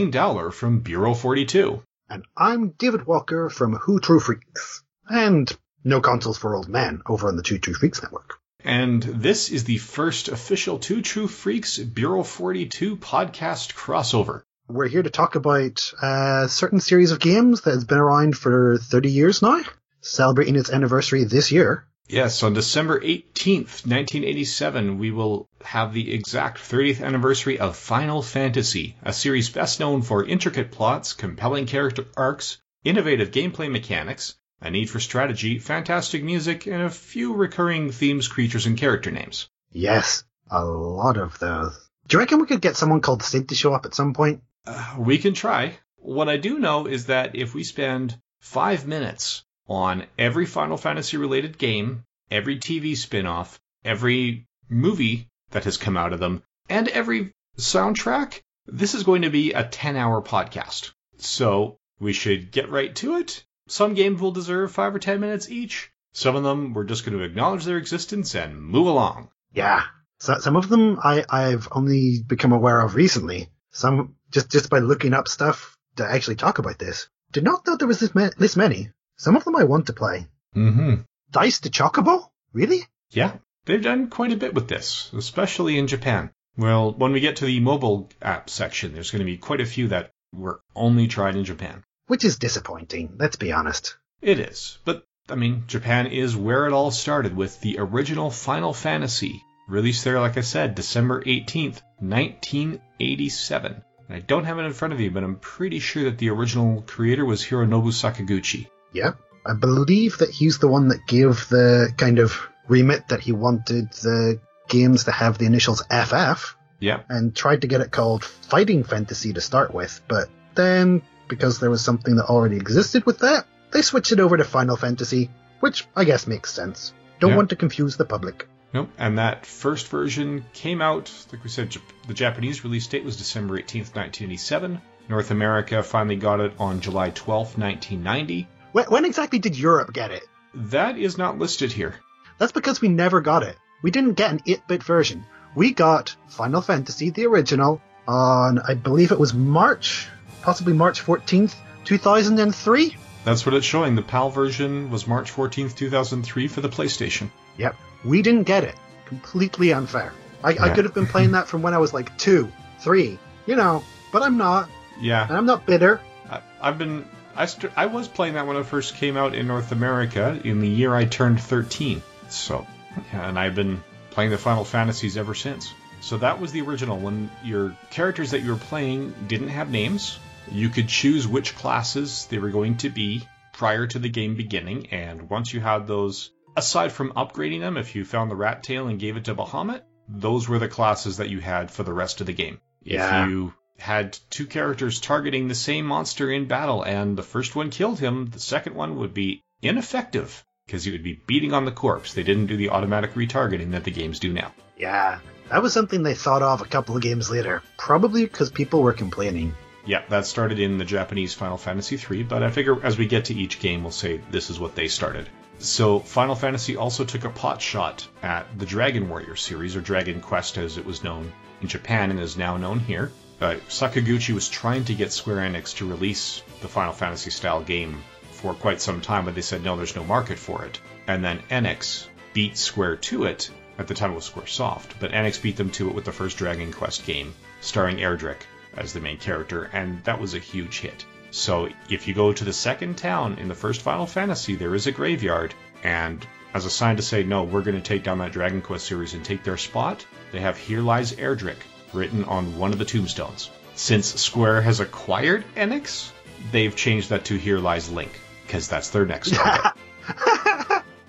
[0.00, 1.82] Blaine Dowler from Bureau 42.
[2.08, 4.82] And I'm David Walker from Two True Freaks.
[5.06, 8.38] And No Consoles for Old Men over on the Two True Freaks Network.
[8.64, 14.40] And this is the first official Two True Freaks Bureau 42 podcast crossover.
[14.68, 18.78] We're here to talk about a certain series of games that has been around for
[18.78, 19.60] 30 years now,
[20.00, 21.84] celebrating its anniversary this year.
[22.12, 28.96] Yes, on December 18th, 1987, we will have the exact 30th anniversary of Final Fantasy,
[29.04, 34.90] a series best known for intricate plots, compelling character arcs, innovative gameplay mechanics, a need
[34.90, 39.48] for strategy, fantastic music, and a few recurring themes, creatures, and character names.
[39.70, 41.78] Yes, a lot of those.
[42.08, 44.42] Do you reckon we could get someone called Sid to show up at some point?
[44.66, 45.78] Uh, we can try.
[45.98, 51.16] What I do know is that if we spend five minutes on every Final Fantasy
[51.16, 56.88] related game, every TV spin off, every movie that has come out of them, and
[56.88, 60.90] every soundtrack, this is going to be a 10 hour podcast.
[61.18, 63.44] So we should get right to it.
[63.68, 65.92] Some games will deserve five or 10 minutes each.
[66.12, 69.30] Some of them we're just going to acknowledge their existence and move along.
[69.54, 69.84] Yeah.
[70.18, 73.48] So, some of them I, I've only become aware of recently.
[73.70, 77.08] Some just, just by looking up stuff to actually talk about this.
[77.30, 78.90] Did not know there was this, ma- this many.
[79.20, 80.28] Some of them I want to play.
[80.56, 81.02] Mm-hmm.
[81.30, 82.30] Dice de Chocobo?
[82.54, 82.86] Really?
[83.10, 83.36] Yeah,
[83.66, 86.30] they've done quite a bit with this, especially in Japan.
[86.56, 89.66] Well, when we get to the mobile app section, there's going to be quite a
[89.66, 91.84] few that were only tried in Japan.
[92.06, 93.98] Which is disappointing, let's be honest.
[94.22, 94.78] It is.
[94.86, 100.02] But, I mean, Japan is where it all started with the original Final Fantasy, released
[100.02, 103.82] there, like I said, December 18th, 1987.
[104.08, 106.80] I don't have it in front of you, but I'm pretty sure that the original
[106.80, 108.66] creator was Hironobu Sakaguchi.
[108.92, 109.16] Yep.
[109.46, 113.90] I believe that he's the one that gave the kind of remit that he wanted
[113.92, 114.38] the
[114.68, 116.56] games to have the initials FF.
[116.78, 117.00] Yeah.
[117.08, 121.68] And tried to get it called Fighting Fantasy to start with, but then, because there
[121.70, 125.86] was something that already existed with that, they switched it over to Final Fantasy, which
[125.94, 126.92] I guess makes sense.
[127.20, 127.36] Don't Yeah.
[127.36, 128.48] want to confuse the public.
[128.72, 128.88] Nope.
[128.98, 131.76] And that first version came out, like we said,
[132.06, 134.80] the Japanese release date was December 18th, 1987.
[135.08, 138.48] North America finally got it on July 12th, 1990.
[138.72, 140.22] When, when exactly did Europe get it?
[140.54, 141.94] That is not listed here.
[142.38, 143.56] That's because we never got it.
[143.82, 145.24] We didn't get an 8-bit version.
[145.54, 150.08] We got Final Fantasy, the original, on, I believe it was March,
[150.42, 152.96] possibly March 14th, 2003?
[153.24, 153.94] That's what it's showing.
[153.96, 157.30] The PAL version was March 14th, 2003 for the PlayStation.
[157.58, 157.76] Yep.
[158.04, 158.74] We didn't get it.
[159.06, 160.12] Completely unfair.
[160.42, 163.56] I, I could have been playing that from when I was like two, three, you
[163.56, 164.70] know, but I'm not.
[165.00, 165.26] Yeah.
[165.26, 166.00] And I'm not bitter.
[166.30, 167.06] I, I've been.
[167.34, 170.60] I, st- I was playing that when it first came out in North America in
[170.60, 172.02] the year I turned 13.
[172.28, 172.66] So,
[173.12, 175.72] and I've been playing the Final Fantasies ever since.
[176.00, 176.98] So that was the original.
[176.98, 180.18] When your characters that you were playing didn't have names,
[180.50, 183.22] you could choose which classes they were going to be
[183.52, 184.88] prior to the game beginning.
[184.90, 188.88] And once you had those, aside from upgrading them, if you found the rat tail
[188.88, 192.20] and gave it to Bahamut, those were the classes that you had for the rest
[192.20, 192.60] of the game.
[192.82, 193.24] Yeah.
[193.24, 197.70] If you had two characters targeting the same monster in battle and the first one
[197.70, 201.72] killed him, the second one would be ineffective because he would be beating on the
[201.72, 202.14] corpse.
[202.14, 204.52] They didn't do the automatic retargeting that the games do now.
[204.76, 205.18] Yeah.
[205.50, 207.62] That was something they thought of a couple of games later.
[207.76, 209.54] Probably because people were complaining.
[209.84, 213.24] Yeah, that started in the Japanese Final Fantasy III, but I figure as we get
[213.26, 215.28] to each game, we'll say this is what they started.
[215.58, 220.20] So, Final Fantasy also took a pot shot at the Dragon Warrior series, or Dragon
[220.20, 223.10] Quest as it was known in Japan and is now known here.
[223.40, 228.02] Uh, Sakaguchi was trying to get Square Enix to release the Final Fantasy style game
[228.32, 230.78] for quite some time, but they said no, there's no market for it.
[231.06, 233.50] And then Enix beat Square to it.
[233.78, 236.12] At the time it was Square Soft, but Enix beat them to it with the
[236.12, 237.32] first Dragon Quest game,
[237.62, 238.42] starring Erdrick
[238.76, 241.06] as the main character, and that was a huge hit.
[241.30, 244.86] So if you go to the second town in the first Final Fantasy, there is
[244.86, 248.32] a graveyard, and as a sign to say, no, we're going to take down that
[248.32, 251.56] Dragon Quest series and take their spot, they have Here Lies Erdrick
[251.92, 253.50] written on one of the tombstones.
[253.74, 256.10] Since Square has acquired Enix,
[256.52, 258.12] they've changed that to Here Lies Link,
[258.46, 259.72] because that's their next target.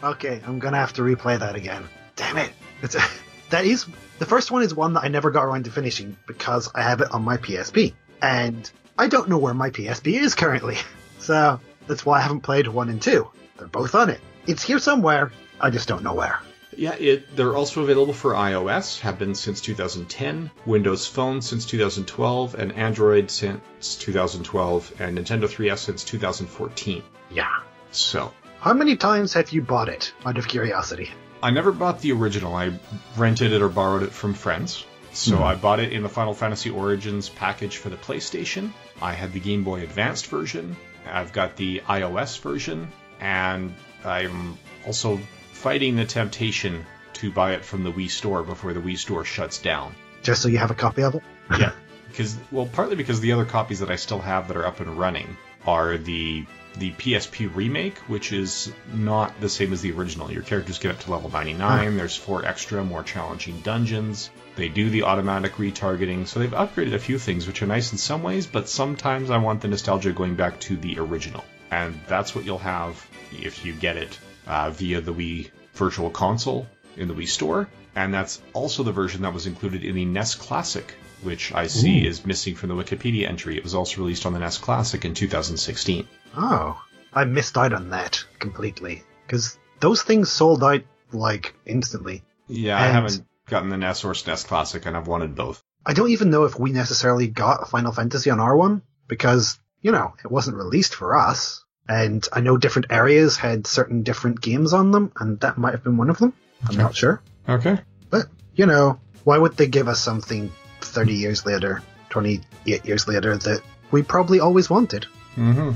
[0.03, 1.87] okay, I'm gonna have to replay that again.
[2.15, 2.51] Damn it.
[2.81, 2.95] It's,
[3.49, 3.85] that is
[4.19, 7.01] the first one is one that I never got around to finishing because I have
[7.01, 7.93] it on my PSP.
[8.21, 10.77] And I don't know where my PSP is currently.
[11.19, 13.29] So that's why I haven't played one and two.
[13.55, 14.19] They're both on it.
[14.47, 15.31] It's here somewhere.
[15.59, 16.39] I just don't know where.
[16.75, 22.55] Yeah, it, they're also available for iOS, have been since 2010, Windows Phone since 2012,
[22.55, 27.03] and Android since 2012, and Nintendo 3DS since 2014.
[27.29, 27.47] Yeah.
[27.91, 31.11] So, How many times have you bought it out of curiosity?
[31.43, 32.55] I never bought the original.
[32.55, 32.79] I
[33.17, 34.85] rented it or borrowed it from friends.
[35.13, 35.43] So hmm.
[35.43, 38.71] I bought it in the Final Fantasy Origins package for the PlayStation.
[39.01, 40.77] I had the Game Boy Advanced version.
[41.05, 43.73] I've got the iOS version, and
[44.05, 45.19] I'm also
[45.61, 49.59] fighting the temptation to buy it from the Wii Store before the Wii Store shuts
[49.59, 49.93] down.
[50.23, 51.23] Just so you have a copy of it?
[51.59, 51.71] yeah,
[52.09, 54.97] because well, partly because the other copies that I still have that are up and
[54.97, 55.37] running
[55.67, 56.45] are the
[56.77, 60.31] the PSP remake, which is not the same as the original.
[60.31, 61.97] Your characters get up to level 99.
[61.97, 64.29] There's four extra, more challenging dungeons.
[64.55, 67.97] They do the automatic retargeting, so they've upgraded a few things, which are nice in
[67.97, 71.43] some ways, but sometimes I want the nostalgia going back to the original.
[71.69, 76.67] And that's what you'll have if you get it uh, via the Wii Virtual Console
[76.97, 77.67] in the Wii Store.
[77.95, 82.05] And that's also the version that was included in the NES Classic, which I see
[82.05, 82.07] Ooh.
[82.07, 83.57] is missing from the Wikipedia entry.
[83.57, 86.07] It was also released on the NES Classic in 2016.
[86.37, 86.81] Oh,
[87.13, 89.03] I missed out on that completely.
[89.27, 92.23] Because those things sold out, like, instantly.
[92.47, 95.61] Yeah, I haven't gotten the NES or SNES Classic, and I've wanted both.
[95.85, 99.91] I don't even know if we necessarily got Final Fantasy on our one, because, you
[99.91, 101.65] know, it wasn't released for us.
[101.91, 105.83] And I know different areas had certain different games on them, and that might have
[105.83, 106.31] been one of them.
[106.63, 106.81] I'm Okay.
[106.81, 107.21] not sure.
[107.49, 107.79] Okay.
[108.09, 113.35] But, you know, why would they give us something 30 years later, 28 years later,
[113.37, 115.05] that we probably always wanted?
[115.35, 115.71] Mm-hmm.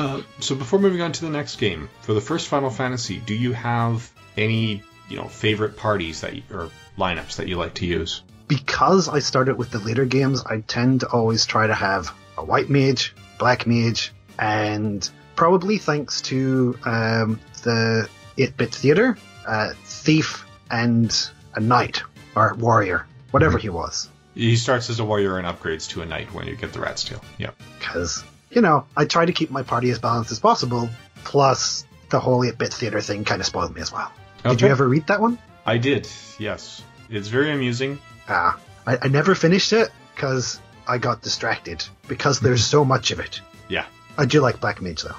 [0.00, 3.34] Uh, so before moving on to the next game, for the first Final Fantasy, do
[3.34, 7.86] you have any, you know, favorite parties that you, or lineups that you like to
[7.86, 8.22] use?
[8.46, 12.44] Because I started with the later games, I tend to always try to have a
[12.44, 19.16] white mage, black mage, and probably thanks to um, the 8-bit theater,
[19.46, 22.02] uh, thief and a knight
[22.34, 24.08] or warrior, whatever he was.
[24.34, 27.04] He starts as a warrior and upgrades to a knight when you get the Rat's
[27.04, 27.22] Tail.
[27.38, 27.50] Yeah.
[27.78, 30.90] Because you know I try to keep my party as balanced as possible.
[31.22, 34.10] Plus, the whole 8-bit theater thing kind of spoiled me as well.
[34.42, 35.38] Did you ever read that one?
[35.64, 36.08] I did.
[36.40, 36.82] Yes.
[37.10, 38.00] It's very amusing.
[38.28, 43.20] Ah, I, I never finished it because I got distracted because there's so much of
[43.20, 43.40] it.
[43.68, 43.86] Yeah.
[44.16, 45.14] I do like Black Mage though.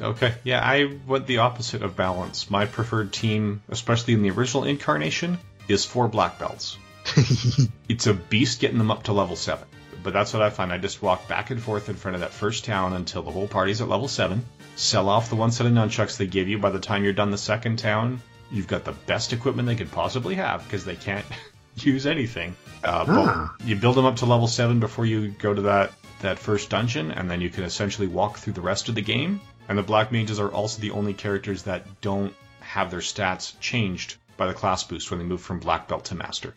[0.00, 0.34] Okay.
[0.44, 2.50] Yeah, I went the opposite of balance.
[2.50, 6.78] My preferred team, especially in the original incarnation, is four black belts.
[7.88, 9.66] it's a beast getting them up to level 7.
[10.02, 10.72] But that's what I find.
[10.72, 13.48] I just walk back and forth in front of that first town until the whole
[13.48, 14.44] party's at level 7.
[14.76, 16.58] Sell off the one set of nunchucks they give you.
[16.58, 18.20] By the time you're done the second town,
[18.52, 21.26] you've got the best equipment they could possibly have because they can't
[21.76, 22.54] use anything.
[22.84, 23.54] Uh, but Ah.
[23.64, 27.10] you build them up to level 7 before you go to that, that first dungeon,
[27.10, 29.40] and then you can essentially walk through the rest of the game.
[29.68, 34.16] And the Black Mages are also the only characters that don't have their stats changed
[34.36, 36.54] by the class boost when they move from Black Belt to Master.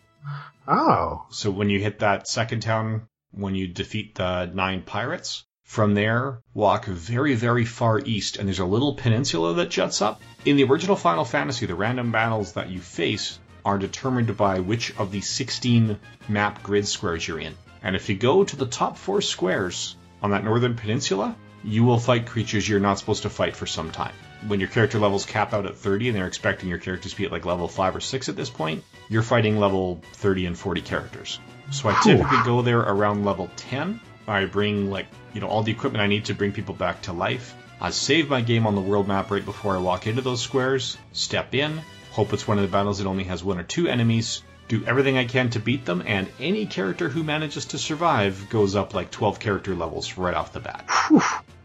[0.66, 5.94] Oh, So when you hit that second town, when you defeat the nine pirates, from
[5.94, 10.20] there, walk very, very far east, and there's a little peninsula that juts up.
[10.44, 14.94] In the original Final Fantasy, the random battles that you face are determined by which
[14.98, 17.54] of the 16 map grid squares you're in.
[17.82, 21.98] And if you go to the top four squares on that northern peninsula, you will
[21.98, 24.14] fight creatures you're not supposed to fight for some time.
[24.46, 27.24] When your character levels cap out at 30 and they're expecting your characters to be
[27.24, 30.80] at like level 5 or 6 at this point, you're fighting level 30 and 40
[30.80, 31.38] characters.
[31.70, 34.00] So I typically go there around level 10.
[34.26, 37.12] I bring like, you know, all the equipment I need to bring people back to
[37.12, 37.54] life.
[37.80, 40.96] I save my game on the world map right before I walk into those squares,
[41.12, 41.80] step in,
[42.12, 45.18] hope it's one of the battles that only has one or two enemies, do everything
[45.18, 49.10] I can to beat them, and any character who manages to survive goes up like
[49.10, 50.88] 12 character levels right off the bat.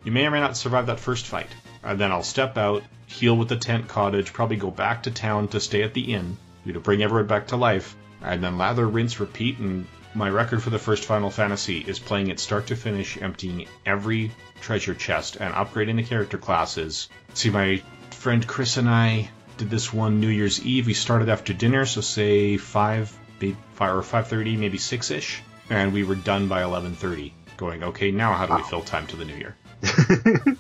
[0.07, 1.49] You may or may not survive that first fight.
[1.83, 5.49] And then I'll step out, heal with the tent cottage, probably go back to town
[5.49, 8.87] to stay at the inn, you know, bring everyone back to life, and then lather,
[8.87, 9.57] rinse, repeat.
[9.57, 9.85] And
[10.15, 14.31] my record for the first Final Fantasy is playing it start to finish, emptying every
[14.61, 17.09] treasure chest and upgrading the character classes.
[17.33, 20.87] See, my friend Chris and I did this one New Year's Eve.
[20.87, 25.41] We started after dinner, so say five, maybe five or five thirty, maybe six ish,
[25.69, 27.33] and we were done by eleven thirty.
[27.57, 29.57] Going, okay, now how do we fill time to the new year?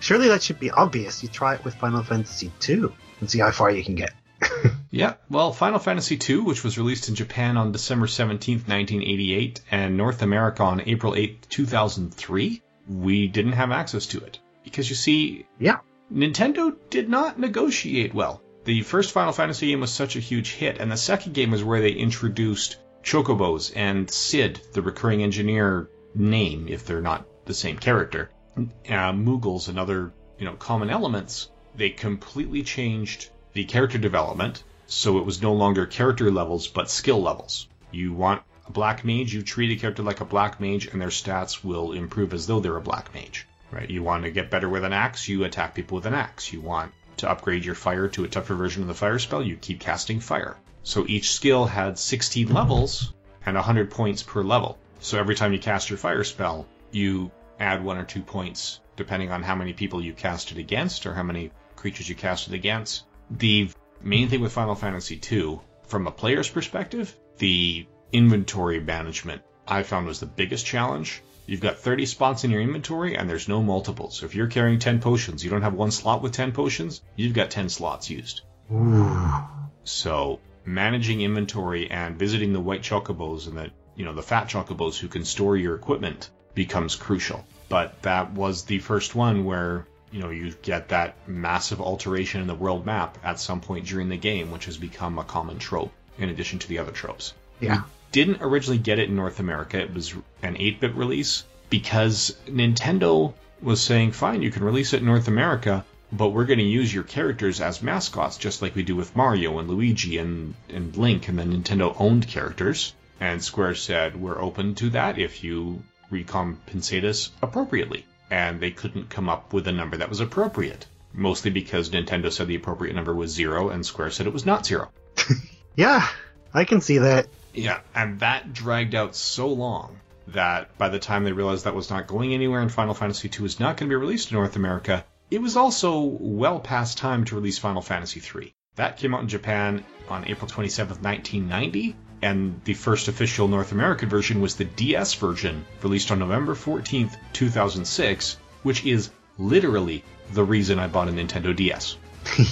[0.00, 1.22] Surely that should be obvious.
[1.22, 2.86] You try it with Final Fantasy II
[3.20, 4.12] and see how far you can get.
[4.90, 9.98] Yeah, well, Final Fantasy II, which was released in Japan on December 17th, 1988, and
[9.98, 14.38] North America on April 8th, 2003, we didn't have access to it.
[14.64, 15.80] Because you see, Yeah.
[16.10, 18.40] Nintendo did not negotiate well.
[18.64, 21.62] The first Final Fantasy game was such a huge hit, and the second game was
[21.62, 27.78] where they introduced Chocobos and Sid, the recurring engineer name, if they're not the same
[27.78, 31.50] character, uh, Moogles and other you know common elements.
[31.74, 37.20] They completely changed the character development, so it was no longer character levels but skill
[37.20, 37.66] levels.
[37.90, 41.08] You want a black mage, you treat a character like a black mage, and their
[41.08, 43.46] stats will improve as though they're a black mage.
[43.72, 43.90] Right?
[43.90, 46.52] You want to get better with an axe, you attack people with an axe.
[46.52, 49.56] You want to upgrade your fire to a tougher version of the fire spell, you
[49.56, 50.56] keep casting fire.
[50.82, 53.12] So each skill had 16 levels,
[53.44, 54.78] and 100 points per level.
[55.00, 59.30] So every time you cast your fire spell, you add one or two points depending
[59.30, 62.54] on how many people you cast it against or how many creatures you cast it
[62.54, 63.04] against.
[63.30, 63.70] The
[64.02, 70.06] main thing with Final Fantasy II, from a player's perspective, the inventory management I found
[70.06, 71.22] was the biggest challenge.
[71.46, 74.18] You've got 30 spots in your inventory and there's no multiples.
[74.18, 77.34] So if you're carrying 10 potions, you don't have one slot with 10 potions, you've
[77.34, 78.42] got 10 slots used.
[78.72, 79.44] Ooh.
[79.84, 84.98] So managing inventory and visiting the white chocobos and the you know the fat chocobos
[84.98, 87.46] who can store your equipment becomes crucial.
[87.68, 92.46] But that was the first one where you know you get that massive alteration in
[92.46, 95.92] the world map at some point during the game, which has become a common trope
[96.18, 97.32] in addition to the other tropes.
[97.60, 97.82] Yeah.
[98.10, 99.78] Didn't originally get it in North America.
[99.78, 105.06] It was an 8-bit release because Nintendo was saying, "Fine, you can release it in
[105.06, 108.96] North America, but we're going to use your characters as mascots, just like we do
[108.96, 112.94] with Mario and Luigi and, and Link and the Nintendo owned characters.
[113.20, 118.04] And Square said, we're open to that if you recompensate us appropriately.
[118.30, 120.86] And they couldn't come up with a number that was appropriate.
[121.12, 124.66] Mostly because Nintendo said the appropriate number was zero and Square said it was not
[124.66, 124.90] zero.
[125.78, 126.08] Yeah,
[126.52, 127.28] I can see that.
[127.54, 131.88] Yeah, and that dragged out so long that by the time they realized that was
[131.88, 134.56] not going anywhere and Final Fantasy II was not going to be released in North
[134.56, 138.52] America, it was also well past time to release Final Fantasy III.
[138.74, 144.08] That came out in Japan on April 27, 1990, and the first official North American
[144.08, 150.78] version was the DS version, released on November 14, 2006, which is literally the reason
[150.78, 151.96] I bought a Nintendo DS.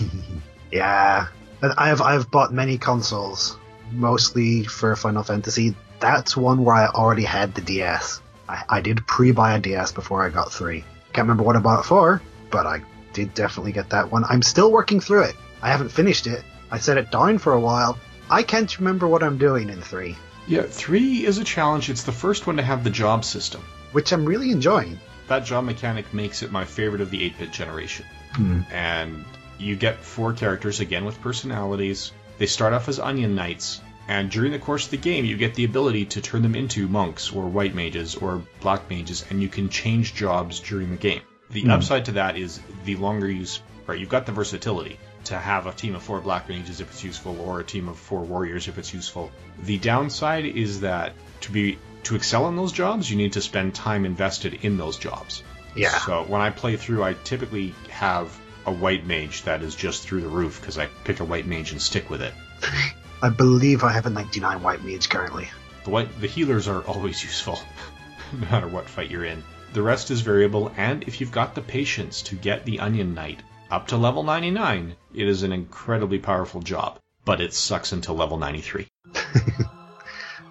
[0.73, 1.29] Yeah,
[1.63, 3.57] I've I've bought many consoles,
[3.93, 5.75] mostly for Final Fantasy.
[6.01, 8.21] That's one where I already had the DS.
[8.49, 10.85] I, I did pre-buy a DS before I got three.
[11.13, 12.21] Can't remember what I bought it for,
[12.51, 12.83] but I
[13.13, 14.25] did definitely get that one.
[14.25, 15.37] I'm still working through it.
[15.63, 16.43] I haven't finished it.
[16.71, 17.99] I set it down for a while.
[18.31, 20.17] I can't remember what I'm doing in three,
[20.47, 21.91] Yeah, 3 is a challenge.
[21.91, 23.63] It's the first one to have the job system.
[23.93, 24.99] which I'm really enjoying.
[25.29, 28.05] That job mechanic makes it my favorite of the 8 bit generation.
[28.35, 28.61] Hmm.
[28.71, 29.25] And
[29.59, 32.13] you get four characters, again with personalities.
[32.39, 35.55] They start off as Onion Knights, and during the course of the game, you get
[35.55, 39.49] the ability to turn them into monks or white mages or black mages, and you
[39.49, 41.23] can change jobs during the game.
[41.51, 43.47] The upside to that is the longer you.
[43.87, 47.05] Right, you've got the versatility to have a team of four black mages if it's
[47.05, 49.31] useful, or a team of four warriors if it's useful.
[49.63, 53.75] The downside is that to be to excel in those jobs, you need to spend
[53.75, 55.43] time invested in those jobs.
[55.75, 55.99] Yeah.
[55.99, 60.21] So when I play through, I typically have a white mage that is just through
[60.21, 62.33] the roof because I pick a white mage and stick with it.
[63.23, 65.49] I believe I have a 99 white mage currently.
[65.85, 67.59] The white, the healers are always useful,
[68.33, 69.43] no matter what fight you're in.
[69.73, 73.43] The rest is variable, and if you've got the patience to get the Onion Knight
[73.71, 76.99] up to level 99, it is an incredibly powerful job.
[77.25, 78.87] But it sucks until level 93.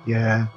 [0.05, 0.47] Yeah.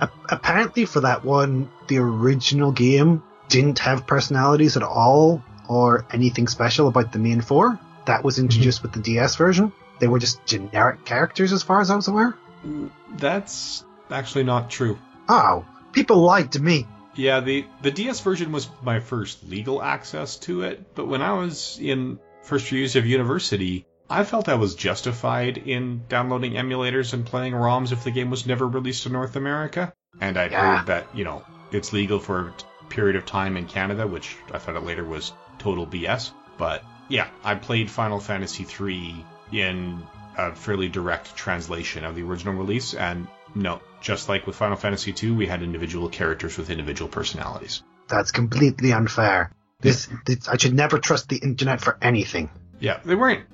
[0.00, 6.48] A- apparently, for that one, the original game didn't have personalities at all or anything
[6.48, 7.78] special about the main four.
[8.06, 8.44] That was mm-hmm.
[8.44, 9.72] introduced with the DS version.
[10.00, 12.36] They were just generic characters, as far as I was aware.
[12.64, 14.98] Mm, that's actually not true.
[15.28, 16.86] Oh, people lied to me.
[17.18, 21.32] Yeah, the the DS version was my first legal access to it, but when I
[21.32, 27.26] was in first years of university, I felt I was justified in downloading emulators and
[27.26, 29.92] playing ROMs if the game was never released in North America.
[30.20, 30.76] And I'd Yeah.
[30.76, 34.58] heard that, you know, it's legal for a period of time in Canada, which I
[34.58, 36.30] found out later was total BS.
[36.56, 40.06] But yeah, I played Final Fantasy III in
[40.36, 45.14] a fairly direct translation of the original release, and no, just like with Final Fantasy
[45.22, 47.82] II, we had individual characters with individual personalities.
[48.08, 49.52] That's completely unfair.
[49.80, 52.50] This, this I should never trust the internet for anything.
[52.80, 53.44] Yeah, they weren't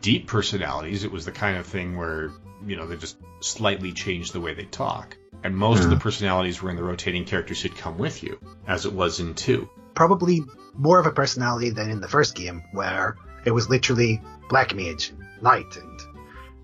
[0.00, 1.04] deep personalities.
[1.04, 2.30] It was the kind of thing where,
[2.66, 5.16] you know, they just slightly changed the way they talk.
[5.42, 6.02] And most of the hmm.
[6.02, 9.68] personalities were in the rotating characters who'd come with you, as it was in 2.
[9.94, 10.42] Probably
[10.74, 15.12] more of a personality than in the first game, where it was literally Black Mage,
[15.40, 16.00] Knight, and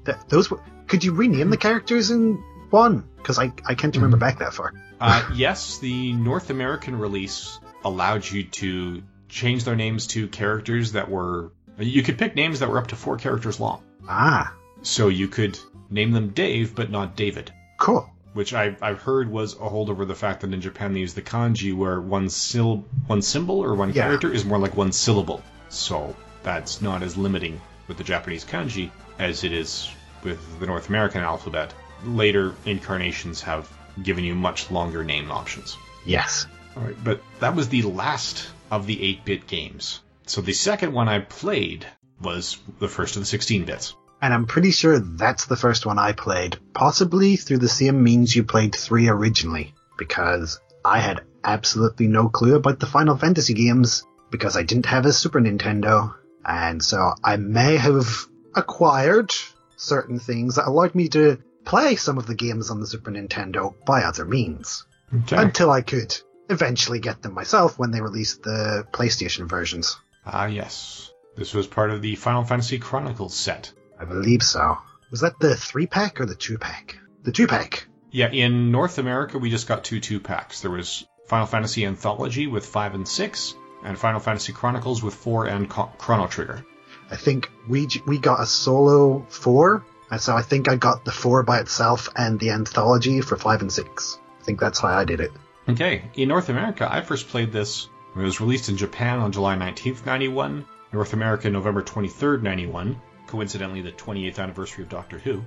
[0.04, 0.60] th- those were.
[0.86, 1.62] Could you rename the mm-hmm.
[1.62, 2.42] characters in
[2.76, 3.08] one?
[3.16, 4.72] Because I I can't remember back that far.
[5.00, 11.10] Uh, yes, the North American release allowed you to change their names to characters that
[11.10, 11.52] were.
[11.78, 13.82] You could pick names that were up to four characters long.
[14.08, 15.58] Ah, So you could
[15.90, 17.52] name them Dave, but not David.
[17.78, 18.08] cool.
[18.32, 21.22] Which I, I've heard was a holdover the fact that in Japan they use the
[21.22, 24.02] kanji where one syl- one symbol or one Yeah.
[24.04, 25.42] character is more like one syllable.
[25.68, 29.88] So that's not as limiting with the Japanese kanji as it is
[30.22, 31.72] with the North American alphabet.
[32.04, 33.70] Later incarnations have
[34.02, 35.76] given you much longer name options.
[36.04, 36.46] Yes.
[36.76, 40.00] All right, but that was the last of the 8-bit games.
[40.26, 41.86] So the second one I played
[42.20, 43.94] was the first of the 16 bits.
[44.20, 48.34] and I'm pretty sure that's the first one I played, possibly through the same means
[48.34, 54.04] you played 3 originally, because I had absolutely no clue about the Final Fantasy games,
[54.30, 59.32] because I didn't have a Super Nintendo, and so I may have acquired
[59.76, 63.74] certain things that allowed me to play some of the games on the Super Nintendo
[63.84, 64.86] by other means.
[65.14, 65.36] Okay.
[65.36, 66.16] Until I could
[66.48, 69.98] eventually get them myself when they released the PlayStation versions.
[70.24, 71.10] Ah, yes.
[71.36, 73.72] This was part of the Final Fantasy Chronicles set.
[74.00, 74.78] I believe so.
[75.10, 76.96] Was that the three pack or the two pack?
[77.22, 77.86] The two pack.
[78.10, 80.60] Yeah, in North America, we just got two two packs.
[80.60, 85.46] There was Final Fantasy Anthology with 5 and 6, and Final Fantasy Chronicles with 4
[85.46, 86.64] and Chrono Trigger.
[87.10, 89.84] I think we we got a solo four,
[90.18, 93.72] so I think I got the four by itself and the anthology for five and
[93.72, 94.18] six.
[94.40, 95.32] I think that's how I did it.
[95.68, 99.32] Okay, in North America, I first played this when it was released in Japan on
[99.32, 105.42] July 19th, 91, North America November 23rd, 91, coincidentally the 28th anniversary of Doctor Who.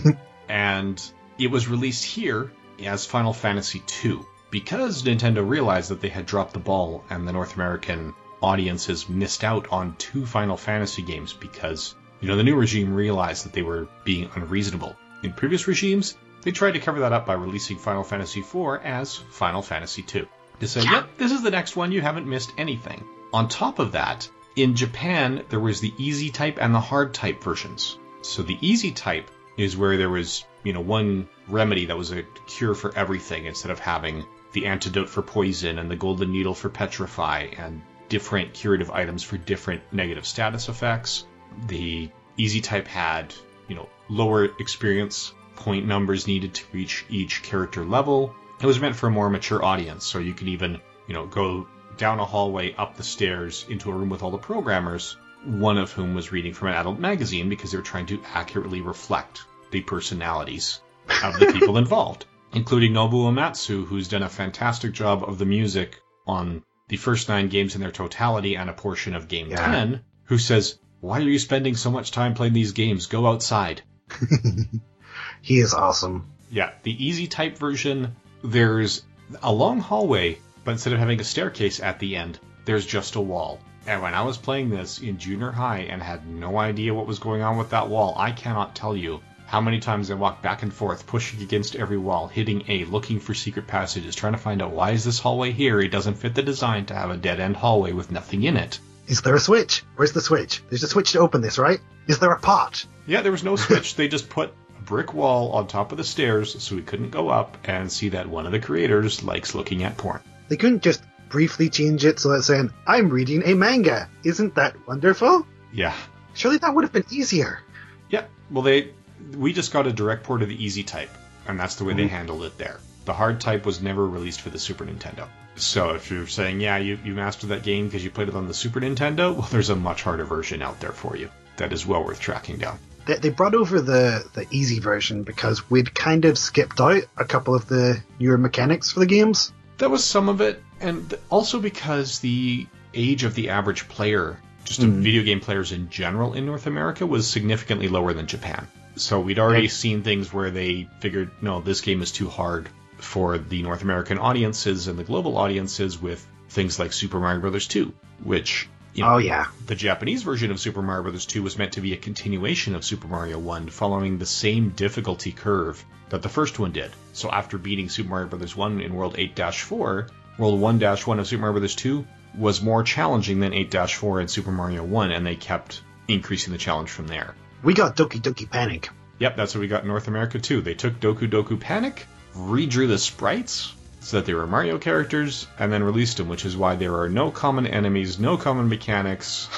[0.48, 1.02] and
[1.38, 2.52] it was released here
[2.84, 7.32] as Final Fantasy II because Nintendo realized that they had dropped the ball and the
[7.32, 12.56] North American audiences missed out on two Final Fantasy games because, you know, the new
[12.56, 14.96] regime realized that they were being unreasonable.
[15.22, 19.14] In previous regimes, they tried to cover that up by releasing Final Fantasy IV as
[19.14, 20.26] Final Fantasy II.
[20.60, 23.04] To say, yep, this is the next one, you haven't missed anything.
[23.34, 27.44] On top of that, in Japan, there was the easy type and the hard type
[27.44, 27.98] versions.
[28.22, 32.22] So the easy type is where there was, you know, one remedy that was a
[32.46, 36.70] cure for everything instead of having the antidote for poison and the golden needle for
[36.70, 41.26] petrify and different curative items for different negative status effects.
[41.66, 43.34] The easy type had,
[43.68, 48.34] you know, lower experience point numbers needed to reach each character level.
[48.60, 51.66] It was meant for a more mature audience, so you could even, you know, go
[51.96, 55.92] down a hallway, up the stairs, into a room with all the programmers, one of
[55.92, 59.80] whom was reading from an adult magazine because they were trying to accurately reflect the
[59.80, 60.80] personalities
[61.22, 66.00] of the people involved, including Nobuo Uematsu, who's done a fantastic job of the music
[66.26, 69.70] on the first nine games in their totality and a portion of Game Yeah.
[69.70, 73.08] 10, who says, Why are you spending so much time playing these games?
[73.08, 73.82] Go outside.
[75.42, 76.32] He is awesome.
[76.50, 79.02] Yeah, the easy type version, there's
[79.42, 83.20] a long hallway, but instead of having a staircase at the end, there's just a
[83.20, 83.60] wall.
[83.86, 87.18] And when I was playing this in junior high and had no idea what was
[87.18, 90.62] going on with that wall, I cannot tell you how many times I walked back
[90.62, 94.62] and forth, pushing against every wall, hitting A, looking for secret passages, trying to find
[94.62, 95.78] out why is this hallway here?
[95.80, 98.80] It doesn't fit the design to have a dead end hallway with nothing in it.
[99.06, 99.84] Is there a switch?
[99.96, 100.62] Where's the switch?
[100.70, 101.80] There's a switch to open this, right?
[102.06, 102.86] Is there a pot?
[103.06, 103.96] Yeah, there was no switch.
[103.96, 107.28] they just put a brick wall on top of the stairs so we couldn't go
[107.28, 110.20] up and see that one of the creators likes looking at porn.
[110.48, 114.08] They couldn't just briefly change it so it's saying, I'm reading a manga.
[114.24, 115.46] Isn't that wonderful?
[115.72, 115.94] Yeah.
[116.34, 117.60] Surely that would have been easier.
[118.08, 118.24] Yeah.
[118.50, 118.90] Well, they
[119.36, 121.10] we just got a direct port of the easy type,
[121.46, 122.10] and that's the way they Mhm.
[122.10, 122.78] handled it there.
[123.06, 125.28] The hard type was never released for the Super Nintendo.
[125.56, 128.48] So if you're saying, yeah, you, you mastered that game because you played it on
[128.48, 131.86] the Super Nintendo, well, there's a much harder version out there for you that is
[131.86, 132.78] well worth tracking down.
[133.06, 137.24] They, they brought over the, the easy version because we'd kind of skipped out a
[137.24, 139.52] couple of the newer mechanics for the games.
[139.78, 144.82] That was some of it, and also because the age of the average player, just
[144.82, 145.02] of Mhm.
[145.02, 148.66] video game players in general in North America, was significantly lower than Japan.
[148.96, 153.38] So we'd already seen things where they figured, no, this game is too hard for
[153.38, 157.66] the North American audiences and the global audiences with things like Super Mario Bros.
[157.66, 159.46] 2, which you know, Oh, yeah.
[159.66, 161.26] the Japanese version of Super Mario Bros.
[161.26, 165.32] 2 was meant to be a continuation of Super Mario 1, following the same difficulty
[165.32, 166.92] curve that the first one did.
[167.12, 168.54] So after beating Super Mario Bros.
[168.56, 171.74] 1 in World 8-4, World 1-1 of Super Mario Bros.
[171.74, 176.58] 2 was more challenging than 8-4 in Super Mario 1, and they kept increasing the
[176.58, 177.34] challenge from there.
[177.62, 178.90] We got Doki Doki Panic.
[179.18, 180.60] Yep, that's what we got in North America too.
[180.60, 185.72] They took Doku Doku Panic, redrew the sprites so that they were Mario characters, and
[185.72, 189.48] then released them, which is why there are no common enemies, no common mechanics.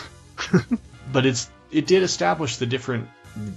[1.12, 3.08] but it's it did establish the different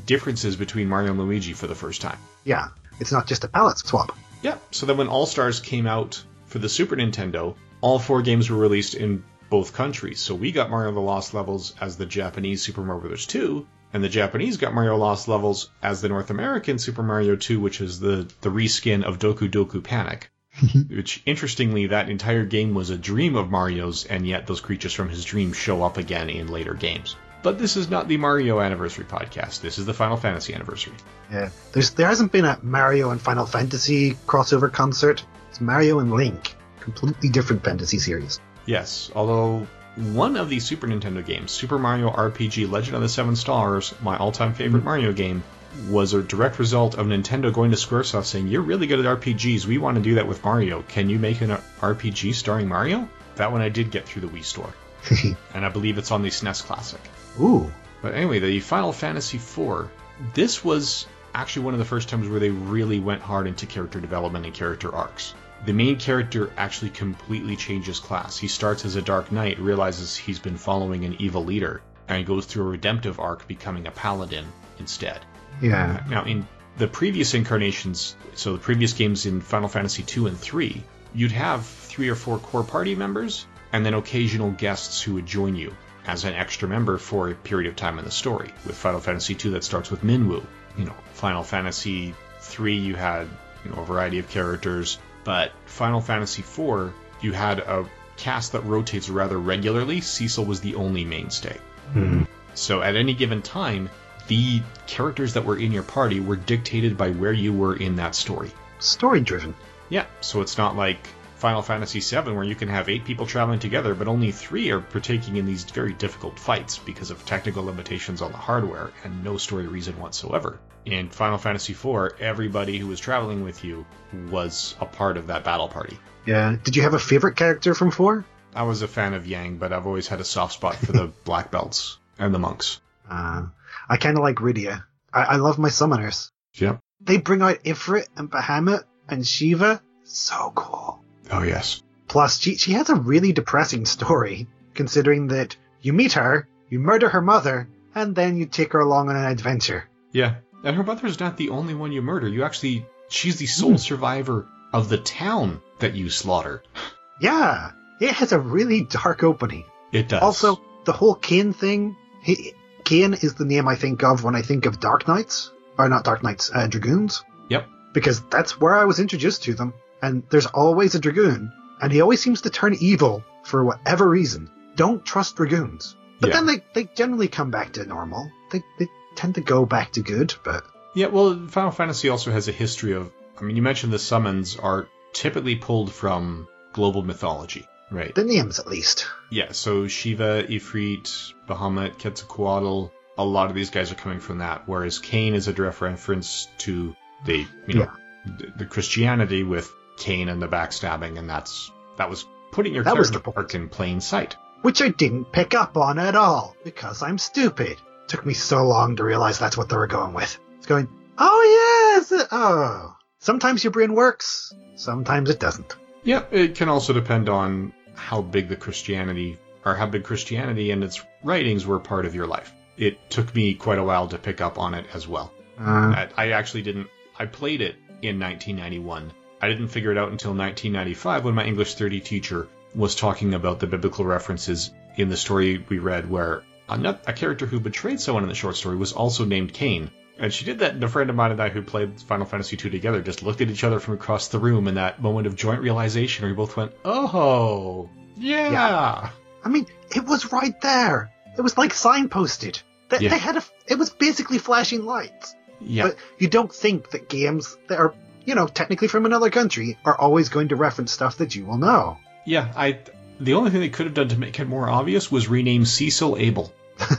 [0.05, 2.17] differences between Mario and Luigi for the first time.
[2.43, 4.17] Yeah, it's not just a palette swap.
[4.41, 4.57] Yeah.
[4.71, 8.57] So then when All Stars came out for the Super Nintendo, all four games were
[8.57, 10.19] released in both countries.
[10.19, 13.25] So we got Mario the Lost Levels as the Japanese Super Mario Bros.
[13.25, 17.59] 2, and the Japanese got Mario Lost Levels as the North American Super Mario 2,
[17.59, 20.29] which is the, the reskin of Doku Doku Panic.
[20.89, 25.09] which, interestingly, that entire game was a dream of Mario's, and yet those creatures from
[25.09, 27.15] his dream show up again in later games.
[27.41, 29.61] But this is not the Mario Anniversary podcast.
[29.61, 30.93] This is the Final Fantasy Anniversary.
[31.31, 35.23] Yeah, there's there hasn't been a Mario and Final Fantasy crossover concert.
[35.49, 38.41] It's Mario and Link, completely different fantasy series.
[38.65, 39.67] Yes, although
[39.99, 44.17] one of these Super Nintendo games, Super Mario RPG Legend of the Seven Stars, my
[44.17, 44.85] all time favorite mm-hmm.
[44.85, 45.43] Mario game,
[45.89, 49.65] was a direct result of Nintendo going to Squaresoft saying, You're really good at RPGs.
[49.65, 50.83] We want to do that with Mario.
[50.83, 51.49] Can you make an
[51.81, 53.09] RPG starring Mario?
[53.35, 54.73] That one I did get through the Wii store.
[55.53, 57.01] and I believe it's on the SNES Classic.
[57.39, 57.71] Ooh.
[58.01, 59.89] But anyway, the Final Fantasy IV,
[60.33, 63.99] this was actually one of the first times where they really went hard into character
[63.99, 65.33] development and character arcs.
[65.65, 68.37] The main character actually completely changes class.
[68.37, 72.45] He starts as a Dark Knight, realizes he's been following an evil leader, and goes
[72.45, 74.45] through a redemptive arc becoming a paladin
[74.79, 75.19] instead.
[75.61, 76.03] Yeah.
[76.09, 80.81] Now, in the previous incarnations, so the previous games in Final Fantasy 2 and 3,
[81.13, 85.55] you'd have three or four core party members, and then occasional guests who would join
[85.55, 85.75] you
[86.07, 88.51] as an extra member for a period of time in the story.
[88.65, 90.43] With Final Fantasy 2, that starts with Minwu.
[90.77, 93.27] You know, Final Fantasy 3, you had
[93.65, 94.97] you know, a variety of characters,
[95.29, 97.85] but Final Fantasy IV, you had a
[98.17, 100.01] cast that rotates rather regularly.
[100.01, 101.55] Cecil was the only mainstay.
[101.93, 102.23] Hmm.
[102.55, 103.91] So at any given time,
[104.27, 108.15] the characters that were in your party were dictated by where you were in that
[108.15, 108.49] story.
[108.79, 109.53] Story driven.
[109.87, 111.07] Yeah, so it's not like
[111.39, 114.81] Final Fantasy VII where you can have eight people traveling together, but only three are
[114.81, 119.37] partaking in these very difficult fights because of technical limitations on the hardware and no
[119.37, 120.59] story reason whatsoever.
[120.83, 123.85] In Final Fantasy IV, everybody who was traveling with you
[124.29, 125.97] was a part of that battle party.
[126.25, 126.57] Yeah.
[126.61, 128.25] Did you have a favorite character from 4?
[128.53, 131.07] I was a fan of Yang, but I've always had a soft spot for the
[131.23, 132.81] black belts and the monks.
[133.09, 133.43] Uh,
[133.87, 134.83] I kind of like Rydia.
[135.13, 136.31] I-, I love my summoners.
[136.55, 136.79] Yep.
[136.99, 139.81] They bring out Ifrit and Bahamut and Shiva.
[140.03, 140.99] So cool.
[141.31, 141.81] Oh yes.
[142.07, 147.09] Plus, she, she has a really depressing story, considering that you meet her, you murder
[147.09, 149.87] her mother, and then you take her along on an adventure.
[150.11, 152.27] Yeah, and her mother's not the only one you murder.
[152.27, 156.63] You actually, she's the sole survivor of the town that you slaughter.
[157.21, 159.65] Yeah, it has a really dark opening.
[159.91, 160.21] It does.
[160.21, 162.53] Also, the whole Kain thing, he,
[162.85, 165.51] Kain is the name I think of when I think of Dark Knights.
[165.77, 167.25] Or not Dark Knights, uh, Dragoons.
[167.49, 167.67] Yep.
[167.93, 169.73] Because that's where I was introduced to them.
[170.01, 174.49] And there's always a Dragoon, and he always seems to turn evil for whatever reason.
[174.75, 175.95] Don't trust Dragoons.
[176.19, 176.35] But Yeah.
[176.35, 178.31] then they, they generally come back to normal.
[178.51, 180.63] They, they tend to go back to good, but
[180.95, 183.11] Yeah, well, Final Fantasy also has a history of.
[183.39, 188.13] I mean, you mentioned the summons are typically pulled from global mythology, right?
[188.13, 189.07] the names at least.
[189.31, 194.63] Yeah, so Shiva, Ifrit, Bahamut, Quetzalcoatl, a lot of these guys are coming from that,
[194.67, 197.91] whereas Cain is a direct reference to the, you know,
[198.25, 202.97] the, the Christianity with Cain and the backstabbing, and that's that was putting your That
[202.97, 203.37] was character the point.
[203.37, 204.35] arc in plain sight.
[204.61, 207.77] Which I didn't pick up on at all, because I'm stupid.
[208.07, 210.37] Took me so long to realize that's what they were going with.
[210.57, 212.95] It's going, oh yes, oh.
[213.19, 215.75] Sometimes your brain works, sometimes it doesn't.
[216.03, 220.83] Yeah, it can also depend on how big the Christianity or how big Christianity and
[220.83, 222.51] its writings were part of your life.
[222.77, 225.33] It took me quite a while to pick up on it as well.
[225.59, 225.63] Uh,
[226.07, 226.87] I, I actually didn't.
[227.17, 229.11] I played it in 1991.
[229.41, 233.59] I didn't figure it out until 1995 when my English 30 teacher was talking about
[233.59, 238.29] the biblical references in the story we read, where a, character who betrayed someone in
[238.29, 239.89] the short story was also named Cain.
[240.17, 242.57] And she did that, and a friend of mine and I who played Final Fantasy
[242.61, 245.35] II together just looked at each other from across the room in that moment of
[245.35, 248.51] joint realization where we both went, Oh, yeah.
[248.51, 249.09] Yeah.
[249.45, 251.11] I mean, it was right there.
[251.37, 252.61] It was like signposted.
[252.89, 253.09] They, Yeah.
[253.11, 255.35] they had a, it was basically flashing lights.
[255.61, 255.83] Yeah.
[255.87, 257.93] But you don't think that games that are,
[258.29, 261.57] you know, technically from another country are always going to reference stuff that you will
[261.57, 261.97] know.
[262.25, 262.79] Yeah, I.
[263.19, 266.15] The only thing they could have done to make it more obvious was rename Cecil
[266.17, 266.53] Abel.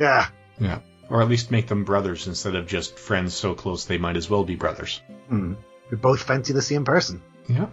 [0.00, 0.26] Yeah.
[0.58, 0.80] Yeah.
[1.08, 4.28] Or at least make them brothers instead of just friends so close they might as
[4.28, 5.00] well be brothers.
[5.28, 5.54] Hmm.
[5.90, 7.22] We both fancy the same person.
[7.48, 7.66] Yeah.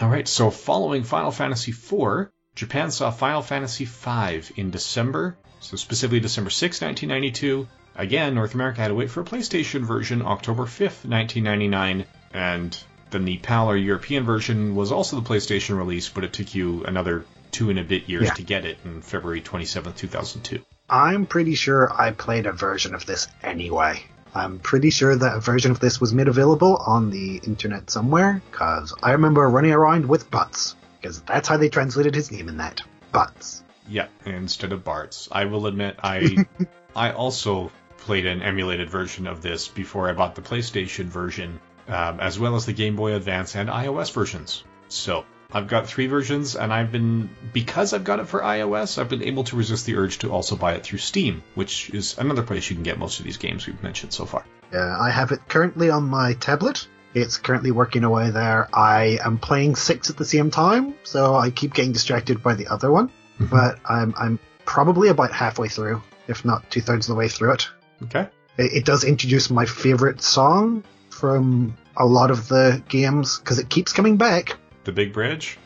[0.00, 0.26] All right.
[0.26, 5.36] So following Final Fantasy IV, Japan saw Final Fantasy V in December.
[5.60, 7.68] So specifically December 6, 1992.
[7.96, 12.76] Again, North America had to wait for a PlayStation version October 5th, 1999, and
[13.10, 16.84] then the PAL or European version was also the PlayStation release, but it took you
[16.84, 18.34] another two and a bit years Yeah.
[18.34, 20.60] to get it in February 27th, 2002.
[20.90, 24.02] I'm pretty sure I played a version of this anyway.
[24.34, 28.42] I'm pretty sure that a version of this was made available on the internet somewhere,
[28.50, 32.56] because I remember running around with Butts, because that's how they translated his name in
[32.56, 32.82] that.
[33.12, 33.62] Butts.
[33.88, 35.28] Yeah, instead of Bartz.
[35.30, 36.44] I will admit, I
[36.96, 42.20] I also played an emulated version of this before I bought the PlayStation version, um,
[42.20, 44.64] as well as the Game Boy Advance and iOS versions.
[44.88, 49.08] So I've got three versions, and I've been because I've got it for iOS, I've
[49.08, 52.42] been able to resist the urge to also buy it through Steam, which is another
[52.42, 54.44] place you can get most of these games we've mentioned so far.
[54.72, 56.88] Uh, I have it currently on my tablet.
[57.14, 58.68] It's currently working away there.
[58.74, 62.66] I am playing six at the same time, so I keep getting distracted by the
[62.68, 63.10] other one.
[63.40, 63.50] Mhm.
[63.50, 67.52] but I'm I'm probably about halfway through, if not two thirds of the way through
[67.54, 67.68] it.
[68.04, 68.28] Okay.
[68.56, 73.68] It, it does introduce my favorite song from a lot of the games because it
[73.68, 74.56] keeps coming back.
[74.84, 75.58] The Big Bridge?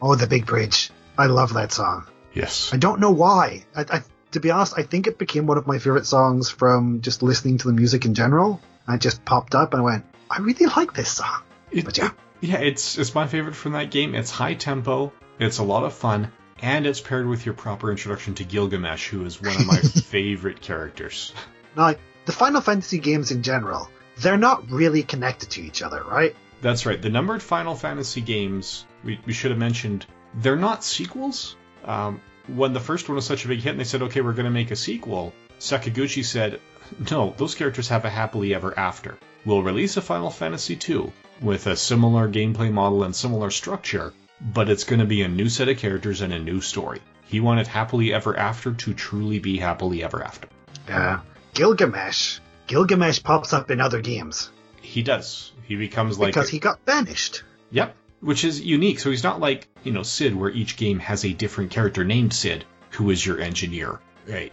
[0.00, 0.90] Oh, the Big Bridge!
[1.18, 2.06] I love that song.
[2.32, 2.72] Yes.
[2.72, 3.64] I don't know why.
[3.76, 4.02] I, I,
[4.32, 7.58] to be honest, I think it became one of my favorite songs from just listening
[7.58, 8.60] to the music in general.
[8.88, 11.42] I just popped up and I went, I really like this song.
[11.70, 12.10] It- But yeah.
[12.40, 14.14] Yeah, it's it's my favorite from that game.
[14.14, 16.30] It's high tempo, it's a lot of fun,
[16.60, 19.76] and it's paired with your proper introduction to Gilgamesh, who is one of my
[20.10, 21.32] favorite characters.
[21.74, 21.94] Now,
[22.26, 26.34] the Final Fantasy games in general, they're not really connected to each other, right?
[26.60, 27.00] That's right.
[27.00, 31.56] The numbered Final Fantasy games, we, we should have mentioned, they're not sequels.
[31.84, 34.32] Um, when the first one was such a big hit and they said, okay, we're
[34.32, 36.60] going to make a sequel, Sakaguchi said,
[37.10, 39.18] no, those characters have a happily ever after.
[39.44, 44.68] We'll release a Final Fantasy II with a similar gameplay model and similar structure, but
[44.68, 47.00] it's going to be a new set of characters and a new story.
[47.26, 50.48] He wanted happily ever after to truly be happily ever after.
[50.88, 51.20] Yeah.
[51.54, 52.40] Gilgamesh.
[52.66, 54.50] Gilgamesh pops up in other games
[54.80, 55.52] He does.
[55.64, 57.42] He becomes like because he got banished.
[57.70, 57.94] Yep.
[58.20, 59.00] Which is unique.
[59.00, 62.32] So he's not like, you know, Sid, where each game has a different character named
[62.32, 64.00] Sid, who is your engineer.
[64.26, 64.52] Right.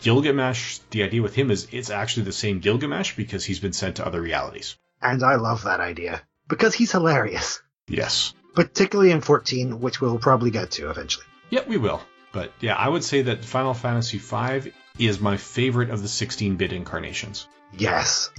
[0.00, 3.96] Gilgamesh, the idea with him is it's actually the same Gilgamesh because he's been sent
[3.96, 4.76] to other realities.
[5.02, 8.34] And I love that idea because he's hilarious, Yes.
[8.54, 11.26] particularly in 14, which we'll probably get to eventually.
[11.50, 12.00] Yep, we will.
[12.32, 16.56] But yeah, I would say that Final Fantasy V is my favorite of the 16
[16.56, 17.48] bit incarnations.
[17.72, 18.30] Yes.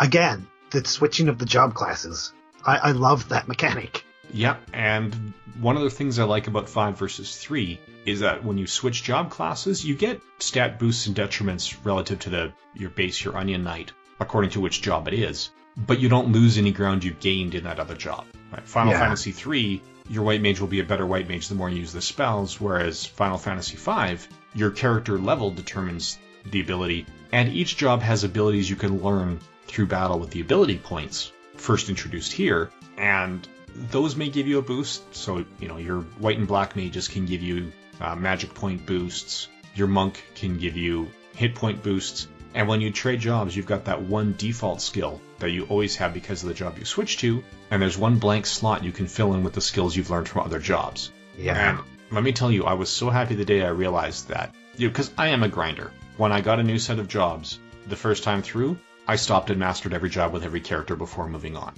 [0.00, 2.32] Again, the switching of the job classes.
[2.64, 4.04] I, I love that mechanic.
[4.32, 8.58] Yeah, and one of the things I like about 5 versus 3 is that when
[8.58, 13.24] you switch job classes, you get stat boosts and detriments relative to the your base,
[13.24, 17.04] your Onion Knight, according to which job it is, but you don't lose any ground
[17.04, 18.24] you gained in that other job.
[18.52, 18.62] Right?
[18.64, 18.98] Final Yeah.
[19.00, 21.92] Fantasy 3, your white mage will be a better white mage the more you use
[21.92, 28.02] the spells, whereas Final Fantasy 5, your character level determines the ability, and each job
[28.02, 33.48] has abilities you can learn through battle with the ability points first introduced here, and
[33.90, 35.14] those may give you a boost.
[35.14, 39.48] So, you know, your white and black mages can give you uh, magic point boosts,
[39.74, 43.84] your monk can give you hit point boosts, and when you trade jobs, you've got
[43.84, 47.44] that one default skill that you always have because of the job you switch to,
[47.70, 50.40] and there's one blank slot you can fill in with the skills you've learned from
[50.40, 51.12] other jobs.
[51.36, 51.76] Yeah.
[51.76, 54.86] And let me tell you, I was so happy the day I realized that, you
[54.86, 55.92] know, because I am a grinder.
[56.16, 59.60] When I got a new set of jobs the first time through, I stopped and
[59.60, 61.74] mastered every job with every character before moving on.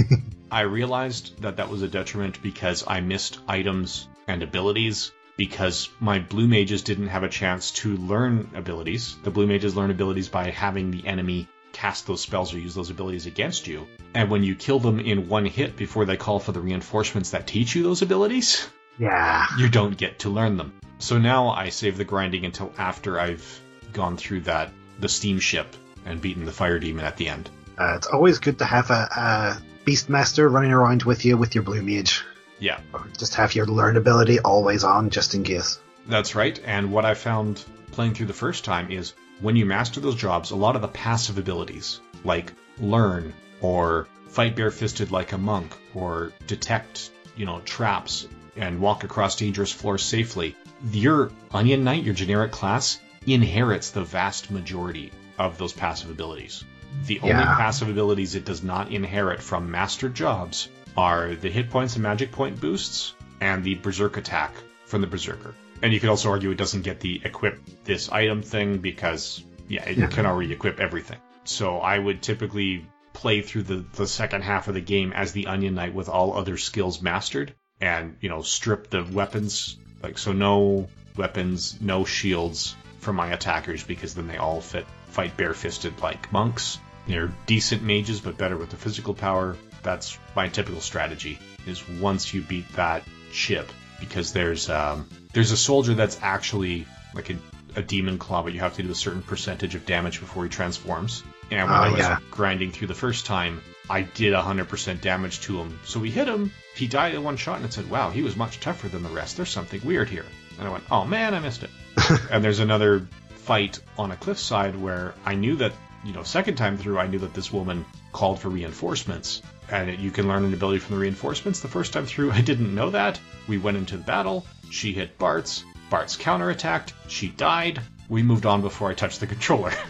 [0.50, 6.18] I realized that that was a detriment because I missed items and abilities because my
[6.18, 9.16] blue mages didn't have a chance to learn abilities.
[9.22, 12.90] The blue mages learn abilities by having the enemy cast those spells or use those
[12.90, 13.86] abilities against you.
[14.14, 17.46] And when you kill them in one hit before they call for the reinforcements that
[17.46, 18.66] teach you those abilities,
[18.98, 19.46] yeah.
[19.58, 20.72] you don't get to learn them.
[20.98, 23.60] So now I save the grinding until after I've
[23.92, 27.50] gone through that the steamship and beaten the fire demon at the end.
[27.78, 31.64] Uh, it's always good to have a, a Beastmaster running around with you with your
[31.64, 32.24] Blue Mage.
[32.58, 35.78] Yeah, Or just have your learn ability always on just in case.
[36.06, 36.58] that's right.
[36.64, 40.50] And what I found playing through the first time is when you master those jobs,
[40.50, 46.32] a lot of the passive abilities, like learn or fight barefisted like a monk or
[46.46, 50.56] detect, you know, traps and walk across dangerous floors safely,
[50.92, 56.64] your Onion Knight, your generic class, inherits the vast majority of those passive abilities.
[57.06, 57.54] The only Yeah.
[57.56, 62.32] passive abilities it does not inherit from mastered jobs are the hit points and magic
[62.32, 64.54] point boosts and the berserk attack
[64.86, 65.54] from the berserker.
[65.82, 69.84] And you could also argue it doesn't get the equip this item thing because yeah,
[69.88, 70.06] it Yeah.
[70.06, 71.18] can already equip everything.
[71.44, 75.46] So I would typically play through the, the second half of the game as the
[75.48, 80.32] Onion Knight with all other skills mastered and, you know, strip the weapons like so
[80.32, 86.32] no weapons, no shields for my attackers because then they all fit fight barefisted like
[86.32, 86.78] monks.
[87.06, 89.56] They're decent mages but better with the physical power.
[89.86, 91.38] That's my typical strategy.
[91.66, 93.70] Is once you beat that chip,
[94.00, 97.36] because there's um, there's a soldier that's actually like a,
[97.76, 100.50] a demon claw, but you have to do a certain percentage of damage before he
[100.50, 101.22] transforms.
[101.50, 102.18] And when Oh, I was yeah.
[102.32, 105.78] grinding through the first time, I did 100% damage to him.
[105.84, 108.34] So we hit him, he died in one shot, and it said, wow, he was
[108.34, 109.36] much tougher than the rest.
[109.36, 110.24] There's something weird here.
[110.58, 111.70] And I went, oh man, I missed it.
[112.32, 115.72] and there's another fight on a cliffside where I knew that,
[116.06, 119.42] you know, second time through, I knew that this woman called for reinforcements.
[119.68, 121.60] And it, you can learn an ability from the reinforcements.
[121.60, 123.18] The first time through, I didn't know that.
[123.48, 124.46] We went into the battle.
[124.70, 125.64] She hit Bartz.
[125.90, 126.92] Bartz counterattacked.
[127.08, 127.80] She died.
[128.08, 129.72] We moved on before I touched the controller.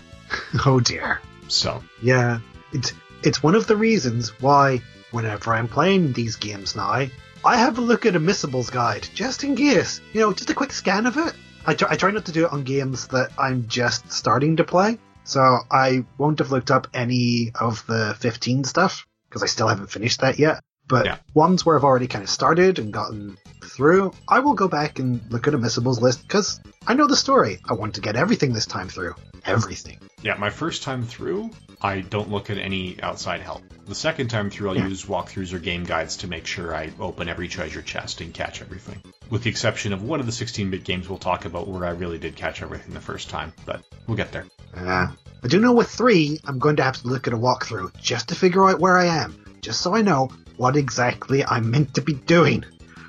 [0.67, 1.21] Oh dear.
[1.47, 2.41] so, Yeah,
[2.73, 7.07] it's it's one of the reasons why whenever I'm playing these games now,
[7.45, 10.01] I have a look at a missables guide just in case.
[10.13, 11.33] You know, just a quick scan of it.
[11.65, 14.65] I try, I try not to do it on games that I'm just starting to
[14.65, 19.69] play, so I won't have looked up any of the 15 stuff because I still
[19.69, 20.63] haven't finished that yet.
[20.89, 21.17] But Yeah.
[21.35, 25.21] ones where I've already kind of started and gotten through, I will go back and
[25.31, 27.59] look at a missables list because I know the story.
[27.69, 29.15] I want to get everything this time through.
[29.45, 29.99] Everything.
[30.23, 31.51] Yeah, my first time through,
[31.81, 33.63] I don't look at any outside help.
[33.87, 34.89] The second time through, I'll Yeah.
[34.89, 38.61] use walkthroughs or game guides to make sure I open every treasure chest and catch
[38.61, 39.01] everything.
[39.31, 41.91] With the exception of one of the 16 bit games we'll talk about where I
[41.91, 44.47] really did catch everything the first time, but we'll get there.
[44.77, 45.07] Uh,
[45.45, 48.31] I do know with three, I'm going to have to look at a walkthrough just
[48.31, 52.01] to figure out where I am, just so I know what exactly I'm meant to
[52.01, 52.65] be doing,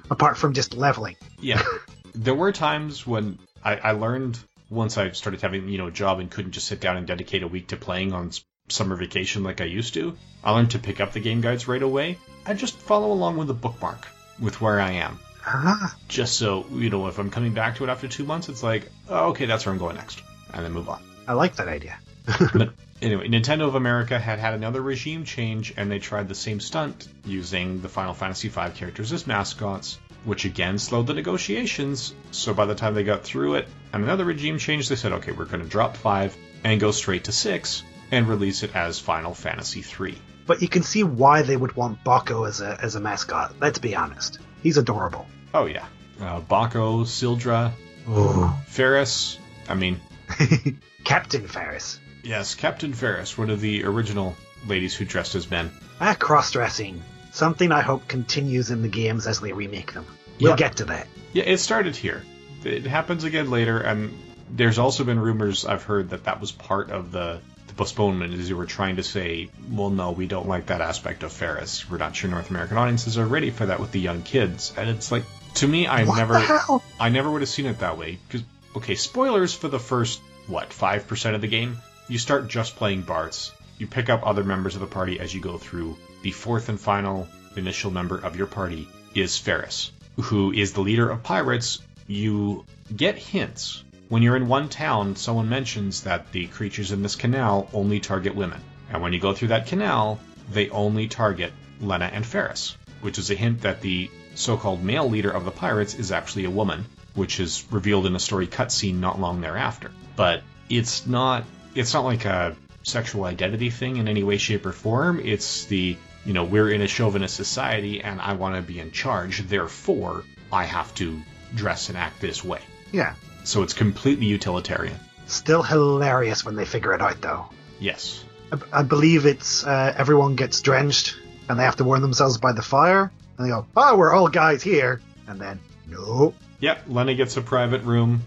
[0.10, 1.16] apart from just leveling.
[1.40, 1.62] Yeah,
[2.14, 4.40] there were times when I, I learned
[4.70, 7.44] once I started having you know a job and couldn't just sit down and dedicate
[7.44, 8.32] a week to playing on
[8.70, 10.18] summer vacation like I used to.
[10.44, 12.18] I learned to pick up the game guides right away.
[12.46, 14.08] I just follow along with a bookmark
[14.40, 15.20] with where I am.
[15.46, 18.62] Ah, just so you know if i'm coming back to it after two months it's
[18.62, 20.22] like oh, okay that's where i'm going next
[20.54, 22.00] and then move on I like that idea.
[22.54, 26.60] but anyway nintendo of america had had another regime change and they tried the same
[26.60, 32.54] stunt using the final fantasy v characters as mascots which again slowed the negotiations so
[32.54, 35.46] by the time they got through it and another regime change they said okay we're
[35.46, 39.82] going to drop 5 and go straight to 6 and release it as final fantasy
[39.82, 43.56] 3 But you can see why they would want Boko as a as a mascot.
[43.60, 44.40] Let's be honest.
[44.64, 45.28] He's adorable.
[45.54, 45.86] oh yeah
[46.22, 47.72] uh, Boko, Syldra,
[48.10, 48.58] Oh.
[48.68, 49.38] Faris.
[49.70, 50.00] I mean,
[51.04, 52.00] Captain Faris.
[52.28, 54.36] Yes, Captain Faris, one of the original
[54.68, 55.72] ladies who dressed as men.
[56.02, 57.02] Ah, cross dressing.
[57.32, 60.06] Something I hope continues in the games as they remake them.
[60.42, 60.58] We'll Yeah.
[60.58, 61.08] get to that.
[61.32, 62.24] Yeah, it started here.
[62.66, 64.18] It happens again later, and
[64.50, 68.50] there's also been rumors I've heard that that was part of the, the postponement, is
[68.50, 71.90] you were trying to say, well, no, we don't like that aspect of Faris.
[71.90, 74.74] We're not sure North American audiences are ready for that with the young kids.
[74.76, 75.24] And it's like,
[75.56, 76.82] to me, I what never.
[77.00, 78.20] I never would have seen it that way.
[78.28, 81.78] Because, okay, spoilers for the first, what, 5% of the game?
[82.10, 83.52] You start just playing Bartz.
[83.78, 85.98] You pick up other members of the party as you go through.
[86.22, 87.28] The fourth and final
[87.58, 91.80] initial member of your party is Faris, who is the leader of pirates.
[92.08, 93.84] You get hints.
[94.08, 98.36] When you're in one town, someone mentions that the creatures in this canal only target
[98.36, 98.62] women.
[98.90, 101.52] And when you go through that canal, they only target
[101.82, 105.96] Lenna and Faris, which is a hint that the so-called male leader of the pirates
[105.96, 106.86] is actually a woman,
[107.16, 109.92] which is revealed in a story cutscene not long thereafter.
[110.16, 111.44] But it's not
[111.78, 115.20] it's not like a sexual identity thing in any way, shape, or form.
[115.20, 118.92] It's the you know we're in a chauvinist society and I want to be in
[118.92, 121.22] charge, therefore I have to
[121.56, 122.60] dress and act this way.
[122.92, 123.14] Yeah.
[123.44, 125.00] So it's completely utilitarian.
[125.28, 127.46] Still hilarious when they figure it out, though.
[127.80, 128.24] Yes.
[128.52, 131.16] I, I believe it's uh, everyone gets drenched
[131.48, 133.12] and they have to warm themselves by the fire.
[133.38, 136.34] And they go, "Oh, we're all guys here," and then no.
[136.60, 138.24] Yep, Lenna gets a private room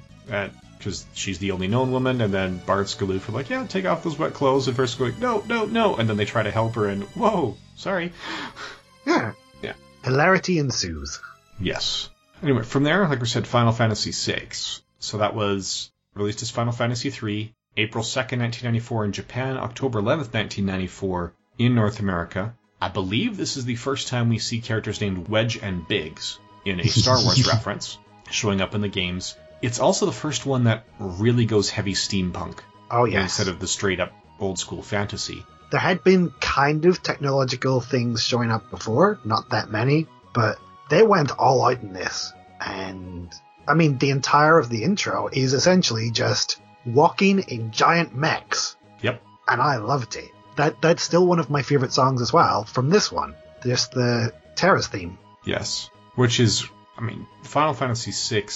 [0.81, 4.03] because she's the only known woman, and then Bartz Galuf are like, yeah, take off
[4.03, 6.75] those wet clothes, and first going, no, no, no, and then they try to help
[6.75, 8.13] her, and whoa, sorry.
[9.07, 9.33] Yeah.
[9.63, 9.75] Yeah.
[10.03, 11.21] Hilarity ensues.
[11.61, 12.09] Yes.
[12.43, 14.49] Anyway, from there, like we said, Final Fantasy VI.
[14.99, 20.33] So that was released as Final Fantasy III, April 2nd, 1994 in Japan, October 11th,
[20.33, 22.55] 1994 in North America.
[22.81, 26.81] I believe this is the first time we see characters named Wedge and Biggs in
[26.81, 27.99] a Star Wars reference
[28.31, 29.37] showing up in the games.
[29.63, 33.39] It's also the first one that really goes heavy steampunk Oh yes.
[33.39, 35.45] instead of the straight up old school fantasy.
[35.71, 40.59] there had been kind of technological things showing up before, not that many, but
[40.89, 42.33] they went all out in this.
[42.61, 43.31] And
[43.69, 49.23] I mean, the entire of the intro is essentially just walking in giant mechs, Yep.
[49.47, 50.31] and I loved it.
[50.57, 53.35] That that's still one of my favorite songs as well from this one.
[53.63, 55.19] Just the Terra's theme.
[55.45, 55.91] Yes.
[56.17, 56.67] Which is,
[56.99, 58.47] I mean, Final Fantasy VI,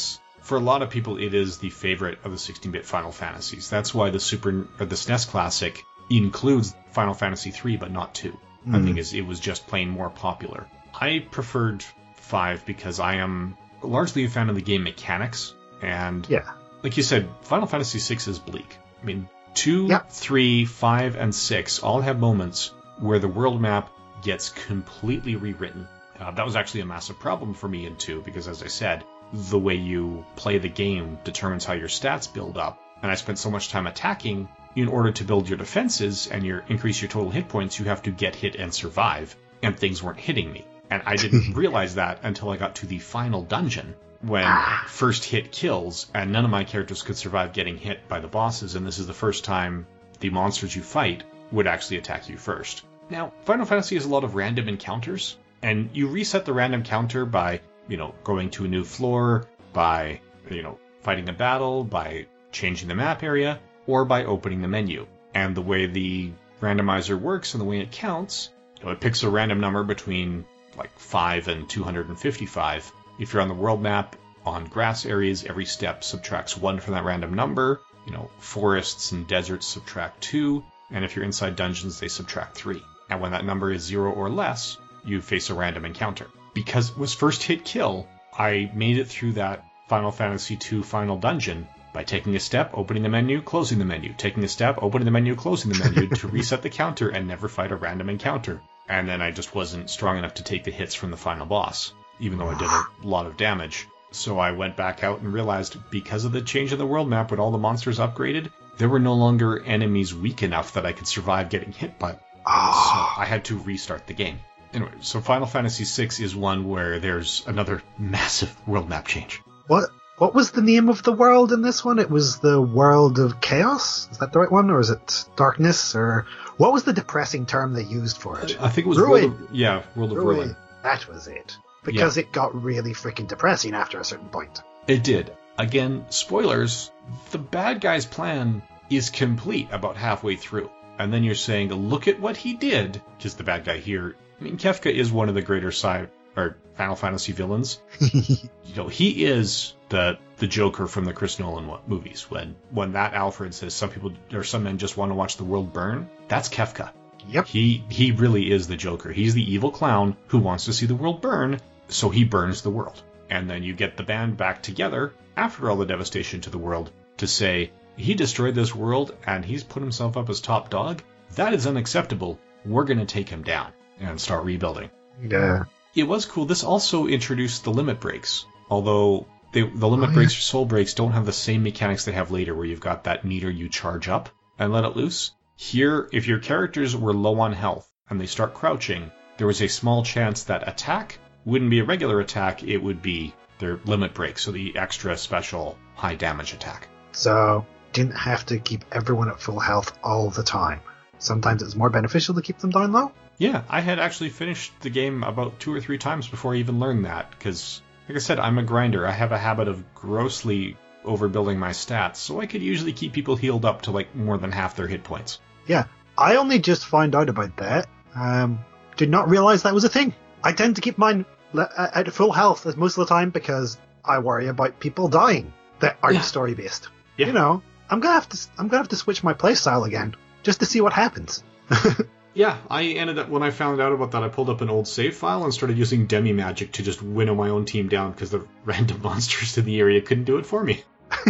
[0.45, 3.69] for a lot of people, it is the favorite of the 16 bit Final Fantasies.
[3.71, 8.39] That's why the Super, or the SNES Classic includes Final Fantasy III, but not 2.
[8.67, 8.85] I Mm.
[8.85, 10.67] think is it was just plain more popular.
[10.99, 11.85] I preferred
[12.17, 16.45] 5 because I am largely a fan of the game mechanics, and Yeah.
[16.83, 18.77] like you said, Final Fantasy VI is bleak.
[19.03, 20.01] I mean, two, Yeah.
[20.11, 23.91] three, five, and six all have moments where the world map
[24.23, 25.87] gets completely rewritten.
[26.19, 29.05] Uh, that was actually a massive problem for me in two because, as I said,
[29.35, 32.80] the way you play the game determines how your stats build up.
[33.03, 34.49] And I spent so much time attacking.
[34.76, 38.03] In order to build your defenses and your increase your total hit points, you have
[38.03, 39.37] to get hit and survive.
[39.62, 40.64] And things weren't hitting me.
[40.91, 44.85] And I didn't realize that until I got to the final dungeon when Ah.
[44.89, 48.74] first hit kills, and none of my characters could survive getting hit by the bosses,
[48.74, 49.87] and this is the first time
[50.20, 51.22] the monsters you fight
[51.53, 52.82] would actually attack you first.
[53.11, 57.24] Now, Final Fantasy has a lot of random encounters, And you reset the random counter
[57.26, 60.20] by, you know, going to a new floor, by,
[60.51, 65.07] you know, fighting a battle, by changing the map area, or by opening the menu.
[65.35, 69.22] And the way the randomizer works and the way it counts, you know, it picks
[69.22, 70.45] a random number between
[70.76, 72.93] like 5 and 255.
[73.18, 74.16] If you're on the world map,
[74.47, 77.80] on grass areas, every step subtracts 1 from that random number.
[78.07, 80.62] You know, forests and deserts subtract 2.
[80.91, 82.82] And if you're inside dungeons, they subtract 3.
[83.09, 86.26] And when that number is 0 or less, you face a random encounter.
[86.55, 91.19] Because it was first hit kill, I made it through that Final Fantasy II final
[91.19, 95.05] dungeon by taking a step, opening the menu, closing the menu, taking a step, opening
[95.05, 98.61] the menu, closing the menu to reset the counter and never fight a random encounter.
[98.89, 101.93] And then I just wasn't strong enough to take the hits from the final boss,
[102.19, 103.87] even though I did a lot of damage.
[104.11, 107.31] So I went back out and realized because of the change in the world map
[107.31, 111.07] when all the monsters upgraded, there were no longer enemies weak enough that I could
[111.07, 112.19] survive getting hit by.
[112.47, 113.15] Ah.
[113.17, 114.41] So I had to restart the game.
[114.75, 119.41] Anyway, so Final Fantasy VI is one where there's another massive world map change.
[119.68, 121.99] What what was the name of the world in this one?
[121.99, 124.09] It was the world of chaos.
[124.11, 125.95] Is that the right one, or is it darkness?
[125.95, 128.61] Or what was the depressing term they used for it?
[128.61, 129.31] I think it was Ruin.
[129.31, 130.57] World of, yeah, World of Ruin.
[130.83, 131.57] That was it.
[131.83, 134.62] Because it got really freaking depressing after a certain point.
[134.87, 135.37] It did.
[135.59, 136.91] Again, spoilers.
[137.31, 142.20] The bad guy's plan is complete about halfway through, and then you're saying, "Look at
[142.20, 144.16] what he did," because the bad guy here.
[144.41, 147.80] I mean, Kefka is one of the greater side or Final Fantasy villains.
[148.01, 152.28] you know, he is the the Joker from the Chris Nolan movies.
[152.30, 155.45] When when that Alfred says some people or some men just want to watch the
[155.45, 156.91] world burn, that's Kefka.
[157.28, 157.47] Yep.
[157.47, 159.12] He he really is the Joker.
[159.12, 162.70] He's the evil clown who wants to see the world burn, so he burns the
[162.70, 163.03] world.
[163.30, 166.91] And then you get the band back together after all the devastation to the world
[167.18, 171.03] to say he destroyed this world and he's put himself up as top dog.
[171.37, 172.39] That is unacceptable.
[172.64, 174.91] We're going to take him down and start rebuilding.
[175.23, 175.65] Yeah.
[175.95, 176.45] It was cool.
[176.45, 180.15] This also introduced the limit breaks, although they, the limit Oh, yeah.
[180.17, 183.05] breaks or soul breaks don't have the same mechanics they have later, where you've got
[183.05, 184.29] that meter you charge up
[184.59, 185.31] and let it loose.
[185.57, 189.69] Here, if your characters were low on health and they start crouching, there was a
[189.69, 194.39] small chance that attack wouldn't be a regular attack, it would be their limit break,
[194.39, 196.89] so the extra special high damage attack.
[197.13, 200.81] So didn't have to keep everyone at full health all the time.
[201.19, 203.13] Sometimes it's more beneficial to keep them down low.
[203.39, 206.78] Yeah, I had actually finished the game about two or three times before I even
[206.78, 209.07] learned that, because, like I said, I'm a grinder.
[209.07, 213.37] I have a habit of grossly overbuilding my stats, so I could usually keep people
[213.37, 215.41] healed up to like more than half their hit points.
[215.66, 215.85] Yeah,
[216.16, 217.89] I only just found out about that.
[218.14, 218.61] Um,
[218.97, 220.14] did not realize that was a thing.
[220.43, 223.76] I tend to keep mine le- uh, at full health most of the time because
[224.05, 226.20] I worry about people dying that aren't Yeah.
[226.22, 226.89] story based.
[227.16, 227.26] Yeah.
[227.26, 230.61] You know, I'm gonna have to I'm gonna have to switch my playstyle again just
[230.61, 231.43] to see what happens.
[232.35, 234.89] Yeah, I ended up when I found out about that, I pulled up an old
[234.89, 238.30] save file and started using demi magic to just winnow my own team down because
[238.30, 240.82] the random monsters in the area couldn't do it for me.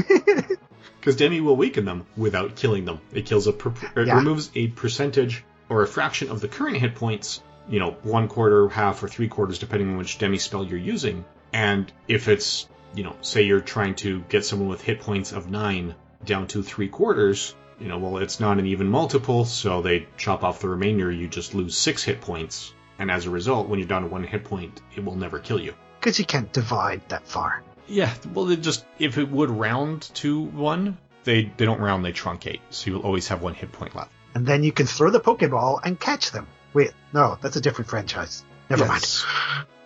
[1.01, 2.99] Because demi will weaken them without killing them.
[3.13, 4.17] It kills a per- er, it Yeah.
[4.17, 7.43] removes a percentage or a fraction of the current hit points.
[7.69, 11.27] You know, one quarter, half, or three quarters, depending on which demi spell you're using.
[11.53, 15.51] And if it's you know, say you're trying to get someone with hit points of
[15.51, 15.95] nine
[16.25, 17.55] down to three quarters,
[17.85, 21.29] you know, well, it's not an even multiple, so they chop off the remainder, you
[21.29, 22.73] just lose six hit points.
[22.99, 25.61] And as a result, when you're down to one hit point, it will never kill
[25.61, 25.75] you.
[26.01, 27.63] Because you can't divide that far.
[27.87, 32.15] Yeah, well, it just, if it would round to one, they, they don't round, they
[32.15, 34.11] truncate, so you'll always have one hit point left.
[34.35, 36.47] And then you can throw the Pokeball and catch them.
[36.73, 38.45] Wait, no, that's a different franchise.
[38.71, 39.27] Never Yes.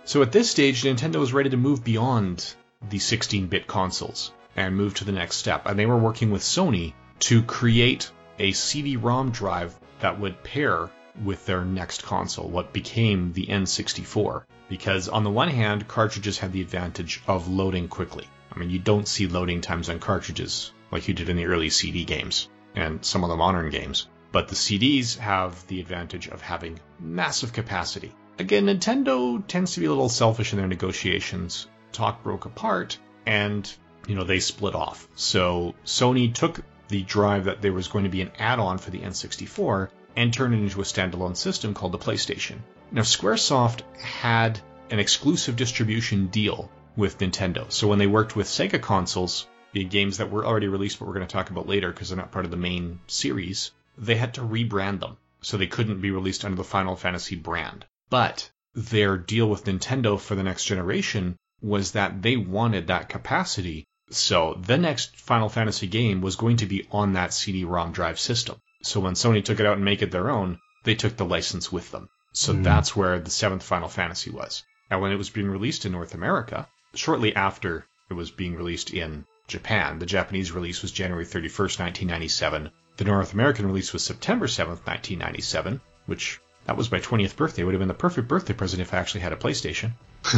[0.04, 2.54] So at this stage, Nintendo was ready to move beyond
[2.88, 5.66] the 16 bit consoles and move to the next step.
[5.66, 10.90] And they were working with Sony to create a CD ROM drive that would pair
[11.24, 14.44] with their next console, what became the N64.
[14.68, 18.26] Because on the one hand, cartridges had the advantage of loading quickly.
[18.52, 21.70] I mean, you don't see loading times on cartridges like you did in the early
[21.70, 24.06] CD games and some of the modern games.
[24.30, 28.12] But the CDs have the advantage of having massive capacity.
[28.38, 31.66] Again, Nintendo tends to be a little selfish in their negotiations.
[31.92, 33.70] Talk broke apart, and
[34.06, 35.08] you know they split off.
[35.14, 39.00] So Sony took the drive that there was going to be an add-on for the
[39.00, 42.58] N64 and turn it into a standalone system called the PlayStation.
[42.90, 44.60] Now SquareSoft had
[44.90, 47.70] an exclusive distribution deal with Nintendo.
[47.70, 51.14] So when they worked with Sega consoles, the games that were already released but we're
[51.14, 54.34] going to talk about later because they're not part of the main series, they had
[54.34, 55.16] to rebrand them.
[55.40, 57.84] So they couldn't be released under the Final Fantasy brand.
[58.10, 63.84] But their deal with Nintendo for the next generation was that they wanted that capacity.
[64.10, 68.60] So the next Final Fantasy game was going to be on that CD-ROM drive system.
[68.82, 71.70] So when Sony took it out and make it their own, they took the license
[71.70, 72.08] with them.
[72.32, 72.62] So hmm.
[72.62, 74.62] that's where the seventh Final Fantasy was.
[74.90, 78.90] And when it was being released in North America, shortly after it was being released
[78.94, 82.70] in Japan, the Japanese release was January 31st, 1997.
[82.96, 87.62] The North American release was September 7th, 1997, which that was my 20th birthday.
[87.62, 89.92] It would have been the perfect birthday present if I actually had a PlayStation.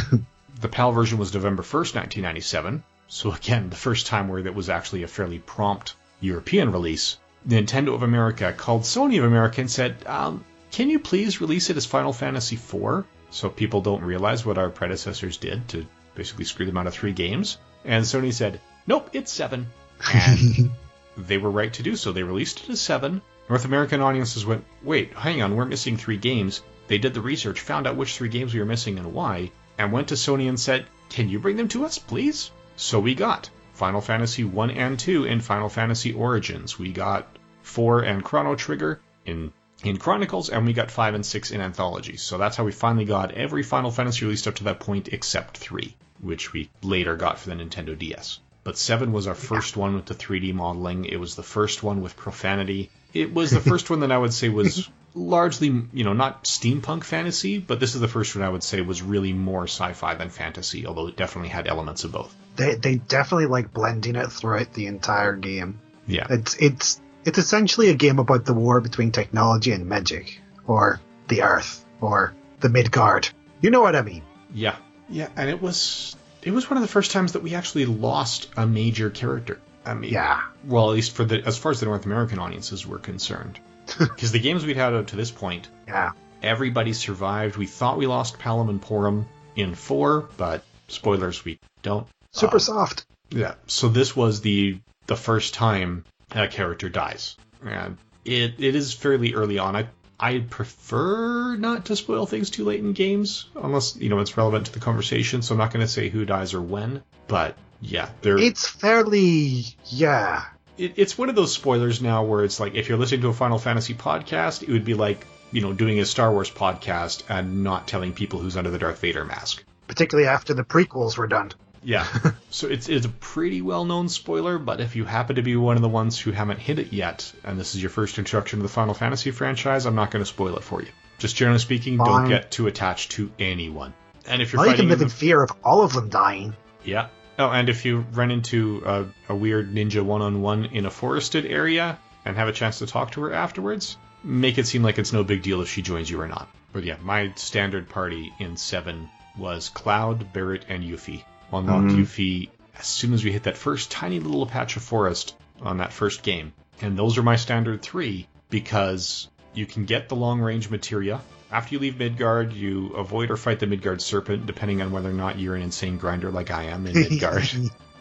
[0.60, 2.82] the PAL version was November 1st, 1997.
[3.12, 7.18] So again, the first time where that was actually a fairly prompt European release.
[7.46, 11.76] Nintendo of America called Sony of America and said, um, can you please release it
[11.76, 16.66] as Final Fantasy IV so people don't realize what our predecessors did to basically screw
[16.66, 17.58] them out of three games?
[17.84, 19.66] And Sony said, nope, it's seven.
[20.14, 20.70] And
[21.16, 22.12] they were right to do so.
[22.12, 23.22] They released it as seven.
[23.48, 26.62] North American audiences went, wait, hang on, we're missing three games.
[26.86, 29.90] They did the research, found out which three games we were missing and why, and
[29.90, 32.52] went to Sony and said, can you bring them to us, please?
[32.80, 36.78] So we got Final Fantasy 1 and 2 in Final Fantasy Origins.
[36.78, 37.28] We got
[37.60, 39.52] 4 and Chrono Trigger in
[39.84, 42.22] in Chronicles, and we got 5 and 6 in Anthologies.
[42.22, 45.58] So that's how we finally got every Final Fantasy released up to that point except
[45.58, 48.40] 3, which we later got for the Nintendo DS.
[48.64, 51.04] But 7 was our first one with the 3D modeling.
[51.04, 52.90] It was the first one with profanity.
[53.12, 57.04] It was the first one that I would say was largely, you know, not steampunk
[57.04, 60.30] fantasy, but this is the first one I would say was really more sci-fi than
[60.30, 62.34] fantasy, although it definitely had elements of both.
[62.60, 65.80] They they definitely like blending it throughout the entire game.
[66.06, 66.26] Yeah.
[66.28, 71.42] It's it's it's essentially a game about the war between technology and magic, or the
[71.42, 73.28] Earth, or the Midgard.
[73.62, 74.22] You know what I mean?
[74.52, 74.76] Yeah.
[75.08, 78.48] Yeah, and it was it was one of the first times that we actually lost
[78.56, 79.58] a major character.
[79.84, 80.42] I mean, Yeah.
[80.66, 83.58] well, at least for the as far as the North American audiences were concerned,
[83.98, 86.10] because the games we'd had up to this point, Yeah.
[86.42, 87.56] everybody survived.
[87.56, 89.24] We thought we lost Palom and Porom
[89.56, 92.06] in four, but spoilers, we don't.
[92.32, 93.06] Super Uh, soft.
[93.30, 93.54] Yeah.
[93.66, 99.34] So this was the the first time a character dies, and it it is fairly
[99.34, 99.76] early on.
[99.76, 104.36] I I prefer not to spoil things too late in games, unless you know it's
[104.36, 105.42] relevant to the conversation.
[105.42, 108.38] So I'm not going to say who dies or when, but yeah, there.
[108.38, 110.44] It's fairly yeah.
[110.76, 113.32] it, it's one of those spoilers now where it's like if you're listening to a
[113.32, 117.64] Final Fantasy podcast, it would be like you know doing a Star Wars podcast and
[117.64, 119.64] not telling people who's under the Darth Vader mask.
[119.88, 121.52] Particularly after the prequels were done.
[121.82, 122.06] Yeah.
[122.50, 125.76] so it's it's a pretty well known spoiler, but if you happen to be one
[125.76, 128.62] of the ones who haven't hit it yet, and this is your first introduction to
[128.62, 130.88] the Final Fantasy franchise, I'm not going to spoil it for you.
[131.18, 133.92] Just generally speaking, don't get too attached to anyone.
[134.26, 135.92] And if you're Well, you fighting can live in in the, fear of all of
[135.92, 136.54] them dying.
[136.84, 137.08] yeah.
[137.38, 140.90] Oh, and if you run into a, a weird ninja one on one in a
[140.90, 144.98] forested area and have a chance to talk to her afterwards, make it seem like
[144.98, 146.48] it's no big deal if she joins you or not.
[146.74, 149.08] But yeah, my standard party in 7
[149.38, 151.24] was Cloud, Barret, and Yuffie.
[151.52, 151.96] Unlocked Mhm.
[151.98, 152.48] Yuffie
[152.78, 156.22] as soon as we hit that first tiny little patch of forest on that first
[156.22, 156.52] game.
[156.80, 161.20] And those are my standard three because you can get the long range materia.
[161.52, 165.14] After you leave Midgard, you avoid or fight the Midgard Serpent, depending on whether or
[165.14, 167.48] not you're an insane grinder like I am in Midgard.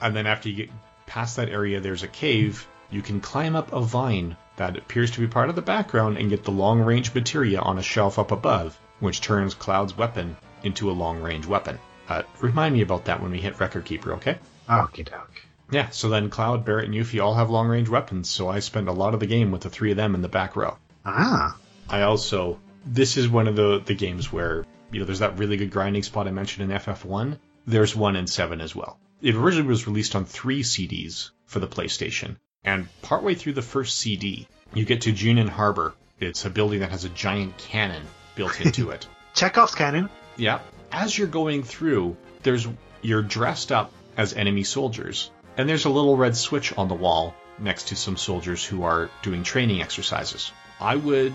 [0.02, 0.70] and then after you get
[1.08, 2.68] past that area, there's a cave.
[2.92, 6.30] You can climb up a vine that appears to be part of the background and
[6.30, 10.90] get the long range materia on a shelf up above, which turns Cloud's weapon into
[10.90, 11.80] a long range weapon.
[12.10, 14.40] Uh, remind me about that when we hit Record Keeper, okay?
[14.68, 15.44] Okie doke.
[15.72, 18.88] Yeah, so then Cloud, Barret, and Yuffie all have long range weapons, so I spent
[18.88, 20.78] a lot of the game with the three of them in the back row.
[21.06, 21.56] Ah.
[21.88, 25.58] I also this is one of the the games where you know there's that really
[25.58, 27.38] good grinding spot I mentioned in FF1.
[27.68, 29.00] There's one in seven as well.
[29.22, 34.00] It originally was released on three CDs for the PlayStation, and partway through the first
[34.00, 35.94] CD, you get to Junon Harbor.
[36.20, 38.04] It's a building that has a giant cannon
[38.36, 39.08] built into it.
[39.36, 40.10] Chekhov's cannon.
[40.40, 40.60] Yeah.
[40.92, 42.68] As you're going through, there's
[43.02, 47.36] you're dressed up as enemy soldiers, and there's a little red switch on the wall
[47.60, 50.52] next to some soldiers who are doing training exercises.
[50.80, 51.34] I would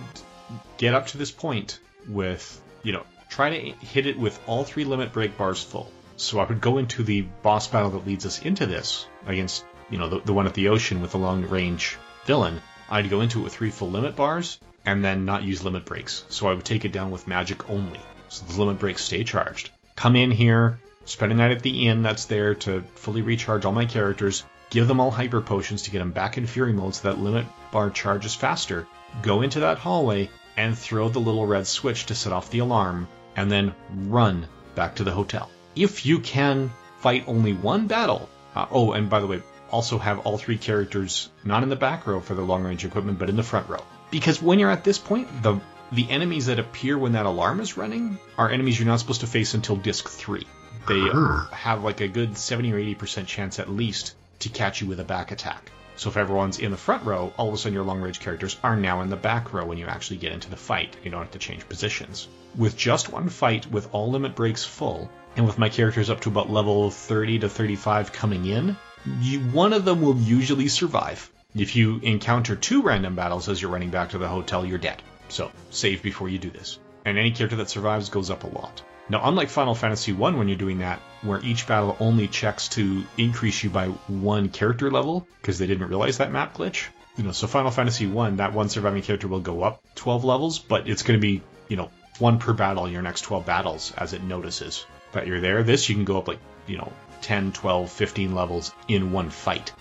[0.78, 1.78] get up to this point
[2.08, 5.90] with, you know, try to hit it with all three limit break bars full.
[6.16, 9.98] So I would go into the boss battle that leads us into this against, you
[9.98, 12.62] know, the, the one at the ocean with the long range villain.
[12.88, 16.24] I'd go into it with three full limit bars and then not use limit breaks.
[16.28, 18.00] So I would take it down with magic only.
[18.34, 19.70] So the limit breaks stay charged.
[19.94, 23.70] Come in here, spend a night at the inn that's there to fully recharge all
[23.70, 27.06] my characters, give them all hyper potions to get them back in fury mode so
[27.08, 28.88] that limit bar charges faster,
[29.22, 33.06] go into that hallway and throw the little red switch to set off the alarm,
[33.36, 33.72] and then
[34.08, 35.48] run back to the hotel.
[35.76, 40.20] If you can fight only one battle, uh, oh, and by the way, also have
[40.20, 43.36] all three characters not in the back row for the long range equipment, but in
[43.36, 43.84] the front row.
[44.10, 45.60] Because when you're at this point, the
[45.94, 49.26] the enemies that appear when that alarm is running are enemies you're not supposed to
[49.26, 50.46] face until disc three.
[50.88, 51.48] They Ah.
[51.52, 55.04] have like a good 70 or 80% chance at least to catch you with a
[55.04, 55.70] back attack.
[55.96, 58.56] So if everyone's in the front row, all of a sudden your long range characters
[58.64, 60.96] are now in the back row when you actually get into the fight.
[61.04, 62.26] You don't have to change positions.
[62.56, 66.28] With just one fight with all limit breaks full, and with my characters up to
[66.28, 68.76] about level 30 to 35 coming in,
[69.20, 71.30] you, one of them will usually survive.
[71.54, 75.00] If you encounter two random battles as you're running back to the hotel, you're dead.
[75.34, 76.78] So save before you do this.
[77.04, 78.82] And any character that survives goes up a lot.
[79.08, 83.04] Now, unlike Final Fantasy 1 when you're doing that, where each battle only checks to
[83.18, 86.86] increase you by one character level, because they didn't realize that map glitch.
[87.16, 90.60] You know, so Final Fantasy 1, that one surviving character will go up 12 levels,
[90.60, 94.12] but it's going to be, you know, one per battle your next 12 battles as
[94.12, 95.64] it notices that you're there.
[95.64, 99.72] This, you can go up like, you know, 10, 12, 15 levels in one fight.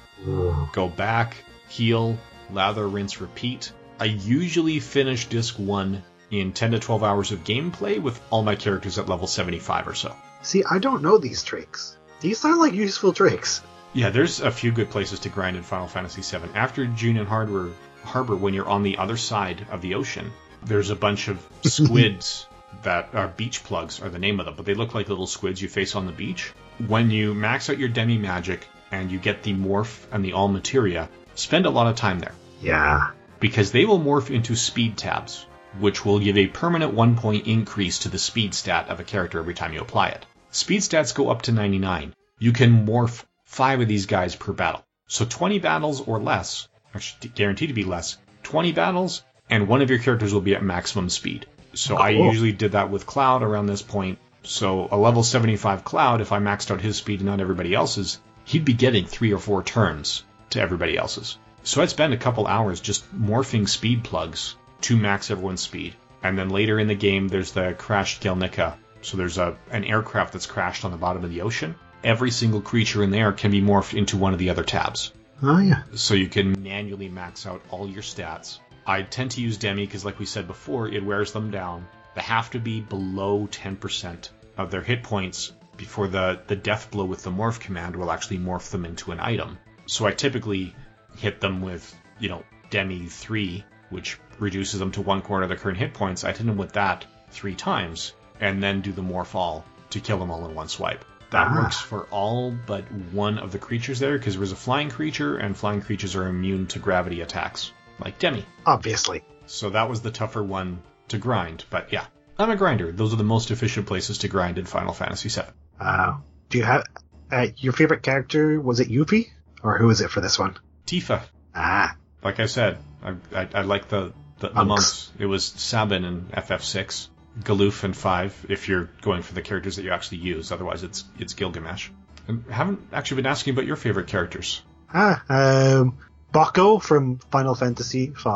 [0.73, 1.35] Go back,
[1.69, 2.17] heal,
[2.51, 3.71] lather, rinse, repeat.
[3.99, 8.55] I usually finish disc 1 in 10 to 12 hours of gameplay with all my
[8.55, 10.15] characters at level 75 or so.
[10.41, 11.97] See, I don't know these tricks.
[12.19, 13.61] These sound like useful tricks.
[13.93, 16.49] Yeah, there's a few good places to grind in Final Fantasy VII.
[16.55, 17.71] After Junon Harbor,
[18.03, 20.31] Harbor, when you're on the other side of the ocean,
[20.63, 22.47] there's a bunch of squids
[22.81, 25.61] that are beach plugs, are the name of them, but they look like little squids
[25.61, 26.51] you face on the beach.
[26.87, 30.47] When you max out your demi magic and you get the morph and the all
[30.47, 33.11] materia, spend a lot of time there Yeah.
[33.43, 35.45] Because they will morph into speed tabs,
[35.77, 39.37] which will give a permanent one point increase to the speed stat of a character
[39.37, 40.25] every time you apply it.
[40.51, 42.13] Speed stats go up to 99.
[42.39, 44.85] You can morph five of these guys per battle.
[45.09, 49.89] So 20 battles or less, actually guaranteed to be less, 20 battles, and one of
[49.89, 51.45] your characters will be at maximum speed.
[51.73, 54.19] So I usually did that with Cloud around this point.
[54.43, 58.21] So a level 75 Cloud, if I maxed out his speed and not everybody else's,
[58.45, 61.37] he'd be getting three or four turns to everybody else's.
[61.63, 65.95] So I'd spend a couple hours just morphing speed plugs to max everyone's speed.
[66.21, 68.75] And then later in the game, there's the crashed Gelnika.
[69.01, 71.75] So there's a an aircraft that's crashed on the bottom of the ocean.
[72.03, 75.11] Every single creature in there can be morphed into one of the other tabs
[75.41, 75.83] Oh, yeah.
[75.95, 78.59] so you can manually max out all your stats.
[78.85, 81.87] I tend to use Demi because, like we said before, it wears them down.
[82.15, 87.05] They have to be below 10% of their hit points before the, the death blow
[87.05, 89.57] with the morph command will actually morph them into an item.
[89.85, 90.75] So I typically
[91.17, 95.57] hit them with, you know, Demi 3, which reduces them to one quarter of their
[95.57, 96.23] current hit points.
[96.23, 100.17] I hit them with that three times, and then do the morph all to kill
[100.17, 101.05] them all in one swipe.
[101.31, 101.55] That Ah.
[101.63, 105.37] works for all but one of the creatures there, because there was a flying creature,
[105.37, 108.45] and flying creatures are immune to gravity attacks, like Demi.
[108.65, 109.23] Obviously.
[109.45, 111.65] So that was the tougher one to grind.
[111.69, 112.05] But yeah,
[112.37, 112.91] I'm a grinder.
[112.91, 115.47] Those are the most efficient places to grind in Final Fantasy VII.
[115.79, 116.17] Uh,
[116.49, 116.83] do you have
[117.31, 118.59] uh, your favorite character?
[118.61, 119.29] Was it Yuffie,
[119.63, 120.55] or who is it for this one?
[120.85, 121.23] Tifa.
[121.55, 121.95] Ah.
[122.23, 125.11] Like I said, I, I, I like the, the, the, monks.
[125.19, 127.07] It was Sabin in FF6,
[127.41, 130.51] Galuf in 5, if you're going for the characters that you actually use.
[130.51, 131.89] Otherwise, it's it's Gilgamesh.
[132.29, 134.61] I haven't actually been asking about your favorite characters.
[134.93, 135.97] Ah, um,
[136.31, 138.29] Boko from Final Fantasy V.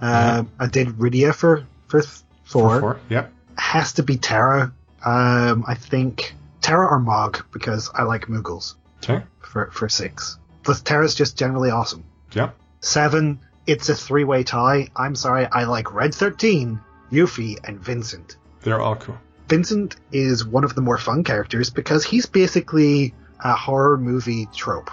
[0.00, 0.50] Um.
[0.58, 2.10] I did Rydia for, for 4.
[2.44, 3.32] For 4, yep.
[3.56, 4.72] Has to be Terra.
[5.04, 8.74] Um, I think Terra or Mog, because I like Moogles.
[9.02, 9.24] Okay.
[9.40, 10.38] For, for 6.
[10.84, 12.04] Terra's just generally awesome.
[12.32, 12.56] Yep.
[12.80, 14.88] Seven, it's a three way tie.
[14.96, 18.36] I'm sorry, I like Red Thirteen, Yuffie, and Vincent.
[18.62, 19.18] They're all cool.
[19.48, 24.90] Vincent is one of the more fun characters because he's basically a horror movie trope.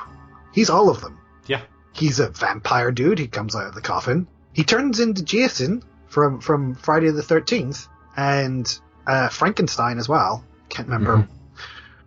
[0.53, 1.19] He's all of them.
[1.47, 1.61] Yeah.
[1.93, 3.19] He's a vampire dude.
[3.19, 4.27] He comes out of the coffin.
[4.53, 10.43] He turns into Jason from from Friday the Thirteenth and uh, Frankenstein as well.
[10.69, 11.27] Can't remember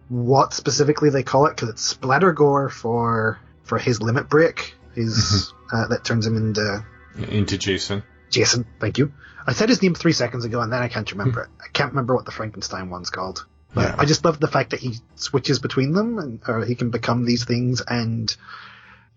[0.08, 4.74] what specifically they call it because it's splatter gore for for his limit break.
[4.94, 6.84] His uh, that turns him into
[7.16, 8.02] Into Jason.
[8.30, 8.64] Jason.
[8.80, 9.12] Thank you.
[9.46, 11.48] I said his name three seconds ago and then I can't remember it.
[11.60, 13.44] I can't remember what the Frankenstein one's called.
[13.74, 13.94] But Yeah.
[13.98, 17.24] I just love the fact that he switches between them and or he can become
[17.24, 18.34] these things and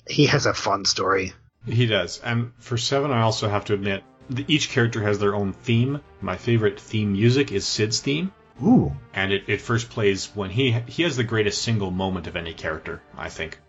[0.07, 1.33] he has a fun story.
[1.65, 2.19] He does.
[2.23, 6.01] And for seven, I also have to admit, the, each character has their own theme.
[6.21, 8.31] My favorite theme music is Cid's theme,
[8.63, 8.93] Ooh.
[9.13, 12.53] and it, it first plays when he he has the greatest single moment of any
[12.53, 13.59] character, I think.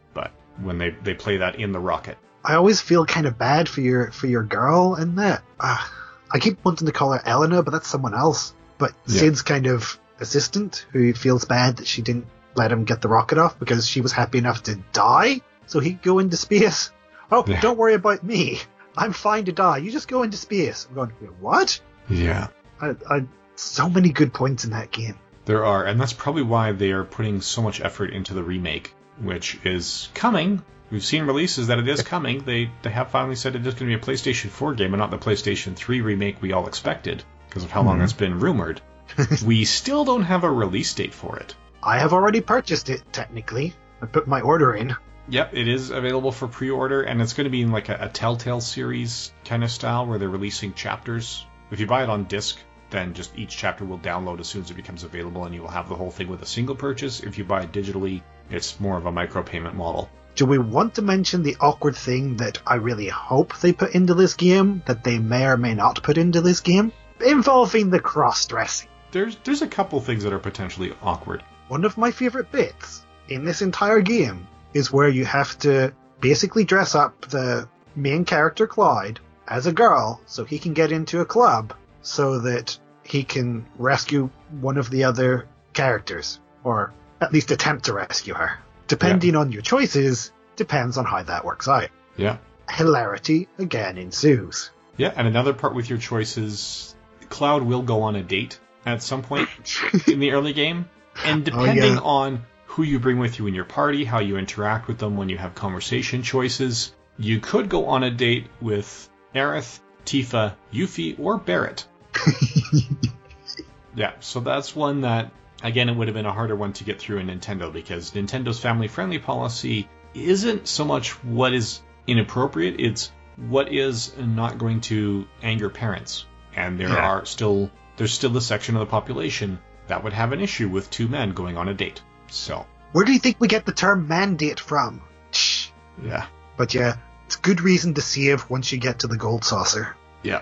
[0.63, 2.19] When they, they play that in the rocket.
[2.45, 5.43] I always feel kind of bad for your for your girl in that.
[5.61, 5.85] Uh,
[6.31, 8.55] I keep wanting to call her Eleanor, but that's someone else.
[8.79, 9.21] But Yeah.
[9.21, 13.39] Cid's kind of assistant who feels bad that she didn't let him get the rocket
[13.39, 16.91] off because she was happy enough to die, so he'd go into space.
[17.31, 17.61] Oh, Yeah.
[17.61, 18.61] don't worry about me.
[18.97, 19.79] I'm fine to die.
[19.79, 20.87] You just go into space.
[20.89, 21.81] I'm going, what?
[22.09, 22.49] Yeah.
[22.81, 25.17] I, I, so many good points in that game.
[25.45, 28.95] There are, and that's probably why they are putting so much effort into the remake,
[29.21, 30.63] which is coming.
[30.91, 32.45] We've seen releases that it is coming.
[32.45, 35.01] They they have finally said it is going to be a PlayStation 4 game and
[35.01, 38.05] not the PlayStation 3 remake we all expected because of how long mm-hmm.
[38.05, 38.81] it's been rumored.
[39.45, 41.55] we still don't have a release date for it.
[41.83, 43.75] I have already purchased it, technically.
[44.03, 44.97] I put my order in.
[45.31, 48.09] Yep, it is available for pre-order, and it's going to be in like a, a
[48.09, 51.45] Telltale series kind of style where they're releasing chapters.
[51.71, 52.59] If you buy it on disc,
[52.91, 55.69] then just each chapter will download as soon as it becomes available, and you will
[55.69, 57.21] have the whole thing with a single purchase.
[57.21, 60.09] If you buy it digitally, it's more of a micropayment model.
[60.35, 64.15] Do we want to mention the awkward thing that I really hope they put into
[64.15, 66.93] this game, that they may or may not put into this game?
[67.21, 68.89] Involving the cross dressing.
[69.11, 71.43] There's there's a couple things that are potentially awkward.
[71.69, 76.65] One of my favorite bits in this entire game is where you have to basically
[76.65, 81.27] dress up the main character Cloud as a girl so he can get into a
[81.27, 84.31] club so that he can rescue
[84.61, 88.59] one of the other characters or at least attempt to rescue her.
[88.87, 91.89] Depending on your choices, depends on how that works out.
[92.17, 92.39] Yeah.
[92.71, 94.71] Hilarity again ensues.
[94.97, 96.95] Yeah, and another part with your choices,
[97.29, 99.49] Cloud will go on a date at some point
[100.09, 100.89] in the early game,
[101.25, 102.01] and oh, depending yeah.
[102.01, 105.29] on who you bring with you in your party, how you interact with them when
[105.29, 111.39] you have conversation choices, you could go on a date with Aerith, Tifa, Yuffie, or
[111.39, 111.87] Barret.
[113.95, 115.31] yeah, so that's one that
[115.63, 118.61] again it would have been a harder one to get through in Nintendo because Nintendo's
[118.61, 125.27] family friendly policy isn't so much what is inappropriate, it's what is not going to
[125.43, 126.27] anger parents.
[126.57, 126.97] And there Yeah.
[127.09, 130.91] are still there's still a section of the population that would have an issue with
[130.91, 132.01] two men going on a date.
[132.29, 135.03] So Where do you think we get the term mandate from?
[135.33, 135.69] Shh.
[136.03, 136.27] yeah.
[136.57, 136.97] But yeah,
[137.27, 139.97] it's good reason to save once you get to the gold saucer.
[140.23, 140.41] Yeah.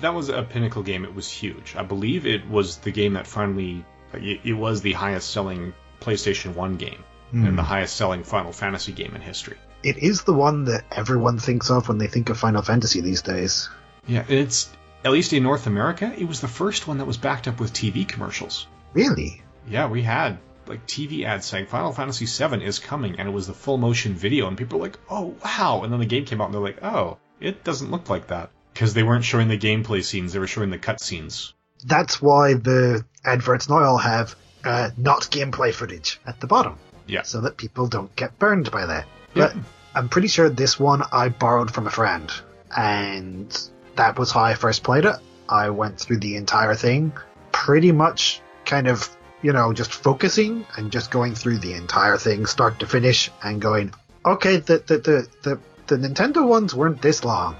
[0.00, 1.04] That was a pinnacle game.
[1.04, 1.74] It was huge.
[1.76, 3.84] I believe it was the game that finally,
[4.14, 7.56] it, was the highest selling PlayStation 1 game and hmm.
[7.56, 9.56] the highest selling Final Fantasy game in history.
[9.82, 13.22] It is the one that everyone thinks of when they think of Final Fantasy these
[13.22, 13.70] days.
[14.06, 14.68] Yeah, it's,
[15.04, 17.72] at least in North America, it was the first one that was backed up with
[17.72, 18.66] TV commercials.
[18.92, 19.42] Really?
[19.68, 23.46] Yeah, we had like TV ads saying Final Fantasy VII is coming, and it was
[23.46, 25.82] the full motion video, and people were like, oh, wow.
[25.82, 28.50] And then the game came out, and they're like, oh, it doesn't look like that.
[28.72, 31.52] Because they weren't showing the gameplay scenes, they were showing the cutscenes.
[31.84, 37.22] That's why the adverts now all have uh, not gameplay footage at the bottom, Yeah.
[37.22, 39.06] so that people don't get burned by that.
[39.34, 39.48] Yeah.
[39.48, 39.56] But
[39.94, 42.30] I'm pretty sure this one I borrowed from a friend,
[42.76, 45.16] and that was how I first played it.
[45.48, 47.12] I went through the entire thing,
[47.52, 49.08] pretty much kind of,
[49.42, 53.60] you know, just focusing and just going through the entire thing, start to finish, and
[53.60, 53.92] going,
[54.24, 57.56] okay, the the the the, the Nintendo ones weren't this long.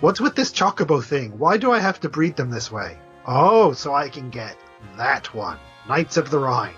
[0.00, 1.38] What's with this chocobo thing?
[1.38, 2.96] Why do I have to breed them this way?
[3.26, 4.56] Oh, so I can get
[4.96, 5.58] that one,
[5.88, 6.74] Knights of the Round.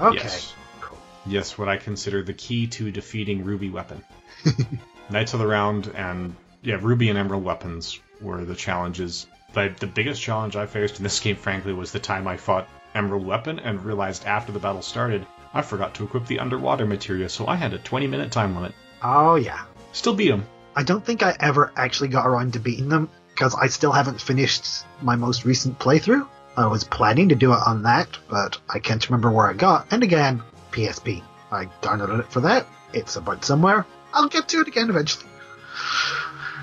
[0.00, 0.54] Okay, Yes.
[0.80, 0.98] cool.
[1.26, 4.04] Yes, what I consider the key to defeating Ruby Weapon.
[5.10, 9.26] Knights of the Round and yeah, Ruby and Emerald weapons were the challenges.
[9.52, 12.68] But the biggest challenge I faced in this game, frankly, was the time I fought
[12.94, 17.28] Emerald Weapon and realized after the battle started, I forgot to equip the underwater materia,
[17.28, 18.74] so I had a 20 minute time limit.
[19.02, 19.64] Oh yeah.
[19.92, 20.44] Still beat him.
[20.74, 24.18] I don't think I ever actually got around to beating them because I still haven't
[24.18, 26.26] finished my most recent playthrough.
[26.56, 29.88] I was planning to do it on that, but I can't remember where I got.
[29.90, 31.22] And again, PSP.
[31.52, 32.66] I downloaded it for that.
[32.94, 33.84] It's about somewhere.
[34.14, 35.26] I'll get to it again eventually.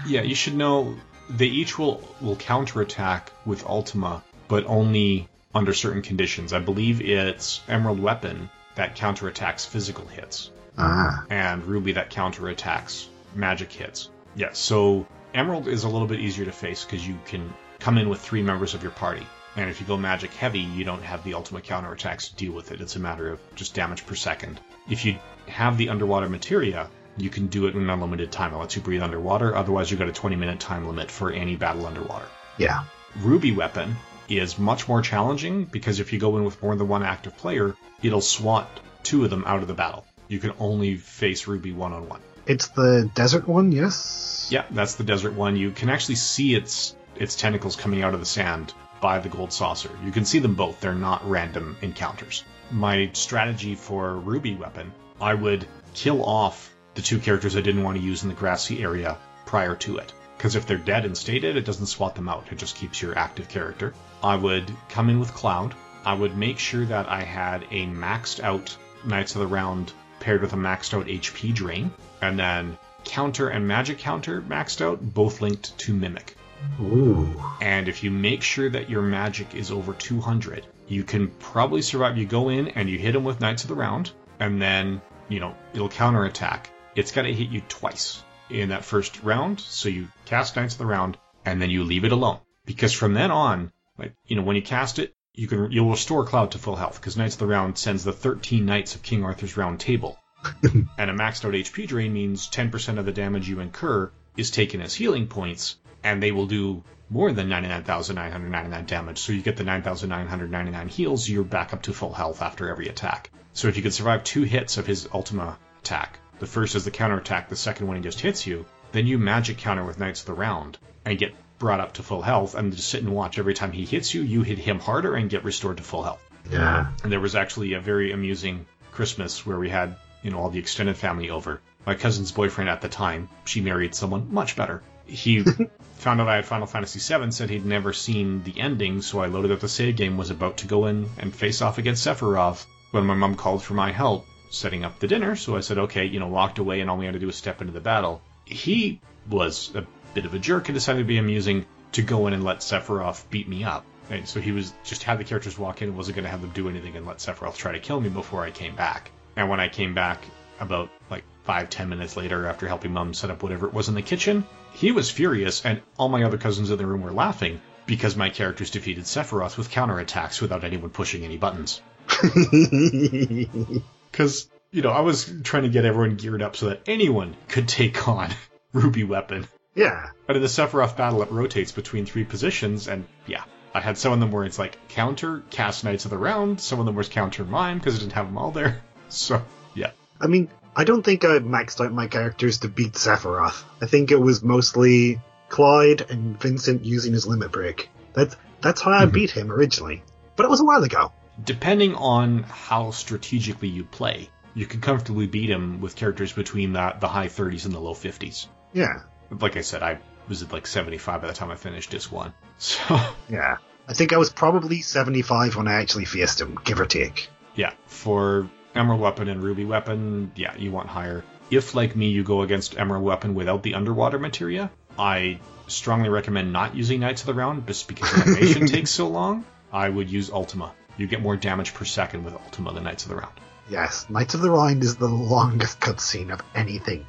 [0.07, 0.95] Yeah, you should know
[1.29, 6.53] they each will will counterattack with Ultima, but only under certain conditions.
[6.53, 10.49] I believe it's Emerald Weapon that counterattacks physical hits.
[10.75, 11.23] Ah.
[11.29, 13.05] and Ruby that counterattacks
[13.35, 14.09] magic hits.
[14.35, 18.07] Yeah, so Emerald is a little bit easier to face because you can come in
[18.07, 19.25] with three members of your party.
[19.55, 22.71] And if you go magic heavy, you don't have the ultimate counterattacks to deal with
[22.71, 22.81] it.
[22.81, 24.59] It's a matter of just damage per second.
[24.89, 25.17] If you
[25.47, 28.53] have the underwater materia, you can do it in an unlimited time.
[28.53, 29.55] It lets you breathe underwater.
[29.55, 32.27] Otherwise, you've got a 20 minute time limit for any battle underwater.
[32.57, 32.83] Yeah.
[33.19, 33.95] Ruby weapon
[34.29, 37.75] is much more challenging because if you go in with more than one active player,
[38.03, 38.69] it'll swat
[39.01, 40.05] two of them out of the battle.
[40.27, 42.21] You can only face Ruby one on one.
[42.45, 44.47] It's the desert one, yes?
[44.51, 45.55] Yeah, that's the desert one.
[45.55, 49.53] You can actually see its its tentacles coming out of the sand by the gold
[49.53, 49.89] saucer.
[50.03, 50.79] You can see them both.
[50.79, 52.43] They're not random encounters.
[52.71, 54.91] My strategy for Ruby weapon,
[55.21, 58.81] I would kill off the two characters I didn't want to use in the grassy
[58.81, 60.13] area prior to it.
[60.37, 62.47] Because if they're dead and stated, it doesn't swat them out.
[62.51, 63.93] It just keeps your active character.
[64.23, 65.73] I would come in with Cloud.
[66.05, 68.75] I would make sure that I had a maxed out
[69.05, 71.91] Knights of the Round paired with a maxed out HP drain.
[72.23, 76.37] And then counter and magic counter maxed out, both linked to Mimic.
[76.79, 77.43] Ooh.
[77.59, 82.17] And if you make sure that your magic is over 200, you can probably survive.
[82.17, 84.09] You go in and you hit him with Knights of the Round,
[84.39, 86.69] and then, you know, it'll counterattack.
[86.95, 89.59] It's got to hit you twice in that first round.
[89.59, 92.39] So you cast Knights of the Round, and then you leave it alone.
[92.65, 96.25] Because from then on, like, you know, when you cast it, you can you'll restore
[96.25, 99.25] Cloud to full health because Knights of the Round sends the 13 Knights of King
[99.25, 100.17] Arthur's Round Table
[100.97, 104.81] and a maxed out HP drain means 10% of the damage you incur is taken
[104.81, 109.19] as healing points, and they will do more than 99,999 damage.
[109.19, 113.29] So you get the 9,999 heals, you're back up to full health after every attack.
[113.53, 116.91] So if you can survive two hits of his Ultima attack, the first is the
[116.91, 120.21] counter attack, the second one he just hits you, then you magic counter with Knights
[120.21, 123.39] of the Round and get brought up to full health and just sit and watch
[123.39, 126.21] every time he hits you, you hit him harder and get restored to full health.
[126.51, 126.87] Yeah.
[127.03, 130.59] And there was actually a very amusing Christmas where we had, you know, all the
[130.59, 131.61] extended family over.
[131.85, 134.81] My cousin's boyfriend at the time, she married someone much better.
[135.05, 135.43] He
[135.97, 139.27] found out I had Final Fantasy VII, said he'd never seen the ending, so I
[139.27, 142.65] loaded up the save game, was about to go in and face off against Sephiroth
[142.91, 145.35] when my mom called for my help setting up the dinner.
[145.35, 147.35] So I said, okay, you know, walked away, and all we had to do was
[147.35, 148.21] step into the battle.
[148.45, 152.33] He was a bit of a jerk and decided to be amusing to go in
[152.33, 153.85] and let Sephiroth beat me up.
[154.09, 154.27] Right?
[154.27, 156.51] So he was just had the characters walk in and wasn't going to have them
[156.51, 159.11] do anything and let Sephiroth try to kill me before I came back.
[159.35, 160.23] And when I came back
[160.59, 163.95] about like five, ten minutes later after helping mom set up whatever it was in
[163.95, 167.59] the kitchen, he was furious and all my other cousins in the room were laughing
[167.85, 171.81] because my characters defeated Sephiroth with counterattacks without anyone pushing any buttons.
[174.11, 177.67] Because, you know, I was trying to get everyone geared up so that anyone could
[177.67, 178.29] take on
[178.73, 179.47] Ruby Weapon.
[179.73, 180.09] yeah.
[180.27, 184.13] But in the Sephiroth battle, it rotates between three positions, and yeah, I had some
[184.13, 187.09] of them where it's like counter, cast Knights of the Round, some of them was
[187.09, 188.81] counter mime because I didn't have them all there.
[189.13, 189.43] So,
[189.75, 189.91] yeah.
[190.19, 193.63] I mean, I don't think I maxed out my characters to beat Sephiroth.
[193.81, 197.89] I think it was mostly Cloud and Vincent using his limit break.
[198.13, 199.13] That's that's how I mm-hmm.
[199.13, 200.03] beat him originally.
[200.35, 201.11] But it was a while ago.
[201.43, 206.95] Depending on how strategically you play, you can comfortably beat him with characters between the,
[206.99, 208.47] the high 30s and the low 50s.
[208.71, 209.01] Yeah.
[209.29, 212.33] Like I said, I was at like 75 by the time I finished disc one.
[212.57, 212.99] So,
[213.29, 213.57] Yeah.
[213.87, 217.29] I think I was probably 75 when I actually faced him, give or take.
[217.55, 221.23] yeah, for Emerald Weapon and Ruby Weapon, yeah, you want higher.
[221.51, 226.51] If, like me, you go against Emerald Weapon without the underwater materia, I strongly recommend
[226.51, 229.45] not using Knights of the Round just because the animation takes so long.
[229.71, 230.71] I would use Ultima.
[230.97, 233.33] You get more damage per second with Ultima than Knights of the Round.
[233.69, 237.05] Yes, Knights of the Round is the longest cutscene of anything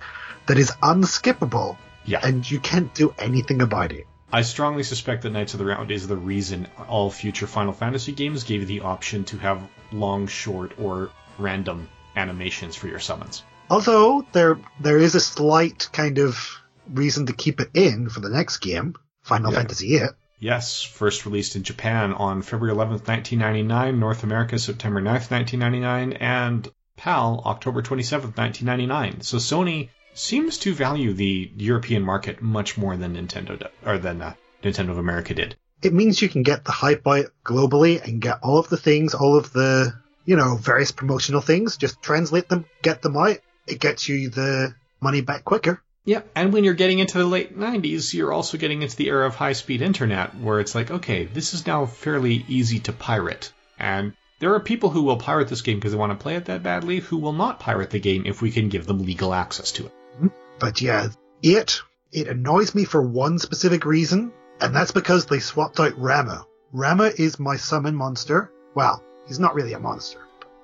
[0.47, 2.21] that is unskippable, Yeah.
[2.23, 4.07] and you can't do anything about it.
[4.33, 8.13] I strongly suspect that Knights of the Round is the reason all future Final Fantasy
[8.13, 9.63] games gave you the option to have
[9.93, 13.43] long, short, or random animations for your summons.
[13.71, 16.39] Although there there is a slight kind of
[16.93, 19.59] reason to keep it in for the next game, Final Yeah.
[19.59, 20.09] Fantasy VIII.
[20.39, 26.69] Yes, first released in Japan on February 11th, 1999, North America September 9th, 1999, and
[26.97, 29.23] PAL October 27th, 1999.
[29.23, 34.21] So Sony seems to value the European market much more than Nintendo do- or than
[34.21, 35.57] uh, Nintendo of America did.
[35.83, 39.15] It means you can get the hype out globally and get all of the things,
[39.15, 39.95] all of the
[40.25, 41.77] you know various promotional things.
[41.77, 43.39] Just translate them, get them out.
[43.67, 45.83] It gets you the money back quicker.
[46.05, 49.27] Yeah, and when you're getting into the late 90s, you're also getting into the era
[49.27, 53.53] of high speed internet where it's like, okay, this is now fairly easy to pirate.
[53.79, 56.45] And there are people who will pirate this game because they want to play it
[56.47, 59.73] that badly who will not pirate the game if we can give them legal access
[59.73, 59.93] to it.
[60.17, 60.27] Mm-hmm.
[60.59, 61.09] But yeah,
[61.43, 61.81] it
[62.13, 66.45] it annoys me for one specific reason, and that's because they swapped out Ramuh.
[66.75, 68.53] Ramuh is my summon monster.
[68.75, 70.21] Well, he's not really a monster.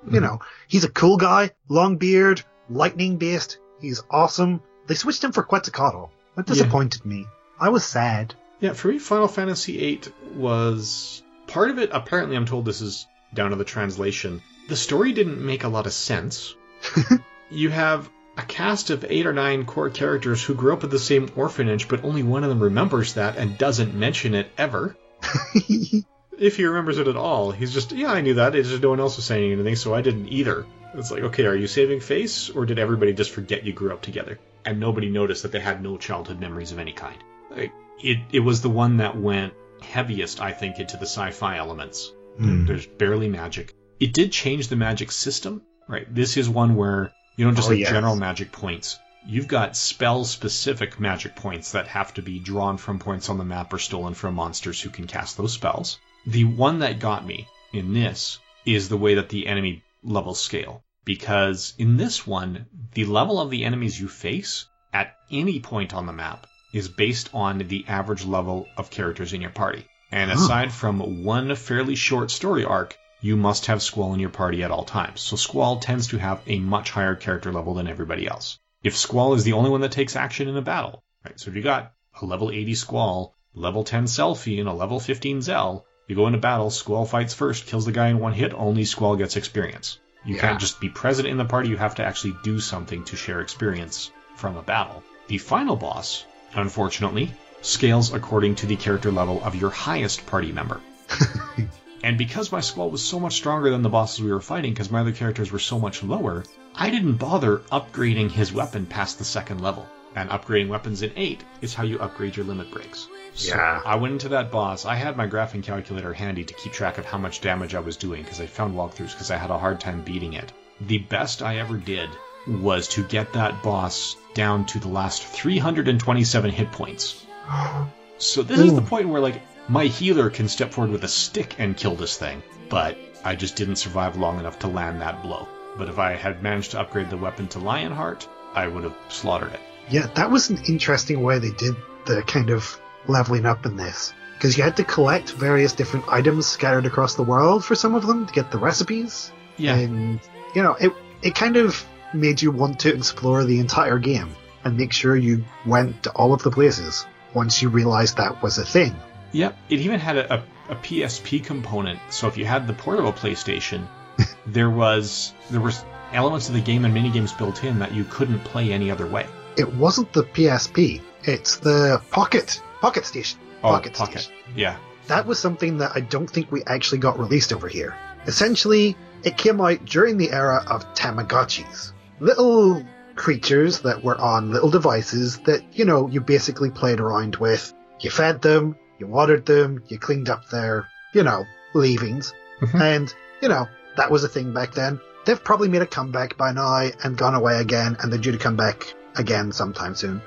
[0.09, 0.23] You Mhm.
[0.23, 3.59] know, he's a cool guy, long beard, lightning based.
[3.79, 4.61] He's awesome.
[4.87, 6.09] They switched him for Quetzalcoatl.
[6.35, 6.53] That Yeah.
[6.53, 7.27] disappointed me.
[7.59, 8.33] I was sad.
[8.59, 10.01] Yeah, for me, Final Fantasy VIII
[10.35, 11.89] was part of it.
[11.93, 14.41] Apparently, I'm told this is down to the translation.
[14.69, 16.55] The story didn't make a lot of sense.
[17.51, 20.99] you have a cast of eight or nine core characters who grew up at the
[20.99, 24.95] same orphanage, but only one of them remembers that and doesn't mention it ever.
[26.41, 28.55] If he remembers it at all, he's just, yeah, I knew that.
[28.55, 30.65] It's just no one else was saying anything, so I didn't either.
[30.95, 34.01] It's like, okay, are you saving face, or did everybody just forget you grew up
[34.01, 34.39] together?
[34.65, 37.17] And nobody noticed that they had no childhood memories of any kind.
[37.51, 37.71] Like,
[38.03, 42.11] it, it was the one that went heaviest, I think, into the sci-fi elements.
[42.37, 42.65] Hmm.
[42.65, 43.73] There's barely magic.
[43.99, 46.13] It did change the magic system, right?
[46.13, 47.89] This is one where you don't just Oh, have yes.
[47.91, 48.99] general magic points.
[49.27, 53.71] You've got spell-specific magic points that have to be drawn from points on the map
[53.71, 55.99] or stolen from monsters who can cast those spells.
[56.25, 60.83] The one that got me in this is the way that the enemy levels scale.
[61.03, 66.05] Because in this one, the level of the enemies you face at any point on
[66.05, 69.85] the map is based on the average level of characters in your party.
[70.11, 70.37] And Huh.
[70.37, 74.71] aside from one fairly short story arc, you must have Squall in your party at
[74.71, 75.21] all times.
[75.21, 78.59] So Squall tends to have a much higher character level than everybody else.
[78.83, 81.39] If Squall is the only one that takes action in a battle, right?
[81.39, 85.41] So if you got a level 80 Squall, level 10 Selphie, and a level 15
[85.41, 88.83] Zell, you go into battle, Squall fights first, kills the guy in one hit, only
[88.83, 89.97] Squall gets experience.
[90.25, 90.41] You Yeah.
[90.41, 93.39] can't just be present in the party, you have to actually do something to share
[93.39, 95.03] experience from a battle.
[95.29, 100.81] The final boss, unfortunately, scales according to the character level of your highest party member.
[102.03, 104.91] and because my squall was so much stronger than the bosses we were fighting, because
[104.91, 106.43] my other characters were so much lower,
[106.75, 109.87] I didn't bother upgrading his weapon past the second level.
[110.13, 113.07] And upgrading weapons in 8 is how you upgrade your limit breaks.
[113.33, 113.81] So Yeah.
[113.85, 114.85] I went into that boss.
[114.85, 117.97] I had my graphing calculator handy to keep track of how much damage I was
[117.97, 120.51] doing because I found walkthroughs because I had a hard time beating it.
[120.81, 122.09] The best I ever did
[122.47, 127.25] was to get that boss down to the last 327 hit points.
[128.17, 131.55] So this is the point where like my healer can step forward with a stick
[131.57, 135.47] and kill this thing, but I just didn't survive long enough to land that blow.
[135.77, 139.53] But if I had managed to upgrade the weapon to Lionheart, I would have slaughtered
[139.53, 139.59] it.
[139.89, 141.75] Yeah, that was an interesting way they did
[142.05, 144.13] the kind of leveling up in this.
[144.33, 148.07] Because you had to collect various different items scattered across the world for some of
[148.07, 149.31] them to get the recipes.
[149.57, 149.75] Yeah.
[149.75, 150.19] And,
[150.55, 150.91] you know, it,
[151.21, 155.45] it kind of made you want to explore the entire game and make sure you
[155.65, 158.95] went to all of the places once you realized that was a thing.
[159.31, 161.99] Yep, it even had a, a, a PSP component.
[162.09, 163.87] So if you had the portable PlayStation,
[164.45, 168.39] there was there was elements of the game and minigames built in that you couldn't
[168.39, 169.25] play any other way.
[169.57, 173.39] It wasn't the PSP, it's the Pocket, Pocket Station.
[173.61, 174.19] Pocket Oh, Pocket.
[174.21, 174.33] Station.
[174.55, 174.75] Yeah.
[175.07, 177.95] that was something that I don't think we actually got released over here.
[178.27, 181.91] Essentially, it came out during the era of Tamagotchis.
[182.19, 187.73] Little creatures that were on little devices that, you know, you basically played around with.
[187.99, 192.33] You fed them, you watered them, you cleaned up their, you know, leavings.
[192.61, 192.79] Mhm.
[192.81, 193.67] And, you know,
[193.97, 194.99] that was a thing back then.
[195.25, 198.37] They've probably made a comeback by now and gone away again, and they're due to
[198.37, 200.21] come back again sometime soon.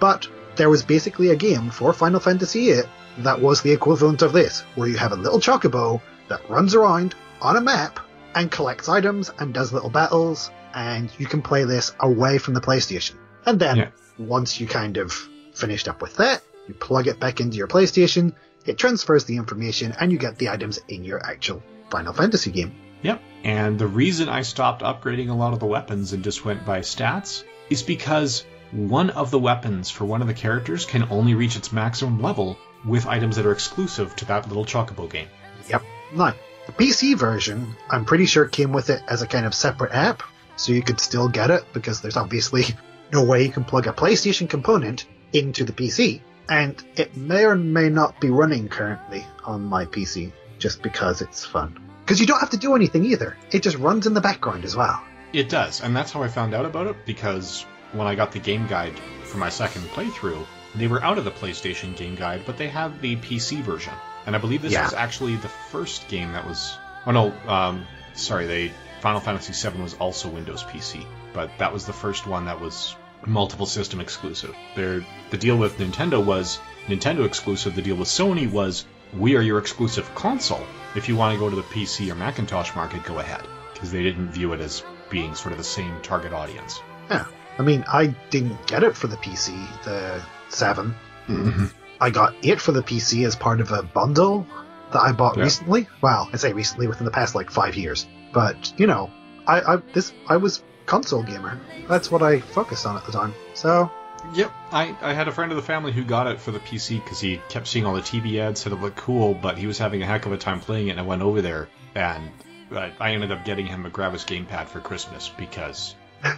[0.00, 0.26] But
[0.56, 2.82] there was basically a game for Final Fantasy VIII
[3.18, 7.14] that was the equivalent of this, where you have a little chocobo that runs around
[7.40, 7.98] on a map
[8.34, 12.60] and collects items and does little battles, and you can play this away from the
[12.60, 13.14] PlayStation.
[13.46, 13.88] And then, Yeah.
[14.18, 15.12] once you kind of
[15.54, 18.32] finished up with that, you plug it back into your PlayStation,
[18.66, 22.72] it transfers the information, and you get the items in your actual Final Fantasy game.
[23.02, 23.20] Yep.
[23.42, 26.80] And the reason I stopped upgrading a lot of the weapons and just went by
[26.80, 31.56] stats is because one of the weapons for one of the characters can only reach
[31.56, 35.28] its maximum level with items that are exclusive to that little chocobo game.
[35.68, 35.82] Yep.
[36.14, 36.34] Now,
[36.66, 40.22] the PC version, I'm pretty sure came with it as a kind of separate app,
[40.56, 42.64] so you could still get it because there's obviously
[43.12, 46.20] no way you can plug a PlayStation component into the PC.
[46.48, 51.44] And it may or may not be running currently on my PC just because it's
[51.44, 51.78] fun.
[52.04, 53.36] Because you don't have to do anything either.
[53.52, 55.00] It just runs in the background as well.
[55.32, 58.38] It does, and that's how I found out about it because when I got the
[58.38, 62.56] game guide for my second playthrough, they were out of the PlayStation game guide, but
[62.56, 63.92] they have the PC version.
[64.26, 64.84] And I believe this Yeah.
[64.84, 66.76] was actually the first game that was.
[67.06, 71.86] Oh no, um, sorry, they Final Fantasy VII was also Windows PC, but that was
[71.86, 72.94] the first one that was
[73.26, 74.54] multiple system exclusive.
[74.76, 77.74] Their the deal with Nintendo was Nintendo exclusive.
[77.74, 78.84] The deal with Sony was
[79.16, 80.62] we are your exclusive console.
[80.94, 84.02] If you want to go to the PC or Macintosh market, go ahead, because they
[84.02, 86.80] didn't view it as being sort of the same target audience.
[87.10, 87.24] Yeah.
[87.60, 89.52] I mean, I didn't get it for the PC,
[89.84, 90.94] the 7.
[91.28, 91.66] Mm-hmm.
[92.00, 94.46] I got it for the PC as part of a bundle
[94.94, 95.44] that I bought Yeah.
[95.44, 95.86] recently.
[96.00, 98.06] Well, I say recently within the past like five years.
[98.32, 99.10] But you know,
[99.46, 101.60] I, I this I was console gamer.
[101.86, 103.34] That's what I focused on at the time.
[103.52, 103.90] So
[104.32, 107.04] Yep, I, I had a friend of the family who got it for the PC
[107.04, 109.76] because he kept seeing all the TV ads, said it looked cool, but he was
[109.76, 112.30] having a heck of a time playing it, and I went over there, and
[112.70, 115.94] I, I ended up getting him a Gravis gamepad for Christmas because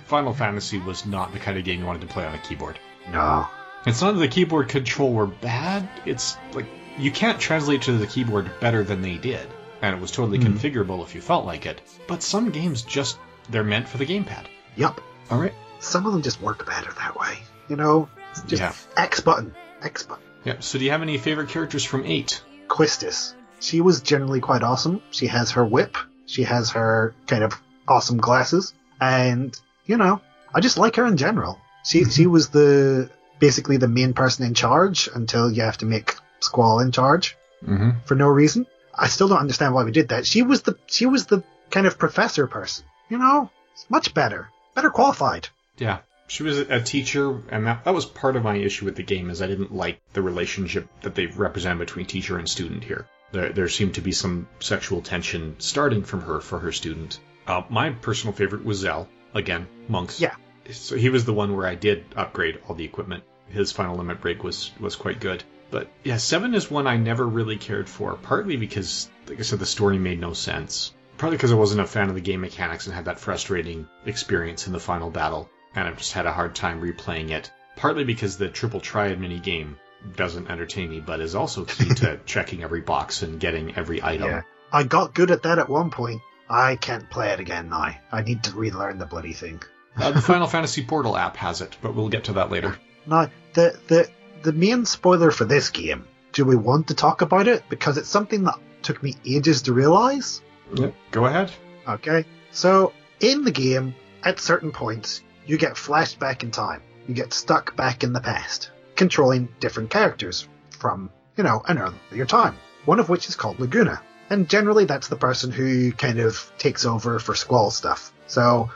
[0.06, 2.78] Final Fantasy was not the kind of game you wanted to play on a keyboard.
[3.10, 3.46] no,
[3.86, 6.66] It's not that the keyboard control were bad, it's like
[6.98, 9.48] you can't translate to the keyboard better than they did,
[9.80, 10.58] and it was totally Mhm.
[10.58, 13.18] configurable if you felt like it, but some games just,
[13.50, 14.44] they're meant for the gamepad.
[14.76, 15.00] yup.
[15.30, 15.54] Alright.
[15.80, 17.38] Some of them just work better that way.
[17.68, 18.08] You know,
[18.46, 18.72] just Yeah.
[18.96, 20.22] X button, X button.
[20.44, 22.42] Yep, so do you have any favorite characters from 8?
[22.68, 23.34] Quistis.
[23.60, 25.00] She was generally quite awesome.
[25.10, 25.96] She has her whip.
[26.26, 30.20] She has her kind of awesome glasses, and you know,
[30.54, 31.58] I just like her in general.
[31.84, 36.14] She she was the basically the main person in charge until you have to make
[36.40, 37.90] Squall in charge Mm-hmm.
[38.06, 38.66] for no reason.
[38.92, 40.26] I still don't understand why we did that.
[40.26, 42.84] She was the she was the kind of professor person.
[43.08, 43.50] You know,
[43.88, 45.48] much better, better qualified.
[45.78, 45.98] Yeah.
[46.26, 49.28] She was a teacher, and that, that was part of my issue with the game,
[49.28, 53.06] is I didn't like the relationship that they represent between teacher and student here.
[53.32, 57.20] There, there seemed to be some sexual tension starting from her for her student.
[57.46, 59.08] Uh, my personal favorite was Zell.
[59.34, 60.20] Again, monks.
[60.20, 60.34] Yeah.
[60.70, 63.24] So he was the one where I did upgrade all the equipment.
[63.48, 65.42] His final limit break was, was quite good.
[65.70, 69.58] But yeah, 7 is one I never really cared for, partly because, like I said,
[69.58, 70.92] the story made no sense.
[71.16, 74.66] Partly because I wasn't a fan of the game mechanics and had that frustrating experience
[74.66, 77.50] in the final battle, and I've just had a hard time replaying it.
[77.76, 79.78] Partly because the triple triad mini game
[80.14, 84.28] doesn't entertain me, but is also key to checking every box and getting every item.
[84.28, 84.42] Yeah.
[84.72, 86.20] I got good at that at one point.
[86.48, 87.94] I can't play it again now.
[88.10, 89.62] I need to relearn the bloody thing.
[89.96, 92.76] Uh, the Final Fantasy Portal app has it, but we'll get to that later.
[93.06, 94.08] Now, the the
[94.42, 96.06] the main spoiler for this game.
[96.32, 97.62] Do we want to talk about it?
[97.68, 100.40] Because it's something that took me ages to realize.
[100.74, 100.94] Yep.
[101.10, 101.52] Go ahead.
[101.86, 102.24] Okay.
[102.50, 106.82] So, in the game, at certain points, you get flashed back in time.
[107.06, 112.24] You get stuck back in the past, controlling different characters from, you know, an earlier
[112.24, 112.56] time.
[112.84, 114.00] One of which is called Laguna.
[114.32, 118.12] And generally, that's the person who kind of takes over for Squall stuff.
[118.28, 118.70] So,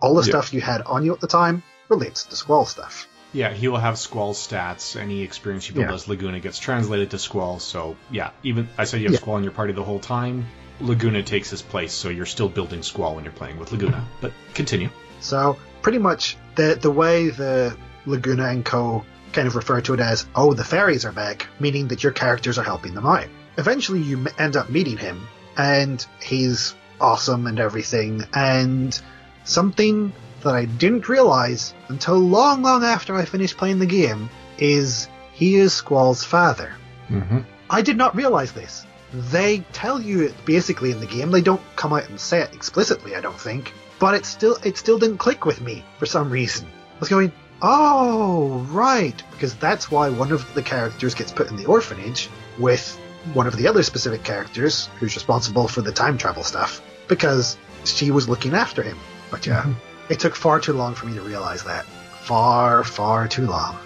[0.00, 3.08] all the stuff you had on you at the time relates to Squall stuff.
[3.32, 4.98] Yeah, he will have Squall stats.
[4.98, 5.94] Any experience you build Yeah.
[5.94, 7.58] as Laguna gets translated to Squall.
[7.58, 9.18] So yeah, even I said you have Yeah.
[9.20, 10.46] Squall in your party the whole time.
[10.80, 14.06] Laguna takes his place, so you're still building Squall when you're playing with Laguna.
[14.20, 14.90] But continue.
[15.20, 17.76] So pretty much the the way the
[18.06, 21.88] Laguna and Co kind of refer to it as, oh, the fairies are back, meaning
[21.88, 23.26] that your characters are helping them out.
[23.60, 28.24] Eventually, you end up meeting him, and he's awesome and everything.
[28.32, 28.98] And
[29.44, 35.08] something that I didn't realize until long, long after I finished playing the game is
[35.34, 36.72] he is Squall's father.
[37.10, 37.40] Mm-hmm.
[37.68, 38.86] I did not realize this.
[39.12, 41.30] They tell you it basically in the game.
[41.30, 43.74] They don't come out and say it explicitly, I don't think.
[43.98, 46.66] But it still it still didn't click with me for some reason.
[46.66, 51.56] I was going, oh right, because that's why one of the characters gets put in
[51.56, 52.98] the orphanage with
[53.34, 58.10] one of the other specific characters who's responsible for the time travel stuff because she
[58.10, 58.98] was looking after him.
[59.30, 59.74] But yeah, Mhm.
[60.08, 61.84] it took far too long for me to realize that.
[62.22, 63.76] Far, far too long.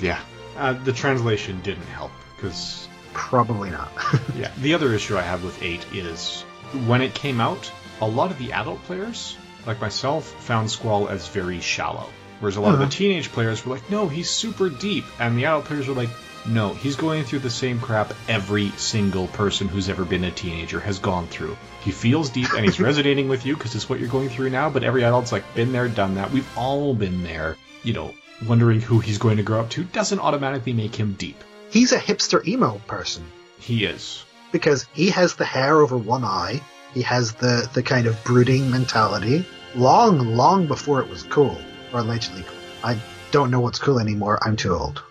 [0.00, 0.18] Yeah.
[0.58, 3.92] Uh, the translation didn't help because Probably not.
[4.36, 4.50] yeah.
[4.58, 6.42] The other issue I have with eight is
[6.86, 7.70] when it came out,
[8.00, 9.36] a lot of the adult players,
[9.66, 12.08] like myself, found Squall as very shallow.
[12.40, 12.86] Whereas a lot of Uh-huh.
[12.86, 15.04] the teenage players were like, no, he's super deep.
[15.20, 16.08] And the adult players were like,
[16.46, 20.80] no, he's going through the same crap every single person who's ever been a teenager
[20.80, 21.56] has gone through.
[21.82, 24.68] He feels deep and he's resonating with you because it's what you're going through now,
[24.70, 26.30] but every adult's like, been there, done that.
[26.32, 27.56] We've all been there.
[27.84, 28.14] You know,
[28.46, 31.42] wondering who he's going to grow up to doesn't automatically make him deep.
[31.70, 33.24] He's a hipster emo person.
[33.58, 34.24] He is.
[34.50, 36.60] because he has the hair over one eye.
[36.92, 39.46] He has the, the kind of brooding mentality.
[39.74, 41.56] Long, long before it was cool,
[41.92, 42.58] or allegedly cool.
[42.84, 43.00] I
[43.30, 44.38] don't know what's cool anymore.
[44.42, 45.02] I'm too old.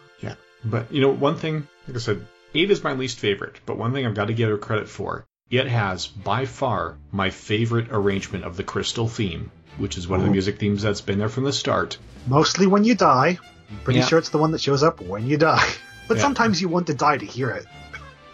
[0.64, 3.94] But, you know, one thing, like I said, 8 is my least favorite, but one
[3.94, 8.46] thing I've got to give her credit for, it has by far my favorite arrangement
[8.46, 11.46] of the Crystal theme, which is one of the music themes that's been there from
[11.46, 11.98] the start.
[12.28, 13.40] Mostly when you die.
[13.84, 14.06] Pretty Yeah.
[14.06, 15.68] sure it's the one that shows up when you die.
[16.08, 16.24] But Yeah.
[16.24, 17.66] sometimes you want to die to hear it.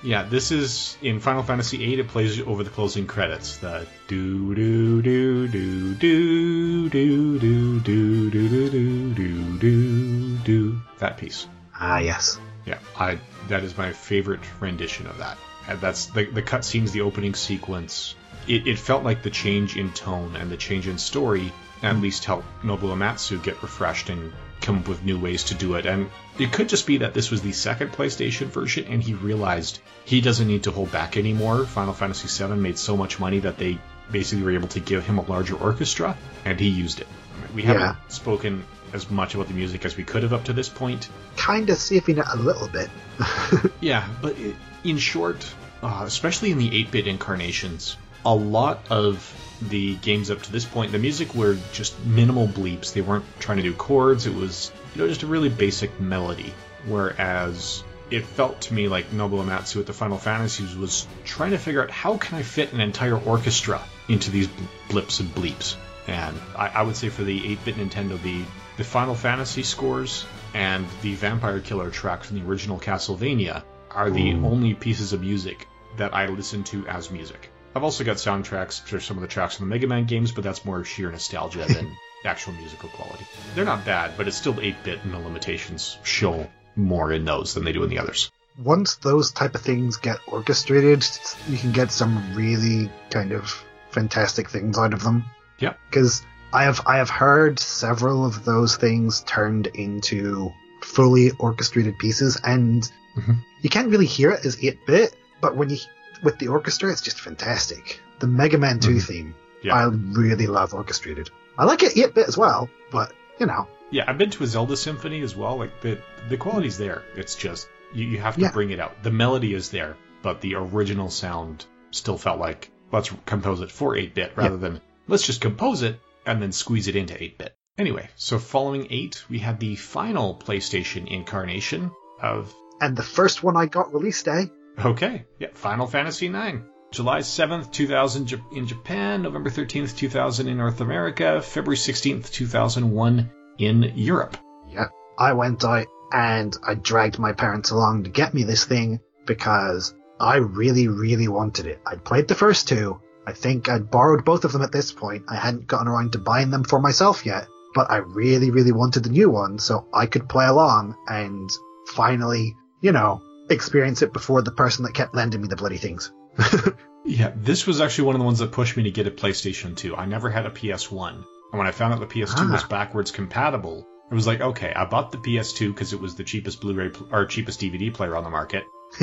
[0.04, 2.00] Yeah, this is in Final Fantasy VIII.
[2.00, 3.58] It plays over the closing credits.
[3.58, 8.30] The do do do do do do do do do
[8.70, 11.48] do do do do that piece.
[11.80, 12.40] Ah, yes.
[12.66, 15.38] Yeah, I that is my favorite rendition of that.
[15.68, 18.16] And that's the the cutscenes, the opening sequence.
[18.48, 21.52] It, it felt like the change in tone and the change in story
[21.84, 25.76] at least helped Nobuo Uematsu get refreshed and come up with new ways to do
[25.76, 25.86] it.
[25.86, 26.10] And
[26.40, 30.22] it could just be that this was the second PlayStation version, and he realized he
[30.22, 31.66] doesn't need to hold back anymore.
[31.66, 33.78] Final Fantasy VII made so much money that they
[34.12, 37.08] basically were able to give him a larger orchestra, and he used it.
[37.54, 40.70] We haven't spoken as much about the music as we could have up to this
[40.70, 41.10] point.
[41.36, 42.90] Kind of saving it a little bit.
[43.82, 44.36] Yeah, but
[44.84, 49.34] in short, uh, especially in the 8 bit incarnations, a lot of
[49.70, 52.94] the games up to this point, the music were just minimal bleeps.
[52.94, 56.54] They weren't trying to do chords, it was you know just a really basic melody.
[56.86, 61.58] Whereas it felt to me like Nobuo Uematsu with the Final Fantasies was trying to
[61.58, 64.48] figure out how can I fit an entire orchestra into these
[64.90, 65.76] blips and bleeps.
[66.08, 68.44] And I, I would say for the 8 bit Nintendo, the,
[68.78, 74.34] the Final Fantasy scores and the Vampire Killer track from the original Castlevania are the
[74.34, 75.68] only pieces of music
[75.98, 77.50] that I listen to as music.
[77.76, 80.44] I've also got soundtracks for some of the tracks from the Mega Man games, but
[80.44, 83.26] that's more sheer nostalgia than actual musical quality.
[83.56, 87.56] They're not bad, but it's still 8 bit, and the limitations show more in those
[87.56, 88.32] than they do in the others.
[88.64, 91.06] Once those type of things get orchestrated,
[91.50, 95.26] you can get some really kind of fantastic things out of them.
[95.60, 95.74] Yeah.
[95.90, 102.40] because I have I have heard several of those things turned into fully orchestrated pieces,
[102.44, 103.38] and Mhm.
[103.62, 105.78] you can't really hear it as eight bit, but when you
[106.24, 108.00] with the orchestra, it's just fantastic.
[108.20, 109.04] The Mega Man 2 Mhm.
[109.04, 109.76] theme, Yeah.
[109.76, 111.30] I really love orchestrated.
[111.58, 114.48] I like it eight bit as well, but you know, Yeah, I've been to a
[114.48, 115.58] Zelda Symphony as well.
[115.58, 116.00] Like the
[116.30, 117.04] the quality's there.
[117.16, 118.52] It's just you, you have to Yeah.
[118.52, 119.02] bring it out.
[119.04, 123.96] The melody is there, but the original sound still felt like let's compose it for
[123.96, 127.56] 8 bit rather than let's just compose it and then squeeze it into 8 bit.
[127.78, 131.92] Anyway, so following 8, we had the final PlayStation incarnation
[132.22, 132.54] of.
[132.82, 134.50] And the first one I got release day.
[134.78, 134.88] Eh?
[134.88, 136.60] Okay, yeah, Final Fantasy IX.
[136.92, 143.94] July 7th, 2000 in Japan, November 13th, 2000 in North America, February 16th, 2001 in
[143.96, 144.38] Europe.
[144.70, 144.88] Yeah,
[145.18, 149.94] I went out and I dragged my parents along to get me this thing because
[150.20, 151.82] I really, really wanted it.
[151.86, 153.02] I'd played the first two.
[153.28, 155.26] I think I'd borrowed both of them at this point.
[155.28, 159.04] I hadn't gotten around to buying them for myself yet, but I really, really wanted
[159.04, 161.50] the new one so I could play along and
[161.88, 166.10] finally, you know, experience it before the person that kept lending me the bloody things.
[167.06, 169.76] yeah, this was actually one of the ones that pushed me to get a PlayStation
[169.76, 169.98] 2.
[169.98, 171.16] I never had a PS1.
[171.16, 171.26] And
[171.58, 172.52] when I found out the PS2 ah.
[172.54, 176.24] was backwards compatible, it was like, okay, I bought the PS2 because it was the
[176.24, 178.64] cheapest Blu-ray pl- or cheapest DVD player on the market.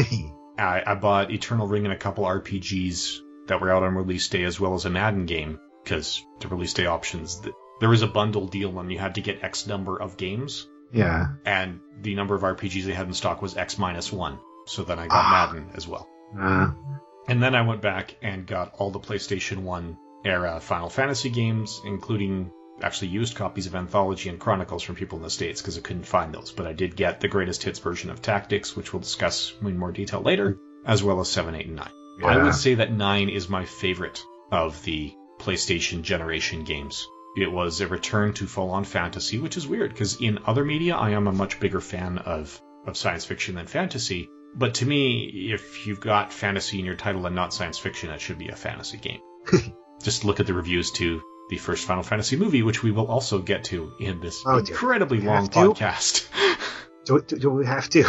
[0.57, 4.45] I, I bought Eternal Ring and a couple RPGs that were out on release day,
[4.45, 7.41] as well as a Madden game because the release day options.
[7.81, 10.67] There was a bundle deal and you had to get X number of games.
[10.93, 11.27] Yeah.
[11.45, 14.39] And the number of RPGs they had in stock was X minus one.
[14.67, 15.53] So then I got ah.
[15.53, 16.09] Madden as well.
[16.39, 16.71] Uh.
[17.29, 21.81] And then I went back and got all the PlayStation 1 era Final Fantasy games,
[21.85, 22.51] including
[22.83, 26.07] actually used copies of Anthology and Chronicles from people in the States because I couldn't
[26.07, 26.53] find those.
[26.53, 29.93] But I did get the greatest hits version of Tactics, which we'll discuss in more
[29.93, 31.89] detail later, as well as 7, 8, and 9.
[32.19, 32.27] Yeah.
[32.27, 37.07] I would say that 9 is my favorite of the PlayStation generation games.
[37.37, 40.95] It was a return to full on fantasy, which is weird because in other media,
[40.95, 44.29] I am a much bigger fan of, of science fiction than fantasy.
[44.55, 48.21] But to me, if you've got fantasy in your title and not science fiction, it
[48.21, 49.21] should be a fantasy game.
[50.03, 51.21] Just look at the reviews to
[51.51, 55.21] the first Final Fantasy movie, which we will also get to in this oh, incredibly
[55.21, 56.29] long podcast.
[57.05, 58.05] do, do, do, we have to?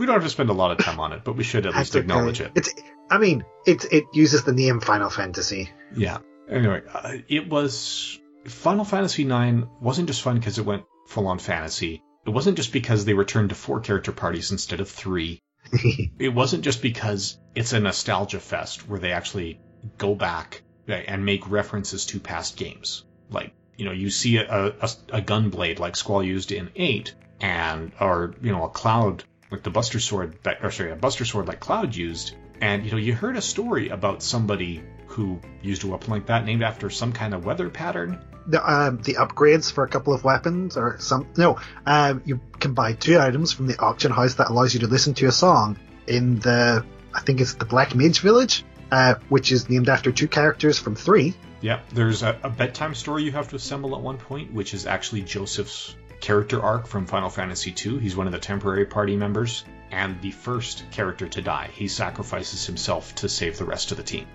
[0.00, 1.76] We don't have to spend a lot of time on it, but we should at
[1.76, 2.52] least acknowledge it.
[2.54, 2.72] It's,
[3.10, 5.70] I mean, it it uses the name Final Fantasy.
[5.94, 6.18] Yeah.
[6.48, 11.38] Anyway, uh, it was Final Fantasy IX wasn't just fun because it went full on
[11.38, 12.02] fantasy.
[12.26, 15.42] It wasn't just because they returned to four character parties instead of three.
[16.18, 19.60] it wasn't just because it's a nostalgia fest where they actually
[19.98, 23.04] go back and make references to past games.
[23.28, 27.14] Like, you know, you see a, a, a gun blade like Squall used in 8,
[27.40, 31.24] and, or, you know, a cloud like the Buster Sword, that, or sorry, a Buster
[31.24, 35.82] Sword like Cloud used, and, you know, you heard a story about somebody who used
[35.84, 38.22] a weapon like that named after some kind of weather pattern.
[38.46, 42.72] The, um, the upgrades for a couple of weapons or some no um, you can
[42.72, 45.78] buy two items from the auction house that allows you to listen to a song
[46.06, 50.28] in the I think it's the Black Mage Village uh, which is named after two
[50.28, 51.34] characters from three.
[51.60, 54.86] Yeah, there's a, a, bedtime story you have to assemble at one point, which is
[54.86, 57.98] actually Joseph's character arc from Final Fantasy II.
[57.98, 61.70] He's one of the temporary party members and the first character to die.
[61.72, 64.26] He sacrifices himself to save the rest of the team.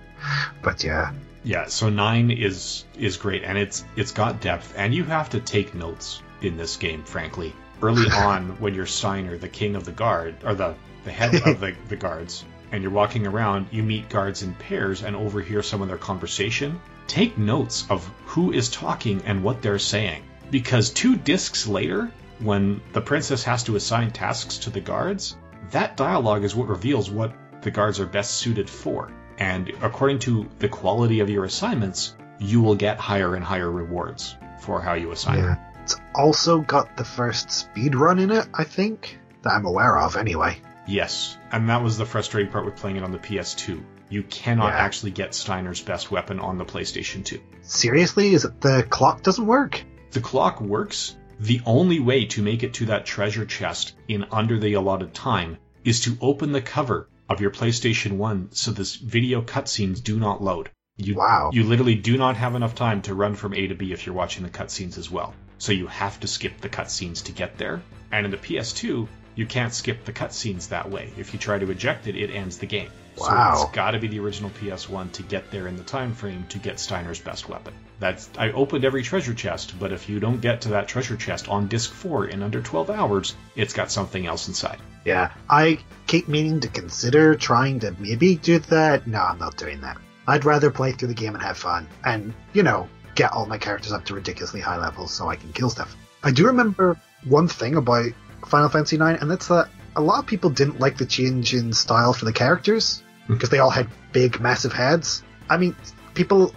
[0.61, 1.11] But yeah.
[1.43, 5.39] Yeah, so 9 is is great and it's it's got depth and you have to
[5.39, 7.53] take notes in this game, frankly.
[7.81, 11.59] Early on when you're Steiner, the king of the guard or the the head of
[11.59, 15.81] the, the guards, and you're walking around, you meet guards in pairs and overhear some
[15.83, 20.23] of their conversation, take notes of who is talking and what they're saying.
[20.55, 22.09] Because two discs later,
[22.39, 25.35] when the princess has to assign tasks to the guards,
[25.71, 29.11] that dialogue is what reveals what the guards are best suited for.
[29.37, 34.37] And according to the quality of your assignments, you will get higher and higher rewards
[34.61, 35.57] for how you assign yeah.
[35.83, 40.15] It's also got the first speed run in it, I think, that I'm aware of
[40.15, 40.61] anyway.
[40.87, 43.83] Yes, and that was the frustrating part with playing it on the PS2.
[44.07, 44.79] You cannot yeah.
[44.79, 47.41] actually get Steiner's best weapon on the PlayStation 2.
[47.61, 48.33] Seriously?
[48.33, 49.83] Is it the clock doesn't work?
[50.15, 51.13] The clock works.
[51.41, 55.57] The only way to make it to that treasure chest in under the allotted time
[55.83, 60.41] is to open the cover of your PlayStation 1 so this video cutscenes do not
[60.41, 60.69] load.
[60.95, 61.49] You, wow.
[61.51, 64.15] You literally do not have enough time to run from A to B if you're
[64.15, 65.33] watching the cutscenes as well.
[65.57, 67.81] So you have to skip the cutscenes to get there.
[68.09, 71.11] And in the PS2, you can't skip the cutscenes that way.
[71.17, 72.89] If you try to eject it, it ends the game.
[73.17, 73.55] Wow.
[73.55, 76.45] So it's got to be the original PS1 to get there in the time frame
[76.51, 77.73] to get Steiner's best weapon.
[77.99, 81.47] That's I opened every treasure chest, but if you don't get to that treasure chest
[81.47, 84.79] on disc 4 in under 12 hours, it's got something else inside.
[85.05, 89.07] Yeah, I keep meaning to consider trying to maybe do that.
[89.07, 89.97] No, I'm not doing that.
[90.27, 93.57] I'd rather play through the game and have fun and, you know, get all my
[93.57, 95.95] characters up to ridiculously high levels so I can kill stuff.
[96.23, 98.11] I do remember one thing about
[98.47, 101.71] Final Fantasy IX, and that's that a lot of people didn't like the change in
[101.71, 103.55] style for the characters because hmm.
[103.55, 105.23] they all had big, massive heads.
[105.49, 105.75] I mean,
[106.13, 106.53] people,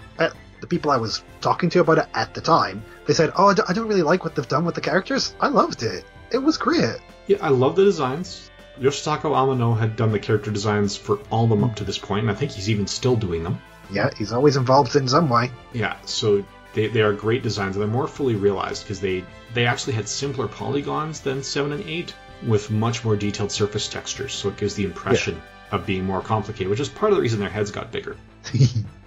[0.60, 3.72] the people I was talking to about it at the time, they said, "Oh, I
[3.72, 6.97] don't really like what they've done with the characters." I loved it; it was great.
[7.26, 8.51] Yeah, I love the designs.
[8.80, 12.22] Yoshitaka Amano had done the character designs for all of them up to this point,
[12.22, 13.60] and I think he's even still doing them.
[13.90, 15.51] Yeah, he's always involved in some way.
[15.72, 16.44] Yeah, so
[16.74, 19.24] they, they are great designs and they're more fully realized because they,
[19.55, 22.14] they actually had simpler polygons than 7 and 8
[22.47, 25.40] with much more detailed surface textures, so it gives the impression
[25.72, 28.16] of being more complicated, which is part of the reason their heads got bigger.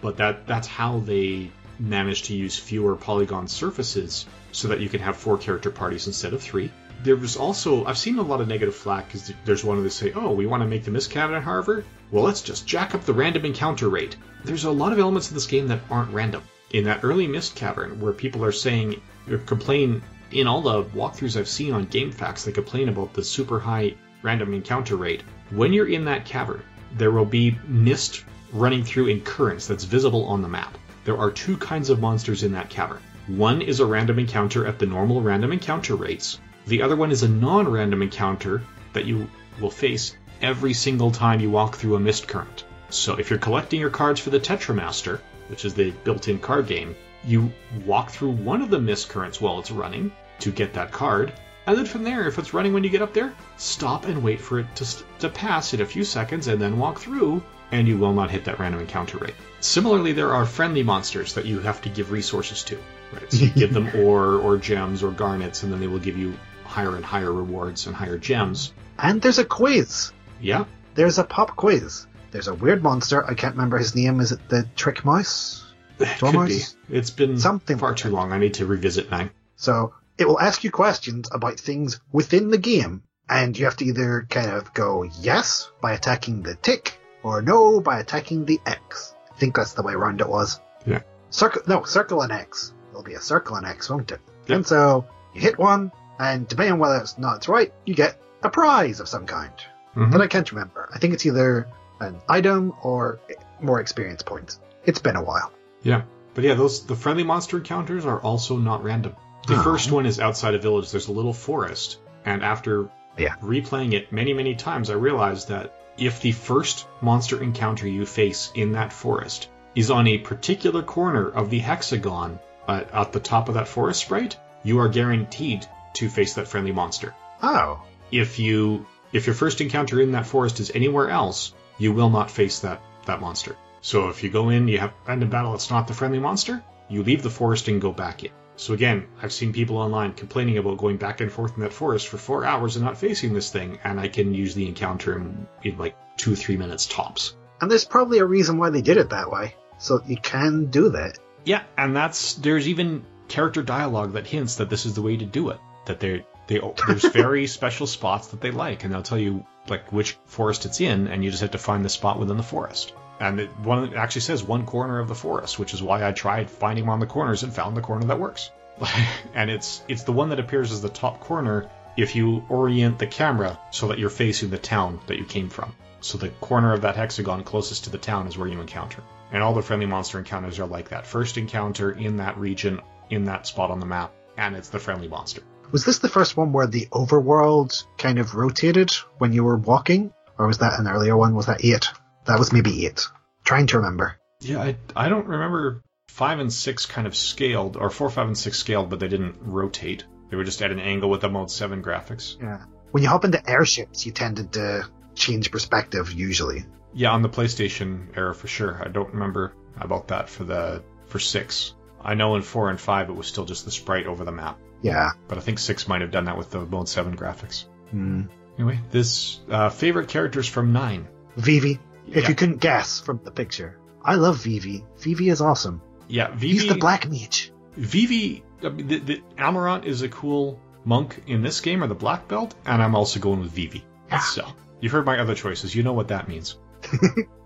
[0.02, 5.00] But that that's how they managed to use fewer polygon surfaces so that you can
[5.00, 6.72] have four character parties instead of three.
[7.04, 9.90] There was also I've seen a lot of negative flack because there's one of they
[9.90, 11.86] say, oh, we want to make the Mist Cavern Harvard.
[12.12, 14.18] Well, let's just jack up the random encounter rate.
[14.44, 16.44] There's a lot of elements in this game that aren't random.
[16.72, 21.38] In that early Mist Cavern, where people are saying or complain in all the walkthroughs
[21.38, 25.24] I've seen on GameFAQs, they complain about the super high random encounter rate.
[25.50, 26.62] When you're in that cavern,
[26.96, 28.24] there will be mist
[28.54, 30.78] running through in currents that's visible on the map.
[31.04, 33.02] There are two kinds of monsters in that cavern.
[33.28, 36.40] One is a random encounter at the normal random encounter rates.
[36.68, 38.62] The other one is a non random encounter
[38.94, 39.30] that you
[39.60, 42.66] will face every single time you walk through a mist current.
[42.90, 46.68] So if you're collecting your cards for the Tetramaster, which is the built in card
[46.68, 47.52] game, you
[47.86, 51.32] walk through one of the mist currents while it's running to get that card,
[51.68, 54.42] and then from there, if it's running when you get up there, stop and wait
[54.42, 54.86] for it to,
[55.20, 58.46] to pass in a few seconds and then walk through, and you will not hit
[58.46, 59.36] that random encounter rate.
[59.60, 62.78] Similarly, there are friendly monsters that you have to give resources to.
[63.14, 63.32] Right?
[63.32, 66.34] So you give them ore or gems or garnets, and then they will give you
[66.66, 68.74] higher and higher rewards and higher gems.
[68.98, 70.12] And there's a quiz.
[70.42, 70.66] Yeah.
[70.96, 72.08] There's a pop quiz.
[72.32, 73.26] There's a weird monster.
[73.26, 74.20] I can't remember his name.
[74.20, 75.66] Is it the Trick Mouse?
[75.98, 76.62] Could be.
[76.90, 78.16] It's been Something far like too that.
[78.16, 78.32] long.
[78.32, 79.30] I need to revisit now.
[79.56, 83.86] So it will ask you questions about things within the game, and you have to
[83.86, 89.14] either kind of go yes by attacking the tick, or no by attacking the X.
[89.32, 90.60] I think that's the way around it was.
[90.86, 91.02] Yeah.
[91.30, 92.74] Circle, no, circle and X.
[92.90, 94.20] There'll be a circle and X, won't it?
[94.48, 94.56] Yep.
[94.56, 98.22] And so you hit one, and depending on whether it's not it's right, you get
[98.44, 99.52] a prize of some kind.
[99.96, 100.12] Mhm.
[100.12, 100.90] But I can't remember.
[100.94, 101.68] I think it's either
[102.00, 103.20] an item or
[103.62, 104.60] more experience points.
[104.86, 105.52] It's been a while.
[105.84, 106.02] Yeah.
[106.34, 109.16] But yeah, those the friendly monster encounters are also not random.
[109.48, 109.64] The Oh.
[109.64, 110.92] first one is outside a village.
[110.92, 113.36] There's a little forest, and after Yeah.
[113.44, 118.52] replaying it many, many times, I realized that if the first monster encounter you face
[118.56, 123.48] in that forest is on a particular corner of the hexagon uh, at the top
[123.48, 125.64] of that forest sprite, you are guaranteed
[125.94, 127.14] to face that friendly monster.
[127.44, 127.84] Oh.
[128.12, 132.32] If you if your first encounter in that forest is anywhere else, you will not
[132.32, 133.56] face that that monster.
[133.82, 136.64] So if you go in, you have end a battle, it's not the friendly monster,
[136.90, 138.32] you leave the forest and go back in.
[138.62, 142.08] So again, I've seen people online complaining about going back and forth in that forest
[142.08, 145.80] for four hours and not facing this thing, and I can usually encounter in, in
[145.80, 147.36] like two, three minutes tops.
[147.60, 149.56] And there's probably a reason why they did it that way.
[149.80, 151.18] So you can do that.
[151.44, 155.26] Yeah, and that's there's even character dialogue that hints that this is the way to
[155.26, 155.58] do it.
[155.88, 159.92] That they they there's very special spots that they like, and they'll tell you like
[159.92, 162.94] which forest it's in, and you just have to find the spot within the forest.
[163.22, 166.12] And it, one it actually says one corner of the forest, which is why I
[166.12, 168.50] tried finding on the corners and found the corner that works.
[169.36, 173.06] and it's it's the one that appears as the top corner if you orient the
[173.06, 175.76] camera so that you're facing the town that you came from.
[176.00, 179.04] So the corner of that hexagon closest to the town is where you encounter.
[179.32, 181.06] And all the friendly monster encounters are like that.
[181.06, 182.82] First encounter in that region,
[183.12, 185.44] in that spot on the map, and it's the friendly monster.
[185.72, 188.90] Was this the first one where the overworld kind of rotated
[189.20, 190.12] when you were walking?
[190.40, 191.36] Or was that an earlier one?
[191.36, 191.88] Was that eight?
[192.26, 193.08] That was maybe eight.
[193.44, 194.18] Trying to remember.
[194.42, 198.38] Yeah, I, I don't remember five and six kind of scaled, or four, five, and
[198.38, 200.04] six scaled, but they didn't rotate.
[200.30, 202.40] They were just at an angle with the mode seven graphics.
[202.42, 202.62] Yeah.
[202.92, 206.66] When you hop into airships, you tended to change perspective usually.
[206.94, 208.82] Yeah, on the PlayStation era for sure.
[208.84, 211.74] I don't remember about that for the for six.
[212.04, 214.60] I know in four and five it was still just the sprite over the map,
[214.82, 215.12] Yeah.
[215.28, 217.66] but I think six might have done that with the mode seven graphics.
[217.92, 218.24] Hmm.
[218.58, 221.08] Anyway, this uh, favorite characters from nine.
[221.38, 221.80] Vivi.
[222.12, 222.30] If Yeah.
[222.30, 223.78] you couldn't guess from the picture.
[224.04, 224.84] I love Vivi.
[225.00, 225.82] Vivi is awesome.
[226.08, 226.48] Yeah, Vivi.
[226.54, 227.52] He's the black mage.
[227.78, 231.96] Vivi, I mean, the, the Amarant is a cool monk in this game, or the
[231.96, 233.86] Black Belt, and I'm also going with Vivi.
[234.10, 234.20] Yeah.
[234.20, 234.46] So
[234.82, 235.74] you've heard my other choices.
[235.76, 236.58] You know what that means.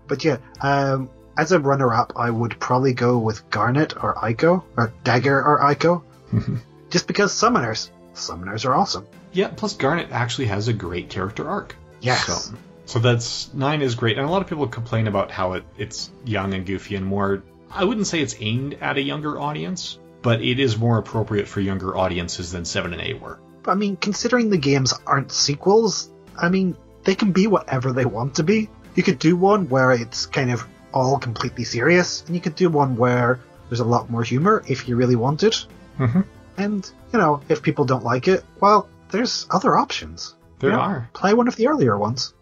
[0.08, 4.92] But yeah, um, as a runner-up, I would probably go with Garnet or Eiko, or
[5.02, 6.02] Dagger or Eiko,
[6.90, 7.90] just because summoners.
[8.14, 9.06] Summoners are awesome.
[9.32, 9.48] yeah.
[9.48, 11.74] Plus, Garnet actually has a great character arc.
[12.00, 12.24] Yes.
[12.26, 12.54] So,
[12.86, 16.10] so that's nine is great, and a lot of people complain about how it, it's
[16.24, 17.42] young and goofy and more.
[17.70, 21.60] I wouldn't say it's aimed at a younger audience, but it is more appropriate for
[21.60, 23.38] younger audiences than seven and eight were.
[23.66, 26.10] I mean, considering the games aren't sequels,
[26.40, 28.68] I mean, they can be whatever they want to be.
[28.94, 32.70] You could do one where it's kind of all completely serious, and you could do
[32.70, 35.66] one where there's a lot more humor if you really want it.
[35.98, 36.22] Mm-hmm.
[36.56, 40.34] And, you know, if people don't like it, well, there's other options.
[40.58, 41.10] There You know, are.
[41.12, 42.32] Play one of the earlier ones.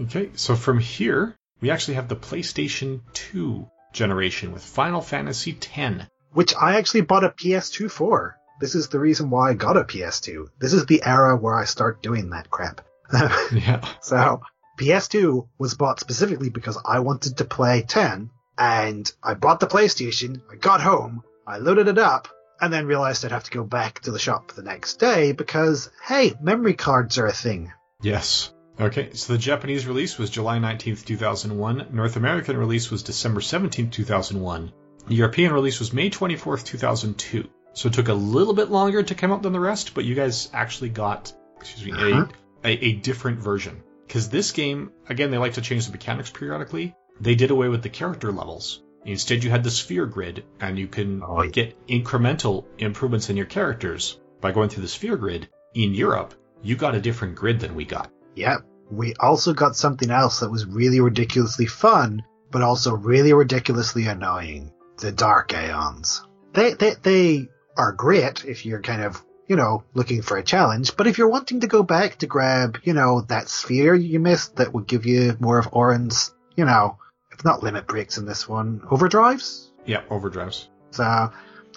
[0.00, 6.04] Okay, so from here, we actually have the PlayStation 2 generation with Final Fantasy X.
[6.32, 8.36] which I actually bought a PS2 for.
[8.60, 10.48] This is the reason why I got a PS2.
[10.60, 12.82] This is the era where I start doing that crap.
[13.52, 13.84] Yeah.
[14.02, 14.42] so
[14.78, 20.42] PS2 was bought specifically because I wanted to play 10 and I bought the PlayStation,
[20.52, 22.28] I got home, I loaded it up,
[22.60, 25.90] and then realized I'd have to go back to the shop the next day because,
[26.04, 27.72] hey, memory cards are a thing.
[28.02, 28.52] Yes.
[28.80, 31.88] Okay, so the Japanese release was July 19th, 2001.
[31.92, 34.72] North American release was December 17th, 2001.
[35.08, 37.48] The European release was May 24th, 2002.
[37.72, 40.14] So it took a little bit longer to come out than the rest, but you
[40.14, 42.26] guys actually got, excuse me, Uh-huh.
[42.64, 43.82] a, a, a different version.
[44.06, 46.94] Because this game, again, they like to change the mechanics periodically.
[47.20, 48.82] They did away with the character levels.
[49.04, 51.50] Instead, you had the sphere grid, and you can Oh, yeah.
[51.50, 55.48] get incremental improvements in your characters by going through the sphere grid.
[55.74, 58.10] In Europe, you got a different grid than we got.
[58.34, 58.64] Yep.
[58.90, 64.72] We also got something else that was really ridiculously fun, but also really ridiculously annoying.
[64.98, 66.22] The Dark Aeons.
[66.54, 70.96] They, they, they are great if you're kind of, you know, looking for a challenge,
[70.96, 74.56] but if you're wanting to go back to grab, you know, that sphere you missed
[74.56, 76.98] that would give you more of Auron's, you know,
[77.30, 79.70] it's not limit breaks in this one, overdrives?
[79.86, 80.66] Yeah, overdrives.
[80.90, 81.30] So,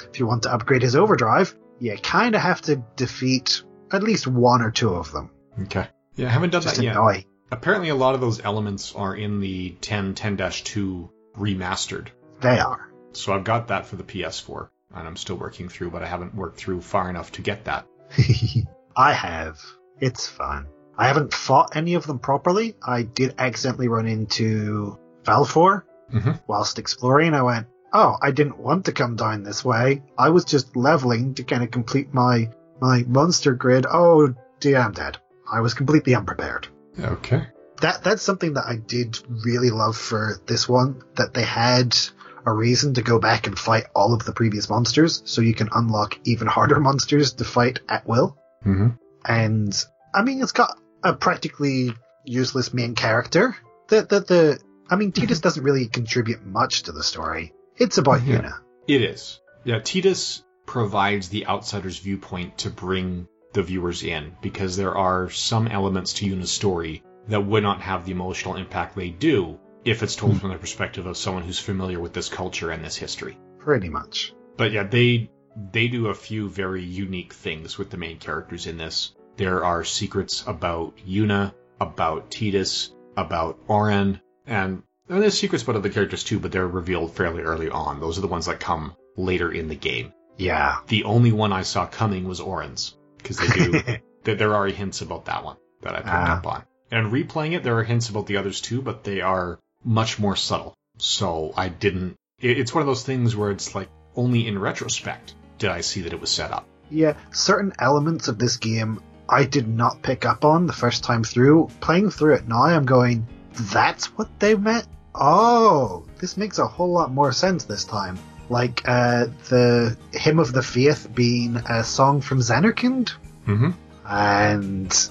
[0.09, 4.61] if you want to upgrade his overdrive, you kinda have to defeat at least one
[4.61, 5.29] or two of them.
[5.63, 5.87] Okay.
[6.15, 6.95] Yeah, I haven't done Just that yet.
[6.95, 7.25] annoy.
[7.51, 12.07] Apparently, a lot of those elements are in the 10 10-2 remastered.
[12.41, 12.91] They are.
[13.13, 16.33] So I've got that for the PS4, and I'm still working through, but I haven't
[16.35, 17.85] worked through far enough to get that.
[18.95, 19.59] I have.
[19.99, 20.67] It's fun.
[20.97, 22.75] I haven't fought any of them properly.
[22.85, 25.83] I did accidentally run into Valefor
[26.13, 26.39] Mhm.
[26.47, 27.33] whilst exploring.
[27.33, 30.03] I went, oh, I didn't want to come down this way.
[30.17, 32.49] I was just leveling to kind of complete my
[32.81, 33.85] my monster grid.
[33.89, 35.17] Oh dear, I'm dead.
[35.51, 36.67] I was completely unprepared.
[36.99, 37.47] Okay.
[37.81, 41.03] That that's something that I did really love for this one.
[41.15, 41.97] That they had
[42.45, 45.69] a reason to go back and fight all of the previous monsters, so you can
[45.73, 48.37] unlock even harder monsters to fight at will.
[48.65, 48.89] Mm-hmm.
[49.25, 53.55] And I mean, it's got a practically useless main character.
[53.87, 54.59] The the the
[54.89, 57.53] I mean, Tidus doesn't really contribute much to the story.
[57.77, 58.41] It's about Yeah.
[58.41, 58.53] Yuna.
[58.87, 59.39] It is.
[59.63, 65.67] Yeah, Tidus provides the outsider's viewpoint to bring the viewers in, because there are some
[65.67, 70.15] elements to Yuna's story that would not have the emotional impact they do if it's
[70.15, 73.37] told from the perspective of someone who's familiar with this culture and this history.
[73.59, 74.33] Pretty much.
[74.57, 75.29] But yeah, they
[75.71, 79.13] they do a few very unique things with the main characters in this.
[79.37, 85.89] There are secrets about Yuna, about Tidus, about Auron, and, and there's secrets about other
[85.89, 87.99] characters too, but they're revealed fairly early on.
[87.99, 90.13] Those are the ones that come later in the game.
[90.37, 90.77] Yeah.
[90.87, 93.81] The only one I saw coming was Auron's, because they do
[94.23, 96.37] there, there are hints about that one that I picked Ah.
[96.37, 96.63] up on.
[96.91, 100.35] And replaying it, there are hints about the others too, but they are much more
[100.35, 100.73] subtle.
[100.97, 102.15] So I didn't.
[102.39, 106.01] It, it's one of those things where it's like only in retrospect did I see
[106.01, 106.67] that it was set up.
[106.89, 107.13] yeah.
[107.31, 111.69] Certain elements of this game I did not pick up on the first time through.
[111.79, 114.85] Playing through it now, I'm going, that's what they meant?
[115.15, 118.17] Oh, this makes a whole lot more sense this time.
[118.51, 123.13] Like, uh, the Hymn of the Faith being a song from Zanarkand.
[123.47, 123.71] Mm-hmm.
[124.07, 125.09] and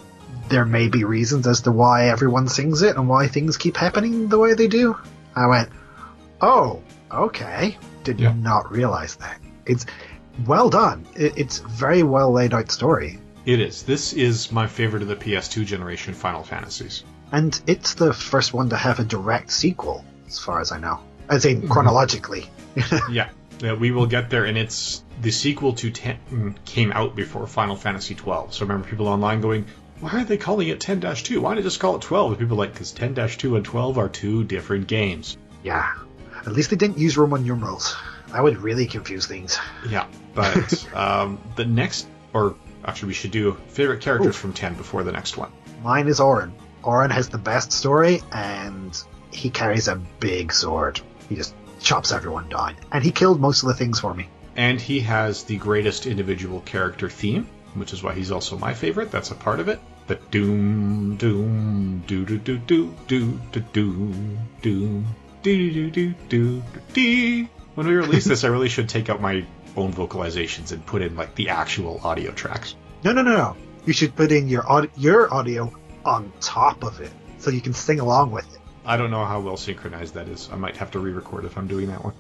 [0.49, 4.29] there may be reasons as to why everyone sings it and why things keep happening
[4.29, 4.97] the way they do.
[5.35, 5.69] I went,
[6.41, 6.81] oh,
[7.11, 7.77] okay.
[8.05, 8.33] Did Yeah.
[8.35, 9.41] not realize that.
[9.67, 9.87] It's
[10.47, 11.07] well done.
[11.17, 13.19] It, it's very well laid out story.
[13.47, 13.83] It is.
[13.85, 17.05] This is my favorite of the PS2 generation Final Fantasies.
[17.33, 21.01] And it's the first one to have a direct sequel, as far as I know.
[21.29, 22.49] As in, chronologically.
[23.11, 23.31] yeah,
[23.61, 27.77] yeah, we will get there, and it's the sequel to 10 came out before Final
[27.77, 28.55] Fantasy 12.
[28.55, 29.67] So remember people online going,
[30.01, 31.39] "Why are they calling it 10-2?
[31.39, 34.87] Why not just call it 12?" People like, "Because 10-2 and 12 are two different
[34.87, 35.95] games." yeah.
[36.47, 37.95] At least they didn't use Roman numerals.
[38.33, 39.59] That would really confuse things.
[39.89, 45.03] Yeah, but um, the next, or actually, we should do favorite characters from 10 before
[45.03, 45.53] the next one.
[45.83, 46.55] Mine is Auron.
[46.83, 48.99] Auron has the best story, and
[49.33, 51.01] he carries a big sword.
[51.29, 52.77] He just chops everyone down.
[52.93, 54.29] And he killed most of the things for me.
[54.57, 59.11] And he has the greatest individual character theme, which is why he's also my favorite.
[59.11, 59.81] That's a part of it.
[60.07, 65.07] The doom, doom, doo doo doo doo doo doo doom, doom,
[65.43, 66.63] doo doo doo doo
[66.93, 67.49] doo.
[67.75, 69.45] When we release this, I really should take out my
[69.77, 72.75] own vocalizations and put in like the actual audio tracks.
[73.05, 73.57] No, no, no, no.
[73.87, 75.73] You should put in your aud- your audio
[76.05, 78.60] on top of it, so you can sing along with it.
[78.91, 80.49] I don't know how well synchronized that is.
[80.53, 82.15] I might have to re-record if I'm doing that one.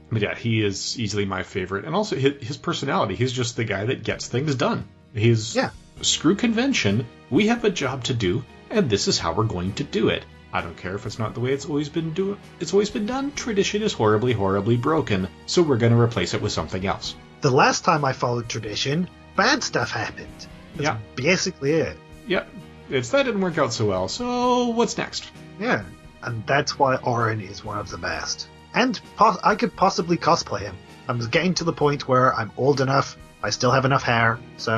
[0.12, 3.16] but yeah, he is easily my favorite, and also his, his personality.
[3.16, 4.84] He's just the guy that gets things done.
[5.12, 5.70] He's Yeah.
[6.00, 7.06] screw convention.
[7.30, 10.24] We have a job to do, and this is how we're going to do it.
[10.52, 13.06] I don't care if it's not the way it's always been do it's always been
[13.06, 13.32] done.
[13.32, 17.16] Tradition is horribly, horribly broken, so we're gonna replace it with something else.
[17.40, 20.28] The last time I followed tradition, bad stuff happened.
[20.76, 20.98] That's Yeah.
[21.16, 21.96] basically it.
[22.28, 22.48] Yep.
[22.90, 25.24] It's that didn't work out so well, so what's next?
[25.58, 25.84] Yeah,
[26.22, 28.48] and that's why Auron is one of the best.
[28.74, 30.76] And pos- I could possibly cosplay him.
[31.08, 34.72] I'm getting to the point where I'm old enough, I still have enough hair, so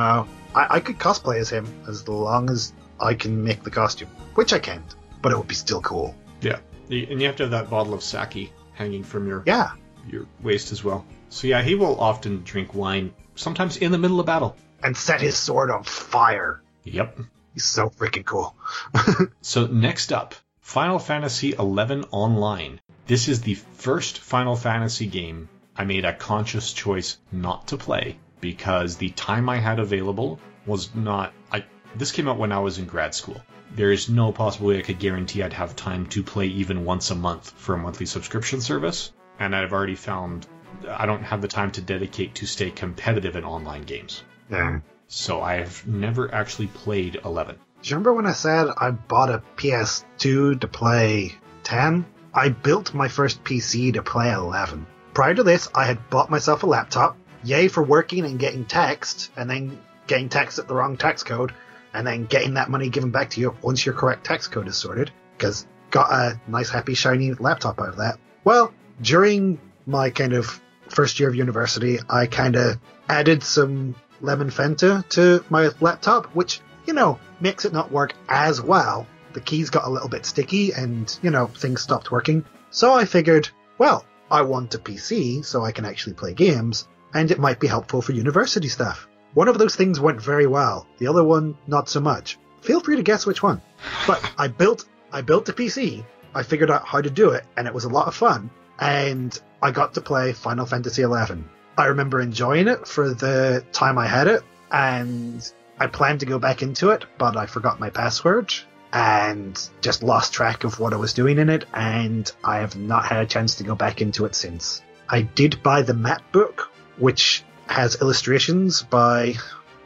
[0.55, 4.53] I, I could cosplay as him as long as I can make the costume, which
[4.53, 6.15] I can't, but it would be still cool.
[6.41, 6.59] Yeah.
[6.91, 9.71] And you have to have that bottle of sake hanging from your Yeah,
[10.09, 11.05] your waist as well.
[11.29, 14.57] So yeah, he will often drink wine, sometimes in the middle of battle.
[14.83, 16.63] and set his sword on fire.
[16.85, 17.19] Yep.
[17.55, 18.57] He's so freaking cool.
[19.43, 20.35] So next up,
[20.65, 22.81] Final Fantasy XI Online.
[23.07, 28.17] This is the first Final Fantasy game I made a conscious choice not to play
[28.41, 31.35] because the time I had available was not.
[31.53, 31.65] I
[31.95, 33.41] this came out when I was in grad school.
[33.77, 37.11] There is no possible way I could guarantee I'd have time to play even once
[37.11, 40.47] a month for a monthly subscription service, and I've already found
[40.89, 44.25] I don't have the time to dedicate to stay competitive in online games.
[44.51, 44.81] Yeah.
[45.09, 47.59] So I've never actually played 11.
[47.85, 51.35] Do you remember when I said I bought a PS2 to play
[51.65, 52.07] 10?
[52.33, 54.87] I built my first PC to play 11.
[55.13, 59.31] Prior to this, I had bought myself a laptop, yay for working and getting taxed,
[59.37, 61.53] and then getting taxed at the wrong tax code,
[61.93, 64.79] and then getting that money given back to you once your correct tax code is
[64.79, 68.19] sorted, because got a nice, happy, shiny laptop out of that.
[68.45, 70.59] Well, during my kind of
[70.89, 72.79] first year of university, I kind of
[73.11, 78.61] added some lemon Fanta to my laptop, which, you know, makes it not work as
[78.61, 79.07] well.
[79.33, 82.45] The keys got a little bit sticky and, you know, things stopped working.
[82.71, 83.49] So I figured,
[83.79, 87.67] well, I want a PC so I can actually play games, and it might be
[87.67, 89.09] helpful for university stuff.
[89.35, 92.39] One of those things went very well, the other one not so much.
[92.63, 93.61] Feel free to guess which one.
[94.07, 96.05] But I built I built a PC,
[96.35, 98.51] I figured out how to do it, and it was a lot of fun,
[98.81, 101.45] and I got to play Final Fantasy XI.
[101.79, 104.43] I remember enjoying it for the time I had it,
[104.73, 105.49] and
[105.79, 108.55] I planned to go back into it, but I forgot my password
[108.93, 113.05] and just lost track of what I was doing in it, and I have not
[113.05, 114.83] had a chance to go back into it since.
[115.09, 119.35] I did buy the map book, which has illustrations by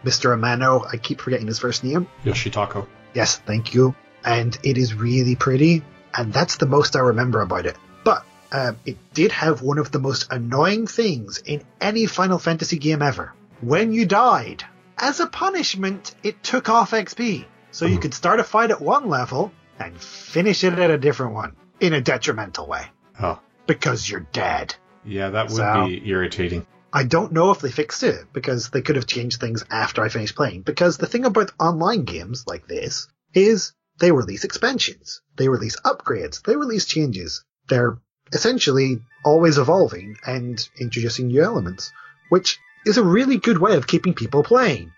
[0.04, 0.36] Mr.
[0.36, 0.86] Amano.
[0.92, 2.06] I keep forgetting his first name.
[2.24, 2.86] Yoshitako.
[3.14, 3.94] Yes, thank you.
[4.24, 5.82] And it is really pretty,
[6.14, 7.76] and that's the most I remember about it.
[8.04, 12.78] But um, it did have one of the most annoying things in any Final Fantasy
[12.78, 13.32] game ever.
[13.62, 14.64] When you died,
[14.98, 17.46] as a punishment, it took off XP.
[17.70, 18.02] So you Mhm.
[18.02, 21.92] could start a fight at one level and finish it at a different one in
[21.92, 22.86] a detrimental way
[23.20, 24.74] Oh, because you're dead.
[25.04, 26.66] yeah, that would So- be irritating.
[26.92, 30.08] I don't know if they fixed it because they could have changed things after I
[30.08, 30.62] finished playing.
[30.62, 36.42] Because the thing about online games like this is they release expansions, they release upgrades,
[36.42, 37.44] they release changes.
[37.68, 37.98] They're
[38.32, 41.92] essentially always evolving and introducing new elements,
[42.30, 42.58] which
[42.88, 44.92] is a really good way of keeping people playing.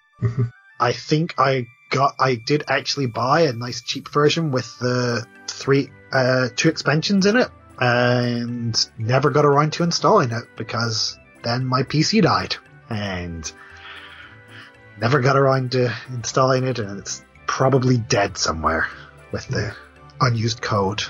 [0.79, 5.91] I think I got, I did actually buy a nice cheap version with the three,
[6.13, 7.51] uh, two expansions in it
[7.81, 12.57] and never got around to installing it because then my PC died
[12.89, 13.51] and
[14.99, 18.87] never got around to installing it and it's probably dead somewhere
[19.33, 19.75] with the
[20.21, 21.03] unused code.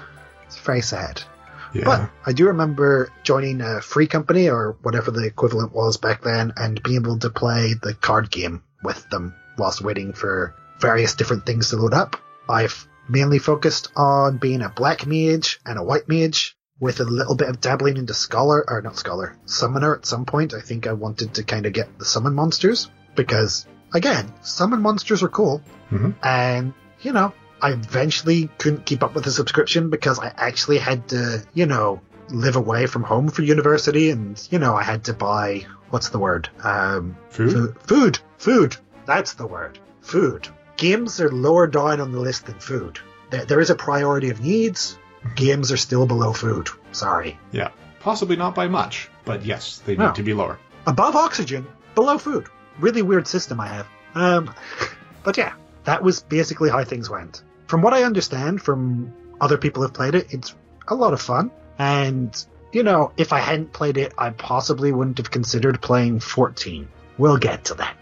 [0.46, 1.22] It's very sad.
[1.72, 1.84] Yeah.
[1.84, 6.52] But I do remember joining a free company or whatever the equivalent was back then
[6.56, 11.46] and being able to play the card game with them whilst waiting for various different
[11.46, 12.16] things to load up.
[12.48, 17.34] I've mainly focused on being a black mage and a white mage with a little
[17.34, 20.54] bit of dabbling into scholar or not scholar, summoner at some point.
[20.54, 25.22] I think I wanted to kind of get the summon monsters because again, summon monsters
[25.22, 25.62] are cool.
[25.90, 26.14] Mhm.
[26.22, 26.72] And,
[27.02, 31.44] you know, I eventually couldn't keep up with the subscription because I actually had to,
[31.54, 32.00] you know,
[32.30, 36.18] live away from home for university and, you know, I had to buy, what's the
[36.18, 36.48] word?
[36.62, 37.52] Um, Food?
[37.52, 37.76] Food.
[37.86, 38.18] Food.
[38.38, 38.76] Food.
[39.06, 39.78] That's the word.
[40.00, 40.48] Food.
[40.76, 42.98] Games are lower down on the list than food.
[43.30, 44.96] There, there is a priority of needs.
[45.34, 46.68] Games are still below food.
[46.92, 47.38] Sorry.
[47.52, 47.70] Yeah.
[48.00, 50.12] Possibly not by much, but yes, they need No.
[50.12, 50.58] to be lower.
[50.86, 52.46] Above oxygen, below food.
[52.78, 53.86] Really weird system I have.
[54.14, 54.54] Um,
[55.24, 55.52] but yeah,
[55.84, 57.42] that was basically how things went.
[57.70, 60.56] From what I understand from other people who've played it, it's
[60.88, 61.52] a lot of fun.
[61.78, 62.34] And,
[62.72, 66.88] you know, if I hadn't played it, I possibly wouldn't have considered playing 14.
[67.16, 67.96] We'll get to that.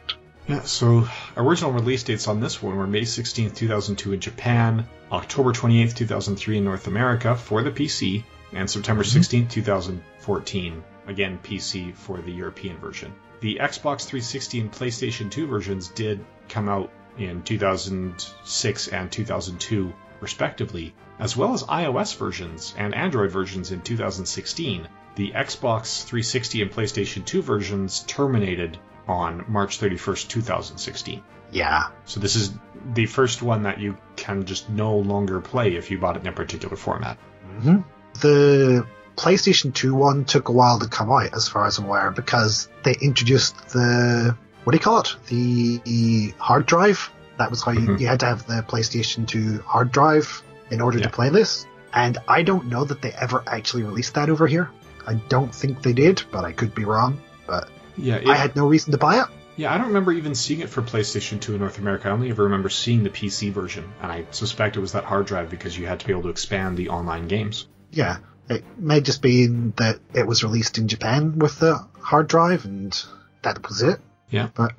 [0.46, 5.52] Yeah, so original release dates on this one were May 16th, 2002 in Japan, October
[5.52, 8.24] 28th, 2003 in North America for the PC,
[8.54, 9.20] and September mm-hmm.
[9.20, 13.12] 16th, 2014, again PC for the European version.
[13.40, 20.94] The Xbox 360 and PlayStation 2 versions did come out in 2006 and 2002, respectively,
[21.18, 24.88] as well as iOS versions and Android versions in 2016.
[25.16, 28.78] The Xbox 360 and PlayStation 2 versions terminated
[29.08, 31.22] on March 31st, 2016.
[31.50, 31.88] Yeah.
[32.04, 32.52] So this is
[32.94, 36.28] the first one that you can just no longer play if you bought it in
[36.28, 37.18] a particular format.
[37.60, 37.78] hmm
[38.20, 38.86] The
[39.16, 42.68] PlayStation 2 one took a while to come out, as far as I'm aware, because
[42.84, 44.36] they introduced the
[44.68, 45.16] what do you call it?
[45.28, 47.10] The, the hard drive.
[47.38, 48.00] That was how you, Mhm.
[48.00, 51.04] you had to have the PlayStation 2 hard drive in order Yeah.
[51.06, 51.64] to play this.
[51.94, 54.68] And I don't know that they ever actually released that over here.
[55.06, 57.18] I don't think they did, but I could be wrong.
[57.46, 59.26] But Yeah, it- I had no reason to buy it.
[59.56, 62.08] yeah, I don't remember even seeing it for PlayStation 2 in North America.
[62.10, 65.24] I only ever remember seeing the PC version, and I suspect it was that hard
[65.24, 67.66] drive because you had to be able to expand the online games.
[67.90, 68.18] Yeah,
[68.50, 69.46] it may just be
[69.76, 72.94] that it was released in Japan with the hard drive, and
[73.40, 73.98] that was it.
[74.30, 74.48] Yeah.
[74.54, 74.74] But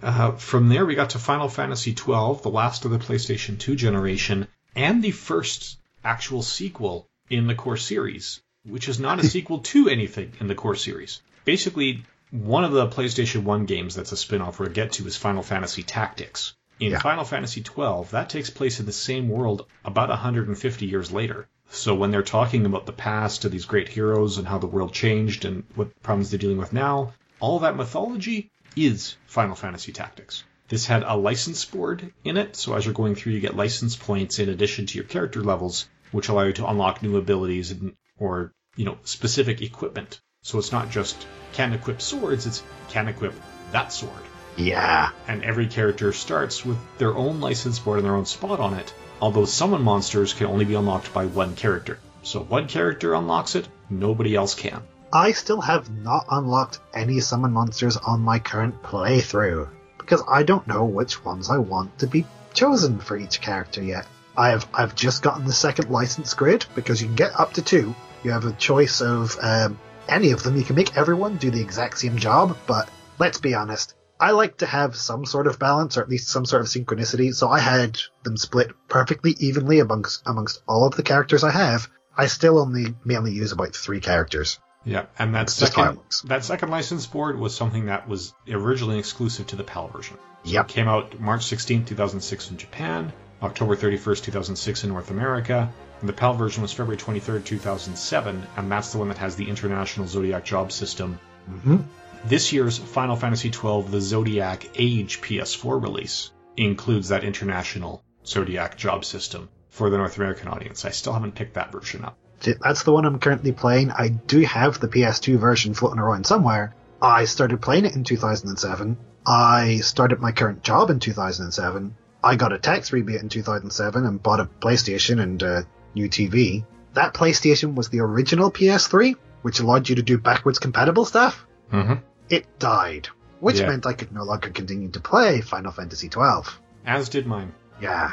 [0.00, 3.74] Uh, from there, we got to Final Fantasy XII, the last of the PlayStation 2
[3.74, 4.46] generation,
[4.76, 9.88] and the first actual sequel in the core series, which is not a sequel to
[9.88, 11.20] anything in the core series.
[11.44, 15.16] Basically, one of the PlayStation 1 games that's a spin off we'll get to is
[15.16, 16.54] Final Fantasy Tactics.
[16.78, 17.00] In Yeah.
[17.00, 21.48] Final Fantasy XII, that takes place in the same world about 150 years later.
[21.70, 24.92] So when they're talking about the past of these great heroes and how the world
[24.92, 30.44] changed and what problems they're dealing with now, all that mythology is Final Fantasy Tactics.
[30.68, 33.96] This had a license board in it, so as you're going through, you get license
[33.96, 37.94] points in addition to your character levels, which allow you to unlock new abilities and,
[38.18, 40.20] or you know specific equipment.
[40.42, 43.34] So it's not just can equip swords; it's can equip
[43.72, 44.12] that sword.
[44.56, 48.74] yeah, And every character starts with their own license board and their own spot on
[48.74, 48.92] it.
[49.20, 51.98] Although summon monsters can only be unlocked by one character.
[52.22, 54.82] So one character unlocks it, nobody else can.
[55.12, 59.68] I still have not unlocked any summon monsters on my current playthrough
[59.98, 64.06] because I don't know which ones I want to be chosen for each character yet.
[64.36, 67.62] I have I've just gotten the second license grid because you can get up to
[67.62, 67.94] two.
[68.24, 69.78] You have a choice of um,
[70.08, 70.56] any of them.
[70.56, 72.88] You can make everyone do the exact same job, but
[73.18, 73.94] let's be honest.
[74.18, 77.34] I like to have some sort of balance, or at least some sort of synchronicity.
[77.34, 81.88] So I had them split perfectly evenly amongst amongst all of the characters I have.
[82.16, 84.58] I still only mainly use about three characters.
[84.86, 88.08] Yeah, and that It's just how it second that second license board was something that
[88.08, 90.16] was originally exclusive to the PAL version.
[90.44, 90.70] So Yep.
[90.70, 96.08] It came out March 16, 2006 in Japan, October 31st, 2006 in North America, and
[96.08, 100.06] the PAL version was February 23rd, 2007, and that's the one that has the international
[100.06, 101.18] Zodiac job system.
[101.46, 101.78] hmm
[102.24, 109.04] This year's Final Fantasy XII The Zodiac Age PS4 release includes that international Zodiac job
[109.04, 110.84] system for the North American audience.
[110.84, 112.16] I still haven't picked that version up.
[112.40, 113.90] That's the one I'm currently playing.
[113.90, 116.74] I do have the PS2 version floating around somewhere.
[117.00, 118.96] I started playing it in 2007.
[119.26, 121.94] I started my current job in 2007.
[122.22, 126.64] I got a tax rebate in 2007 and bought a PlayStation and a new TV.
[126.94, 131.46] That PlayStation was the original PS3, which allowed you to do backwards compatible stuff.
[131.72, 131.94] Mm-hmm.
[132.30, 133.08] It died,
[133.40, 133.68] which Yeah.
[133.68, 136.60] meant I could no longer continue to play Final Fantasy 12.
[136.86, 137.52] As did mine.
[137.80, 138.12] Yeah,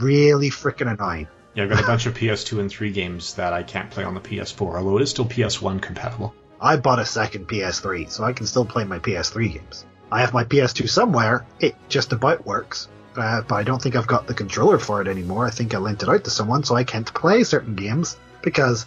[0.00, 1.28] really freaking annoying.
[1.56, 4.14] Yeah, I've got a bunch of PS2 and 3 games that I can't play on
[4.14, 6.34] the PS4, although it is still PS1 compatible.
[6.60, 9.86] I bought a second PS3, so I can still play my PS3 games.
[10.12, 11.44] I have my PS2 somewhere.
[11.58, 15.08] It just about works, uh, but I don't think I've got the controller for it
[15.08, 15.46] anymore.
[15.46, 18.86] I think I lent it out to someone, so I can't play certain games because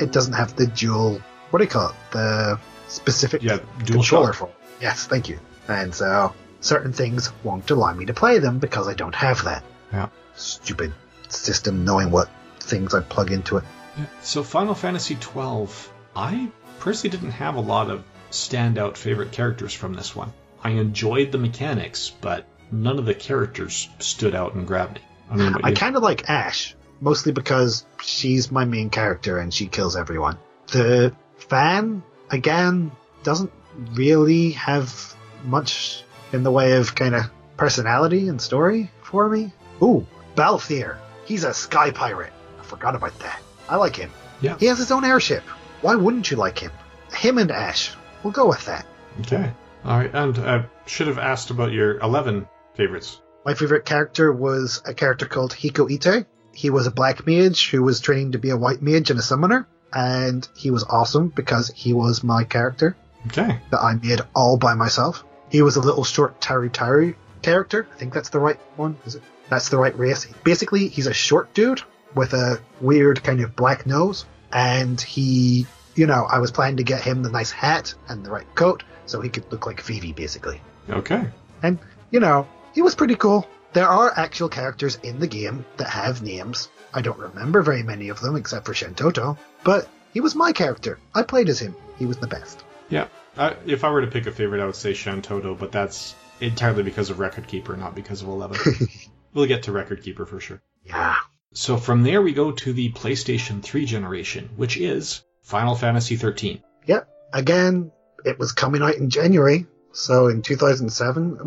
[0.00, 1.20] it doesn't have the dual.
[1.50, 1.94] What do you call it?
[2.12, 2.58] The
[2.88, 4.34] specific Yeah, controller DualShock.
[4.36, 4.48] for.
[4.48, 4.54] it.
[4.80, 5.38] Yes, thank you.
[5.68, 9.64] And so certain things won't allow me to play them because I don't have that.
[9.92, 10.08] Yeah.
[10.36, 10.92] Stupid
[11.34, 12.28] system knowing what
[12.60, 13.64] things I plug into it.
[13.98, 14.06] Yeah.
[14.22, 15.68] So Final Fantasy XII,
[16.16, 16.48] I
[16.80, 20.32] personally didn't have a lot of standout favorite characters from this one.
[20.62, 25.02] I enjoyed the mechanics, but none of the characters stood out and grabbed me.
[25.30, 29.66] I mean, I kind of like Ashe, mostly because she's my main character and she
[29.66, 30.38] kills everyone.
[30.68, 32.92] The fan, again,
[33.22, 33.52] doesn't
[33.92, 36.02] really have much
[36.32, 39.52] in the way of kind of personality and story for me.
[39.82, 40.96] Ooh, Balthier.
[41.24, 42.32] He's a sky pirate.
[42.60, 43.40] I forgot about that.
[43.68, 44.10] I like him.
[44.40, 44.56] Yeah.
[44.58, 45.42] He has his own airship.
[45.80, 46.70] Why wouldn't you like him?
[47.14, 47.92] Him and Ashe.
[48.22, 48.86] We'll go with that.
[49.20, 49.52] okay.
[49.84, 53.20] All right, and I should have asked about your 11 favorites.
[53.44, 56.24] My favorite character was a character called Hiko Ite.
[56.54, 59.22] He was a black mage who was training to be a white mage and a
[59.22, 62.96] summoner, and he was awesome because he was my character
[63.26, 63.60] Okay.
[63.70, 65.22] that I made all by myself.
[65.50, 67.86] He was a little short Tarutaru character.
[67.94, 68.96] I think that's the right one.
[69.04, 69.22] Is it?
[69.48, 70.26] That's the right race.
[70.44, 71.82] Basically, he's a short dude
[72.14, 76.84] with a weird kind of black nose, and he, you know, I was planning to
[76.84, 80.12] get him the nice hat and the right coat so he could look like Vivi,
[80.12, 81.26] basically Okay.
[81.62, 81.78] And,
[82.10, 83.46] you know, he was pretty cool.
[83.72, 86.68] there are actual characters in the game that have names.
[86.92, 90.98] I don't remember very many of them except for Shantoto, but he was my character.
[91.14, 91.74] I played as him.
[91.98, 92.62] He was the best.
[92.88, 93.08] Yeah.
[93.36, 96.84] I, if I were to pick a favorite, I would say Shantoto, but that's entirely
[96.84, 98.58] because of Record Keeper, not because of 11.
[99.34, 100.62] we'll get to Record Keeper for sure.
[100.84, 101.16] Yeah.
[101.52, 106.62] So from there, we go to the PlayStation 3 generation, which is Final Fantasy 13.
[106.86, 107.08] Yep.
[107.32, 107.92] Again,
[108.24, 109.66] it was coming out in January.
[109.92, 111.38] So in 2007,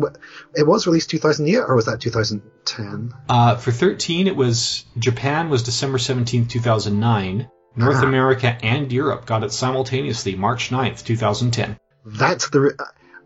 [0.56, 3.12] it was released 2008, or was that 2010?
[3.28, 7.50] Uh, for 13, it was Japan was December 17th, 2009.
[7.76, 8.06] North Ah.
[8.06, 11.78] America and Europe got it simultaneously, March 9th, 2010.
[12.06, 12.60] That's the.
[12.60, 12.70] Re-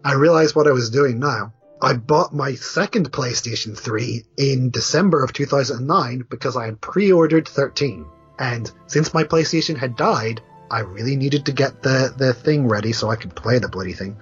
[0.05, 1.53] I realize what I was doing now.
[1.83, 8.07] I bought my second PlayStation 3 in December of 2009 because I had pre-ordered 13.
[8.39, 10.41] And since my PlayStation had died,
[10.71, 13.93] I really needed to get the, the thing ready so I could play the bloody
[13.95, 14.17] thing.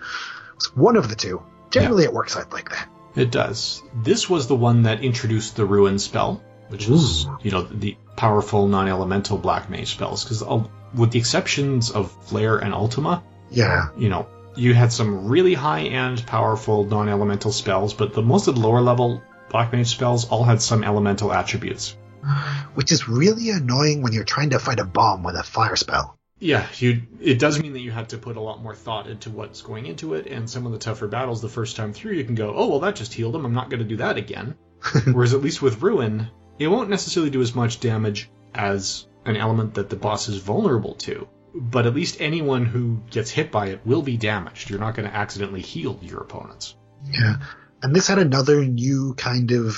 [0.56, 1.42] It's one of the two.
[1.70, 2.88] Generally, it works out like that.
[3.14, 3.82] It does.
[3.94, 7.38] This was the one that introduced the Ruin spell, which is, Ooh.
[7.42, 10.24] you know, the powerful non-elemental black mage spells.
[10.24, 10.64] Because uh,
[10.94, 13.88] with the exceptions of Flare and Ultima, Yeah.
[13.98, 18.60] you know, you had some really high-end, powerful non-elemental spells, but the most of the
[18.60, 21.96] lower level black mage spells all had some elemental attributes.
[22.74, 26.16] Which is really annoying when you're trying to fight a bomb with a fire spell.
[26.38, 27.02] Yeah, you.
[27.20, 29.84] It does mean that you have to put a lot more thought into what's going
[29.86, 32.54] into it, and some of the tougher battles the first time through, you can go,
[32.56, 33.44] oh well, that just healed him.
[33.44, 34.56] I'm not going to do that again.
[35.12, 36.28] Whereas at least with Ruin,
[36.58, 40.94] it won't necessarily do as much damage as an element that the boss is vulnerable
[40.94, 41.28] to.
[41.54, 44.70] But at least anyone who gets hit by it will be damaged.
[44.70, 46.76] You're not going to accidentally heal your opponents.
[47.10, 47.36] Yeah.
[47.82, 49.76] And this had another new kind of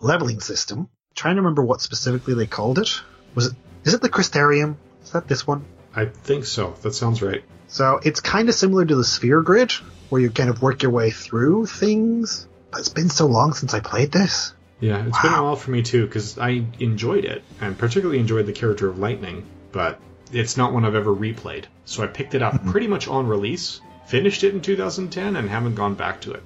[0.00, 0.88] leveling system.
[1.14, 3.00] trying to remember what specifically they called it.
[3.34, 3.54] Was it
[3.84, 4.76] is it the Crystarium?
[5.02, 5.64] Is that this one?
[5.94, 6.74] I think so.
[6.82, 7.42] That sounds right.
[7.68, 9.72] So it's kind of similar to the Sphere Grid,
[10.10, 12.46] where you kind of work your way through things.
[12.70, 14.52] But it's been so long since I played this.
[14.80, 18.46] Yeah, it's been a while for me too because I enjoyed it and particularly enjoyed
[18.46, 20.00] the character of Lightning, but
[20.32, 21.64] it's not one I've ever replayed.
[21.84, 25.74] So I picked it up pretty much on release, finished it in 2010, and haven't
[25.74, 26.42] gone back to it.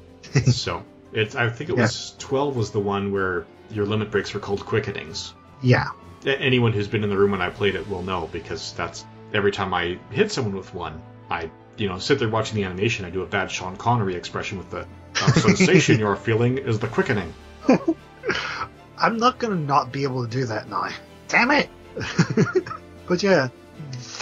[0.53, 4.41] so it's I think it was 12 was the one where your limit breaks were
[4.41, 5.33] called quickenings.
[5.63, 5.89] Yeah.
[6.25, 9.05] Anyone who's been in the room when I played it will know because that's
[9.35, 13.05] every time I hit someone with one, I you know sit there watching the animation.
[13.05, 14.87] I do a bad Sean Connery expression with the
[15.17, 17.33] uh, sensation you're feeling is the quickening.
[18.99, 20.89] I'm not gonna not be able to do that now.
[21.29, 21.69] Damn it!
[23.09, 23.49] but yeah,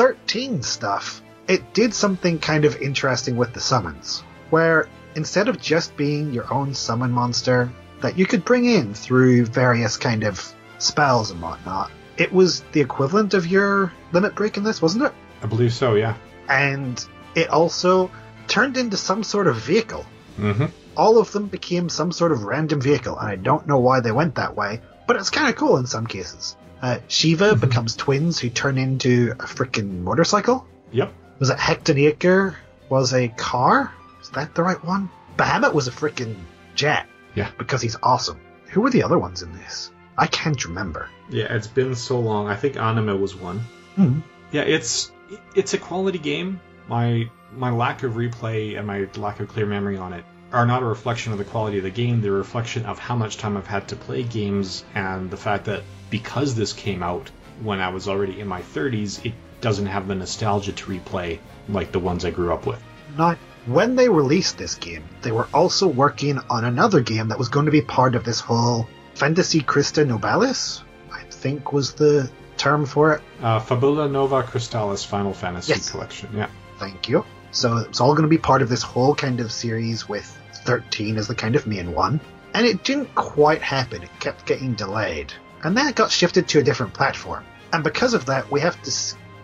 [0.01, 1.21] 13 stuff.
[1.47, 6.51] It did something kind of interesting with the summons, where instead of just being your
[6.51, 7.71] own summon monster
[8.01, 12.81] that you could bring in through various kind of spells and whatnot, it was the
[12.81, 15.13] equivalent of your limit break in this, wasn't it?
[15.43, 15.97] I believe so.
[15.97, 16.17] Yeah.
[16.49, 17.05] And
[17.35, 18.11] it also
[18.49, 20.07] turned into some sort of vehicle
[20.39, 20.67] Mm-hmm.
[20.97, 24.13] all of them became some sort of random vehicle, and I don't know why they
[24.13, 26.57] went that way, but it's kind of cool in some cases.
[26.83, 30.67] Uh, Shiva becomes twins who turn into a freaking motorcycle.
[30.93, 31.13] Yep.
[31.39, 32.57] Was it Hecatoncheir
[32.89, 33.93] was a car?
[34.23, 35.11] Is that the right one?
[35.37, 36.37] Bahamut was a freaking
[36.75, 37.07] jet.
[37.35, 37.51] Yeah.
[37.59, 38.41] Because he's awesome.
[38.71, 39.91] Who were the other ones in this?
[40.17, 41.09] I can't remember.
[41.31, 42.49] Yeah, it's been so long.
[42.49, 43.61] I think Anima was one.
[43.97, 44.21] Hmm.
[44.53, 45.13] Yeah, it's
[45.55, 46.61] it's a quality game.
[46.89, 50.83] My my lack of replay and my lack of clear memory on it are not
[50.83, 52.21] a reflection of the quality of the game.
[52.21, 55.67] They're a reflection of how much time I've had to play games and the fact
[55.67, 57.31] that because this came out
[57.63, 61.93] when I was already in my 30s, it doesn't have the nostalgia to replay like
[61.93, 62.83] the ones I grew up with.
[63.17, 63.37] Now,
[63.67, 67.67] when they released this game, they were also working on another game that was going
[67.67, 70.83] to be part of this whole Fantasy Christa Nobilis,
[71.13, 73.23] I think was the term for it.
[73.43, 75.91] Uh, Fabula Nova Crystallis Final Fantasy Yes.
[75.91, 76.31] Collection.
[76.35, 76.49] Yeah.
[76.79, 77.25] Thank you.
[77.53, 81.17] So it's all going to be part of this whole kind of series with 13
[81.17, 82.21] as the kind of main one.
[82.55, 84.03] And it didn't quite happen.
[84.03, 85.33] It kept getting delayed.
[85.63, 87.45] And then it got shifted to a different platform.
[87.73, 88.93] And because of that, we have to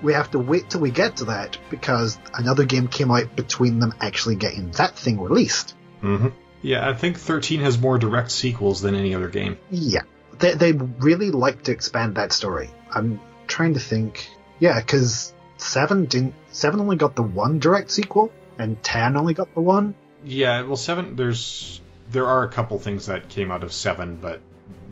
[0.02, 3.78] we have to wait till we get to that because another game came out between
[3.78, 5.74] them actually getting that thing released.
[6.00, 6.28] hmm
[6.62, 9.58] Yeah, I think 13 has more direct sequels than any other game.
[9.70, 10.02] Yeah,
[10.38, 12.70] they they really like to expand that story.
[12.90, 14.28] I'm trying to think.
[14.58, 16.34] Yeah, because seven didn't.
[16.50, 19.94] Seven only got the one direct sequel, and ten only got the one.
[20.26, 21.16] Yeah, well, seven.
[21.16, 21.80] There's
[22.10, 24.40] there are a couple things that came out of seven, but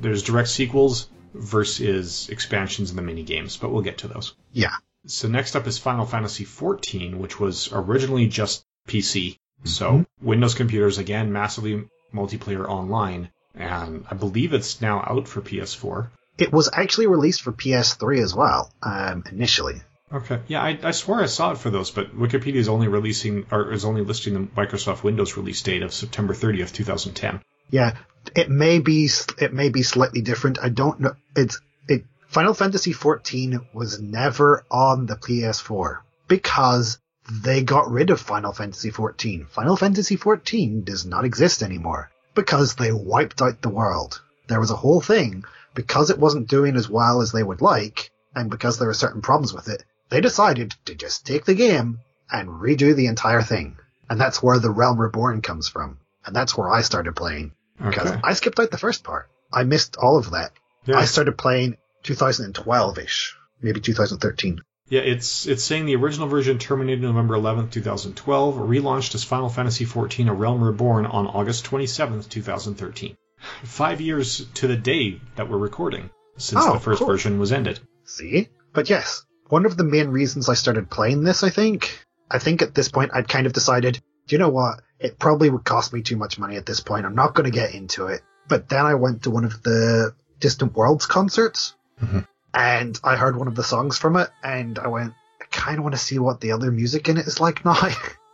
[0.00, 3.56] there's direct sequels versus expansions in the mini games.
[3.56, 4.34] But we'll get to those.
[4.52, 4.74] Yeah,
[5.06, 9.38] So next up is Final Fantasy XIV, which was originally just PC.
[9.64, 10.06] So Mhm.
[10.22, 16.10] Windows computers again, massively multiplayer online, and I believe it's now out for PS4.
[16.36, 18.72] it was actually released for PS3 as well.
[18.82, 19.80] Um, initially,
[20.14, 20.38] Okay.
[20.46, 23.72] Yeah, I, I swore I saw it for those, but Wikipedia is only releasing or
[23.72, 27.40] is only listing the Microsoft Windows release date of September 30th, 2010.
[27.70, 27.96] yeah,
[28.36, 29.10] it may be
[29.40, 30.58] it may be slightly different.
[30.62, 31.14] I don't know.
[31.34, 32.04] It's it.
[32.28, 36.98] Final Fantasy XIV was never on the PS4 because
[37.30, 39.48] they got rid of Final Fantasy XIV.
[39.48, 44.20] Final Fantasy XIV does not exist anymore because they wiped out the world.
[44.46, 48.10] There was a whole thing because it wasn't doing as well as they would like,
[48.34, 49.84] and because there were certain problems with it.
[50.10, 52.00] They decided to just take the game
[52.30, 53.76] and redo the entire thing,
[54.08, 58.10] and that's where the Realm Reborn comes from, and that's where I started playing because
[58.12, 58.20] Okay.
[58.22, 59.28] I skipped out the first part.
[59.52, 60.52] I missed all of that.
[60.86, 60.98] Yeah.
[60.98, 64.60] I started playing 2012-ish, maybe 2013.
[64.90, 69.86] Yeah, it's it's saying the original version terminated November 11th, 2012, relaunched as Final Fantasy
[69.86, 73.16] XIV: A Realm Reborn on August 27th, 2013.
[73.64, 77.08] Five years to the day that we're recording since Oh, the first cool.
[77.08, 77.80] version was ended.
[78.04, 78.48] See?
[78.74, 79.24] But yes,
[79.54, 82.88] one of the main reasons I started playing this, I think, I think at this
[82.88, 84.80] point I'd kind of decided, do you know what?
[84.98, 87.06] It probably would cost me too much money at this point.
[87.06, 88.22] I'm not going to get into it.
[88.48, 92.26] But then I went to one of the Distant Worlds concerts Mhm.
[92.52, 95.84] and I heard one of the songs from it and I went, I kind of
[95.84, 97.78] want to see what the other music in it is like now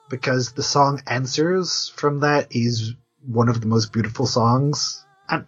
[0.09, 2.95] because the song Answers from that is
[3.27, 5.47] one of the most beautiful songs and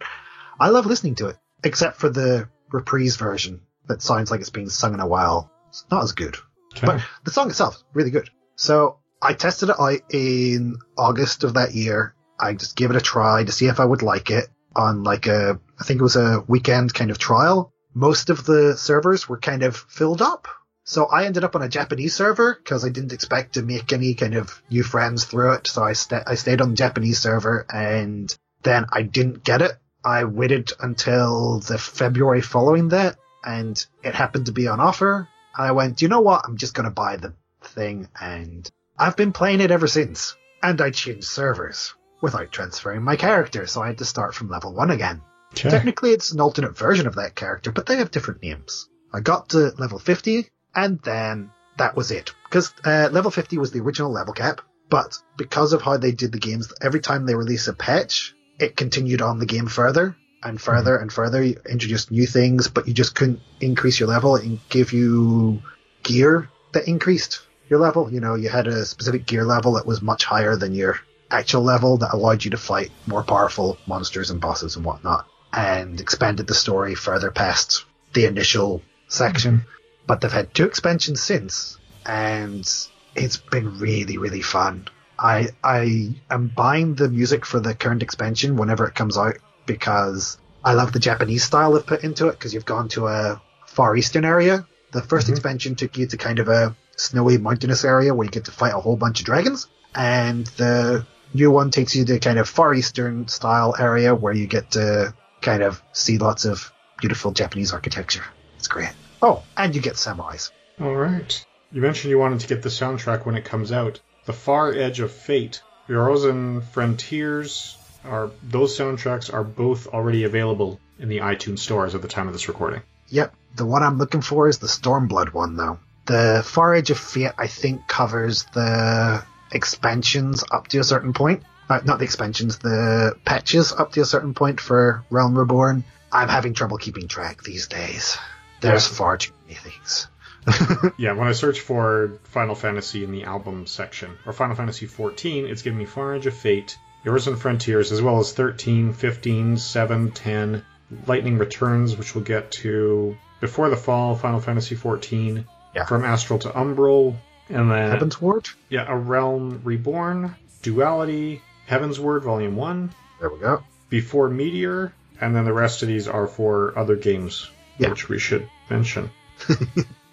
[0.59, 4.69] I love listening to it except for the reprise version that sounds like it's being
[4.69, 5.49] sung in a while.
[5.73, 6.37] It's not as good.
[6.77, 6.85] Okay.
[6.85, 8.29] But the song itself is really good.
[8.55, 12.13] So I tested it out in August of that year.
[12.39, 15.25] I just gave it a try to see if I would like it on like
[15.25, 17.73] a, I think it was a weekend kind of trial.
[17.95, 20.47] Most of the servers were kind of filled up.
[20.83, 24.13] So I ended up on a Japanese server because I didn't expect to make any
[24.13, 25.67] kind of new friends through it.
[25.67, 29.71] So I, sta I stayed on the Japanese server and then I didn't get it.
[30.05, 35.29] I waited until the February following that and it happened to be on offer.
[35.55, 36.43] I went, you know what?
[36.45, 40.35] I'm just going to buy the thing and I've been playing it ever since.
[40.61, 44.73] And I changed servers without transferring my character, so I had to start from level
[44.73, 45.21] one again.
[45.51, 45.69] okay.
[45.69, 48.87] Technically, it's an alternate version of that character, but they have different names.
[49.13, 52.33] I got to level 50, and then that was it.
[52.45, 56.31] Because uh, level 50 was the original level cap, but because of how they did
[56.31, 60.61] the games, every time they release a patch, it continued on the game further and
[60.61, 61.43] further and further.
[61.43, 65.61] You introduced new things, but you just couldn't increase your level and give you
[66.03, 68.11] gear that increased your level.
[68.11, 70.99] You know, you had a specific gear level that was much higher than your
[71.31, 75.99] actual level that allowed you to fight more powerful monsters and bosses and whatnot, and
[75.99, 79.65] expanded the story further past the initial section.
[80.05, 82.69] But they've had two expansions since, and
[83.15, 84.87] it's been really, really fun.
[85.17, 90.37] I I am buying the music for the current expansion whenever it comes out because
[90.63, 93.95] I love the Japanese style they've put into it because you've gone to a far
[93.95, 94.65] eastern area.
[94.91, 95.31] The 1st Mhm.
[95.31, 98.73] expansion took you to kind of a snowy mountainous area where you get to fight
[98.73, 102.73] a whole bunch of dragons, and the new one takes you to kind of far
[102.73, 108.23] eastern style area where you get to kind of see lots of beautiful Japanese architecture.
[108.57, 108.91] It's great.
[109.21, 110.51] Oh, and you get samurais.
[110.79, 111.43] All right.
[111.71, 113.99] You mentioned you wanted to get the soundtrack when it comes out.
[114.25, 116.23] The Far Edge of Fate, Heroes
[116.71, 122.27] Frontiers are those soundtracks are both already available in the iTunes stores at the time
[122.27, 122.81] of this recording.
[123.09, 125.79] Yep, the one I'm looking for is the Stormblood one, though.
[126.05, 131.43] The Far Edge of Fate, I think, covers the expansions up to a certain point.
[131.69, 135.83] Uh, not the expansions, the patches up to a certain point for Realm Reborn.
[136.11, 138.17] I'm having trouble keeping track these days.
[138.61, 138.95] There's Yeah.
[138.95, 140.07] far too many things.
[140.97, 145.45] Yeah, when I search for Final Fantasy in the album section, or Final Fantasy 14,
[145.45, 149.57] it's giving me Far Edge of Fate, Heroes and Frontiers, as well as 13, 15,
[149.57, 150.65] 7, 10,
[151.07, 155.85] Lightning Returns, which we'll get to before the fall, Final Fantasy 14, Yeah.
[155.85, 157.15] From Astral to Umbral,
[157.49, 158.53] and then Heavensward?
[158.69, 163.63] yeah, A Realm Reborn, Duality, Heavensward Volume 1, There we go.
[163.89, 167.49] Before Meteor, and then the rest of these are for other games,
[167.79, 167.89] Yeah.
[167.89, 169.09] which we should mention.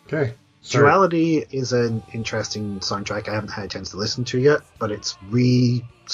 [0.06, 0.34] okay.
[0.62, 0.84] Sorry.
[0.84, 4.90] Duality is an interesting soundtrack I haven't had a chance to listen to yet, but
[4.90, 5.16] it's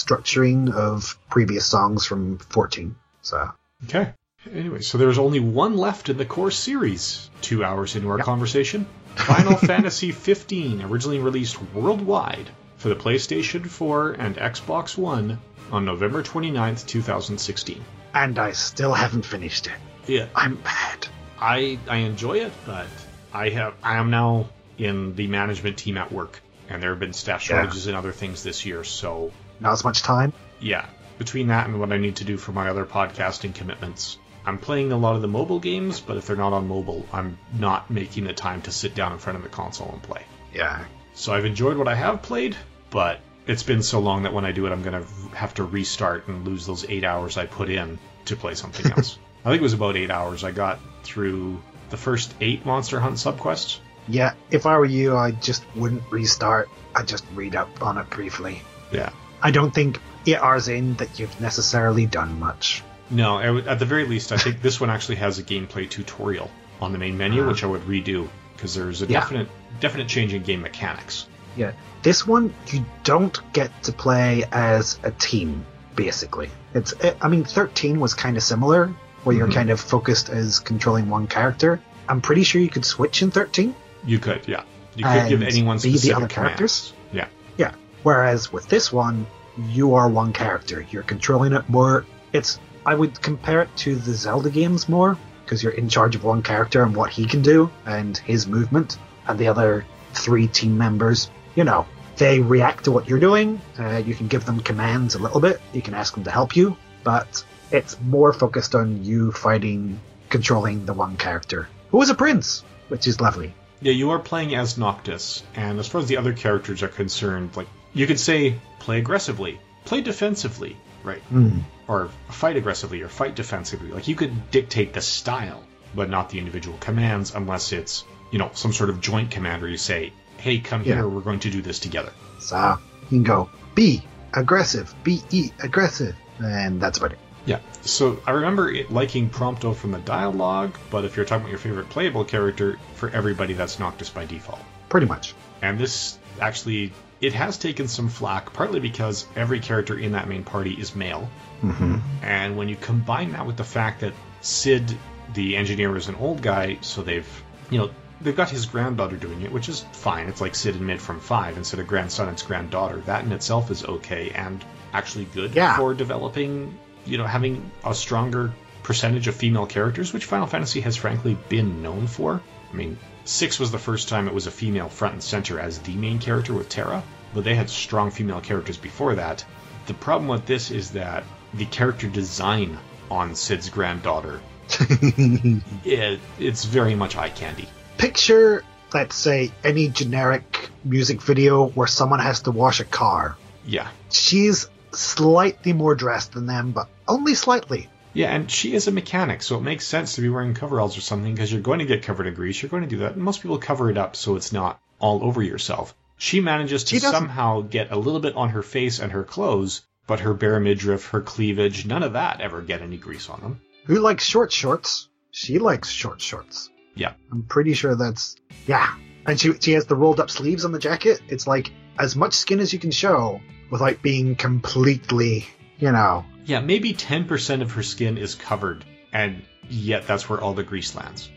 [0.01, 2.95] restructuring of previous songs from 14.
[3.23, 3.51] So,
[3.85, 4.13] Okay.
[4.53, 7.29] Anyway, so there's only one left in the core series.
[7.41, 8.27] Two hours into our Yep.
[8.27, 8.87] conversation.
[9.17, 15.39] Final Fantasy 15, originally released worldwide for the PlayStation 4 and Xbox One
[15.73, 17.83] on November 29th, 2016.
[18.15, 19.73] and I still haven't finished it.
[20.07, 21.09] Yeah, I'm bad.
[21.41, 22.87] I I enjoy it, but
[23.35, 24.49] I have I am now
[24.79, 26.41] in the management team at work,
[26.71, 27.57] and there have been staff Yeah.
[27.57, 28.85] shortages and other things this year.
[28.85, 30.33] So Not as much time.
[30.61, 30.87] yeah,
[31.19, 34.93] between that and what I need to do for my other podcasting commitments, I'm playing
[34.93, 36.01] a lot of the mobile games.
[36.01, 39.19] But if they're not on mobile, I'm not making the time to sit down in
[39.19, 40.25] front of the console and play.
[40.55, 40.85] Yeah.
[41.15, 42.57] So I've enjoyed what I have played,
[42.91, 45.65] but it's been so long that when I do it, I'm going to have to
[45.65, 49.19] restart and lose those eight hours I put in to play something else.
[49.45, 50.45] I think it was about eight hours.
[50.45, 53.79] I got through the first eight Monster Hunt subquests.
[54.09, 56.69] Yeah, if I were you, I just wouldn't restart.
[56.95, 58.63] I'd just read up on it briefly.
[58.93, 59.11] Yeah.
[59.47, 62.83] I don't think eight hours in that you've necessarily done much.
[63.11, 66.51] No, at the very least, I think this one actually has a gameplay tutorial
[66.81, 69.21] on the main menu, which I would redo because there's a Yeah.
[69.21, 69.49] definite
[69.79, 71.27] definite change in game mechanics.
[71.57, 71.73] Yeah.
[72.03, 75.65] This one, you don't get to play as a team,
[75.95, 76.51] basically.
[76.75, 78.93] It's, I mean, 13 was kind of similar,
[79.23, 79.55] where you're Mhm.
[79.55, 81.79] kind of focused as controlling one character.
[82.09, 83.75] I'm pretty sure you could switch in 13.
[84.07, 84.63] You could, yeah.
[84.97, 86.93] You could give anyone be the specific other characters?
[87.13, 87.31] commands.
[87.59, 87.67] Yeah.
[87.69, 87.75] Yeah.
[88.03, 89.27] Whereas with this one,
[89.59, 90.87] you are one character.
[90.91, 92.07] You're controlling it more.
[92.33, 96.25] It's I would compare it to the Zelda games more because you're in charge of
[96.25, 100.77] one character and what he can do and his movement, and the other three team
[100.77, 103.61] members, you know, they react to what you're doing.
[103.79, 105.61] Uh, you can give them commands a little bit.
[105.73, 110.01] You can ask them to help you, but it's more focused on you fighting,
[110.31, 113.55] controlling the one character who is a prince, which is lovely.
[113.81, 117.57] Yeah, you are playing as Noctis, and as far as the other characters are concerned,
[117.57, 121.23] like you could say play aggressively, play defensively, right?
[121.23, 121.61] Hmm.
[121.89, 123.91] Or fight aggressively or fight defensively.
[123.91, 125.63] Like you could dictate the style,
[125.95, 129.71] but not the individual commands unless it's, you know, some sort of joint command where
[129.71, 130.97] you say, Hey, come Yeah.
[130.97, 132.13] here, we're going to do this together.
[132.41, 134.03] So you can go B
[134.35, 137.19] aggressive, B E aggressive, and that's about it.
[137.47, 137.61] Yeah.
[137.83, 141.61] So I remember it liking Prompto from the dialogue, but if you're talking about your
[141.61, 144.61] favorite playable character, for everybody that's Noctis by default.
[144.89, 145.35] Pretty much.
[145.63, 150.45] And this actually it has taken some flack, partly because every character in that main
[150.45, 151.29] party is male.
[151.63, 151.97] Mm-hmm.
[152.23, 154.13] And when you combine that with the fact that
[154.43, 154.97] Cid,
[155.35, 157.91] the engineer, is an old guy, so they've you know,
[158.21, 160.29] they've got his granddaughter doing it, which is fine.
[160.29, 162.99] It's like Cid and Mid from five instead of grandson, it's granddaughter.
[163.07, 165.77] That in itself is okay and actually good Yeah.
[165.77, 168.53] for developing you know, having a stronger
[168.83, 172.43] percentage of female characters, which Final Fantasy has frankly been known for.
[172.73, 175.79] I mean, six was the first time it was a female front and center as
[175.79, 177.03] the main character with Terra,
[177.35, 179.45] but they had strong female characters before that.
[179.87, 181.25] The problem with this is that
[181.55, 182.79] the character design
[183.11, 184.41] on Cid's granddaughter,
[184.81, 187.69] it, it's very much eye candy.
[187.99, 193.37] Picture, let's say, any generic music video where someone has to wash a car.
[193.65, 193.89] Yeah.
[194.11, 197.89] She's slightly more dressed than them, but only slightly.
[198.17, 201.03] Yeah, and she is a mechanic, so it makes sense to be wearing coveralls or
[201.03, 202.63] something because you're going to get covered in grease.
[202.63, 203.13] You're going to do that.
[203.13, 205.95] And most people cover it up so it's not all over yourself.
[206.17, 209.83] She manages to She somehow get a little bit on her face and her clothes,
[210.07, 213.61] but her bare midriff, her cleavage, none of that ever get any grease on them.
[213.85, 215.11] Who likes short shorts?
[215.31, 216.71] She likes short shorts.
[216.95, 217.13] Yeah.
[217.31, 218.37] I'm pretty sure that's
[218.67, 218.95] yeah.
[219.27, 221.21] And she she has the rolled up sleeves on the jacket.
[221.29, 225.47] It's like as much skin as you can show without being completely,
[225.79, 226.25] you know.
[226.47, 230.95] Yeah, maybe 10% of her skin is covered, and yet that's where all the grease
[230.95, 231.29] lands.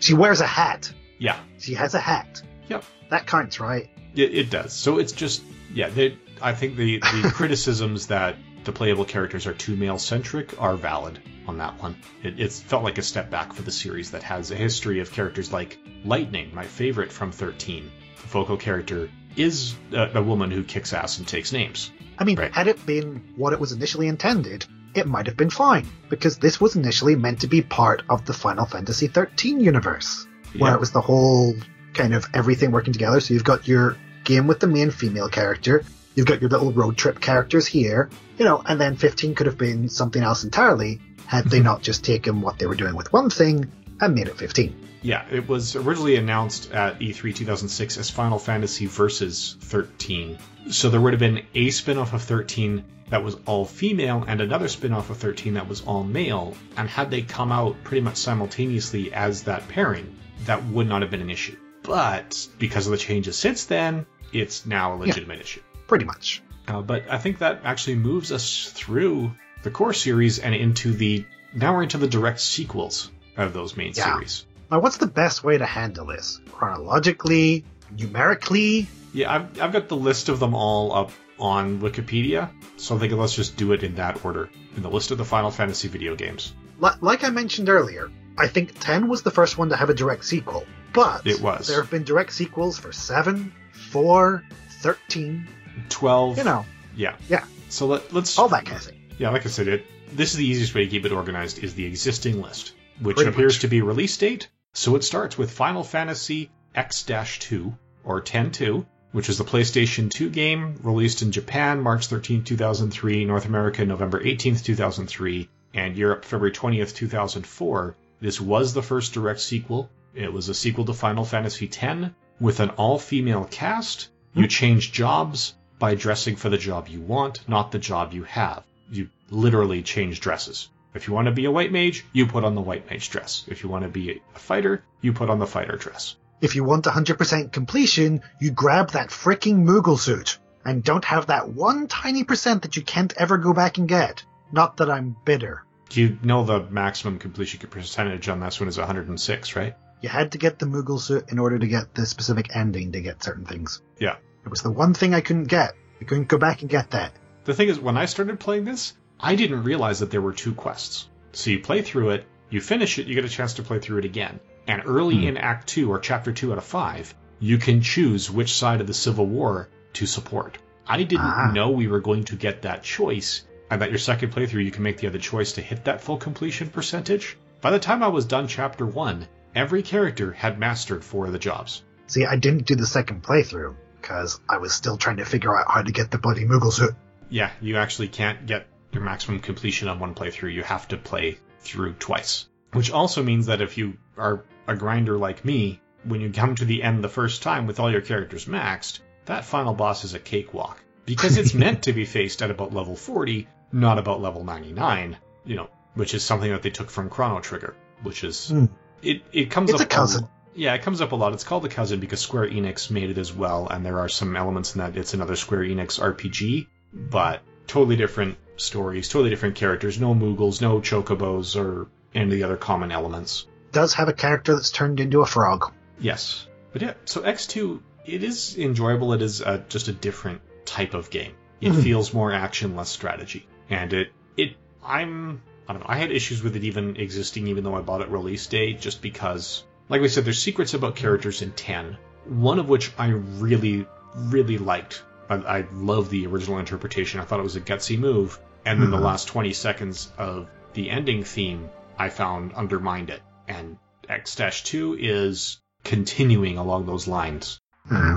[0.00, 0.92] She wears a hat.
[1.18, 2.42] Yeah, She has a hat.
[2.68, 2.84] Yep.
[3.10, 3.88] That counts, right?
[4.14, 4.72] it, it does.
[4.72, 9.54] So it's just, yeah, they, I think the, the criticisms that the playable characters are
[9.54, 11.96] too male centric are valid on that one.
[12.24, 15.12] It, it's felt like a step back for the series that has a history of
[15.12, 17.90] characters like Lightning, my favorite from 13.
[18.20, 21.90] The vocal character is a, a woman who kicks ass and takes names.
[22.18, 22.52] I mean, Right.
[22.52, 24.64] had it been what it was initially intended,
[24.94, 28.32] it might have been fine, because this was initially meant to be part of the
[28.32, 30.26] Final Fantasy XIII universe,
[30.56, 30.74] where Yeah.
[30.74, 31.54] it was the whole
[31.92, 33.20] kind of everything working together.
[33.20, 35.84] So you've got your game with the main female character,
[36.14, 38.08] you've got your little road trip characters here,
[38.38, 41.66] you know, and then 15 could have been something else entirely had they mm-hmm.
[41.66, 44.74] not just taken what they were doing with one thing and made it 15.
[45.06, 50.36] Yeah, it was originally announced at E E3 2006 as Final Fantasy Versus 13.
[50.70, 54.40] So there would have been a spin off of 13 that was all female and
[54.40, 56.56] another spin off of 13 that was all male.
[56.76, 60.16] And had they come out pretty much simultaneously as that pairing,
[60.46, 61.56] that would not have been an issue.
[61.84, 65.60] But because of the changes since then, it's now a legitimate issue.
[65.86, 66.42] Pretty much.
[66.66, 69.30] Uh, but I think that actually moves us through
[69.62, 71.24] the core series and into the.
[71.54, 74.14] Now we're into the direct sequels of those main Yeah.
[74.14, 74.46] series.
[74.70, 76.40] Now, what's the best way to handle this?
[76.50, 77.64] Chronologically?
[77.96, 78.88] Numerically?
[79.12, 83.12] Yeah, I've, I've got the list of them all up on Wikipedia, so I think
[83.12, 84.48] let's just do it in that order.
[84.76, 86.52] In the list of the Final Fantasy video games.
[86.80, 89.94] Li- like I mentioned earlier, I think 10 was the first one to have a
[89.94, 90.64] direct sequel.
[90.92, 91.66] But It was.
[91.68, 93.52] there have been direct sequels for 7,
[93.90, 94.42] 4,
[94.82, 95.46] 13,
[95.88, 96.38] 12.
[96.38, 96.64] you know,
[96.96, 97.16] Yeah.
[97.28, 98.38] yeah, So let, let's.
[98.38, 99.00] all that kind of thing.
[99.18, 99.86] Yeah, like I said, it.
[100.12, 103.30] This is the easiest way to keep it organized is the existing list, which Pretty
[103.30, 103.60] appears much.
[103.62, 104.48] to be release date.
[104.78, 110.78] So it starts with Final Fantasy X-2 or 10-2, which is the PlayStation 2 game
[110.82, 116.94] released in Japan March 13, 2003, North America November 18, 2003, and Europe February 20th,
[116.94, 117.96] 2004.
[118.20, 119.88] This was the first direct sequel.
[120.14, 124.10] It was a sequel to Final Fantasy X with an all female cast.
[124.34, 124.48] You hmm.
[124.48, 128.62] change jobs by dressing for the job you want, not the job you have.
[128.90, 130.68] You literally change dresses.
[130.96, 133.44] If you want to be a white mage, you put on the white mage dress.
[133.46, 136.16] If you want to be a fighter, you put on the fighter dress.
[136.40, 141.48] If you want 100% completion, you grab that freaking Moogle suit and don't have that
[141.48, 144.24] one tiny percent that you can't ever go back and get.
[144.50, 145.64] Not that I'm bitter.
[145.92, 149.76] You know the maximum completion percentage on this one is 106, right?
[150.00, 153.00] You had to get the Moogle suit in order to get the specific ending to
[153.00, 153.82] get certain things.
[153.98, 154.16] Yeah.
[154.44, 155.74] It was the one thing I couldn't get.
[156.00, 157.12] I couldn't go back and get that.
[157.44, 160.54] The thing is, when I started playing this, I didn't realize that there were two
[160.54, 161.08] quests.
[161.32, 163.98] So you play through it, you finish it, you get a chance to play through
[163.98, 164.40] it again.
[164.66, 165.28] And early Hmm.
[165.28, 168.86] in Act 2 or Chapter 2 out of 5, you can choose which side of
[168.86, 170.58] the Civil War to support.
[170.86, 171.50] I didn't Ah.
[171.52, 174.82] know we were going to get that choice, and that your second playthrough you can
[174.82, 177.36] make the other choice to hit that full completion percentage.
[177.60, 181.38] By the time I was done Chapter 1, every character had mastered four of the
[181.38, 181.82] jobs.
[182.06, 185.66] See, I didn't do the second playthrough because I was still trying to figure out
[185.70, 186.94] how to get the bloody Moogle suit.
[187.28, 190.52] Yeah, you actually can't get your maximum completion on one playthrough.
[190.52, 192.46] You have to play through twice.
[192.72, 196.64] Which also means that if you are a grinder like me, when you come to
[196.64, 200.18] the end the first time with all your characters maxed, that final boss is a
[200.18, 200.82] cakewalk.
[201.04, 205.56] Because it's meant to be faced at about level 40, not about level 99, you
[205.56, 208.64] know, which is something that they took from Chrono Trigger, which is Hmm.
[209.02, 210.28] it it comes It's up a cousin.
[210.54, 211.32] yeah, it comes up a lot.
[211.32, 214.36] It's called a cousin because Square Enix made it as well, and there are some
[214.36, 214.96] elements in that.
[214.96, 220.00] It's another Square Enix RPG, but totally different stories, totally different characters.
[220.00, 223.46] No Moogles, no Chocobos, or any of the other common elements.
[223.72, 225.72] Does have a character that's turned into a frog.
[226.00, 226.94] Yes, but yeah.
[227.04, 229.12] So X2, it is enjoyable.
[229.12, 231.32] It is uh just a different type of game.
[231.60, 231.82] It Mhm.
[231.82, 235.86] feels more action, less strategy, and it it I'm I don't know.
[235.88, 239.02] I had issues with it even existing, even though I bought it release day, just
[239.02, 241.96] because, like we said, there's secrets about characters in 10.
[242.26, 243.86] One of which I really,
[244.16, 245.02] really liked.
[245.28, 247.20] I, I love the original interpretation.
[247.20, 249.02] I thought it was a gutsy move, and then the Mhm.
[249.02, 253.22] last 20 seconds of the ending theme I found undermined it.
[253.48, 253.78] And
[254.08, 257.60] X-2 is continuing along those lines.
[257.88, 258.16] Hmm.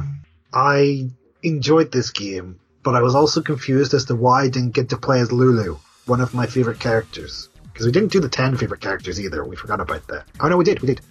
[0.53, 1.09] I
[1.43, 4.97] enjoyed this game, but I was also confused as to why I didn't get to
[4.97, 7.49] play as Lulu, one of my favorite characters.
[7.71, 9.43] Because we didn't do the ten favorite characters either.
[9.45, 10.25] We forgot about that.
[10.41, 10.81] Oh no, we did.
[10.81, 11.01] We did.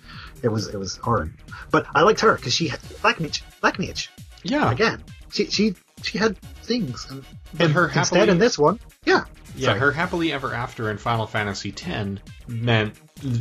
[0.42, 1.34] It was it was Auron,
[1.70, 3.42] but I liked her because she had Black Mage.
[3.60, 4.10] Black Mage
[4.42, 5.02] Yeah, again.
[5.32, 7.06] She she she had things.
[7.10, 7.24] And,
[7.58, 9.24] and her instead happily- in this one, yeah,
[9.56, 9.80] Yeah, Sorry.
[9.80, 12.64] her happily ever after in Final Fantasy X mm-hmm.
[12.64, 12.94] meant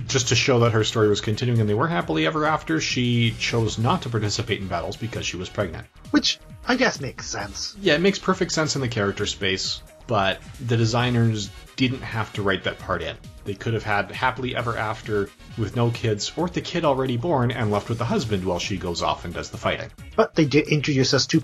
[0.07, 3.31] just to show that her story was continuing and they were happily ever after, she
[3.37, 5.85] chose not to participate in battles because she was pregnant.
[6.11, 7.75] which I guess makes sense.
[7.79, 12.41] Yeah, it makes perfect sense in the character space, but the designers didn't have to
[12.41, 13.15] write that part in.
[13.45, 17.51] They could have had happily ever after with no kids or the kid already born
[17.51, 19.89] and left with the husband while she goes off and does the fighting.
[20.17, 21.39] But they did introduce us to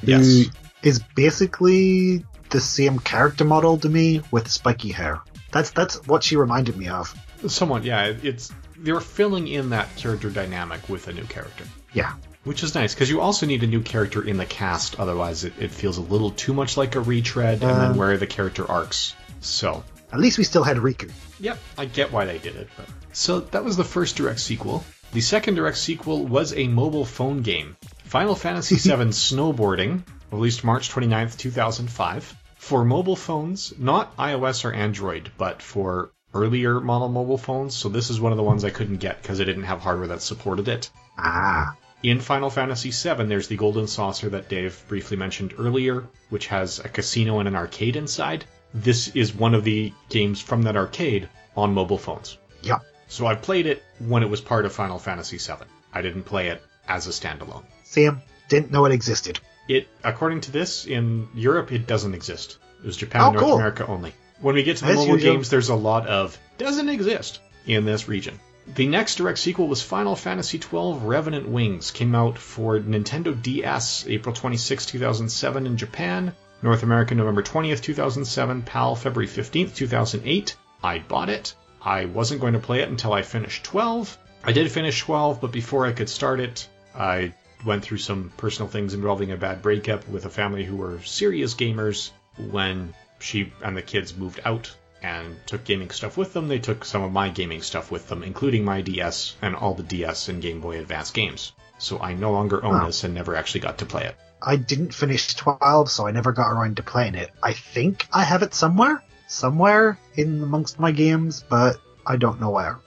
[0.00, 0.26] Paine, Yes.
[0.26, 0.44] who
[0.88, 5.20] is basically the same character model to me with spiky hair.
[5.52, 7.14] That's that's what she reminded me of.
[7.46, 11.64] Somewhat, yeah, it's they're filling in that character dynamic with a new character.
[11.92, 12.12] Yeah.
[12.44, 15.52] Which is nice, because you also need a new character in the cast, otherwise it,
[15.58, 17.96] it feels a little too much like a retread, and then Um.
[17.96, 19.14] where the character arcs.
[19.40, 21.10] So, At least we still had Rikku.
[21.38, 22.68] yep, I get why they did it.
[22.76, 22.86] But...
[23.12, 24.84] So that was the first direct sequel.
[25.12, 27.76] The second direct sequel was a mobile phone game,
[28.10, 32.34] Final Fantasy VII Snowboarding, released March 29th, 2005.
[32.56, 37.76] For mobile phones, not iOS or Android, but for earlier model mobile phones.
[37.76, 40.08] So this is one of the ones I couldn't get because I didn't have hardware
[40.08, 40.90] that supported it.
[41.18, 41.76] Ah.
[42.02, 46.80] In Final Fantasy VII, there's the Golden Saucer that Dave briefly mentioned earlier, which has
[46.80, 48.44] a casino and an arcade inside.
[48.74, 52.38] This is one of the games from that arcade on mobile phones.
[52.62, 52.80] Yeah.
[53.06, 55.64] So I played it when it was part of Final Fantasy VII.
[55.92, 57.62] I didn't play it as a standalone.
[57.90, 58.22] Same.
[58.48, 59.40] Didn't know it existed.
[59.68, 62.58] It, according to this, in Europe, it doesn't exist.
[62.82, 63.54] It was Japan Oh, and North cool.
[63.56, 64.14] America only.
[64.40, 65.34] When we get to the As mobile usual.
[65.34, 68.38] games, there's a lot of doesn't exist in this region.
[68.74, 71.90] The next direct sequel was Final Fantasy XII Revenant Wings.
[71.90, 78.62] Came out for Nintendo DS April 26, 2007 in Japan, North America November 20th, 2007,
[78.62, 80.56] PAL February 15th, 2008.
[80.82, 81.54] I bought it.
[81.82, 84.16] I wasn't going to play it until I finished 12.
[84.44, 87.34] I did finish 12, but before I could start it, I
[87.64, 91.54] went through some personal things involving a bad breakup with a family who were serious
[91.54, 92.10] gamers
[92.50, 96.48] when she and the kids moved out and took gaming stuff with them.
[96.48, 99.82] They took some of my gaming stuff with them, including my DS and all the
[99.82, 101.52] DS and Game Boy Advance games.
[101.78, 104.16] So I no longer own this and never actually got to play it.
[104.42, 107.30] I didn't finish 12, so I never got around to playing it.
[107.42, 111.76] I think I have it somewhere, somewhere in amongst my games, but
[112.06, 112.78] I don't know where.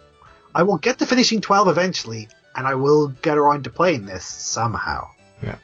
[0.54, 4.26] I will get to finishing 12 eventually, and I will get around to playing this
[4.26, 5.10] somehow.
[5.42, 5.56] Yeah.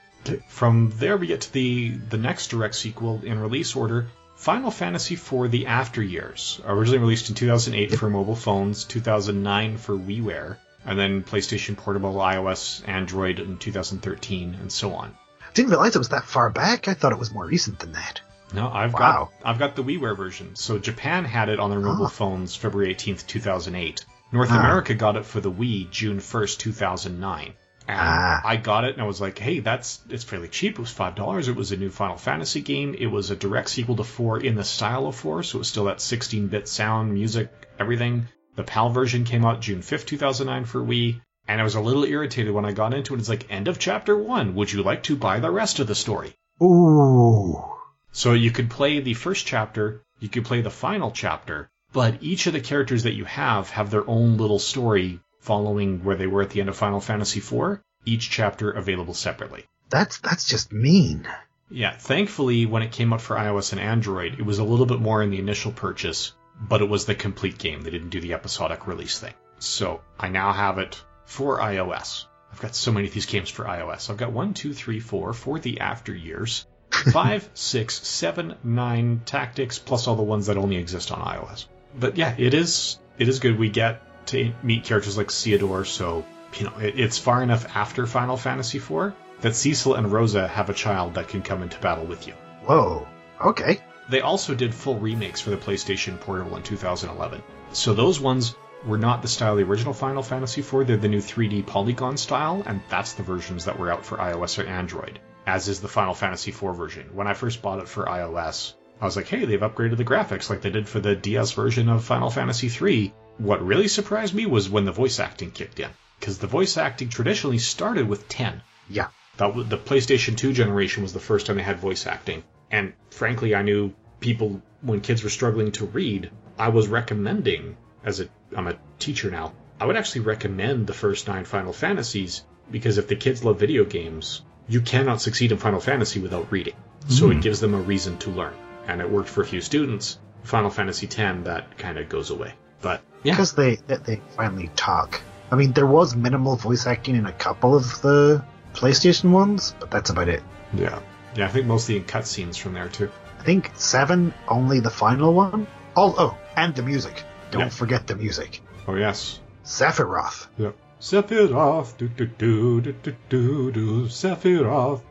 [0.50, 5.16] From there, we get to the the next direct sequel in release order, Final Fantasy
[5.16, 10.98] IV: The After Years, originally released in 2008 for mobile phones, 2009 for WiiWare, and
[11.00, 15.16] then PlayStation Portable, iOS, Android in 2013, and so on.
[15.54, 16.88] Didn't realize it was that far back.
[16.88, 18.22] I thought it was more recent than that.
[18.54, 19.30] No, I've Wow.
[19.44, 20.56] got I've got the WiiWare version.
[20.56, 22.10] So Japan had it on their mobile Ah.
[22.10, 24.06] phones February 18th, 2008.
[24.32, 24.60] North Ah.
[24.60, 27.54] America got it for the Wii June 1st, 2009.
[27.88, 28.42] And Ah.
[28.46, 30.74] I got it and I was like, "Hey, that's it's fairly cheap.
[30.74, 31.48] It was five dollars.
[31.48, 32.94] It was a new Final Fantasy game.
[32.98, 35.68] It was a direct sequel to four in the style of four, so it was
[35.70, 37.50] still that 16-bit sound, music,
[37.80, 41.82] everything." The PAL version came out June 5th, 2009 for Wii, and I was a
[41.82, 43.20] little irritated when I got into it.
[43.20, 44.54] It's like, "End of chapter one.
[44.56, 47.64] Would you like to buy the rest of the story?" Ooh.
[48.12, 52.48] So you could play the first chapter, you could play the final chapter, but each
[52.48, 56.42] of the characters that you have have their own little story following where they were
[56.42, 59.66] at the end of Final Fantasy IV, each chapter available separately.
[59.90, 61.28] That's that's just mean.
[61.72, 65.00] Yeah, thankfully, when it came out for iOS and Android, it was a little bit
[65.00, 67.82] more in the initial purchase, but it was the complete game.
[67.82, 69.34] They didn't do the episodic release thing.
[69.60, 72.26] So I now have it for iOS.
[72.52, 74.10] I've got so many of these games for iOS.
[74.10, 79.78] I've got one, two, three, four for the after years, five, six, seven, nine tactics,
[79.78, 81.66] plus all the ones that only exist on iOS.
[81.98, 83.58] But yeah, it is it is good.
[83.58, 86.26] We get to meet characters like Theodore, so
[86.58, 90.70] you know it, it's far enough after Final Fantasy IV that Cecil and Rosa have
[90.70, 92.34] a child that can come into battle with you.
[92.66, 93.08] Whoa.
[93.44, 93.80] Okay.
[94.10, 97.42] They also did full remakes for the PlayStation Portable in 2011.
[97.72, 98.56] So those ones
[98.86, 102.18] were not the style of the original Final Fantasy IV, they're the new 3D polygon
[102.18, 105.88] style, and that's the versions that were out for iOS or Android, as is the
[105.88, 107.10] Final Fantasy IV version.
[107.14, 110.50] When I first bought it for iOS, I was like, hey, they've upgraded the graphics
[110.50, 113.14] like they did for the DS version of Final Fantasy III.
[113.38, 115.90] What really surprised me was when the voice acting kicked in,
[116.20, 118.62] because the voice acting traditionally started with 10.
[118.90, 119.08] Yeah.
[119.38, 122.44] That w- the PlayStation 2 generation was the first time they had voice acting.
[122.70, 128.20] And frankly, I knew people when kids were struggling to read, I was recommending as
[128.20, 129.54] a I'm a teacher now.
[129.80, 133.86] I would actually recommend the first 9 Final Fantasies because if the kids love video
[133.86, 136.76] games, you cannot succeed in Final Fantasy without reading.
[137.08, 137.40] So it hmm.
[137.40, 138.54] gives them a reason to learn.
[138.90, 140.18] And it worked for a few students.
[140.44, 142.54] Final Fantasy X that kind of goes away.
[142.82, 143.34] But yeah.
[143.34, 145.22] Because they that they finally talk.
[145.52, 148.44] I mean, there was minimal voice acting in a couple of the
[148.74, 150.42] PlayStation ones, but that's about it.
[150.74, 151.00] Yeah.
[151.36, 153.12] Yeah, I think mostly in cutscenes from there too.
[153.40, 155.68] I think seven, only the final one.
[155.96, 157.24] Oh, oh, and the music.
[157.52, 157.70] Don't Yeah.
[157.70, 158.62] forget the music.
[158.88, 159.40] Oh yes.
[159.64, 160.48] Sephiroth.
[160.58, 160.76] Yep.
[161.00, 165.02] Sephiroth, do do do do do do do, Sephiroth.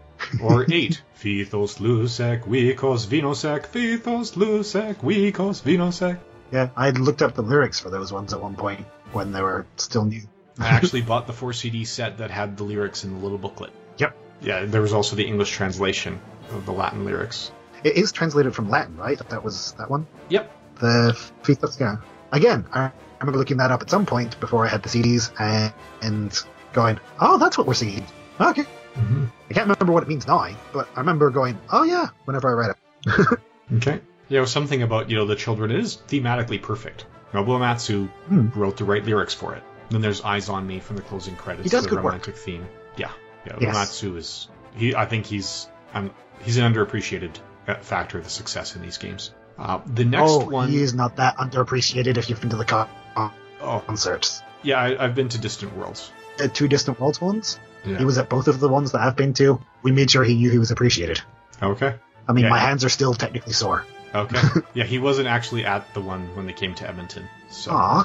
[0.42, 1.02] Or eight.
[1.16, 6.18] Fithos lusek, vikos vinosek, Fithos lusek, vikos vinosek.
[6.52, 9.66] Yeah, I looked up the lyrics for those ones at one point when they were
[9.76, 10.22] still new.
[10.58, 13.70] I actually bought the 4 CD set that had the lyrics in the little booklet.
[13.98, 14.16] Yep.
[14.40, 16.20] Yeah, there was also the English translation
[16.50, 17.52] of the Latin lyrics.
[17.84, 19.18] It is translated from Latin, right?
[19.28, 20.06] That was that one.
[20.30, 20.50] Yep.
[20.80, 21.96] The Fethos, yeah.
[22.32, 25.32] Again, I I remember looking that up at some point before I had the CDs
[25.40, 28.06] and, and going, oh, that's what we're singing.
[28.40, 28.64] Okay.
[28.98, 29.24] Mm-hmm.
[29.50, 32.52] I can't remember what it means now, but I remember going, oh yeah, whenever I
[32.52, 33.38] read it.
[33.76, 34.00] Okay.
[34.30, 35.70] You know, something about, you know, the children.
[35.70, 37.04] It is thematically perfect.
[37.34, 38.48] Nobuo Matsu Hmm.
[38.58, 39.62] wrote the right lyrics for it.
[39.90, 41.64] Then there's Eyes on Me from the closing credits.
[41.64, 42.04] He does the good work.
[42.12, 42.66] romantic theme.
[42.96, 43.10] Yeah.
[43.46, 43.76] Yeah, Yes.
[43.76, 46.10] Uematsu is he I think he's um,
[46.42, 49.32] he's an underappreciated uh, factor of the success in these games.
[49.58, 52.64] Uh, the next oh, one he is not that underappreciated if you've been to the
[52.64, 54.40] con- oh concerts.
[54.62, 56.10] yeah, I, I've been to Distant Worlds.
[56.38, 57.58] The two distant worlds ones.
[57.84, 57.98] Yeah.
[57.98, 59.60] He was at both of the ones that I've been to.
[59.82, 61.20] We made sure he knew he was appreciated.
[61.62, 61.94] Okay.
[62.28, 62.50] I mean, Yeah.
[62.50, 63.84] my hands are still technically sore.
[64.14, 64.40] Okay.
[64.74, 67.28] yeah, he wasn't actually at the one when they came to Edmonton.
[67.50, 68.04] So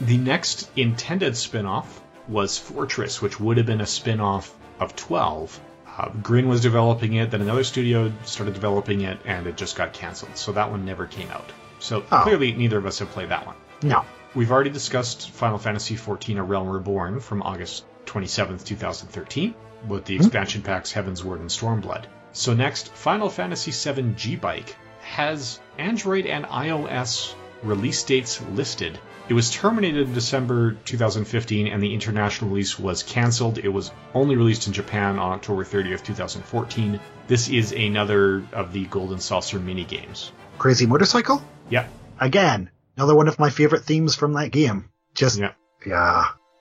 [0.00, 5.60] The next intended spin-off was Fortress, which would have been a spin-off of 12.
[5.98, 9.92] Uh, Grin was developing it, then another studio started developing it, and it just got
[9.92, 10.36] canceled.
[10.36, 11.50] So that one never came out.
[11.80, 12.20] So Oh.
[12.22, 13.56] clearly, neither of us have played that one.
[13.82, 14.04] no.
[14.34, 19.54] We've already discussed Final Fantasy XIV: A Realm Reborn from August 27th, 2013,
[19.88, 20.22] with the hmm.
[20.22, 22.04] expansion packs Heavensward and Stormblood.
[22.32, 28.98] So next, Final Fantasy VII G-Bike has Android and iOS release dates listed.
[29.28, 33.58] It was terminated in December 2015, and the international release was cancelled.
[33.58, 37.00] It was only released in Japan on October 30th, 2014.
[37.28, 40.32] This is another of the Golden Saucer mini games.
[40.58, 41.42] Crazy motorcycle?
[41.70, 41.88] Yep.
[42.20, 44.90] again, another one of my favorite themes from that game.
[45.14, 45.52] Just Yeah.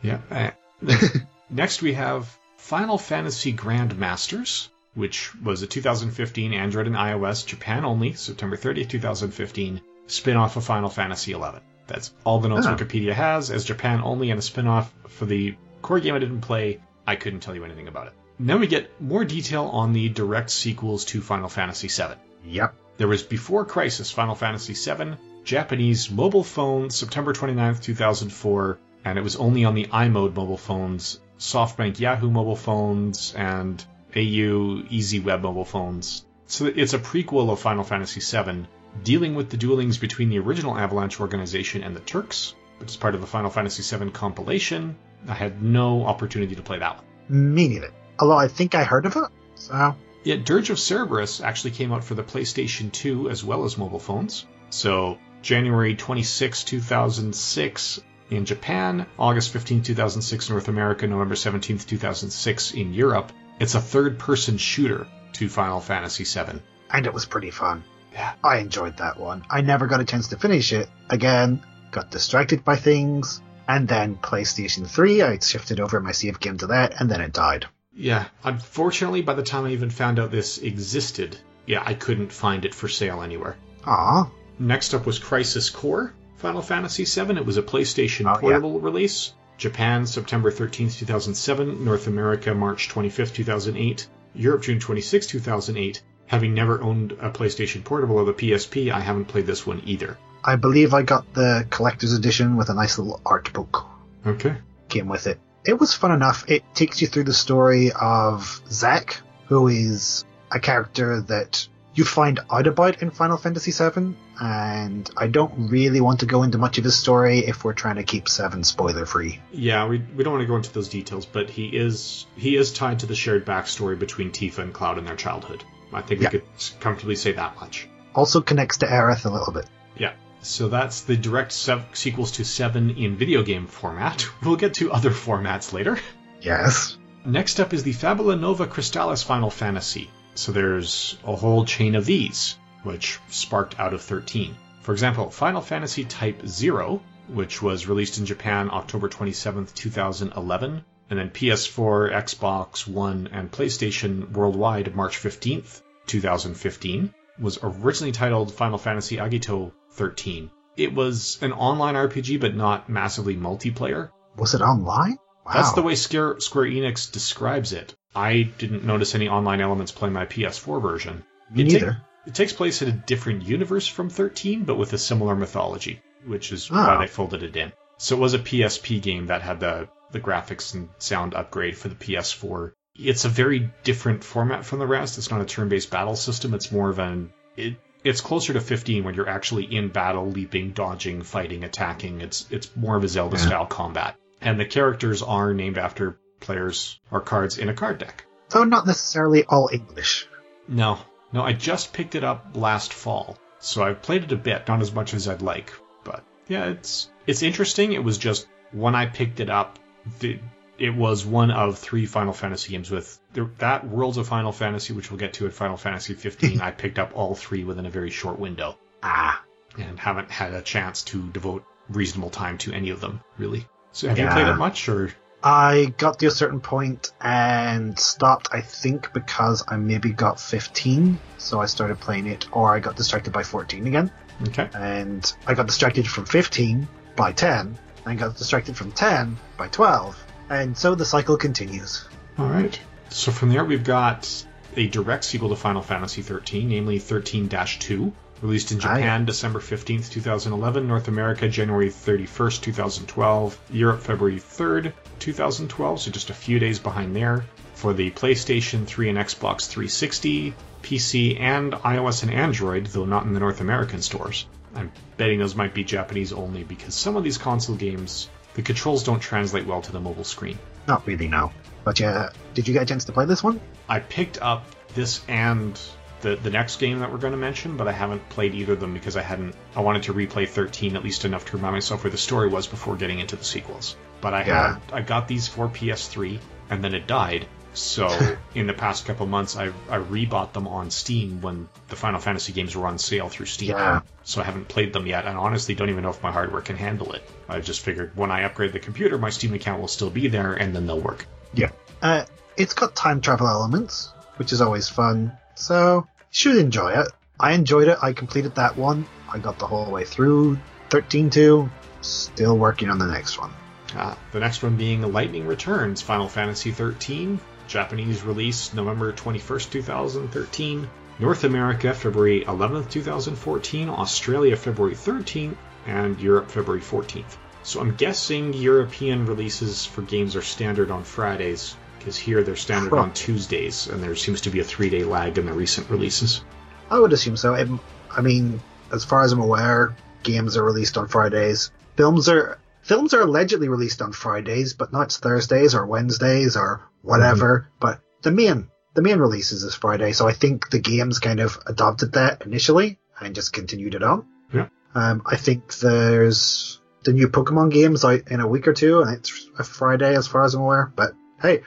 [0.01, 0.19] yeah.
[0.31, 0.51] Yeah.
[1.52, 8.14] Next, we have Final Fantasy Grandmasters, which was a 2015 Android and iOS Japan only,
[8.14, 11.60] September 30th, 2015, spin off of Final Fantasy XI.
[11.88, 12.76] That's all the notes Oh.
[12.76, 16.40] Wikipedia has as Japan only and a spin off for the core game I didn't
[16.40, 16.80] play.
[17.06, 18.14] I couldn't tell you anything about it.
[18.40, 22.15] Then we get more detail on the direct sequels to Final Fantasy VII.
[22.45, 22.76] Yep.
[22.95, 29.22] There was Before Crisis Final Fantasy VII, Japanese mobile phone, September 29th, 2004, and it
[29.22, 33.84] was only on the iMode mobile phones, SoftBank Yahoo mobile phones, and
[34.15, 36.23] AU EZweb mobile phones.
[36.45, 38.68] So it's a prequel of Final Fantasy VII,
[39.03, 43.15] dealing with the duelings between the original Avalanche organization and the Turks, which is part
[43.15, 44.95] of the Final Fantasy VII compilation.
[45.27, 47.05] I had no opportunity to play that one.
[47.27, 47.91] Me neither.
[48.19, 49.30] Although I think I heard of it.
[49.55, 53.80] So Yeah, Dirge of Cerberus actually came out for the PlayStation 2 as well as
[53.80, 54.45] mobile phones.
[54.69, 57.99] So, January 26, 2006
[58.32, 63.32] in Japan, August 15, 2006 North America, November 17, 2006 in Europe.
[63.60, 66.60] It's a third person shooter to Final Fantasy VII.
[66.90, 67.84] and it was pretty fun.
[68.14, 68.34] Yeah.
[68.44, 69.44] I enjoyed that one.
[69.49, 70.90] I never got a chance to finish it.
[71.10, 76.58] Again, got distracted by things, and then PlayStation 3, I shifted over my save game
[76.58, 77.68] to that, and then it died.
[77.94, 82.66] Yeah, unfortunately, by the time I even found out this existed, yeah, I couldn't find
[82.66, 83.56] it for sale anywhere.
[83.86, 84.30] Aw,
[84.60, 87.38] Next up was Crisis Core, Final Fantasy VII.
[87.38, 88.39] It was a PlayStation Oh, yeah.
[88.39, 89.34] portable release.
[89.57, 91.85] Japan, September 13th, 2007.
[91.85, 94.07] North America, March 25th, 2008.
[94.34, 96.01] Europe, June 26th, 2008.
[96.26, 100.18] Having never owned a PlayStation Portable or the PSP, I haven't played this one either.
[100.43, 103.85] I believe I got the collector's edition with a nice little art book
[104.26, 104.55] Okay.
[104.89, 105.39] came with it.
[105.65, 106.49] It was fun enough.
[106.49, 112.39] It takes you through the story of Zack, who is a character that you find
[112.49, 116.77] out about in Final Fantasy VII, and I don't really want to go into much
[116.77, 119.39] of his story if we're trying to keep 7 spoiler free.
[119.51, 122.72] Yeah, we, we don't want to go into those details, but he is he is
[122.72, 125.63] tied to the shared backstory between Tifa and Cloud in their childhood.
[125.93, 126.30] I think Yeah.
[126.31, 126.47] we could
[126.80, 127.88] comfortably say that much.
[128.15, 129.65] Also connects to Aerith a little bit.
[129.97, 130.13] Yeah.
[130.41, 134.26] So that's the direct sev- sequels to 7 in video game format.
[134.43, 135.99] We'll get to other formats later.
[136.41, 136.97] Yes.
[137.26, 140.09] Next up is the Fabula Nova Crystallis Final Fantasy.
[140.36, 144.56] So there's a whole chain of these, which sparked out of 13.
[144.82, 151.20] For example, Final Fantasy Type 0, which was released in Japan October 27th, 2011, and
[151.20, 159.18] then PS4, Xbox One, and PlayStation worldwide March 15th, 2015, was originally titled Final Fantasy
[159.18, 160.49] Agito 13.
[160.78, 164.10] It was an online RPG, but not massively multiplayer.
[164.38, 165.18] Was it online?
[165.45, 165.53] Wow.
[165.53, 167.95] That's the way Square, Square Enix describes it.
[168.15, 171.23] I didn't notice any online elements playing my PS4 version.
[171.55, 172.01] It ta- neither.
[172.27, 176.51] it takes place in a different universe from 13, but with a similar mythology, which
[176.51, 176.76] is Oh.
[176.76, 176.99] why ah.
[176.99, 177.72] they folded it in.
[177.97, 181.88] So it was a PSP game that had the, the graphics and sound upgrade for
[181.88, 182.72] the PS4.
[182.95, 185.18] It's a very different format from the rest.
[185.18, 186.53] It's not a turn-based battle system.
[186.53, 190.72] It's more of an it, it's closer to 15 when you're actually in battle, leaping,
[190.72, 192.22] dodging, fighting, attacking.
[192.22, 193.45] It's it's more of a Zelda Yeah.
[193.45, 194.15] style combat.
[194.41, 198.26] And the characters are named after players or cards in a card deck.
[198.49, 200.27] So not necessarily all English.
[200.68, 200.99] No,
[201.31, 204.81] no, I just picked it up last fall, so I've played it a bit, not
[204.81, 205.72] as much as I'd like,
[206.03, 207.93] but yeah, it's it's interesting.
[207.93, 209.80] It was just when I picked it up,
[210.19, 210.39] the,
[210.77, 214.93] it was one of three Final Fantasy games with the, that Worlds of Final Fantasy,
[214.93, 216.59] which we'll get to at Final Fantasy 15.
[216.61, 219.41] I picked up all three within a very short window, Ah,
[219.77, 223.65] and haven't had a chance to devote reasonable time to any of them really.
[223.93, 225.11] So have you played it much, or
[225.43, 231.19] I got to a certain point and stopped, I think, because I maybe got 15,
[231.38, 234.11] so I started playing it, or I got distracted by 14 again,
[234.49, 234.69] okay?
[234.73, 240.23] and I got distracted from 15 by 10, and got distracted from 10 by 12,
[240.49, 242.05] and so the cycle continues.
[242.38, 242.80] All right.
[243.09, 244.45] So from there, we've got
[244.77, 248.80] a direct sequel to Final Fantasy 13, namely 13-2, released in.
[248.80, 256.30] Japan December 15th, 2011, North America January 31st, 2012, Europe February 3rd, 2012, so just
[256.30, 257.45] a few days behind there.
[257.76, 260.53] For the PlayStation 3 and Xbox 360,
[260.84, 264.45] PC, and iOS and Android, though not in the North American stores.
[264.76, 269.03] I'm betting those might be Japanese only because some of these console games, the controls
[269.03, 270.57] don't translate well to the mobile screen.
[270.88, 271.51] Not really, no.
[271.84, 273.59] But yeah, did you get a chance to play this one?
[273.89, 275.80] I picked up this and
[276.22, 278.80] the the next game that we're going to mention, but I haven't played either of
[278.80, 279.56] them because I hadn't.
[279.76, 282.68] I wanted to replay 13 at least enough to remind myself where the story was
[282.68, 283.95] before getting into the sequels.
[284.22, 284.73] But I Yeah.
[284.73, 286.39] had I got these for PS3
[286.69, 288.07] and then it died, So
[288.56, 292.53] in the past couple months, I've I rebought them on Steam when the Final Fantasy
[292.53, 293.69] games were on sale through Steam.
[293.72, 294.02] Yeah.
[294.23, 296.76] So I haven't played them yet, and honestly don't even know if my hardware can
[296.77, 297.23] handle it.
[297.49, 300.53] I just figured when I upgrade the computer, my Steam account will still be there,
[300.53, 301.26] and then they'll work.
[301.53, 301.72] Yeah.
[302.02, 302.26] Uh,
[302.57, 305.38] it's got time travel elements, which is always fun.
[305.56, 307.08] So should enjoy it.
[307.40, 307.98] I enjoyed it.
[308.02, 309.06] I completed that one.
[309.32, 310.58] I got the whole way through
[310.90, 311.70] 13.2.
[312.02, 313.52] Still working on the next one.
[313.94, 320.90] Ah, the next one being Lightning Returns, Final Fantasy 13, Japanese release November 21st, 2013.
[321.20, 323.90] North America February 11th, 2014.
[323.90, 325.56] Australia February 13th.
[325.86, 327.38] And Europe February 14th.
[327.64, 332.98] So I'm guessing European releases for games are standard on Fridays, because here they're standard
[332.98, 336.44] on Tuesdays, and there seems to be a three day lag in the recent releases.
[336.90, 337.53] I would assume so.
[337.53, 337.69] It,
[338.10, 338.60] I mean,
[338.91, 341.72] as far as I'm aware, games are released on Fridays.
[341.95, 347.68] Films are films are allegedly released on Fridays, but not Thursdays or Wednesdays or whatever.
[347.80, 351.60] But the main the main releases is Friday, so I think the games kind of
[351.68, 354.26] adopted that initially and just continued it on.
[354.52, 354.68] Yeah.
[354.95, 359.15] Um, I think there's the new Pokemon games out in a week or two, and
[359.15, 360.91] it's a Friday as far as I'm aware.
[360.95, 361.61] But hey,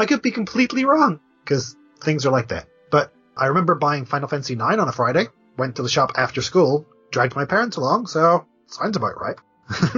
[0.00, 2.66] I could be completely wrong because things are like that.
[2.90, 5.26] But I remember buying Final Fantasy IX on a Friday,
[5.58, 9.36] went to the shop after school, dragged my parents along, so sounds about right.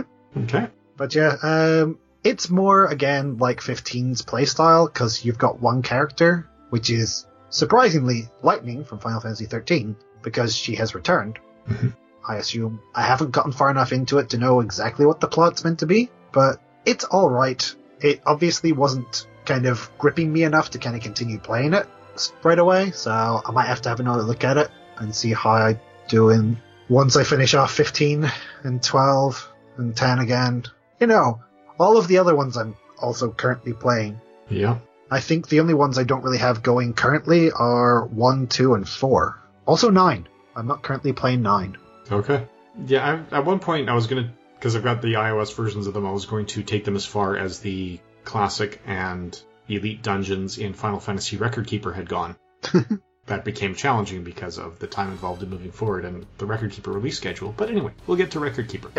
[0.36, 0.68] Okay.
[0.96, 6.88] But yeah, um, it's more again like 15's playstyle because you've got one character, which
[6.88, 11.38] is surprisingly Lightning from Final Fantasy 13 because she has returned.
[11.68, 11.94] Mhm.
[12.26, 15.64] I assume I haven't gotten far enough into it to know exactly what the plot's
[15.64, 17.62] meant to be, but it's all right.
[18.00, 21.86] It obviously wasn't kind of gripping me enough to kind of continue playing it
[22.42, 25.50] right away, so I might have to have another look at it and see how
[25.50, 26.58] I do in
[26.88, 28.30] once I finish off 15
[28.64, 30.64] and 12 and 10 again.
[31.00, 31.40] You know,
[31.78, 34.20] all of the other ones I'm also currently playing.
[34.48, 34.78] Yeah.
[35.10, 38.88] I think the only ones I don't really have going currently are 1, 2, and
[38.88, 39.38] 4.
[39.66, 40.28] Also 9.
[40.54, 41.76] I'm not currently playing 9.
[42.10, 42.46] Okay.
[42.86, 45.94] Yeah, I, at one point I was gonna, because I've got the iOS versions of
[45.94, 50.58] them, I was going to take them as far as the classic and elite dungeons
[50.58, 52.36] in Final Fantasy Record Keeper had gone.
[53.26, 56.92] that became challenging because of the time involved in moving forward and the Record Keeper
[56.92, 57.54] release schedule.
[57.56, 58.90] But anyway, we'll get to Record Keeper.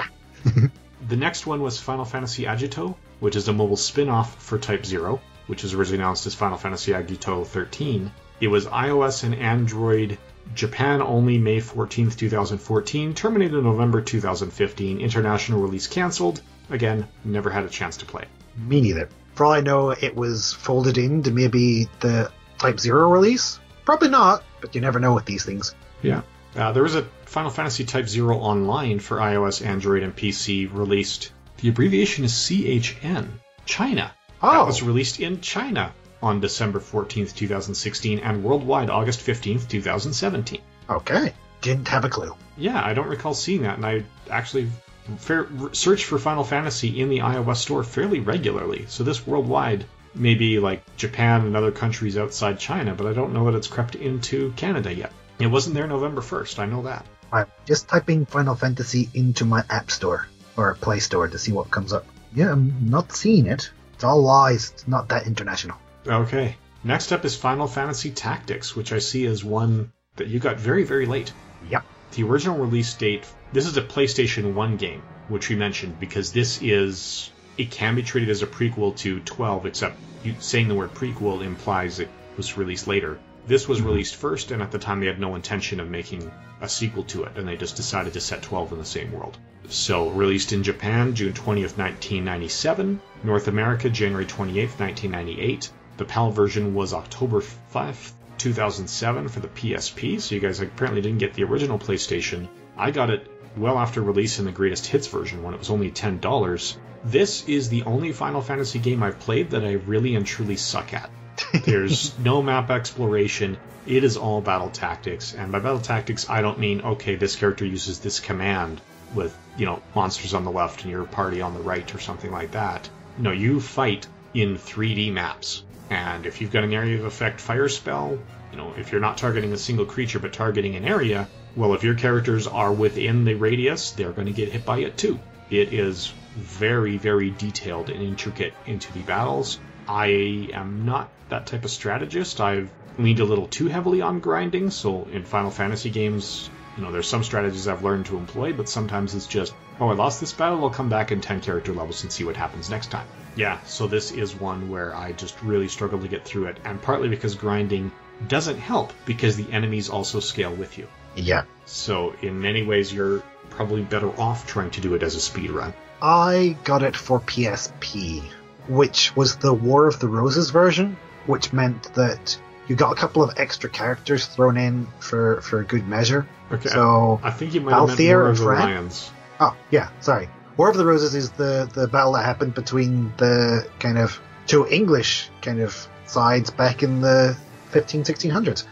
[1.07, 4.85] the next one was Final Fantasy Agito, which is a mobile spin off for Type
[4.85, 8.11] Zero, which was originally announced as Final Fantasy Agito 13.
[8.39, 10.17] It was iOS and Android
[10.55, 16.41] Japan only May 14th, 2014, terminated November 2015, international release cancelled.
[16.69, 18.25] Again, never had a chance to play.
[18.57, 19.09] Me neither.
[19.35, 23.59] For all I know, it was folded into maybe the Type Zero release.
[23.85, 25.73] Probably not, but you never know with these things.
[26.01, 26.21] Yeah.
[26.55, 31.31] Uh, there was a Final Fantasy Type Zero Online for iOS, Android, and PC released.
[31.57, 33.27] The abbreviation is CHN,
[33.65, 34.11] China.
[34.41, 34.65] That Oh.
[34.65, 40.61] was released in China on December 14th, 2016, and worldwide August 15th, 2017.
[40.89, 41.33] Okay.
[41.61, 42.35] Didn't have a clue.
[42.57, 44.69] Yeah, I don't recall seeing that, and I actually
[45.17, 48.85] fair, search for Final Fantasy in the iOS store fairly regularly.
[48.87, 49.85] So this worldwide
[50.15, 53.67] may be like Japan and other countries outside China, but I don't know that it's
[53.67, 55.11] crept into Canada yet.
[55.39, 57.05] It wasn't there November 1st, I know that.
[57.31, 61.71] I'm just typing Final Fantasy into my App Store or Play Store to see what
[61.71, 62.05] comes up.
[62.35, 63.71] Yeah, I'm not seeing it.
[63.95, 64.71] It's all lies.
[64.71, 65.77] It's not that international.
[66.05, 66.55] Okay.
[66.83, 70.83] Next up is Final Fantasy Tactics, which I see as one that you got very,
[70.83, 71.33] very late.
[71.69, 71.83] Yep.
[72.11, 76.59] The original release date, this is a PlayStation 1 game, which we mentioned, because this
[76.61, 80.95] is, it can be treated as a prequel to 12, except you, saying the word
[80.95, 83.19] prequel implies it was released later.
[83.45, 83.87] This was mm-hmm.
[83.87, 86.31] released first, and at the time they had no intention of making
[86.61, 89.37] a sequel to it, and they just decided to set 12 in the same world.
[89.69, 95.69] So, released in Japan June 20th, 1997, North America January 28th, 1998.
[95.97, 97.41] The PAL version was October
[97.73, 102.47] 5th, 2007 for the PSP, so you guys apparently didn't get the original PlayStation.
[102.75, 105.91] I got it well after release in the greatest hits version when it was only
[105.91, 106.77] $10.
[107.03, 110.93] This is the only Final Fantasy game I've played that I really and truly suck
[110.93, 111.09] at.
[111.65, 113.57] There's no map exploration.
[113.85, 115.33] It is all battle tactics.
[115.33, 118.79] And by battle tactics, I don't mean, okay, this character uses this command
[119.13, 122.31] with, you know, monsters on the left and your party on the right or something
[122.31, 122.89] like that.
[123.17, 125.63] No, you fight in 3D maps.
[125.89, 128.17] And if you've got an area of effect fire spell,
[128.51, 131.83] you know, if you're not targeting a single creature but targeting an area, well, if
[131.83, 135.19] your characters are within the radius, they're going to get hit by it too.
[135.49, 139.59] It is very, very detailed and intricate into the battles.
[139.87, 142.41] I am not that type of strategist.
[142.41, 146.91] I've leaned a little too heavily on grinding, so in Final Fantasy games, You know,
[146.91, 150.33] there's some strategies I've learned to employ, but sometimes it's just, oh, I lost this
[150.33, 153.05] battle, I'll come back in 10 character levels and see what happens next time.
[153.35, 156.81] Yeah, so this is one where I just really struggle to get through it, and
[156.81, 157.91] partly because grinding
[158.27, 160.87] doesn't help because the enemies also scale with you.
[161.15, 161.43] Yeah.
[161.65, 165.51] So in many ways, you're probably better off trying to do it as a speed
[165.51, 165.73] run.
[166.01, 168.21] I got it for PSP,
[168.67, 172.37] which was the War of the Roses version, which meant that
[172.67, 176.27] you got a couple of extra characters thrown in for, for good measure.
[176.51, 176.69] Okay.
[176.69, 179.11] So, I think you might have meant Balthier War of the Lions.
[179.39, 180.29] oh, yeah, sorry.
[180.57, 184.67] War of the Roses is the, the battle that happened between the kind of two
[184.67, 187.37] English kind of sides back in the
[187.71, 188.65] 15, 1600s.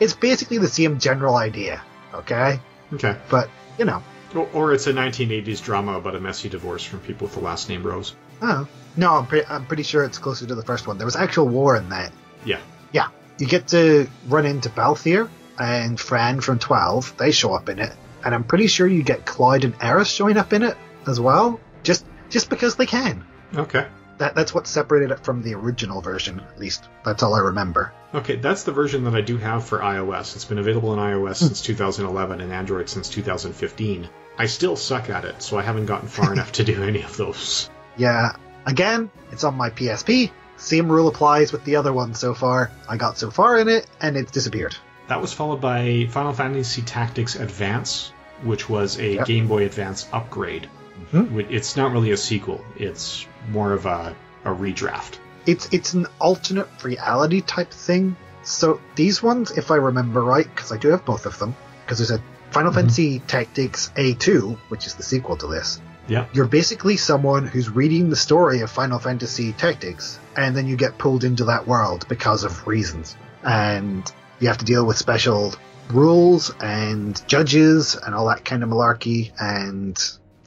[0.00, 1.82] It's basically the same general idea,
[2.14, 2.60] okay?
[2.92, 3.16] Okay.
[3.30, 3.48] But,
[3.78, 4.02] you know,
[4.34, 7.68] Or, or it's a 1980s drama about a messy divorce from people with the last
[7.68, 8.14] name Rose.
[8.42, 8.66] oh.
[8.98, 10.96] No, I'm, pre- I'm pretty sure it's closer to the first one.
[10.96, 12.12] There was actual war in that.
[12.46, 12.60] Yeah.
[12.92, 13.08] Yeah,
[13.38, 15.28] you get to run into Balthier
[15.58, 17.14] and Fran from 12.
[17.18, 17.92] They show up in it.
[18.24, 21.60] And I'm pretty sure you get Cloud and Aerith showing up in it as well.
[21.82, 23.22] Just just because they can.
[23.54, 23.86] Okay.
[24.18, 26.88] That That's what separated it from the original version, at least.
[27.04, 27.92] That's all I remember.
[28.14, 30.34] Okay, that's the version that I do have for iOS.
[30.36, 34.08] It's been available in iOS since 2011 and Android since 2015.
[34.38, 37.16] I still suck at it, so I haven't gotten far enough to do any of
[37.16, 37.70] those.
[37.98, 38.36] Yeah,
[38.66, 40.30] again, it's on my PSP.
[40.58, 42.70] Same rule applies with the other one so far.
[42.86, 44.76] I got so far in it, and it's disappeared.
[45.08, 48.12] That was followed by Final Fantasy Tactics Advance,
[48.42, 49.26] which was a Yep.
[49.26, 50.68] Game Boy Advance upgrade.
[51.10, 51.46] Mhm.
[51.50, 54.14] It's not really a sequel, it's more of a,
[54.44, 55.18] a redraft.
[55.46, 58.16] it's it's an alternate reality type thing.
[58.42, 61.98] So these ones, if I remember right, because I do have both of them, because
[61.98, 62.80] there's a Final mm-hmm.
[62.80, 65.80] Fantasy Tactics A2, which is the sequel to this.
[66.08, 66.26] Yeah.
[66.32, 70.96] You're basically someone who's reading the story of Final Fantasy Tactics, and then you get
[70.98, 75.54] pulled into that world because of reasons, and you have to deal with special
[75.90, 79.98] rules and judges and all that kind of malarkey, and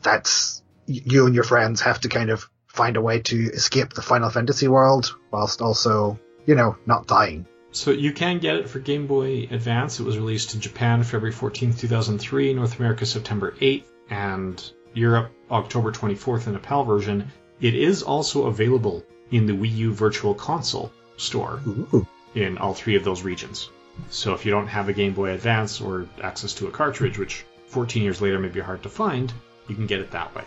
[0.02, 2.50] that's you and your friends have to kind of
[2.80, 7.46] find a way to escape the Final Fantasy world whilst also, you know, not dying.
[7.72, 10.00] So you can get it for Game Boy Advance.
[10.00, 15.92] It was released in Japan February 14th, 2003, North America September 8th, and Europe October
[15.92, 17.28] 24th in a PAL version.
[17.60, 22.08] It is also available in the Wii U Virtual Console store Ooh.
[22.34, 23.70] in all three of those regions.
[24.10, 27.44] So if you don't have a Game Boy Advance or access to a cartridge, which
[27.68, 29.34] 14 years later may be hard to find,
[29.68, 30.46] you can get it that way.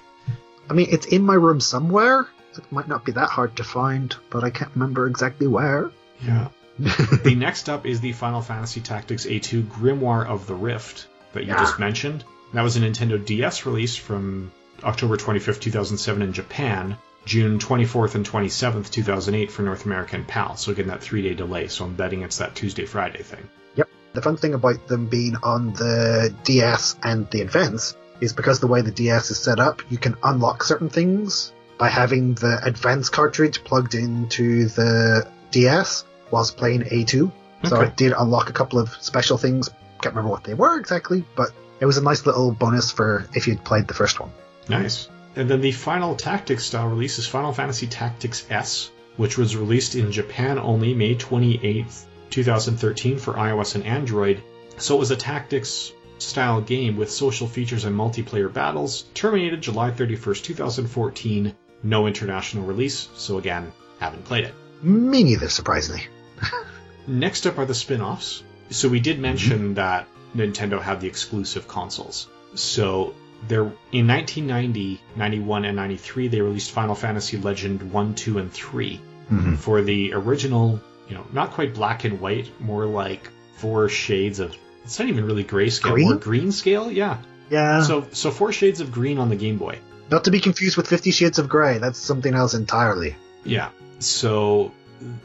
[0.71, 2.27] I mean, it's in my room somewhere.
[2.57, 5.91] It might not be that hard to find, but I can't remember exactly where.
[6.25, 6.49] Yeah.
[6.79, 11.51] the next up is the Final Fantasy Tactics A2 Grimoire of the Rift that you
[11.51, 11.59] Yeah.
[11.59, 12.25] just mentioned.
[12.55, 14.53] That was a Nintendo DS release from
[14.83, 20.57] October 25th, 2007 in Japan, June 24th and 27th, 2008 for North America and PAL.
[20.57, 21.69] So again, that three day delay.
[21.69, 23.49] So I'm betting it's that Tuesday, Friday thing.
[23.77, 23.89] Yep.
[24.15, 28.67] The fun thing about them being on the DS and the Advance is because the
[28.67, 33.09] way the DS is set up, you can unlock certain things by having the Advance
[33.09, 37.31] cartridge plugged into the DS whilst playing A2.
[37.65, 37.87] So Okay.
[37.89, 39.69] it did unlock a couple of special things.
[40.01, 41.51] Can't remember what they were exactly, but
[41.81, 44.31] it was a nice little bonus for if you'd played the first one.
[44.69, 45.09] Nice.
[45.35, 49.95] And then the final Tactics style release is Final Fantasy Tactics S, which was released
[49.95, 54.43] in Japan only May 28th, 2013 for iOS and Android.
[54.79, 55.93] So it was a tactics
[56.23, 59.03] style game with social features and multiplayer battles.
[59.15, 61.55] Terminated July 31st, 2014.
[61.83, 64.55] No international release, so again, haven't played it.
[64.83, 66.07] Me neither, surprisingly.
[67.07, 68.43] Next up are the spin offs.
[68.71, 72.29] So we did mention that Nintendo had the exclusive consoles.
[72.55, 73.15] So
[73.49, 79.01] there in 1990, 91, and 93 they released Final Fantasy Legend 1, 2, and 3
[79.31, 79.57] Mhm.
[79.59, 84.55] for the original, you know, not quite black and white, more like four shades of
[84.85, 86.09] it's not even really grayscale, Green?
[86.09, 87.19] more green scale, yeah.
[87.51, 87.83] Yeah.
[87.83, 89.79] So so four shades of green on the Game Boy.
[90.11, 91.79] Not to be confused with Fifty Shades of Grey.
[91.79, 93.17] That's something else entirely.
[93.45, 93.71] Yeah.
[93.99, 94.73] So,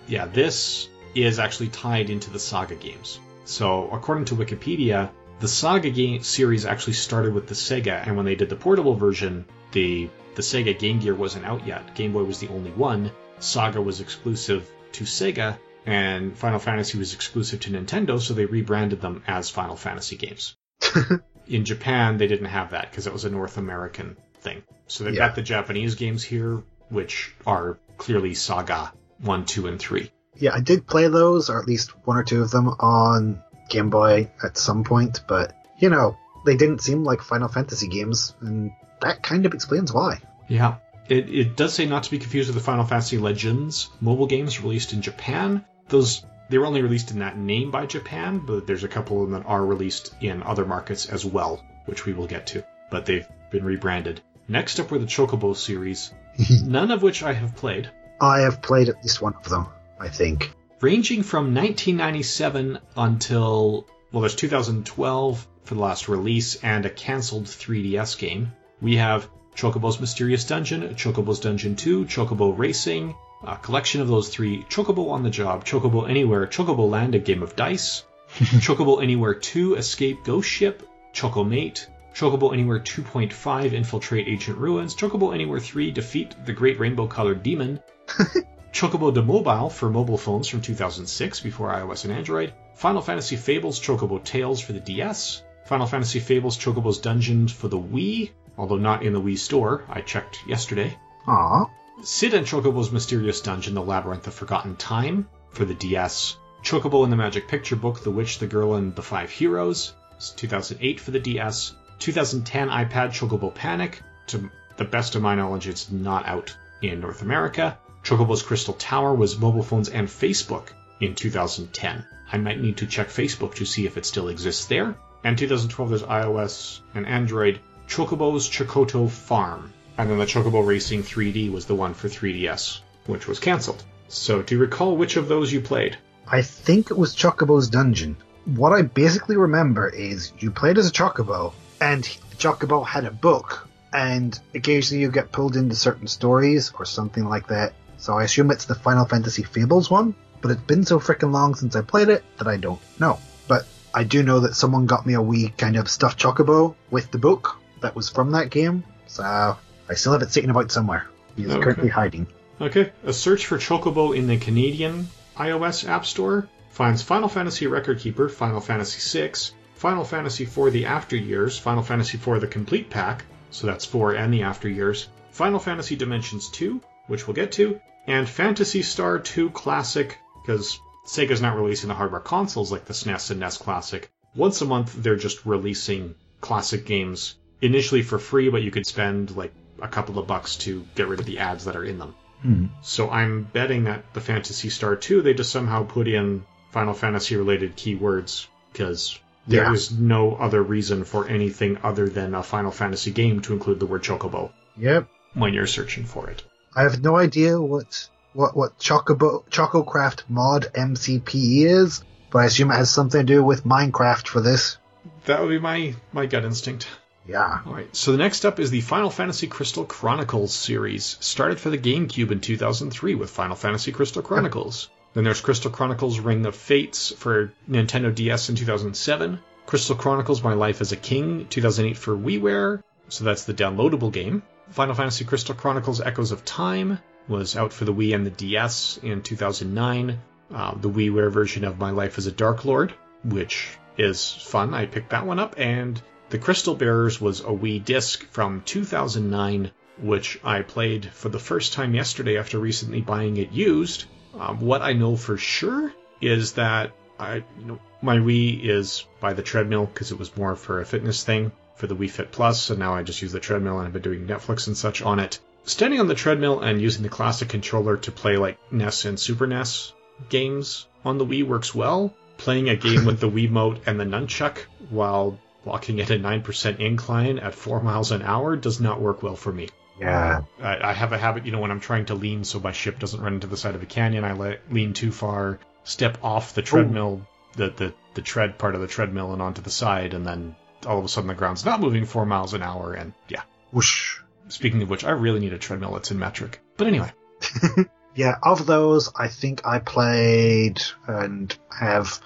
[0.08, 3.20] yeah, this is actually tied into the Saga games.
[3.46, 5.10] So, according to Wikipedia,
[5.40, 8.96] the Saga game series actually started with the Sega, and when they did the portable
[8.96, 11.96] version, the the Sega Game Gear wasn't out yet.
[11.96, 13.12] Game Boy was the only one.
[13.40, 19.02] Saga was exclusive to Sega, and Final Fantasy was exclusive to Nintendo, so they rebranded
[19.02, 20.56] them as Final Fantasy games.
[21.48, 24.64] In Japan, they didn't have that because it was a North American thing.
[24.88, 25.28] So they've Yeah.
[25.28, 28.92] got the Japanese games here, which are clearly Saga
[29.22, 30.12] 1, 2, and 3.
[30.36, 33.90] Yeah, I did play those, or at least one or two of them, on Game
[33.90, 38.72] Boy at some point, but, you know, they didn't seem like Final Fantasy games, and
[39.02, 40.20] that kind of explains why.
[40.50, 40.76] Yeah.
[41.10, 44.62] It, it does say not to be confused with the Final Fantasy Legends mobile games
[44.62, 45.64] released in Japan.
[45.90, 49.30] Those they were only released in that name by Japan, but there's a couple of
[49.30, 52.64] them that are released in other markets as well, which we will get to.
[52.90, 54.22] But they've been rebranded.
[54.48, 56.14] Next up were the Chocobo series,
[56.64, 57.90] none of which I have played.
[58.22, 59.68] I have played at least one of them,
[60.00, 60.54] I think.
[60.80, 68.18] Ranging from 1997 until, well, there's 2012 for the last release and a cancelled 3DS
[68.18, 68.54] game.
[68.82, 74.64] We have Chocobo's Mysterious Dungeon, Chocobo's Dungeon 2, Chocobo Racing, a collection of those three
[74.64, 79.76] Chocobo on the Job, Chocobo Anywhere, Chocobo Land, a game of dice, Chocobo Anywhere 2,
[79.76, 80.82] Escape Ghost Ship,
[81.14, 87.44] Chocomate, Chocobo Anywhere 2.5, Infiltrate Ancient Ruins, Chocobo Anywhere 3, Defeat the Great Rainbow Colored
[87.44, 87.80] Demon,
[88.74, 93.80] Chocobo de Mobile for mobile phones from 2006 before iOS and Android, Final Fantasy Fables
[93.80, 99.04] Chocobo Tales for the DS, Final Fantasy Fables Chocobo's Dungeons for the Wii, although not
[99.04, 100.98] in the Wii store, I checked yesterday.
[101.28, 101.70] Aww.
[102.04, 107.12] Cid and Chocobo's Mysterious Dungeon, The Labyrinth of Forgotten Time for the DS, Chocobo and
[107.12, 109.94] the Magic Picture Book, The Witch, the Girl, and the Five Heroes,
[110.36, 115.90] 2008 for the DS, 2010 iPad Chocobo Panic, to the best of my knowledge, it's
[115.90, 117.80] not out in North America.
[118.04, 120.68] Chocobo's Crystal Tower was mobile phones and Facebook
[121.00, 122.06] in 2010.
[122.32, 124.96] I might need to check Facebook to see if it still exists there.
[125.24, 127.60] And 2012 there's iOS and Android.
[127.88, 129.74] Chocobo's Chocoto Farm.
[129.98, 133.84] And then the Chocobo Racing 3D was the one for 3DS, which was cancelled.
[134.10, 135.98] So do you recall which of those you played?
[136.28, 138.18] I think it was Chocobo's Dungeon.
[138.46, 142.04] What I basically remember is you played as a Chocobo, and
[142.38, 147.48] Chocobo had a book, and occasionally you get pulled into certain stories or something like
[147.48, 147.74] that.
[147.98, 151.56] So I assume it's the Final Fantasy Fables one, but it's been so freaking long
[151.56, 153.20] since I played it that I don't know.
[153.48, 157.10] But I do know that someone got me a wee kind of stuffed Chocobo with
[157.10, 159.58] the book that was from that game, so
[159.90, 161.08] I still have it sitting about somewhere.
[161.36, 161.62] He's Okay.
[161.64, 162.28] currently hiding.
[162.60, 165.08] Okay, a search for Chocobo in the Canadian
[165.38, 169.34] iOS App Store finds Final Fantasy Record Keeper, Final Fantasy VI,
[169.76, 174.14] Final Fantasy IV The After Years, Final Fantasy IV The Complete Pack, so that's 4
[174.16, 179.20] and the After Years, Final Fantasy Dimensions 2, which we'll get to, and Phantasy Star
[179.20, 184.10] 2 Classic, because Sega's not releasing the hardware consoles like the SNES and NES Classic.
[184.36, 189.36] Once a month, they're just releasing classic games initially for free, but you could spend
[189.36, 192.16] like a couple of bucks to get rid of the ads that are in them.
[192.42, 192.66] Hmm.
[192.82, 197.36] So I'm betting that the Phantasy Star 2, they just somehow put in Final Fantasy
[197.36, 199.74] related keywords because there Yeah.
[199.74, 203.86] is no other reason for anything other than a Final Fantasy game to include the
[203.86, 205.08] word Chocobo Yep.
[205.34, 206.44] when you're searching for it.
[206.76, 212.70] I have no idea what what what Chocobo ChocoCraft mod MCP is, but I assume
[212.72, 214.78] it has something to do with Minecraft for this.
[215.26, 216.88] That would be my, my gut instinct.
[217.28, 217.60] Yeah.
[217.66, 221.78] Alright, so the next up is the Final Fantasy Crystal Chronicles series, started for the
[221.78, 224.90] GameCube in 2003 with Final Fantasy Crystal Chronicles.
[225.14, 230.54] Then there's Crystal Chronicles Ring of Fates for Nintendo DS in 2007, Crystal Chronicles My
[230.54, 234.44] Life as a King 2008 for WiiWare, so that's the downloadable game.
[234.70, 239.00] Final Fantasy Crystal Chronicles Echoes of Time was out for the Wii and the DS
[239.04, 240.20] in 2009.
[240.54, 242.94] Uh, the WiiWare version of My Life as a Dark Lord,
[243.26, 244.74] which is fun.
[244.74, 249.72] I picked that one up, and the Crystal Bearers was a Wii disc from 2009,
[250.02, 254.06] which I played for the first time yesterday after recently buying it used.
[254.38, 259.34] Um, what I know for sure is that I, you know, my Wii is by
[259.34, 262.70] the treadmill because it was more for a fitness thing for the Wii Fit Plus,
[262.70, 265.20] and now I just use the treadmill and I've been doing Netflix and such on
[265.20, 265.40] it.
[265.64, 269.48] Standing on the treadmill and using the classic controller to play like NES and Super
[269.48, 269.94] NES
[270.30, 272.14] games on the Wii works well.
[272.38, 276.80] Playing a game with the Wii Wiimote and the nunchuck while walking at a 9%
[276.80, 279.70] incline at 4 miles an hour does not work well for me.
[280.00, 280.42] Yeah.
[280.62, 283.00] I, I have a habit, you know, when I'm trying to lean so my ship
[283.00, 286.54] doesn't run into the side of a canyon, I let, lean too far, step off
[286.54, 290.26] the treadmill, the, the, the tread part of the treadmill, and onto the side, and
[290.26, 290.56] then
[290.86, 293.44] all of a sudden the ground's not moving 4 miles an hour, and yeah.
[293.72, 294.20] Whoosh.
[294.50, 296.62] Speaking of which, I really need a treadmill that's in metric.
[296.78, 297.12] But anyway,
[298.18, 302.20] Yeah, of those, I think I played and have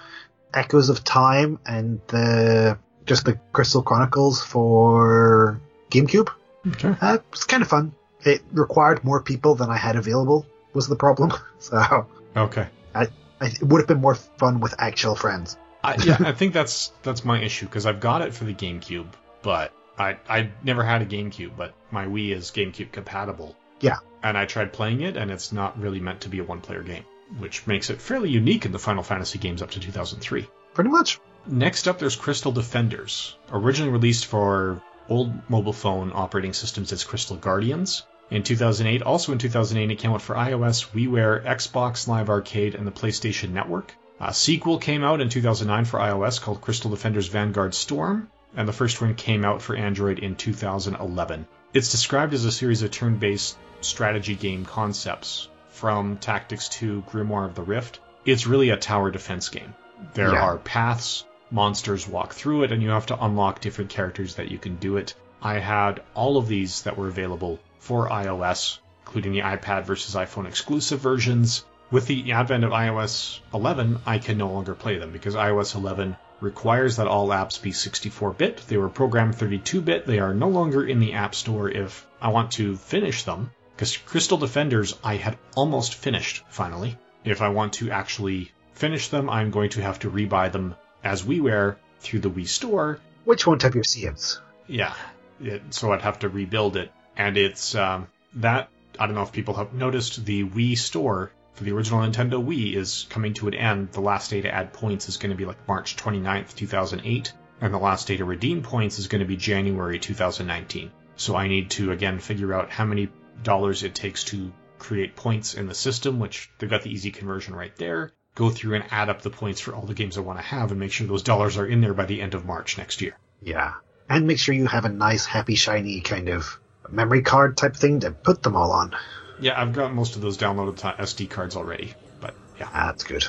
[0.54, 6.28] Echoes of Time and the just the Crystal Chronicles for GameCube.
[6.66, 6.94] okay.
[7.00, 7.92] Uh, it's kind of fun.
[8.24, 10.46] It required more people than I had available.
[10.74, 11.32] Was the problem?
[11.58, 12.06] So
[12.36, 12.66] Okay.
[12.94, 13.06] I,
[13.40, 15.56] it would have been more fun with actual friends.
[15.84, 19.06] I, yeah, I think that's that's my issue because I've got it for the GameCube,
[19.42, 23.56] but I I never had a GameCube, but my Wii is GameCube compatible.
[23.80, 23.98] Yeah.
[24.22, 27.04] And I tried playing it, and it's not really meant to be a one-player game,
[27.38, 30.46] which makes it fairly unique in the Final Fantasy games up to 2003.
[30.74, 31.18] Pretty much.
[31.46, 37.36] Next up, there's Crystal Defenders, originally released for old mobile phone operating systems as Crystal
[37.36, 38.04] Guardians.
[38.30, 42.86] In 2008, also in 2008, it came out for iOS, WiiWare, Xbox Live Arcade, and
[42.86, 43.94] the PlayStation Network.
[44.20, 48.72] A sequel came out in 2009 for iOS called Crystal Defenders Vanguard Storm, and the
[48.72, 51.46] first one came out for Android in 2011.
[51.74, 57.46] It's described as a series of turn based strategy game concepts from Tactics to Grimoire
[57.46, 57.98] of the Rift.
[58.24, 59.74] It's really a tower defense game.
[60.14, 60.40] There Yeah.
[60.42, 64.58] are paths, monsters walk through it, and you have to unlock different characters that you
[64.58, 65.14] can do it.
[65.42, 70.46] I had all of these that were available for iOS, including the iPad versus iPhone
[70.46, 71.64] exclusive versions.
[71.90, 76.16] With the advent of iOS 11, I can no longer play them because iOS 11
[76.40, 78.56] requires that all apps be 64 bit.
[78.66, 80.06] They were programmed 32 bit.
[80.06, 83.50] They are no longer in the App Store if I want to finish them.
[83.76, 86.96] Because Crystal Defenders, I had almost finished finally.
[87.24, 90.74] If I want to actually finish them, I'm going to have to rebuy them
[91.04, 92.98] as WiiWare through the Wii Store.
[93.24, 94.40] Which won't have your saves.
[94.66, 94.94] Yeah,
[95.40, 96.92] it, so I'd have to rebuild it.
[97.16, 101.64] And it's um, that, I don't know if people have noticed, the Wii Store for
[101.64, 103.92] the original Nintendo Wii is coming to an end.
[103.92, 107.74] The last day to add points is going to be like March 29th, 2008, and
[107.74, 110.90] the last day to redeem points is going to be January 2019.
[111.16, 113.08] So I need to again figure out how many
[113.42, 117.54] dollars it takes to create points in the system, which they've got the easy conversion
[117.54, 118.12] right there.
[118.34, 120.70] Go through and add up the points for all the games I want to have
[120.70, 123.16] and make sure those dollars are in there by the end of March next year.
[123.42, 123.74] Yeah.
[124.08, 126.58] And make sure you have a nice, happy, shiny kind of
[126.90, 128.94] memory card type thing to put them all on.
[129.40, 132.68] Yeah, I've got most of those downloaded to SD cards already, but yeah.
[132.72, 133.26] Ah, That's good.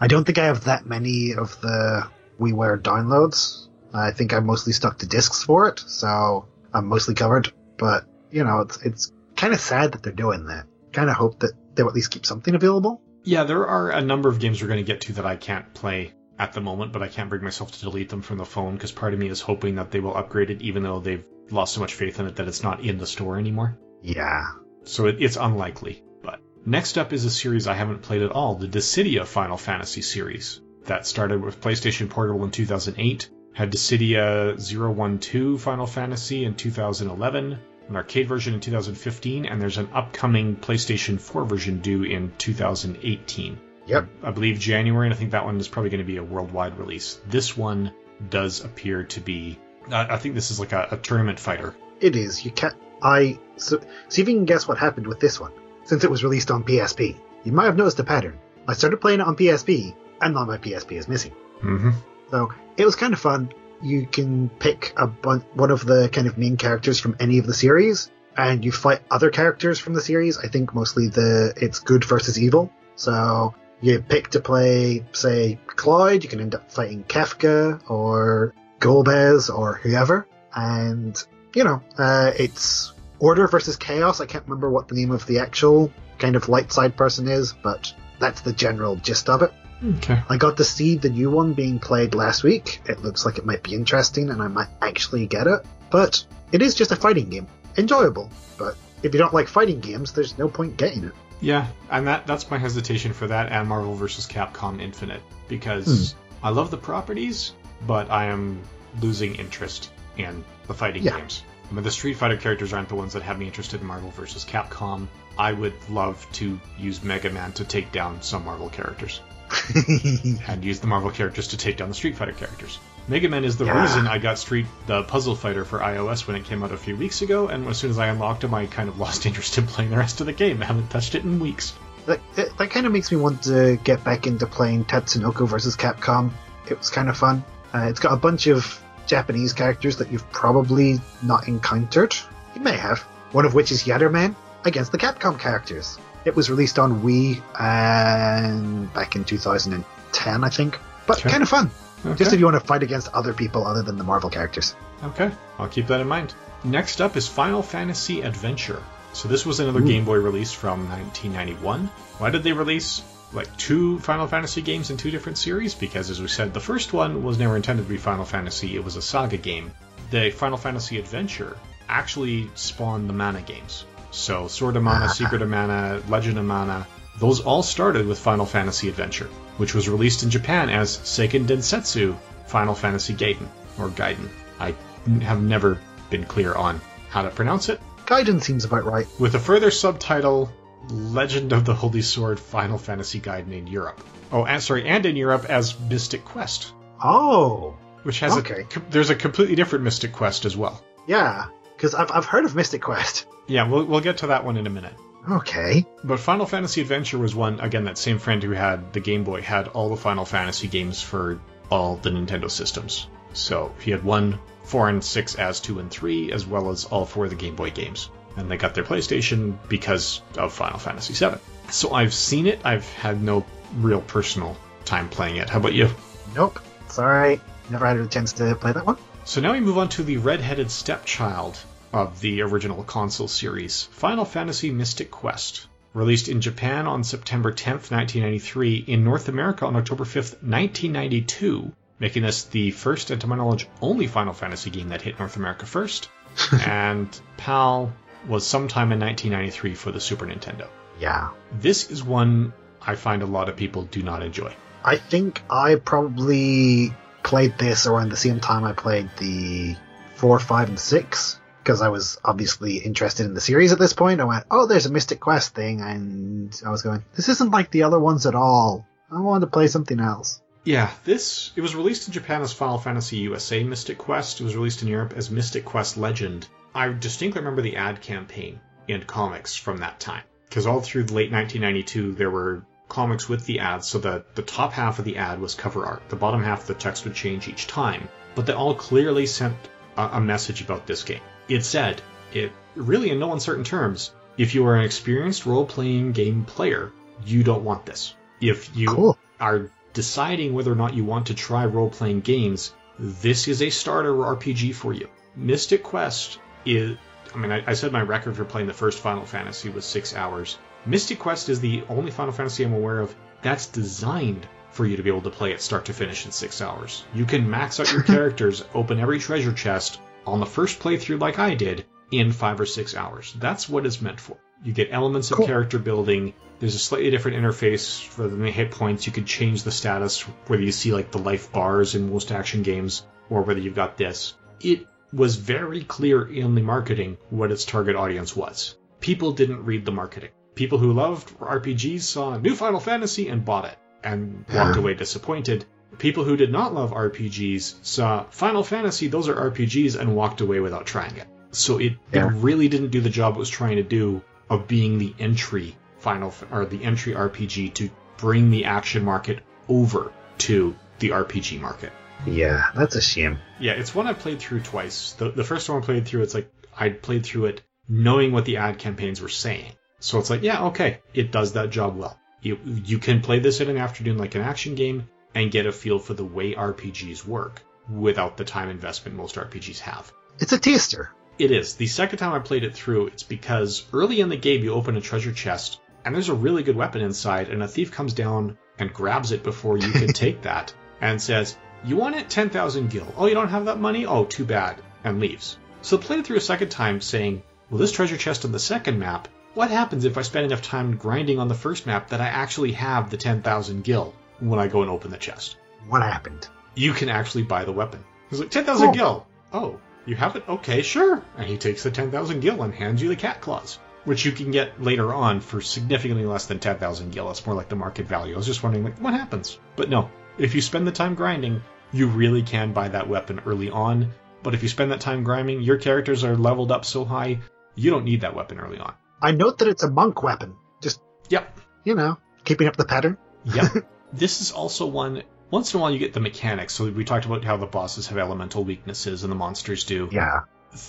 [0.00, 2.08] I don't think I have that many of the
[2.40, 3.68] WiiWare downloads.
[3.92, 7.52] I think I'm mostly stuck to discs for it, so I'm mostly covered.
[7.78, 10.66] But you know, it's it's kind of sad that they're doing that.
[10.92, 13.00] Kind of hope that they'll at least keep something available.
[13.24, 15.72] Yeah, there are a number of games we're going to get to that I can't
[15.72, 18.74] play at the moment, but I can't bring myself to delete them from the phone
[18.74, 21.74] because part of me is hoping that they will upgrade it, even though they've lost
[21.74, 23.78] so much faith in it that it's not in the store anymore.
[24.02, 24.44] Yeah.
[24.84, 26.02] So it, it's unlikely.
[26.22, 30.02] But next up is a series I haven't played at all, the Dissidia Final Fantasy
[30.02, 30.60] series.
[30.84, 37.96] That started with PlayStation Portable in 2008, had Dissidia 012 Final Fantasy in 2011, an
[37.96, 43.58] arcade version in 2015, and there's an upcoming PlayStation 4 version due in 2018.
[43.86, 44.08] Yep.
[44.22, 46.78] I believe January, and I think that one is probably going to be a worldwide
[46.78, 47.20] release.
[47.26, 47.92] This one
[48.30, 49.58] does appear to be.
[49.90, 51.74] I I think this is like a, a tournament fighter.
[52.00, 52.44] It is.
[52.44, 52.74] You can't.
[53.02, 55.52] I so see if you can guess what happened with this one.
[55.84, 58.38] Since it was released on PSP, you might have noticed a pattern.
[58.66, 61.32] I started playing it on PSP, and now my PSP is missing.
[61.62, 61.90] Mm-hmm.
[62.30, 63.50] So it was kind of fun.
[63.84, 67.46] You can pick a bun- one of the kind of main characters from any of
[67.46, 70.38] the series, and you fight other characters from the series.
[70.38, 72.72] I think mostly the it's good versus evil.
[72.96, 76.24] So you pick to play, say, Cloud.
[76.24, 81.22] You can end up fighting Kefka or Golbez or whoever, and
[81.54, 84.20] you know uh, it's order versus chaos.
[84.20, 87.52] I can't remember what the name of the actual kind of light side person is,
[87.52, 89.52] but that's the general gist of it.
[89.82, 90.22] Okay.
[90.28, 92.80] I got to see the new one being played last week.
[92.86, 95.60] It looks like it might be interesting and I might actually get it.
[95.90, 97.46] But it is just a fighting game.
[97.76, 98.30] Enjoyable.
[98.56, 101.12] But if you don't like fighting games, there's no point getting it.
[101.40, 104.26] Yeah, and that that's my hesitation for that and Marvel vs.
[104.26, 106.46] Capcom Infinite because hmm.
[106.46, 107.52] I love the properties,
[107.86, 108.62] but I am
[109.00, 111.18] losing interest in the fighting Yeah.
[111.18, 111.42] games.
[111.70, 114.10] I mean, the Street Fighter characters aren't the ones that have me interested in Marvel
[114.10, 114.44] vs.
[114.44, 115.08] Capcom.
[115.36, 119.20] I would love to use Mega Man to take down some Marvel characters
[120.48, 122.78] and use the Marvel characters to take down the Street Fighter characters.
[123.08, 123.82] Mega Man is the Yeah.
[123.82, 126.96] reason I got Street the Puzzle Fighter for iOS when it came out a few
[126.96, 129.66] weeks ago, and as soon as I unlocked him, I kind of lost interest in
[129.66, 130.62] playing the rest of the game.
[130.62, 131.74] I haven't touched it in weeks.
[132.06, 135.76] that, that, that kind of makes me want to get back into playing Tatsunoko versus
[135.76, 136.32] Capcom.
[136.68, 137.44] It was kind of fun.
[137.74, 142.14] Uh, it's got a bunch of Japanese characters that you've probably not encountered.
[142.54, 143.00] You may have.
[143.32, 145.98] One of which is Yatterman against the Capcom characters.
[146.24, 150.78] It was released on Wii and back in 2010, I think.
[151.06, 151.30] But Okay.
[151.30, 151.70] kind of fun.
[152.06, 152.16] Okay.
[152.16, 154.74] Just if you want to fight against other people other than the Marvel characters.
[155.04, 156.34] Okay, I'll keep that in mind.
[156.62, 158.82] Next up is Final Fantasy Adventure.
[159.12, 159.86] So this was another Ooh.
[159.86, 161.86] Game Boy release from 1991.
[162.18, 165.74] Why did they release like two Final Fantasy games in two different series?
[165.74, 168.84] Because as we said, the first one was never intended to be Final Fantasy, it
[168.84, 169.70] was a saga game.
[170.10, 171.56] The Final Fantasy Adventure
[171.88, 173.84] actually spawned the Mana games.
[174.14, 175.12] So Sword of Mana, ah.
[175.12, 176.86] Secret of Mana, Legend of Mana,
[177.18, 182.16] those all started with Final Fantasy Adventure, which was released in Japan as Seiken Densetsu
[182.46, 183.46] Final Fantasy Gaiden,
[183.78, 184.28] or Gaiden.
[184.60, 184.74] I
[185.22, 185.78] have never
[186.10, 187.80] been clear on how to pronounce it.
[188.06, 189.06] Gaiden seems about right.
[189.18, 190.50] With a further subtitle,
[190.90, 194.00] Legend of the Holy Sword Final Fantasy Gaiden in Europe.
[194.30, 198.66] Oh, and sorry, and in Europe as Mystic Quest, Oh, which has Okay.
[198.76, 200.82] a there's a completely different Mystic Quest as well.
[201.06, 201.46] yeah.
[201.76, 203.26] Because I've, I've heard of Mystic Quest.
[203.46, 204.94] Yeah, we'll we'll get to that one in a minute.
[205.28, 205.86] Okay.
[206.02, 209.40] But Final Fantasy Adventure was one, again, that same friend who had the Game Boy
[209.40, 213.06] had all the Final Fantasy games for all the Nintendo systems.
[213.32, 217.06] So he had one, four, and six as two and three, as well as all
[217.06, 218.10] four of the Game Boy games.
[218.36, 221.38] And they got their PlayStation because of Final Fantasy VII.
[221.70, 223.46] So I've seen it, I've had no
[223.78, 225.48] real personal time playing it.
[225.48, 225.88] How about you?
[226.34, 226.60] Nope.
[226.88, 227.40] Sorry.
[227.70, 228.98] Never had a chance to play that one.
[229.26, 231.58] So now we move on to the red-headed stepchild
[231.94, 235.66] of the original console series, Final Fantasy Mystic Quest.
[235.94, 242.22] Released in Japan on September 10th, 1993, in North America on October 5th, 1992, making
[242.22, 245.64] this the first and to my knowledge only Final Fantasy game that hit North America
[245.64, 246.10] first.
[246.66, 247.94] and PAL
[248.28, 250.68] was sometime in 1993 for the Super Nintendo.
[251.00, 251.30] Yeah.
[251.50, 254.54] This is one I find a lot of people do not enjoy.
[254.84, 256.92] I think I probably
[257.24, 259.74] played this around the same time I played the
[260.16, 264.20] 4, 5, and 6 because I was obviously interested in the series at this point.
[264.20, 267.70] I went, oh, there's a Mystic Quest thing, and I was going, this isn't like
[267.70, 268.86] the other ones at all.
[269.10, 270.40] I want to play something else.
[270.64, 274.40] Yeah, this it was released in Japan as Final Fantasy USA Mystic Quest.
[274.40, 276.46] It was released in Europe as Mystic Quest Legend.
[276.74, 281.32] I distinctly remember the ad campaign in comics from that time because all through late
[281.32, 282.64] 1992 there were
[282.94, 286.02] comics with the ads, so that the top half of the ad was cover art.
[286.08, 289.56] The bottom half, the text would change each time, but they all clearly sent
[289.96, 291.20] a, a message about this game.
[291.48, 292.00] It said,
[292.32, 296.92] it really in no uncertain terms, if you are an experienced role playing game player,
[297.26, 298.14] you don't want this.
[298.40, 299.18] If you Cool.
[299.40, 303.70] are deciding whether or not you want to try role playing games, this is a
[303.70, 305.08] starter RPG for you.
[305.36, 306.96] Mystic Quest is,
[307.34, 310.14] I mean, I, I said my record for playing the first Final Fantasy was six
[310.14, 310.58] hours.
[310.86, 315.02] Mystic Quest is the only Final Fantasy I'm aware of that's designed for you to
[315.02, 317.04] be able to play it start to finish in six hours.
[317.14, 321.38] You can max out your characters, open every treasure chest on the first playthrough like
[321.38, 323.34] I did in five or six hours.
[323.38, 324.36] That's what it's meant for.
[324.62, 325.46] You get elements of Cool.
[325.46, 326.34] character building.
[326.58, 329.06] There's a slightly different interface rather than the hit points.
[329.06, 332.62] You can change the status, whether you see like the life bars in most action
[332.62, 334.34] games or whether you've got this.
[334.60, 338.76] It was very clear in the marketing what its target audience was.
[339.00, 340.30] People didn't read the marketing.
[340.54, 345.64] People who loved RPGs saw New Final Fantasy and bought it and walked away disappointed.
[345.98, 350.60] People who did not love RPGs saw Final Fantasy, those are RPGs, and walked away
[350.60, 351.26] without trying it.
[351.52, 352.26] So it, Yeah.
[352.26, 355.76] it really didn't do the job it was trying to do of being the entry
[355.98, 361.92] Final or the entry RPG to bring the action market over to the RPG market.
[362.26, 363.38] Yeah, that's a shame.
[363.58, 365.12] Yeah, it's one I played through twice.
[365.12, 368.44] The the first one I played through, it's like I played through it knowing what
[368.44, 369.72] the ad campaigns were saying.
[370.04, 372.18] So it's like, yeah, okay, it does that job well.
[372.42, 375.72] You you can play this in an afternoon like an action game and get a
[375.72, 380.12] feel for the way RPGs work without the time investment most RPGs have.
[380.38, 381.10] It's a taster.
[381.38, 381.76] It is.
[381.76, 384.94] The second time I played it through, it's because early in the game you open
[384.98, 388.58] a treasure chest and there's a really good weapon inside, and a thief comes down
[388.78, 392.28] and grabs it before you can take that and says, You want it?
[392.28, 393.10] 10,000 gil.
[393.16, 394.04] Oh, you don't have that money?
[394.04, 394.82] Oh, too bad.
[395.02, 395.56] And leaves.
[395.80, 398.58] So I played it through a second time saying, Well, this treasure chest on the
[398.58, 402.20] second map, what happens if I spend enough time grinding on the first map that
[402.20, 405.56] I actually have the 10,000 gil when I go and open the chest?
[405.88, 406.48] What happened?
[406.76, 408.02] you can actually buy the weapon.
[408.30, 408.92] He's like, 10,000 Oh.
[408.92, 409.26] gil.
[409.52, 410.42] Oh, you have it?
[410.48, 411.22] Okay, sure.
[411.38, 414.50] And he takes the 10,000 gil and hands you the cat claws, which you can
[414.50, 417.30] get later on for significantly less than 10,000 gil.
[417.30, 418.34] It's more like the market value.
[418.34, 419.56] I was just wondering, like, what happens?
[419.76, 423.70] But no, if you spend the time grinding, you really can buy that weapon early
[423.70, 424.10] on.
[424.42, 427.38] But if you spend that time grinding, your characters are leveled up so high,
[427.76, 428.94] you don't need that weapon early on.
[429.24, 430.54] I note that it's a monk weapon.
[430.82, 431.58] Just, Yep.
[431.84, 433.16] you know, keeping up the pattern.
[433.44, 433.86] Yep.
[434.12, 435.22] this is also one.
[435.50, 436.74] Once in a while, you get the mechanics.
[436.74, 440.08] So we talked about how the bosses have elemental weaknesses and the monsters do.
[440.12, 440.40] Yeah.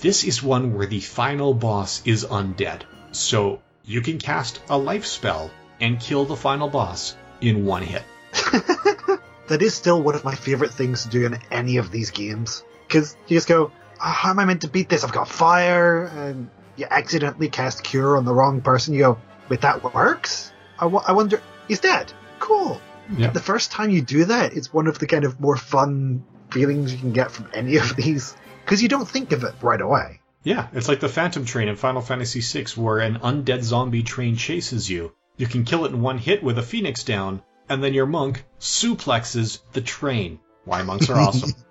[0.01, 2.81] This is one where the final boss is undead.
[3.11, 8.03] So you can cast a life spell and kill the final boss in one hit.
[9.47, 12.64] That is still one of my favorite things to do in any of these games.
[12.88, 15.03] Because you just go, oh, how am I meant to beat this?
[15.03, 18.93] I've got fire, and you accidentally cast cure on the wrong person.
[18.93, 19.17] You go,
[19.49, 20.51] wait, that works?
[20.79, 22.11] I, w- I wonder, he's dead.
[22.39, 22.81] Cool.
[23.17, 23.29] Yeah.
[23.29, 26.91] The first time you do that, it's one of the kind of more fun feelings
[26.91, 28.35] you can get from any of these.
[28.63, 30.21] Because you don't think of it right away.
[30.43, 34.35] Yeah, it's like the Phantom Train in Final Fantasy VI, where an undead zombie train
[34.35, 35.13] chases you.
[35.37, 38.43] You can kill it in one hit with a phoenix down, and then your monk
[38.59, 40.39] suplexes the train.
[40.65, 41.51] Why monks are awesome.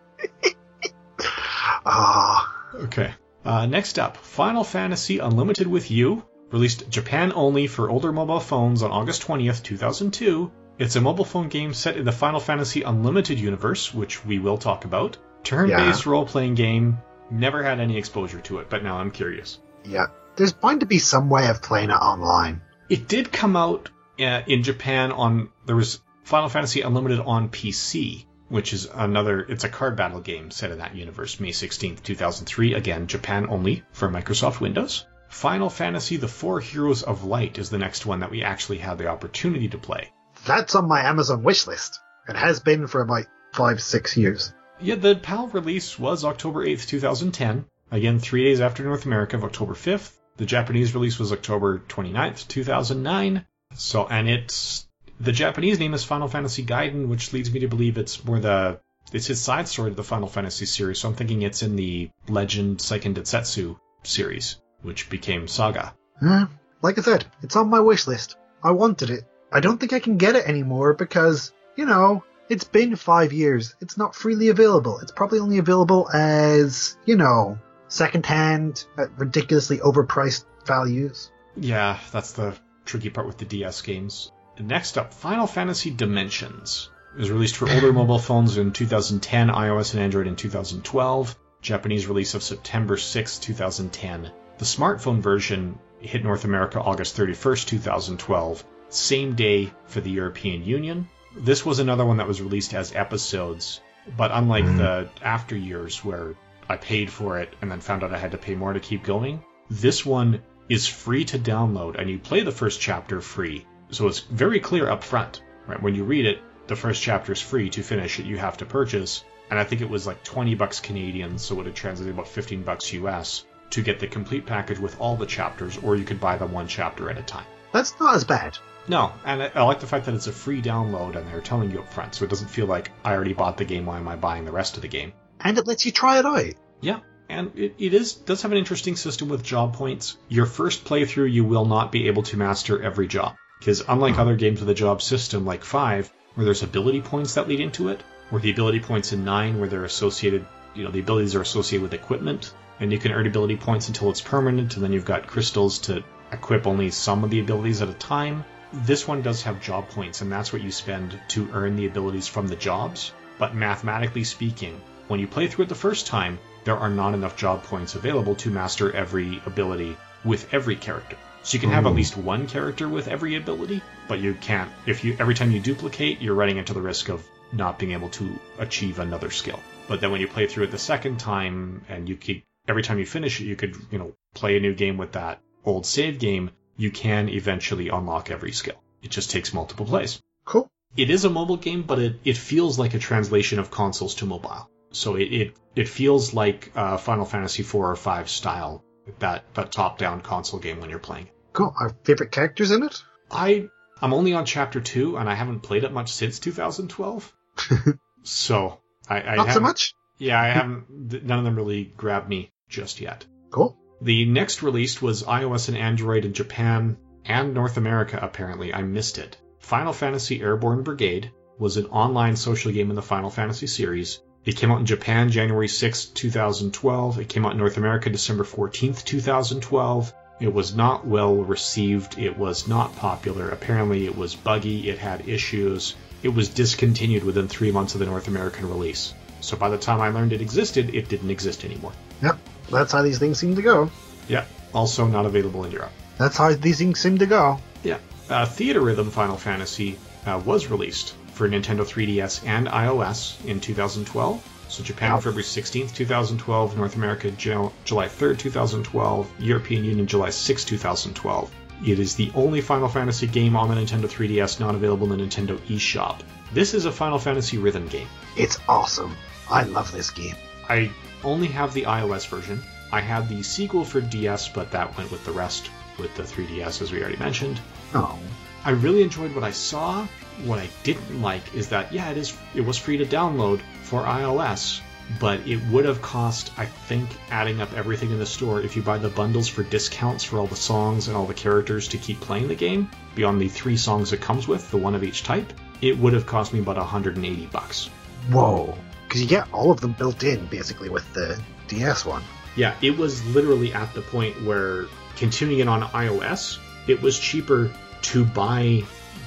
[1.87, 3.13] Ah, Okay.
[3.45, 8.83] Uh, next up, Final Fantasy Unlimited with You, released Japan only for older mobile phones
[8.83, 10.51] on August 20th, 2002.
[10.79, 14.59] It's a mobile phone game set in the Final Fantasy Unlimited universe, which we will
[14.59, 15.19] talk about.
[15.43, 16.99] Turn based role playing game.
[17.31, 19.59] Never had any exposure to it, but now I'm curious.
[19.85, 20.07] yeah.
[20.37, 22.63] there's bound to be some way of playing it online.
[22.89, 28.25] It did come out uh, in Japan on there was Final Fantasy Unlimited on PC,
[28.55, 31.41] which is another it's a card battle game set in that universe.
[31.41, 35.05] May 16th, 2003, again Japan only for Microsoft Windows.
[35.29, 38.99] Final Fantasy The Four Heroes of Light is the next one that we actually had
[38.99, 40.13] the opportunity to play.
[40.47, 41.99] That's on my Amazon wish list.
[42.29, 44.55] It has been for about five, six years.
[44.81, 47.65] Yeah, the PAL release was October 8th, 2010.
[47.91, 50.13] Again, three days after North America of October 5th.
[50.37, 53.45] The Japanese release was October 29th, 2009.
[53.75, 54.87] So, and it's
[55.21, 58.81] the Japanese name is Final Fantasy Gaiden, which leads me to believe it's more the
[59.13, 60.99] it's his side story to the Final Fantasy series.
[60.99, 65.95] So I'm thinking it's in the Legend Seiken Densetsu series, which became Saga.
[66.21, 66.47] Uh,
[66.83, 68.37] like I said, it's on my wish list.
[68.63, 69.25] I wanted it.
[69.53, 73.75] I don't think I can get it anymore because, you know, it's been five years.
[73.81, 74.99] It's not freely available.
[74.99, 81.31] It's probably only available as, you know, secondhand at ridiculously overpriced values.
[81.57, 84.33] Yeah, that's the tricky part with the DS games.
[84.59, 86.89] Next up, Final Fantasy Dimensions.
[87.15, 91.37] It was released for older mobile phones in 2010, iOS and Android in 2012.
[91.61, 94.31] Japanese release of September 6, 2010.
[94.59, 101.09] The smartphone version hit North America August 31st, 2012, same day for the European Union.
[101.37, 103.81] This was another one that was released as episodes,
[104.17, 104.79] but unlike mm.
[104.79, 106.35] the after years where
[106.69, 109.03] I paid for it and then found out I had to pay more to keep
[109.03, 113.67] going, this one is free to download and you play the first chapter free.
[113.95, 115.81] So it's very clear up front, right?
[115.81, 117.71] When you read it, the first chapter is free.
[117.71, 119.23] To finish it, you have to purchase.
[119.51, 122.27] And I think it was like 20 bucks Canadian, so it would have translated about
[122.27, 126.21] 15 bucks US to get the complete package with all the chapters, or you could
[126.21, 127.47] buy them one chapter at a time.
[127.73, 128.59] That's not as bad.
[128.89, 131.71] No, and I, I like the fact that it's a free download and they're telling
[131.71, 133.87] you up front, so it doesn't feel like I already bought the game.
[133.87, 135.13] Why am I buying the rest of the game?
[135.39, 136.55] And it lets you try it out.
[136.81, 136.99] Yeah,
[137.29, 140.17] and it, it is does have an interesting system with job points.
[140.29, 144.37] Your first playthrough, you will not be able to master every job because unlike other
[144.37, 148.03] games with a job system like Five, where there's ability points that lead into it,
[148.31, 150.45] or the ability points in Nine where they're associated,
[150.75, 154.11] you know, the abilities are associated with equipment, and you can earn ability points until
[154.11, 157.89] it's permanent, and then you've got crystals to equip only some of the abilities at
[157.89, 158.45] a time.
[158.71, 162.29] This one does have job points, and that's what you spend to earn the abilities
[162.29, 163.13] from the jobs.
[163.39, 164.79] But mathematically speaking,
[165.09, 168.35] when you play through it the first time, there are not enough job points available
[168.35, 171.17] to master every ability with every character.
[171.45, 174.71] So you can have at least one character with every ability, but you can't.
[174.87, 178.09] If you every time you duplicate, you're running into the risk of not being able
[178.11, 179.61] to achieve another skill.
[179.87, 182.99] But then when you play through it the second time, and you keep every time
[182.99, 186.19] you finish it, you could you know play a new game with that old save
[186.19, 186.51] game.
[186.79, 188.83] You can eventually unlock every skill.
[189.03, 190.23] It just takes multiple plays.
[190.47, 190.71] Cool.
[190.97, 194.27] It is a mobile game, but it, it feels like a translation of consoles to
[194.27, 194.71] mobile.
[194.93, 198.83] So it, it, it feels like uh, Final Fantasy IV or 5 style,
[199.19, 201.29] that, that top down console game when you're playing.
[201.55, 201.73] Cool.
[201.79, 203.03] Our favorite characters in it?
[203.31, 203.69] I
[204.03, 207.33] I'm only on chapter two, and I haven't played it much since 2012.
[208.23, 209.95] so I, I not so much.
[210.19, 211.25] Yeah, I haven't.
[211.25, 213.25] None of them really grabbed me just yet.
[213.51, 213.79] Cool.
[214.03, 218.19] The next released was iOS and Android in Japan and North America.
[218.21, 219.37] Apparently, I missed it.
[219.61, 224.21] Final Fantasy Airborne Brigade was an online social game in the Final Fantasy series.
[224.45, 227.21] It came out in Japan January 6, 2012.
[227.21, 230.13] It came out in North America December 14th, 2012.
[230.41, 232.19] It was not well received.
[232.19, 233.49] It was not popular.
[233.49, 234.89] Apparently, it was buggy.
[234.89, 235.95] It had issues.
[236.23, 239.15] It was discontinued within three months of the North American release.
[239.41, 241.93] So by the time I learned it existed, it didn't exist anymore.
[242.23, 242.39] Yep,
[242.71, 243.91] that's how these things seem to go.
[244.27, 245.93] Yeah, also not available in Europe.
[246.19, 247.61] That's how these things seem to go.
[247.83, 247.99] Yeah.
[248.29, 254.54] Uh, Theatrhythm Final Fantasy uh, was released for Nintendo 3DS and iOS in 2012.
[254.69, 256.77] So Japan, February 16th, 2012.
[256.77, 259.33] North America, July 3rd, 2012.
[259.39, 261.51] European Union, July 6th, 2012.
[261.87, 265.25] It is the only Final Fantasy game on the Nintendo 3DS not available in the
[265.25, 266.21] Nintendo eShop.
[266.53, 268.09] This is a Final Fantasy rhythm game.
[268.37, 269.17] It's awesome.
[269.51, 270.37] I love this game.
[270.69, 270.91] I
[271.23, 272.63] only have the iOS version.
[272.93, 276.81] I had the sequel for DS, but that went with the rest with the 3DS,
[276.81, 277.61] as we already mentioned.
[277.93, 278.19] Oh.
[278.65, 280.07] I really enjoyed what I saw.
[280.43, 284.03] What I didn't like is that yeah, it is it was free to download for
[284.03, 284.81] iOS,
[285.21, 288.83] but it would have cost I think adding up everything in the store if you
[288.83, 292.21] buy the bundles for discounts for all the songs and all the characters to keep
[292.21, 295.53] playing the game beyond the three songs it comes with, the one of each type,
[295.81, 297.89] it would have cost me about 180 bucks.
[298.31, 298.77] Whoa.
[299.09, 302.23] Cuz you get all of them built in basically with the DS one.
[302.57, 307.71] Yeah, it was literally at the point where continuing it on iOS, it was cheaper
[308.03, 308.83] to buy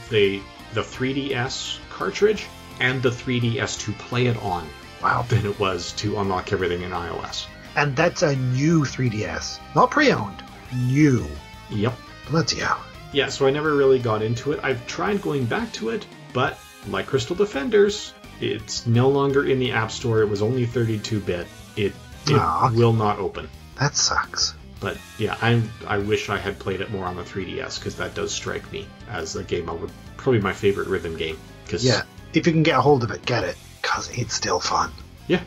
[0.09, 0.41] the
[0.73, 2.47] the 3DS cartridge
[2.79, 4.67] and the 3DS to play it on.
[5.01, 5.25] Wow.
[5.29, 7.45] Than it was to unlock everything in iOS.
[7.75, 10.43] And that's a new 3DS, not pre-owned.
[10.73, 11.25] new.
[11.69, 11.93] Yep.
[12.29, 12.81] Bloody hell.
[13.13, 14.59] Yeah, so I never really got into it.
[14.63, 16.57] I've tried going back to it, but
[16.89, 20.21] like Crystal Defenders, it's no longer in the App Store.
[20.21, 21.47] It was only 32 bit.
[21.75, 21.93] It,
[22.27, 22.71] it Aw.
[22.73, 23.47] will not open.
[23.79, 24.55] That sucks.
[24.79, 28.13] But yeah, I I wish I had played it more on the 3DS because that
[28.13, 29.91] does strike me as a game I would
[30.27, 31.37] probably my favorite rhythm game.
[31.69, 32.01] Cause, Yeah.
[32.33, 33.55] If you can get a hold of it, get it.
[33.81, 34.91] Because it's still fun.
[35.27, 35.39] yeah,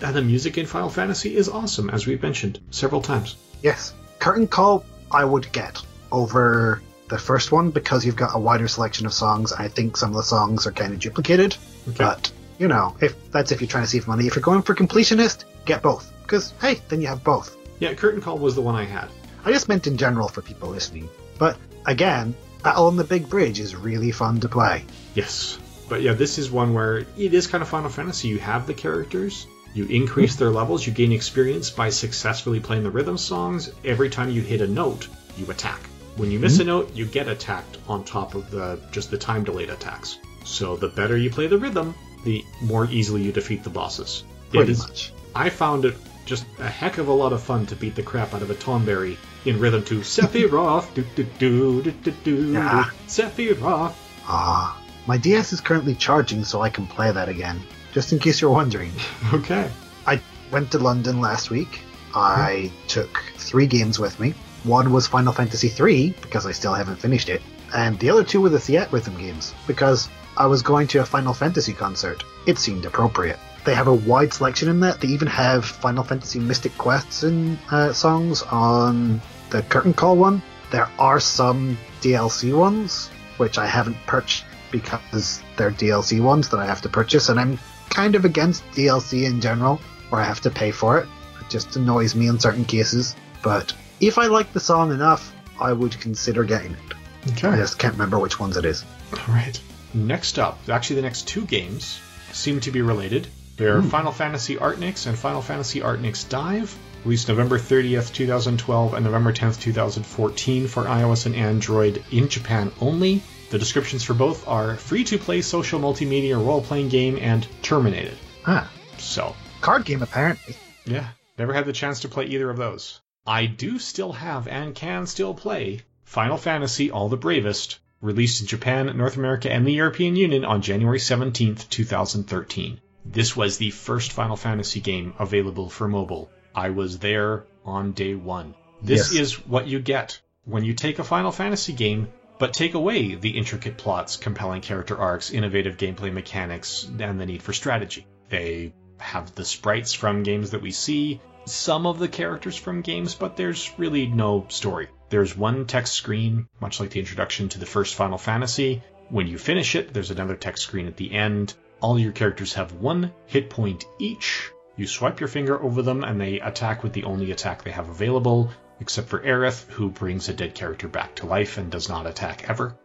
[0.00, 3.34] and the music in Final Fantasy is awesome, as we've mentioned several times.
[3.62, 3.92] Yes.
[4.20, 9.06] Curtain Call, I would get over the first one because you've got a wider selection
[9.06, 9.52] of songs.
[9.52, 11.56] I think some of the songs are kind of duplicated.
[11.88, 11.96] Okay.
[11.98, 14.28] But, you know, if that's if you're trying to save money.
[14.28, 16.12] If you're going for completionist, get both.
[16.22, 17.56] Because, hey, then you have both.
[17.80, 19.08] yeah, Curtain Call was the one I had.
[19.44, 21.08] I just meant in general for people listening.
[21.40, 24.84] But, again, Battle on the Big Bridge is really fun to play.
[25.14, 25.58] Yes.
[25.88, 28.28] But yeah, this is one where it is kind of Final Fantasy.
[28.28, 32.90] You have the characters, you increase their levels, you gain experience by successfully playing the
[32.90, 33.70] rhythm songs.
[33.84, 35.80] Every time you hit a note, you attack.
[36.16, 36.68] When you miss a hmm.
[36.68, 40.18] note, you get attacked on top of the just the time delayed attacks.
[40.44, 44.24] So the better you play the rhythm, the more easily you defeat the bosses.
[44.50, 45.12] Pretty is- much.
[45.34, 45.94] I found it
[46.26, 48.54] just a heck of a lot of fun to beat the crap out of a
[48.54, 52.84] Tonberry in rhythm to Sephiroth, do do do do do do, Yeah.
[53.06, 53.94] Sephiroth.
[54.26, 54.78] Ah.
[55.06, 57.60] My DS is currently charging so I can play that again.
[57.92, 58.92] Just in case you're wondering.
[59.34, 59.68] Okay.
[60.06, 60.20] I
[60.52, 61.80] went to London last week.
[62.14, 64.34] I took three games with me.
[64.64, 67.42] One was Final Fantasy III, because I still haven't finished it,
[67.74, 71.34] and the other two were the Theatrhythm games, because I was going to a Final
[71.34, 72.22] Fantasy concert.
[72.46, 73.38] It seemed appropriate.
[73.64, 75.00] They have a wide selection in that.
[75.00, 79.20] They even have Final Fantasy Mystic Quests and uh, songs on
[79.52, 80.42] the Curtain Call one.
[80.70, 86.64] There are some DLC ones, which I haven't purchased because they're DLC ones that I
[86.64, 87.58] have to purchase, and I'm
[87.90, 91.06] kind of against DLC in general, where I have to pay for it.
[91.40, 93.14] It just annoys me in certain cases.
[93.42, 97.44] But if I like the song enough, I would consider getting it.
[97.44, 98.84] I just can't remember which ones it is.
[99.12, 99.60] All right.
[99.92, 102.00] Next up, actually, the next two games
[102.32, 103.28] seem to be related.
[103.58, 103.88] They're hmm.
[103.88, 106.74] Final Fantasy Artniks and Final Fantasy Artniks Dive,
[107.04, 113.22] released November 30th, 2012, and November 10th, 2014 for iOS and Android in Japan only.
[113.50, 118.16] The descriptions for both are free to play social multimedia role playing game and terminated.
[118.46, 120.56] Ah, So, card game apparently.
[120.86, 121.08] yeah,
[121.38, 123.00] never had the chance to play either of those.
[123.26, 128.46] I do still have and can still play Final Fantasy All the Bravest, released in
[128.46, 132.80] Japan, North America, and the European Union on January 17th, 2013.
[133.04, 136.30] This was the first Final Fantasy game available for mobile.
[136.54, 138.54] I was there on day one.
[138.82, 139.20] This Yes.
[139.20, 142.08] is what you get when you take a Final Fantasy game,
[142.38, 147.42] but take away the intricate plots, compelling character arcs, innovative gameplay mechanics, and the need
[147.42, 148.06] for strategy.
[148.28, 153.14] They have the sprites from games that we see, some of the characters from games,
[153.14, 154.88] but there's really no story.
[155.08, 158.82] There's one text screen, much like the introduction to the first Final Fantasy.
[159.08, 161.54] When you finish it, there's another text screen at the end.
[161.80, 164.50] All your characters have one hit point each.
[164.76, 167.88] You swipe your finger over them and they attack with the only attack they have
[167.88, 172.06] available, except for Aerith, who brings a dead character back to life and does not
[172.06, 172.76] attack ever.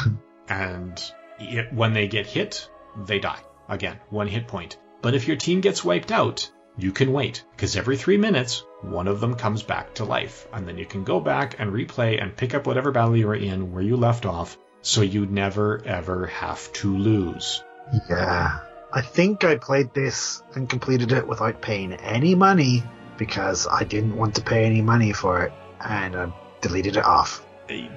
[0.48, 2.68] and it, when they get hit,
[3.06, 3.40] they die.
[3.68, 4.76] Again, one hit point.
[5.02, 9.08] But if your team gets wiped out, you can wait, because every three minutes, one
[9.08, 10.46] of them comes back to life.
[10.52, 13.34] And then you can go back and replay and pick up whatever battle you were
[13.34, 17.62] in where you left off, so you never ever have to lose.
[18.10, 18.65] Yeah.
[18.92, 22.82] I think I played this and completed it without paying any money
[23.16, 27.44] because I didn't want to pay any money for it and I deleted it off.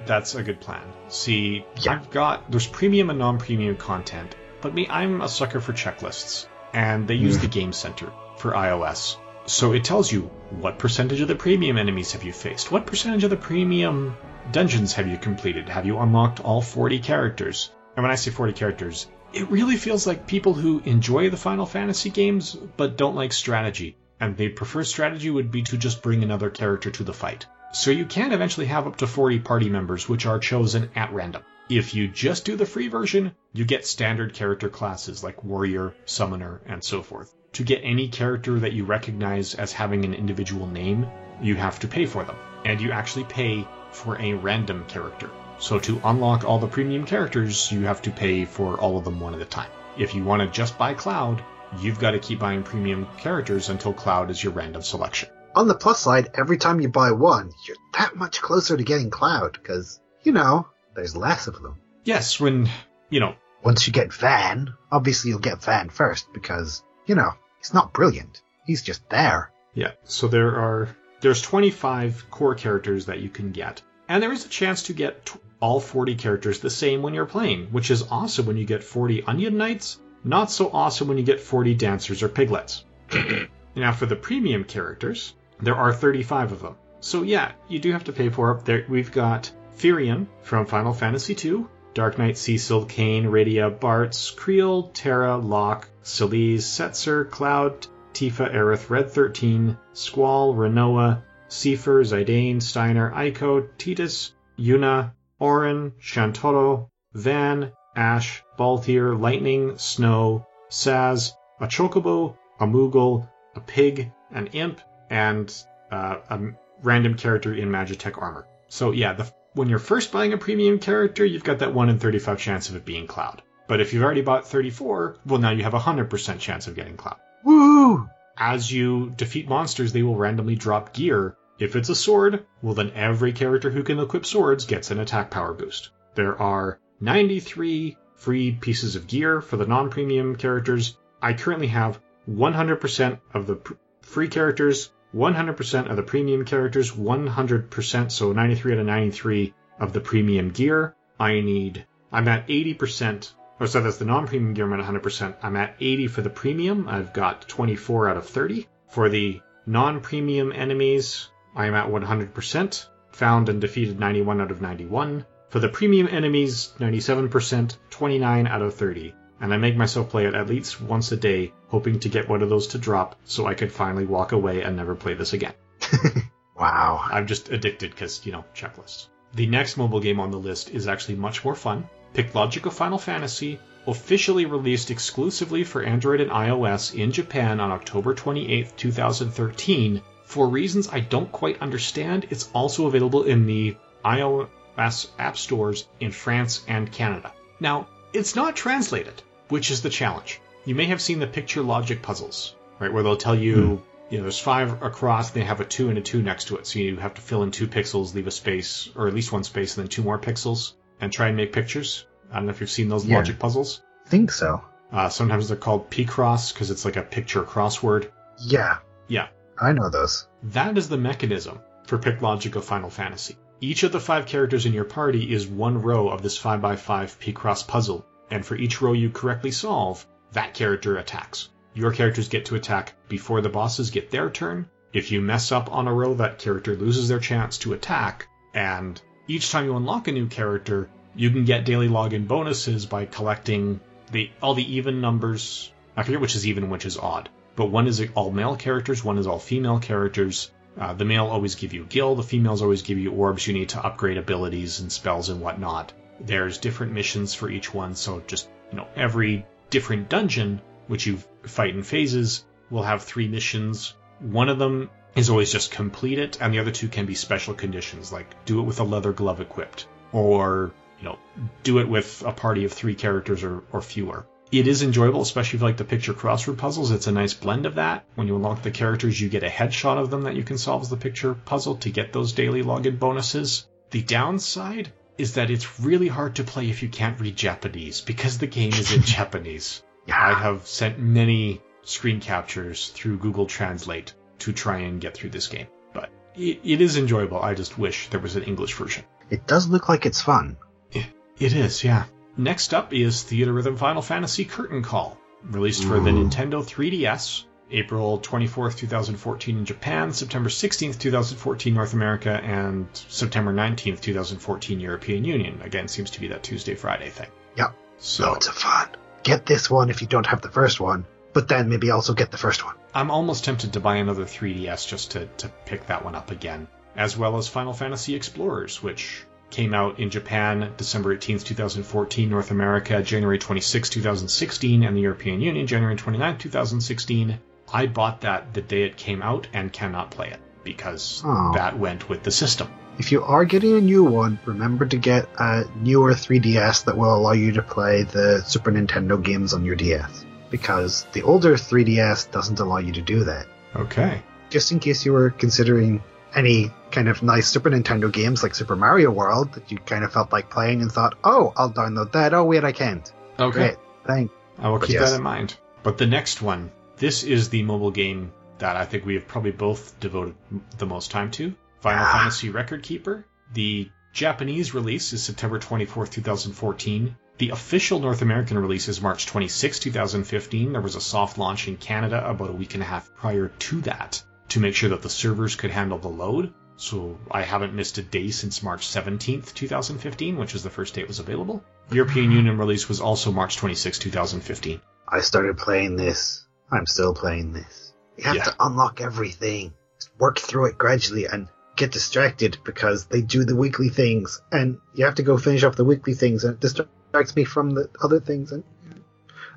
[0.06, 0.82] That's a good plan.
[1.08, 1.92] See, Yeah.
[1.92, 7.06] I've got there's premium and non-premium content, but me, I'm a sucker for checklists, and
[7.06, 7.42] they use mm.
[7.42, 9.16] the Game Center for iOS.
[9.46, 13.24] So it tells you what percentage of the premium enemies have you faced, what percentage
[13.24, 14.16] of the premium
[14.52, 17.70] dungeons have you completed, have you unlocked all 40 characters.
[17.96, 21.66] And when I say 40 characters, it really feels like people who enjoy the Final
[21.66, 26.22] Fantasy games but don't like strategy, and they prefer strategy would be to just bring
[26.22, 27.46] another character to the fight.
[27.72, 31.42] So you can eventually have up to 40 party members, which are chosen at random.
[31.68, 36.60] If you just do the free version, you get standard character classes like warrior, summoner,
[36.66, 37.32] and so forth.
[37.52, 41.06] To get any character that you recognize as having an individual name,
[41.40, 42.36] you have to pay for them.
[42.64, 45.30] And you actually pay for a random character.
[45.60, 49.20] So to unlock all the premium characters, you have to pay for all of them
[49.20, 49.70] one at a time.
[49.98, 51.42] If you want to just buy Cloud,
[51.78, 55.28] you've got to keep buying premium characters until Cloud is your random selection.
[55.54, 59.10] On the plus side, every time you buy one, you're that much closer to getting
[59.10, 61.78] Cloud because, you know, there's less of them.
[62.04, 62.68] Yes, when,
[63.10, 67.74] you know, Once you get Vaan, obviously you'll get Vaan first because, you know, he's
[67.74, 68.40] not brilliant.
[68.64, 69.52] He's just there.
[69.74, 74.46] Yeah, so there are there's 25 core characters that you can get, and there is
[74.46, 78.06] a chance to get t- all 40 characters the same when you're playing, which is
[78.10, 82.22] awesome when you get 40 Onion Knights, not so awesome when you get 40 Dancers
[82.22, 82.84] or Piglets.
[83.74, 86.76] now, for the premium characters, there are 35 of them.
[87.00, 88.64] So yeah, you do have to pay for it.
[88.64, 91.64] There, we've got Firion from Final Fantasy II,
[91.94, 99.10] Dark Knight, Cecil, Kain, Rydia, Bartz, Krile, Terra, Locke, Celes, Setzer, Cloud, Tifa, Aerith, Red
[99.10, 109.78] 13, Squall, Rinoa, Seifer, Zidane, Steiner, Eiko, Tidus, Yuna, Auron, Shantotto, Vaan, Ashe, Balthier, Lightning,
[109.78, 115.52] Snow, Sazh, a Chocobo, a Moogle, a Pig, an Imp, and
[115.90, 116.40] uh, a
[116.82, 118.46] random character in Magitek armor.
[118.68, 121.98] So yeah, the, when you're first buying a premium character, you've got that 1 in
[121.98, 123.42] 35 chance of it being Cloud.
[123.66, 126.96] But if you've already bought 34, well now you have a 100% chance of getting
[126.96, 127.18] Cloud.
[127.44, 128.08] Woo!
[128.36, 131.36] As you defeat monsters, they will randomly drop gear.
[131.60, 135.30] If it's a sword, well then every character who can equip swords gets an attack
[135.30, 135.90] power boost.
[136.14, 140.96] There are 93 free pieces of gear for the non-premium characters.
[141.20, 148.10] I currently have 100% of the pr- free characters, 100% of the premium characters, 100%,
[148.10, 150.94] so 93 out of 93 of the premium gear.
[151.18, 155.34] I need, I'm at 80%, or so that's the non-premium gear, I'm at 100%.
[155.42, 158.66] I'm at 80 for the premium, I've got 24 out of 30.
[158.88, 165.24] For the non-premium enemies, I'm at 100%, found and defeated 91 out of 91.
[165.48, 170.34] For the premium enemies, 97%, 29 out of 30 and I make myself play it
[170.34, 173.54] at least once a day, hoping to get one of those to drop so I
[173.54, 175.54] could finally walk away and never play this again.
[176.60, 177.00] Wow.
[177.10, 179.06] I'm just addicted because, you know, checklists.
[179.32, 181.88] The next mobile game on the list is actually much more fun.
[182.12, 187.72] Pick Logic of Final Fantasy, officially released exclusively for Android and iOS in Japan on
[187.72, 190.02] October 28, 2013.
[190.30, 196.12] For reasons I don't quite understand, it's also available in the iOS app stores in
[196.12, 197.32] France and Canada.
[197.58, 200.40] Now, it's not translated, which is the challenge.
[200.64, 204.22] You may have seen the picture logic puzzles, right, where they'll tell you, you know,
[204.22, 206.78] there's five across, and they have a two and a two next to it, so
[206.78, 209.76] you have to fill in two pixels, leave a space, or at least one space,
[209.76, 212.06] and then two more pixels, and try and make pictures.
[212.30, 213.16] I don't know if you've seen those Yeah.
[213.16, 213.82] logic puzzles.
[214.06, 214.62] I think so.
[214.92, 218.10] Uh, sometimes they're called Picross because it's like a picture crossword.
[218.46, 218.76] Yeah.
[219.08, 219.26] Yeah.
[219.62, 220.26] I know this.
[220.42, 223.36] That is the mechanism for Pick Logic of Final Fantasy.
[223.60, 227.66] Each of the five characters in your party is one row of this 5x5 Picross
[227.66, 231.50] puzzle, and for each row you correctly solve, that character attacks.
[231.74, 234.70] Your characters get to attack before the bosses get their turn.
[234.94, 239.00] If you mess up on a row, that character loses their chance to attack, and
[239.28, 243.80] each time you unlock a new character, you can get daily login bonuses by collecting
[244.10, 245.70] the all the even numbers.
[245.96, 247.28] I forget which is even which is odd,
[247.60, 250.50] but one is all male characters, one is all female characters.
[250.80, 253.68] Uh, the male always give you gil, the females always give you orbs you need
[253.68, 255.92] to upgrade abilities and spells and whatnot.
[256.20, 261.18] There's different missions for each one, so just you know every different dungeon which you
[261.42, 263.92] fight in phases will have three missions.
[264.20, 267.52] One of them is always just complete it, and the other two can be special
[267.52, 271.18] conditions, like do it with a leather glove equipped, or you know,
[271.62, 274.24] do it with a party of three characters or, or fewer.
[274.52, 276.90] It is enjoyable, especially if you like the picture crossword puzzles.
[276.90, 278.04] It's a nice blend of that.
[278.16, 280.82] When you unlock the characters, you get a headshot of them that you can solve
[280.82, 283.68] as the picture puzzle to get those daily login bonuses.
[283.90, 288.38] The downside is that it's really hard to play if you can't read Japanese because
[288.38, 289.84] the game is in Japanese.
[290.12, 295.46] I have sent many screen captures through Google Translate to try and get through this
[295.46, 295.68] game.
[295.92, 297.40] But it, it is enjoyable.
[297.40, 299.04] I just wish there was an English version.
[299.28, 300.56] It does look like it's fun.
[300.92, 302.04] It is, yeah.
[302.36, 308.76] Next up is Theatrhythm Final Fantasy Curtain Call, released for the Nintendo 3DS, April 24th,
[308.76, 315.60] 2014 in Japan, September 16th, 2014 North America, and September 19th, 2014 European Union.
[315.62, 317.28] Again, seems to be that Tuesday Friday thing.
[317.56, 317.74] Yep.
[317.98, 318.88] So Loads of fun.
[319.22, 322.30] Get this one if you don't have the first one, but then maybe also get
[322.30, 322.74] the first one.
[322.94, 326.68] I'm almost tempted to buy another 3DS just to, to pick that one up again,
[326.96, 332.50] as well as Final Fantasy Explorers, which came out in Japan December 18th, 2014, North
[332.50, 337.38] America January 26, 2016, and the European Union January 29, 2016.
[337.72, 341.52] I bought that the day it came out and cannot play it because Oh.
[341.54, 342.68] that went with the system.
[342.98, 347.14] If you are getting a new one, remember to get a newer 3DS that will
[347.14, 350.24] allow you to play the Super Nintendo games on your DS.
[350.50, 353.46] Because the older 3DS doesn't allow you to do that.
[353.76, 354.20] Okay.
[354.50, 356.02] Just in case you were considering
[356.34, 360.12] any kind of nice Super Nintendo games like Super Mario World that you kind of
[360.12, 362.34] felt like playing and thought, oh, I'll download that.
[362.34, 363.10] Oh, wait, I can't.
[363.38, 363.58] Okay.
[363.58, 363.76] Great.
[364.06, 365.10] Thank I will But keep yes.
[365.10, 365.56] that in mind.
[365.82, 369.52] But the next one, this is the mobile game that I think we have probably
[369.52, 370.34] both devoted
[370.78, 371.54] the most time to.
[371.80, 372.12] Final Ah.
[372.12, 373.24] Fantasy Record Keeper.
[373.54, 377.16] The Japanese release is September 24th, 2014.
[377.38, 380.72] The official North American release is March 26, 2015.
[380.72, 383.80] There was a soft launch in Canada about a week and a half prior to
[383.82, 386.52] that to make sure that the servers could handle the load.
[386.76, 391.02] So I haven't missed a day since March 17th, 2015, which is the first day
[391.02, 391.62] it was available.
[391.90, 392.36] European mm-hmm.
[392.36, 394.80] Union release was also March 26, 2015.
[395.06, 396.46] I started playing this.
[396.70, 397.92] I'm still playing this.
[398.16, 398.44] You have Yeah.
[398.44, 399.74] to unlock everything,
[400.18, 405.04] work through it gradually, and get distracted because they do the weekly things, and you
[405.04, 408.20] have to go finish up the weekly things, and it distracts me from the other
[408.20, 408.52] things.
[408.52, 409.04] And, and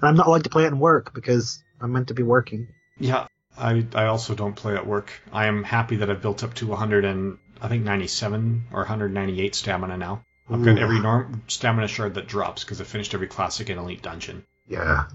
[0.01, 2.67] I'm not allowed to play it in work because I'm meant to be working.
[2.99, 5.11] Yeah, I I also don't play at work.
[5.31, 9.55] I am happy that I've built up to 100 and I think 97 or 198
[9.55, 10.23] stamina now.
[10.49, 14.01] I've got every norm stamina shard that drops because I finished every classic and elite
[14.01, 14.45] dungeon.
[14.67, 15.05] Yeah.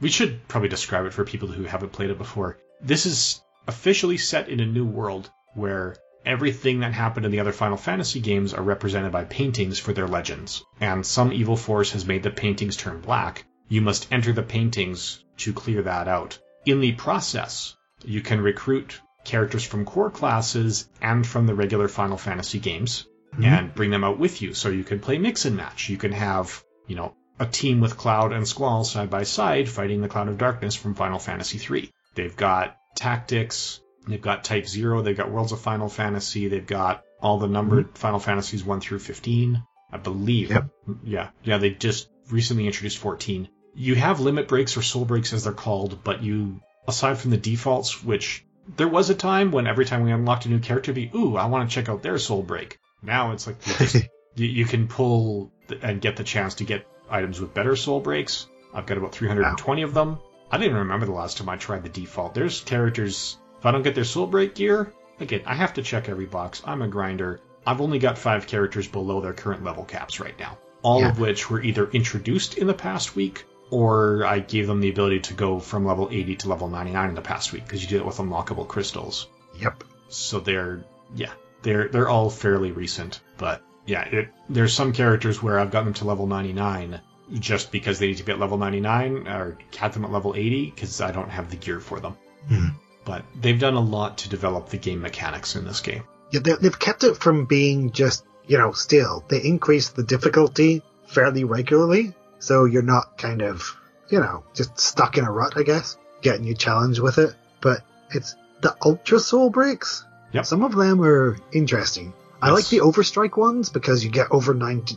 [0.00, 2.58] We should probably describe it for people who haven't played it before.
[2.80, 7.52] This is officially set in a new world where everything that happened in the other
[7.52, 10.62] Final Fantasy games are represented by paintings for their legends.
[10.80, 13.44] And some evil force has made the paintings turn black.
[13.68, 16.38] You must enter the paintings to clear that out.
[16.66, 22.16] In the process, you can recruit characters from core classes and from the regular Final
[22.16, 23.44] Fantasy games mm-hmm.
[23.44, 25.88] and bring them out with you so you can play mix and match.
[25.88, 30.02] You can have, you know, a team with Cloud and Squall side by side fighting
[30.02, 31.90] the Cloud of Darkness from Final Fantasy III.
[32.14, 37.02] They've got tactics, they've got Type Zero, they've got Worlds of Final Fantasy, they've got
[37.20, 37.94] all the numbered mm-hmm.
[37.94, 40.50] Final Fantasies 1 through 15, I believe.
[40.50, 40.68] Yep.
[41.04, 43.48] Yeah, yeah, they just recently introduced 14.
[43.74, 47.36] You have limit breaks or soul breaks as they're called, but you, aside from the
[47.36, 48.44] defaults, which
[48.76, 51.46] there was a time when every time we unlocked a new character, be, ooh, I
[51.46, 52.78] want to check out their soul break.
[53.02, 53.94] Now it's like you, just,
[54.34, 58.46] you, you can pull and get the chance to get items with better soul breaks.
[58.74, 60.18] I've got about 320 of them.
[60.50, 62.34] I didn't remember the last time I tried the default.
[62.34, 66.08] There's characters, if I don't get their soul break gear, again, I have to check
[66.08, 66.62] every box.
[66.64, 67.40] I'm a grinder.
[67.66, 70.58] I've only got five characters below their current level caps right now.
[70.82, 71.10] All Yeah.
[71.10, 75.20] of which were either introduced in the past week or I gave them the ability
[75.20, 78.00] to go from level 80 to level 99 in the past week because you did
[78.00, 79.28] it with unlockable crystals.
[79.58, 79.84] Yep.
[80.08, 80.84] So they're
[81.14, 81.32] yeah,
[81.62, 85.94] they're they're all fairly recent, but yeah, it, there's some characters where I've gotten them
[85.94, 87.00] to level 99
[87.38, 90.70] just because they need to be at level 99 or had them at level 80
[90.70, 92.16] because I don't have the gear for them.
[92.48, 92.68] Hmm.
[93.04, 96.04] But they've done a lot to develop the game mechanics in this game.
[96.30, 99.24] Yeah, they, they've kept it from being just, you know, still.
[99.28, 103.76] They increase the difficulty fairly regularly, so you're not kind of,
[104.08, 107.34] you know, just stuck in a rut, I guess, getting you challenged with it.
[107.60, 110.04] But it's the Ultra Soul Breaks.
[110.32, 110.46] Yep.
[110.46, 112.12] Some of them are interesting.
[112.42, 114.96] I like the Overstrike ones because you get over 90,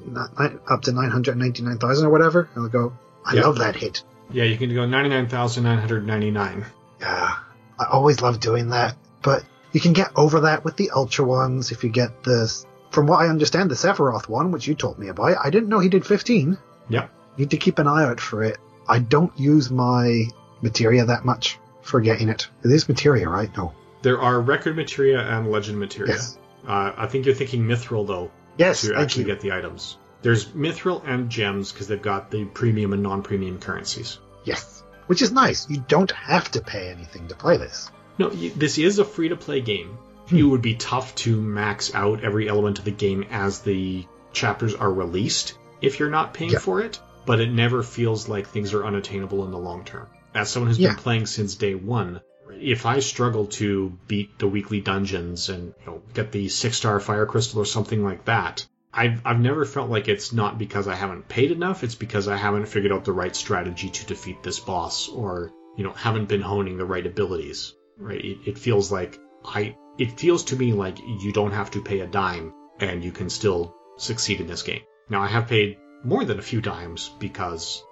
[0.70, 2.94] up to 999,000 or whatever, and I go,
[3.26, 3.44] I Yep.
[3.46, 4.04] love that hit.
[4.32, 6.66] Yeah, you can go 99,999.
[7.02, 7.36] Yeah,
[7.80, 8.96] I always love doing that.
[9.22, 12.54] But you can get over that with the Ultra ones if you get the,
[12.92, 15.36] from what I understand, the Sephiroth one, which you told me about.
[15.44, 16.58] I didn't know he did 15.
[16.90, 17.10] Yep.
[17.38, 18.58] Need to keep an eye out for it.
[18.88, 20.26] I don't use my
[20.62, 22.48] materia that much for getting it.
[22.64, 23.56] It is materia, right?
[23.58, 23.74] No.
[24.02, 26.14] There are record materia and legend materia.
[26.14, 26.38] Yes.
[26.68, 28.32] Uh, I think you're thinking mithril though.
[28.58, 29.28] Yes, to actually you.
[29.30, 29.98] get the items.
[30.22, 34.20] There's mithril and gems because they've got the premium and non-premium currencies.
[34.46, 34.84] Yes.
[35.08, 35.70] Which is nice.
[35.70, 37.90] You don't have to pay anything to play this.
[38.18, 39.98] No, y- this is a free-to-play game.
[40.30, 40.38] Hmm.
[40.38, 44.74] It would be tough to max out every element of the game as the chapters
[44.76, 46.60] are released if you're not paying Yeah.
[46.60, 47.00] for it.
[47.26, 50.08] But it never feels like things are unattainable in the long term.
[50.34, 50.90] As someone who's Yeah.
[50.90, 52.22] been playing since day one,
[52.60, 57.26] if I struggle to beat the weekly dungeons and you know, get the six-star fire
[57.26, 61.28] crystal or something like that, I've I've never felt like it's not because I haven't
[61.28, 61.84] paid enough.
[61.84, 65.84] It's because I haven't figured out the right strategy to defeat this boss, or you
[65.84, 67.74] know, haven't been honing the right abilities.
[67.98, 68.24] Right?
[68.24, 69.76] It, it feels like I.
[69.98, 73.30] It feels to me like you don't have to pay a dime and you can
[73.30, 74.82] still succeed in this game.
[75.10, 77.84] Now I have paid more than a few dimes because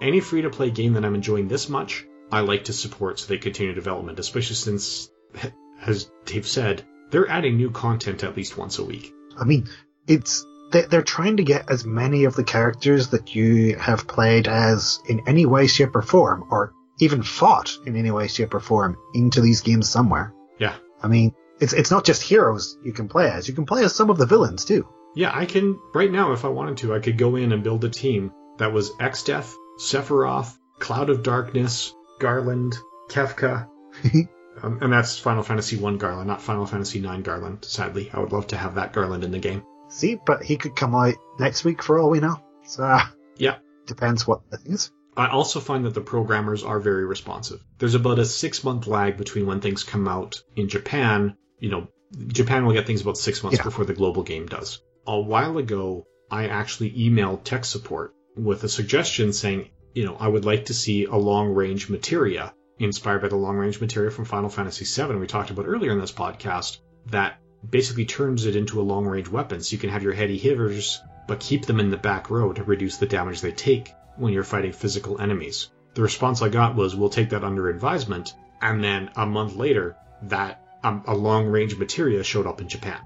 [0.00, 3.26] any free to play game that I'm enjoying this much, I like to support so
[3.28, 5.10] they continue development, especially since,
[5.82, 9.12] as Dave said, they're adding new content at least once a week.
[9.38, 9.68] I mean,
[10.06, 14.48] it's they- they're trying to get as many of the characters that you have played
[14.48, 18.60] as in any way, shape, or form, or even fought in any way, shape, or
[18.60, 20.32] form into these games somewhere.
[20.58, 20.74] Yeah.
[21.02, 23.46] I mean, it's it's not just heroes you can play as.
[23.48, 24.88] You can play as some of the villains too.
[25.16, 27.82] Yeah, I can, right now, if I wanted to, I could go in and build
[27.84, 32.76] a team that was Exdeath, Sephiroth, Cloud of Darkness, Garland,
[33.08, 33.66] Kefka,
[34.62, 38.10] um, and that's Final Fantasy 1 Garland, not Final Fantasy 9 Garland, sadly.
[38.12, 39.62] I would love to have that Garland in the game.
[39.88, 42.36] See, but he could come out next week for all we know.
[42.66, 42.98] So
[43.38, 43.56] Yeah.
[43.86, 44.90] depends what the thing is.
[45.16, 47.60] I also find that the programmers are very responsive.
[47.78, 51.36] There's about a six month lag between when things come out in Japan.
[51.58, 51.88] You know,
[52.26, 53.64] Japan will get things about six months Yeah.
[53.64, 54.82] before the global game does.
[55.08, 60.26] A while ago, I actually emailed tech support with a suggestion saying, you know, I
[60.26, 64.24] would like to see a long range materia inspired by the long range materia from
[64.24, 67.38] Final Fantasy VII we talked about earlier in this podcast that
[67.70, 69.60] basically turns it into a long range weapon.
[69.60, 72.64] So you can have your heady hitters, but keep them in the back row to
[72.64, 75.70] reduce the damage they take when you're fighting physical enemies.
[75.94, 78.34] The response I got was, we'll take that under advisement.
[78.60, 82.98] And then a month later, that um, a long range materia showed up in Japan,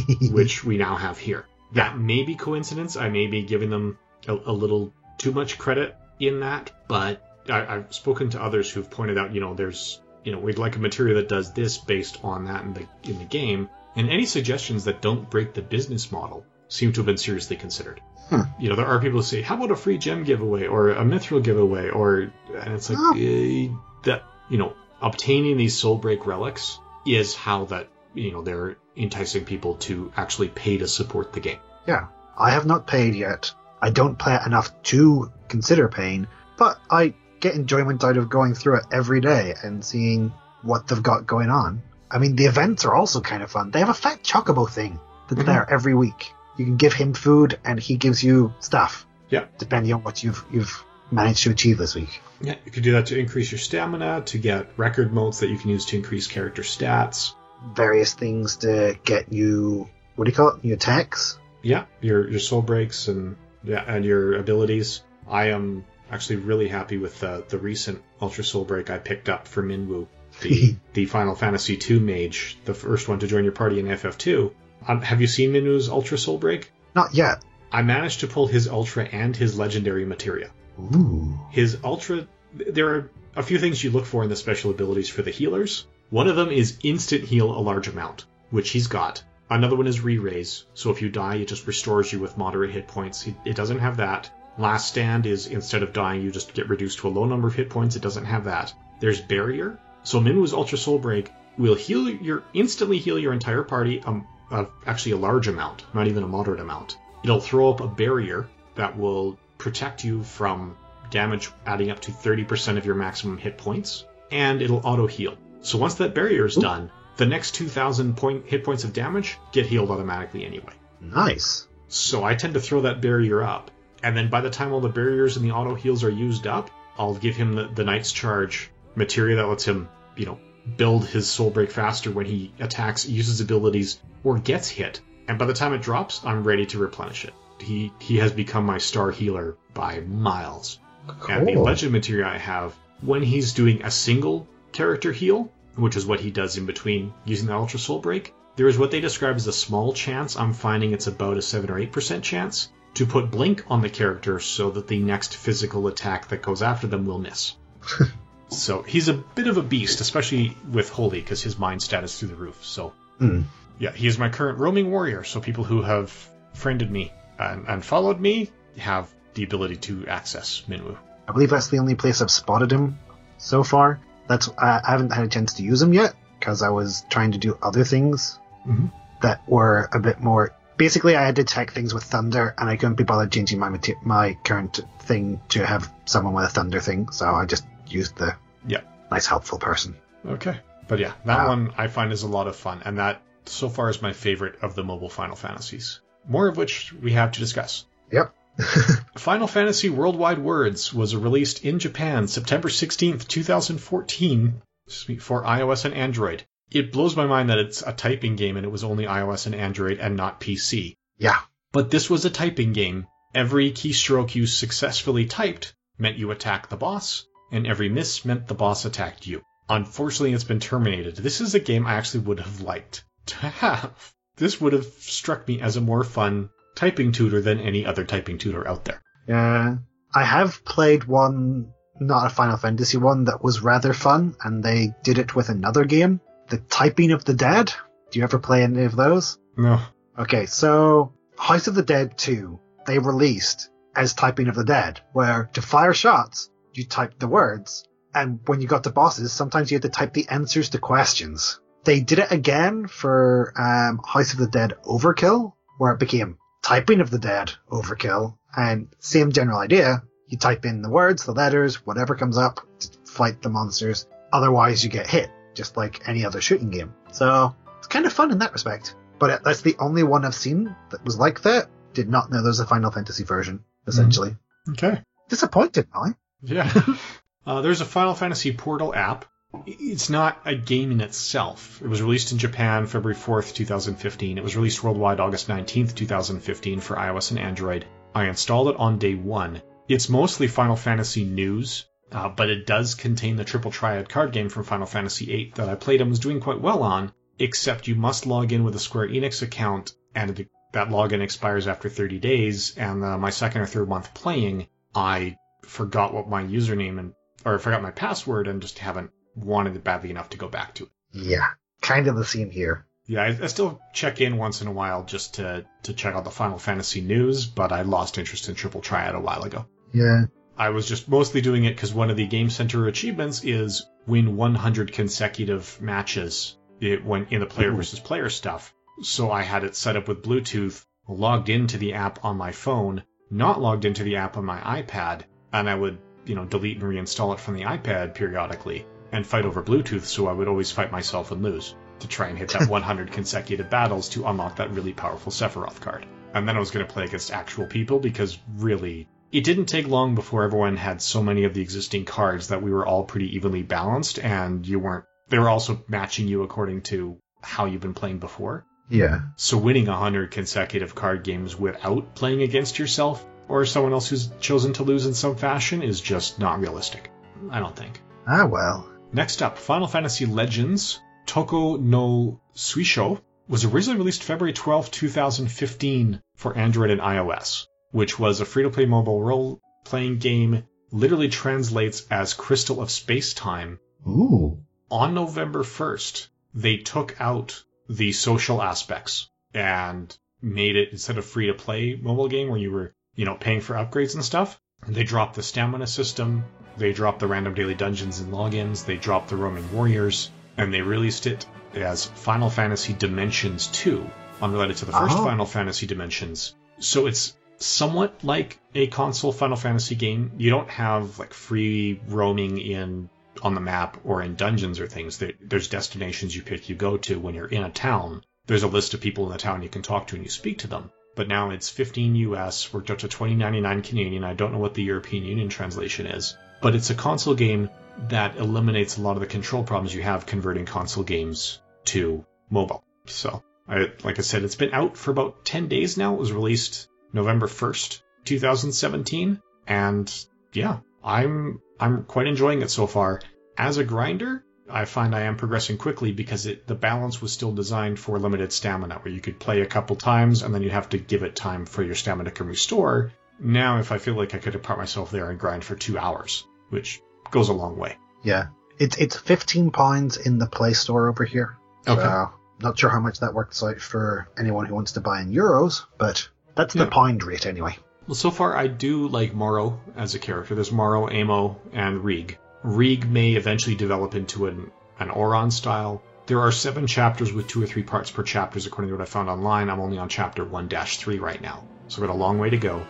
[0.30, 1.46] which we now have here.
[1.72, 2.96] That may be coincidence.
[2.96, 7.66] I may be giving them a, a little too much credit in that, but I,
[7.76, 10.78] I've spoken to others who've pointed out, you know, there's, you know, we'd like a
[10.78, 14.84] material that does this based on that in the in the game, and any suggestions
[14.84, 18.00] that don't break the business model seem to have been seriously considered.
[18.28, 18.42] Hmm.
[18.58, 21.02] You know, there are people who say, "How about a free gem giveaway or a
[21.04, 23.14] mithril giveaway?" Or and it's like Oh.
[23.16, 23.68] eh,
[24.04, 29.44] that, you know, obtaining these soul break relics is how that you know they're enticing
[29.44, 31.58] people to actually pay to support the game.
[31.86, 32.06] Yeah,
[32.38, 33.52] I have not paid yet.
[33.80, 36.26] I don't play it enough to consider paying,
[36.56, 40.32] but I get enjoyment out of going through it every day and seeing
[40.62, 41.82] what they've got going on.
[42.10, 43.70] I mean, the events are also kind of fun.
[43.70, 45.46] They have a fat chocobo thing that's Mhm.
[45.46, 46.32] there every week.
[46.56, 49.06] You can give him food and he gives you stuff.
[49.30, 49.46] Yeah.
[49.58, 52.20] Depending on what you've you've managed to achieve this week.
[52.40, 55.58] Yeah, you could do that to increase your stamina, to get record modes that you
[55.58, 57.34] can use to increase character stats.
[57.74, 60.64] Various things to get you what do you call it?
[60.64, 61.38] New attacks.
[61.62, 65.02] Yeah, your your soul breaks and yeah, and your abilities.
[65.28, 69.48] I am actually really happy with the the recent Ultra Soul Break I picked up
[69.48, 70.06] for Minwu,
[70.42, 74.52] the the Final Fantasy II mage, the first one to join your party in FF2.
[74.86, 76.70] Um, have you seen Minwu's Ultra Soul Break?
[76.94, 77.42] Not yet.
[77.70, 80.50] I managed to pull his Ultra and his Legendary materia.
[80.78, 81.38] Ooh.
[81.50, 82.26] His ultra.
[82.54, 85.86] There are a few things you look for in the special abilities for the healers.
[86.12, 89.22] One of them is instant heal a large amount, which he's got.
[89.48, 92.86] Another one is re-raise, so if you die, it just restores you with moderate hit
[92.86, 93.26] points.
[93.26, 94.30] It, it doesn't have that.
[94.58, 97.54] Last stand is instead of dying, you just get reduced to a low number of
[97.54, 97.96] hit points.
[97.96, 98.74] It doesn't have that.
[99.00, 99.78] There's barrier.
[100.02, 104.02] So Minwu's Ultra Soul Break will heal your instantly heal your entire party.
[104.02, 106.98] Um, uh, actually a large amount, not even a moderate amount.
[107.24, 110.76] It'll throw up a barrier that will protect you from
[111.08, 115.38] damage adding up to 30% of your maximum hit points, and it'll auto heal.
[115.62, 119.66] So once that barrier is done, the next 2,000 point hit points of damage get
[119.66, 120.72] healed automatically anyway.
[121.00, 121.66] Nice.
[121.88, 123.70] So I tend to throw that barrier up,
[124.02, 126.70] and then by the time all the barriers and the auto heals are used up,
[126.98, 130.38] I'll give him the, the Knight's Charge materia that lets him, you know,
[130.76, 135.00] build his soul break faster when he attacks, uses abilities, or gets hit.
[135.28, 137.34] And by the time it drops, I'm ready to replenish it.
[137.60, 140.78] He he has become my star healer by miles.
[141.06, 141.34] Cool.
[141.34, 146.06] And the legend material I have, when he's doing a single character heal, which is
[146.06, 149.36] what he does in between using the Ultra Soul Break, there is what they describe
[149.36, 150.36] as a small chance.
[150.36, 154.38] I'm finding it's about a 7 or 8% chance to put Blink on the character
[154.38, 157.56] so that the next physical attack that goes after them will miss.
[158.48, 162.18] so he's a bit of a beast, especially with Holy, because his mind stat is
[162.18, 162.64] through the roof.
[162.64, 163.42] So Hmm.
[163.78, 165.24] yeah, he is my current roaming warrior.
[165.24, 166.10] So people who have
[166.54, 170.96] friended me and, and followed me have the ability to access Minwu.
[171.26, 172.98] I believe that's the only place I've spotted him
[173.38, 174.00] so far.
[174.32, 177.32] That's I I haven't had a chance to use them yet because I was trying
[177.32, 178.90] to do other things Mhm.
[179.20, 180.52] that were a bit more.
[180.78, 183.68] Basically, I had to attack things with thunder, and I couldn't be bothered changing my
[184.02, 187.10] my current thing to have someone with a thunder thing.
[187.12, 188.34] So I just used the
[188.66, 188.80] Yeah.
[189.10, 189.96] nice helpful person.
[190.26, 190.56] Okay.
[190.88, 191.48] But yeah, that Wow.
[191.48, 194.56] one I find is a lot of fun, and that so far is my favorite
[194.62, 196.00] of the mobile Final Fantasies.
[196.26, 197.84] More of which we have to discuss.
[198.10, 198.32] Yep.
[199.16, 204.62] Final Fantasy Worldwide Words was released in Japan September 16th, 2014
[205.08, 206.44] me, for iOS and Android.
[206.70, 209.54] It blows my mind that it's a typing game and it was only iOS and
[209.54, 210.96] Android and not PC.
[211.18, 211.38] yeah.
[211.72, 213.06] But this was a typing game.
[213.34, 218.54] Every keystroke you successfully typed meant you attacked the boss, and every miss meant the
[218.54, 219.42] boss attacked you.
[219.68, 221.16] Unfortunately, it's been terminated.
[221.16, 224.12] This is a game I actually would have liked to have.
[224.36, 228.38] This would have struck me as a more fun typing tutor than any other typing
[228.38, 229.02] tutor out there.
[229.28, 229.76] Yeah.
[230.14, 234.94] I have played one, not a Final Fantasy one, that was rather fun, and they
[235.02, 237.72] did it with another game, The Typing of the Dead.
[238.10, 239.38] Do you ever play any of those?
[239.56, 239.80] No.
[240.18, 245.48] Okay, so House of the Dead 2, they released as Typing of the Dead, where
[245.54, 249.76] to fire shots, you typed the words, and when you got to bosses, sometimes you
[249.76, 251.60] had to type the answers to questions.
[251.84, 257.00] They did it again for um, House of the Dead Overkill, where it became Typing
[257.00, 260.02] of the Dead Overkill, and same general idea.
[260.28, 264.06] You type in the words, the letters, whatever comes up, to fight the monsters.
[264.32, 266.94] Otherwise, you get hit, just like any other shooting game.
[267.10, 268.94] So it's kind of fun in that respect.
[269.18, 271.68] But that's the only one I've seen that was like that.
[271.92, 274.36] Did not know there's a Final Fantasy version, essentially.
[274.70, 275.02] Okay.
[275.28, 276.14] Disappointed, Molly.
[276.42, 276.72] Yeah.
[277.46, 279.26] uh, there's a Final Fantasy Portal app.
[279.66, 281.80] It's not a game in itself.
[281.82, 284.38] It was released in Japan February 4th, 2015.
[284.38, 287.84] It was released worldwide August 19th, 2015 for iOS and Android.
[288.14, 289.60] I installed it on day one.
[289.88, 294.48] It's mostly Final Fantasy news, uh, but it does contain the Triple Triad card game
[294.48, 297.94] from Final Fantasy VIII that I played and was doing quite well on, except you
[297.94, 302.18] must log in with a Square Enix account, and it, that login expires after 30
[302.20, 302.74] days.
[302.78, 307.12] And uh, my second or third month playing, I forgot what my username and
[307.44, 310.74] or I forgot my password and just haven't wanted it badly enough to go back
[310.74, 310.90] to it.
[311.12, 311.46] Yeah,
[311.80, 312.86] kind of the same here.
[313.06, 316.24] Yeah, I, I, still check in once in a while just to to check out
[316.24, 319.66] the Final Fantasy news, but I lost interest in Triple Triad a while ago.
[319.92, 320.26] Yeah.
[320.56, 324.36] I was just mostly doing it because one of the Game Center achievements is win
[324.36, 327.76] 100 consecutive matches it, when in the player Ooh.
[327.76, 328.72] versus player stuff.
[329.02, 333.02] So I had it set up with Bluetooth, logged into the app on my phone,
[333.30, 336.92] not logged into the app on my iPad, and I would, you know, delete and
[336.92, 340.90] reinstall it from the iPad periodically and fight over Bluetooth, so I would always fight
[340.90, 344.92] myself and lose to try and hit that 100 consecutive battles to unlock that really
[344.92, 346.06] powerful Sephiroth card.
[346.34, 349.86] And then I was going to play against actual people because really, it didn't take
[349.86, 353.36] long before everyone had so many of the existing cards that we were all pretty
[353.36, 357.94] evenly balanced and you weren't, they were also matching you according to how you've been
[357.94, 358.64] playing before.
[358.88, 359.20] Yeah.
[359.36, 364.72] So winning 100 consecutive card games without playing against yourself or someone else who's chosen
[364.74, 367.10] to lose in some fashion is just not realistic.
[367.50, 368.00] I don't think.
[368.26, 368.91] Ah, well.
[369.14, 376.56] Next up, Final Fantasy Legends Touhou no Suisho was originally released February 12, 2015 for
[376.56, 382.90] Android and iOS, which was a free-to-play mobile role-playing game literally translates as Crystal of
[382.90, 383.78] Space Time.
[384.06, 384.64] Ooh.
[384.90, 391.48] On November 1st, they took out the social aspects and made it instead of free
[391.48, 394.58] to play mobile game where you were, you know, paying for upgrades and stuff.
[394.86, 396.44] They dropped the stamina system,
[396.76, 400.82] they dropped the random daily dungeons and logins, they dropped the roaming warriors, and they
[400.82, 404.08] released it as Final Fantasy Dimensions 2,
[404.40, 405.24] unrelated to the first oh.
[405.24, 406.54] Final Fantasy Dimensions.
[406.78, 410.32] So it's somewhat like a console Final Fantasy game.
[410.36, 413.08] You don't have like free roaming in
[413.42, 415.22] on the map or in dungeons or things.
[415.40, 418.22] There's destinations you pick, you go to when you're in a town.
[418.46, 420.58] There's a list of people in the town you can talk to and you speak
[420.58, 420.90] to them.
[421.14, 424.24] But now it's 15 US, worked out to 20.99 Canadian.
[424.24, 427.68] I don't know what the European Union translation is but it's a console game
[428.08, 432.82] that eliminates a lot of the control problems you have converting console games to mobile.
[433.06, 436.14] So, I, like I said, it's been out for about 10 days now.
[436.14, 443.20] It was released November 1st, 2017, and yeah, I'm I'm quite enjoying it so far.
[443.58, 447.52] As a grinder, I find I am progressing quickly because it, the balance was still
[447.52, 450.90] designed for limited stamina, where you could play a couple times and then you'd have
[450.90, 453.12] to give it time for your stamina to come restore.
[453.38, 456.44] Now, if I feel like I could depart myself there and grind for two hours,
[456.72, 457.98] which goes a long way.
[458.22, 458.46] Yeah.
[458.78, 461.56] It's it's fifteen pounds in the Play Store over here.
[461.86, 462.00] Okay.
[462.00, 465.32] So, not sure how much that works out for anyone who wants to buy in
[465.32, 466.90] euros, but that's the yeah.
[466.90, 467.76] pound rate anyway.
[468.06, 470.54] Well, so far I do like Morrow as a character.
[470.54, 472.38] There's Morrow, Amo, and Rigue.
[472.62, 476.02] Rigue may eventually develop into an, an Auron style.
[476.26, 479.10] There are seven chapters with two or three parts per chapters, according to what I
[479.10, 479.68] found online.
[479.68, 482.56] I'm only on chapter 1 3 right now, so I've got a long way to
[482.56, 482.84] go.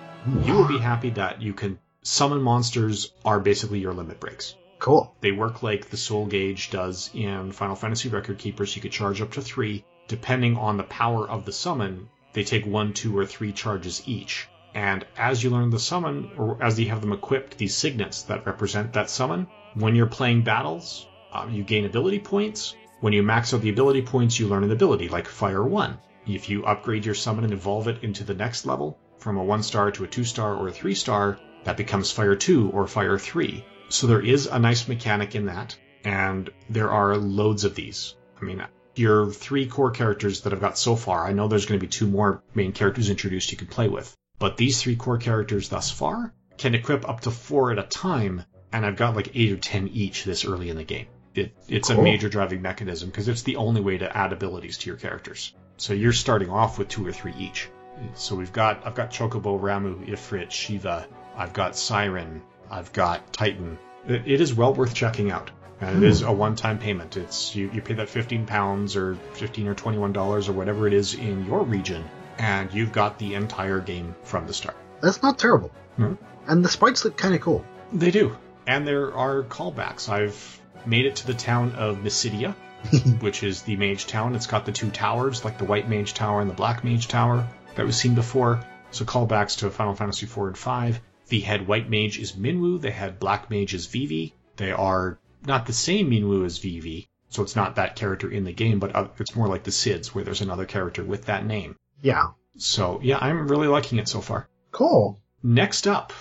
[0.45, 4.57] You will be happy that you can summon monsters are basically your limit breaks.
[4.79, 5.15] Cool.
[5.21, 8.75] They work like the soul gauge does in Final Fantasy Record Keepers.
[8.75, 9.85] You could charge up to three.
[10.09, 14.49] Depending on the power of the summon, they take one, two, or three charges each.
[14.75, 18.45] And as you learn the summon, or as you have them equipped, these signets that
[18.47, 22.75] represent that summon, when you're playing battles, um, you gain ability points.
[23.01, 25.99] When you max out the ability points, you learn an ability, like Fire 1.
[26.27, 29.63] If you upgrade your summon and evolve it into the next level, from a 1
[29.63, 33.19] star to a 2 star or a 3 star, that becomes Fire 2 or Fire
[33.19, 33.65] 3.
[33.89, 38.15] So there is a nice mechanic in that, and there are loads of these.
[38.41, 41.79] I mean, your three core characters that I've got so far, I know there's going
[41.79, 45.19] to be two more main characters introduced you can play with, but these three core
[45.19, 49.31] characters thus far can equip up to four at a time, and I've got like
[49.35, 51.07] eight or ten each this early in the game.
[51.35, 52.01] It, it's cool.
[52.01, 55.55] a major driving mechanism because it's the only way to add abilities to your characters.
[55.79, 57.71] So you're starting off with two or three each.
[58.15, 63.79] So we've got I've got Chocobo, Ramuh, Ifrit, Shiva, I've got Siren, I've got Titan.
[64.07, 65.51] it, it is well worth checking out.
[65.81, 67.17] And it is a one-time payment.
[67.17, 70.93] It's you, you pay that 15 pounds or 15 or 21 dollars or whatever it
[70.93, 72.05] is in your region,
[72.39, 74.77] and you've got the entire game from the start.
[75.01, 75.73] that's not terrible.
[75.97, 76.15] Hmm.
[76.47, 77.65] And the sprites look kind of cool.
[77.93, 78.37] They do.
[78.65, 80.09] And there are callbacks.
[80.09, 82.55] I've made it to the town of Mysidia,
[83.21, 84.37] which is the mage town.
[84.37, 87.45] It's got the two towers, like the white mage tower and the black mage tower
[87.75, 88.61] that we've seen before.
[88.93, 91.01] So callbacks to Final Fantasy IV and V.
[91.33, 94.35] The head white mage is Minwu, the head black mage is Vivi.
[94.57, 98.53] They are not the same Minwu as Vivi, so it's not that character in the
[98.53, 101.75] game, but uh, it's more like the Cids, where there's another character with that name.
[102.03, 102.33] Yeah.
[102.59, 104.47] So yeah, I'm really liking it so far.
[104.73, 105.23] Cool.
[105.43, 106.13] Next up,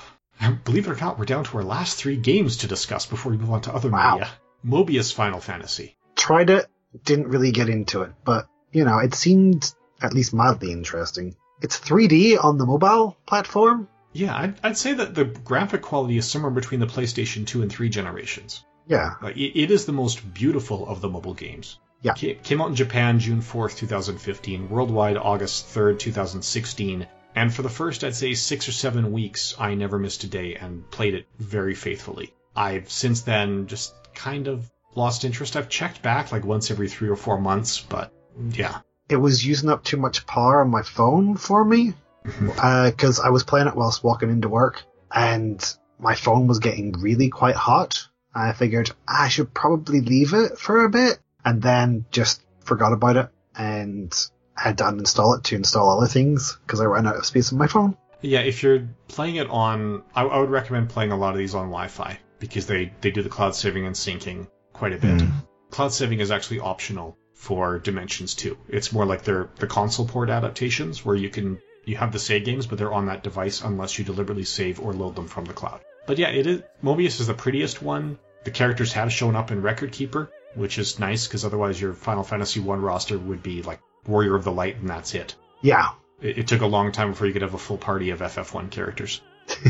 [0.63, 3.37] believe it or not, we're down to our last three games to discuss before we
[3.37, 4.13] move on to other Wow.
[4.13, 4.29] media.
[4.65, 5.97] Mobius Final Fantasy.
[6.15, 6.67] Tried it,
[7.03, 11.35] didn't really get into it, but you know, it seemed at least mildly interesting.
[11.61, 13.89] It's 3D on the mobile platform.
[14.13, 17.71] Yeah, I'd, I'd say that the graphic quality is somewhere between the PlayStation 2 and
[17.71, 18.63] 3 generations.
[18.87, 19.13] Yeah.
[19.21, 21.79] Uh, like, it, it is the most beautiful of the mobile games.
[22.01, 22.13] Yeah.
[22.17, 27.07] Ca- Came out in Japan June 4th, 2015, worldwide August 3rd, 2016.
[27.35, 30.55] And for the first, I'd say, six or seven weeks, I never missed a day
[30.55, 32.33] and played it very faithfully.
[32.55, 35.55] I've since then just kind of lost interest.
[35.55, 38.11] I've checked back like once every three or four months, but
[38.51, 38.79] yeah.
[39.07, 41.93] It was using up too much power on my phone for me
[42.23, 44.83] because I was playing it whilst walking into work,
[45.13, 45.61] and
[45.99, 48.07] my phone was getting really quite hot.
[48.33, 53.17] I figured I should probably leave it for a bit, and then just forgot about
[53.17, 54.13] it and
[54.55, 57.57] had to uninstall it to install other things because I ran out of space on
[57.57, 57.97] my phone.
[58.21, 61.55] Yeah, if you're playing it on, I, I would recommend playing a lot of these
[61.55, 65.19] on Wi-Fi because they they do the cloud saving and syncing quite a bit.
[65.19, 65.31] Mm.
[65.71, 68.57] Cloud saving is actually optional for Dimensions 2.
[68.69, 72.45] It's more like they're the console port adaptations where you can you have the save
[72.45, 75.53] games, but they're on that device unless you deliberately save or load them from the
[75.53, 75.81] cloud.
[76.05, 78.17] But yeah, it is Mobius is the prettiest one.
[78.43, 82.23] The characters have shown up in Record Keeper, which is nice because otherwise your Final
[82.23, 85.35] Fantasy 1 roster would be like Warrior of the Light and that's it.
[85.61, 85.91] Yeah.
[86.21, 88.71] It, it took a long time before you could have a full party of FF1
[88.71, 89.21] characters.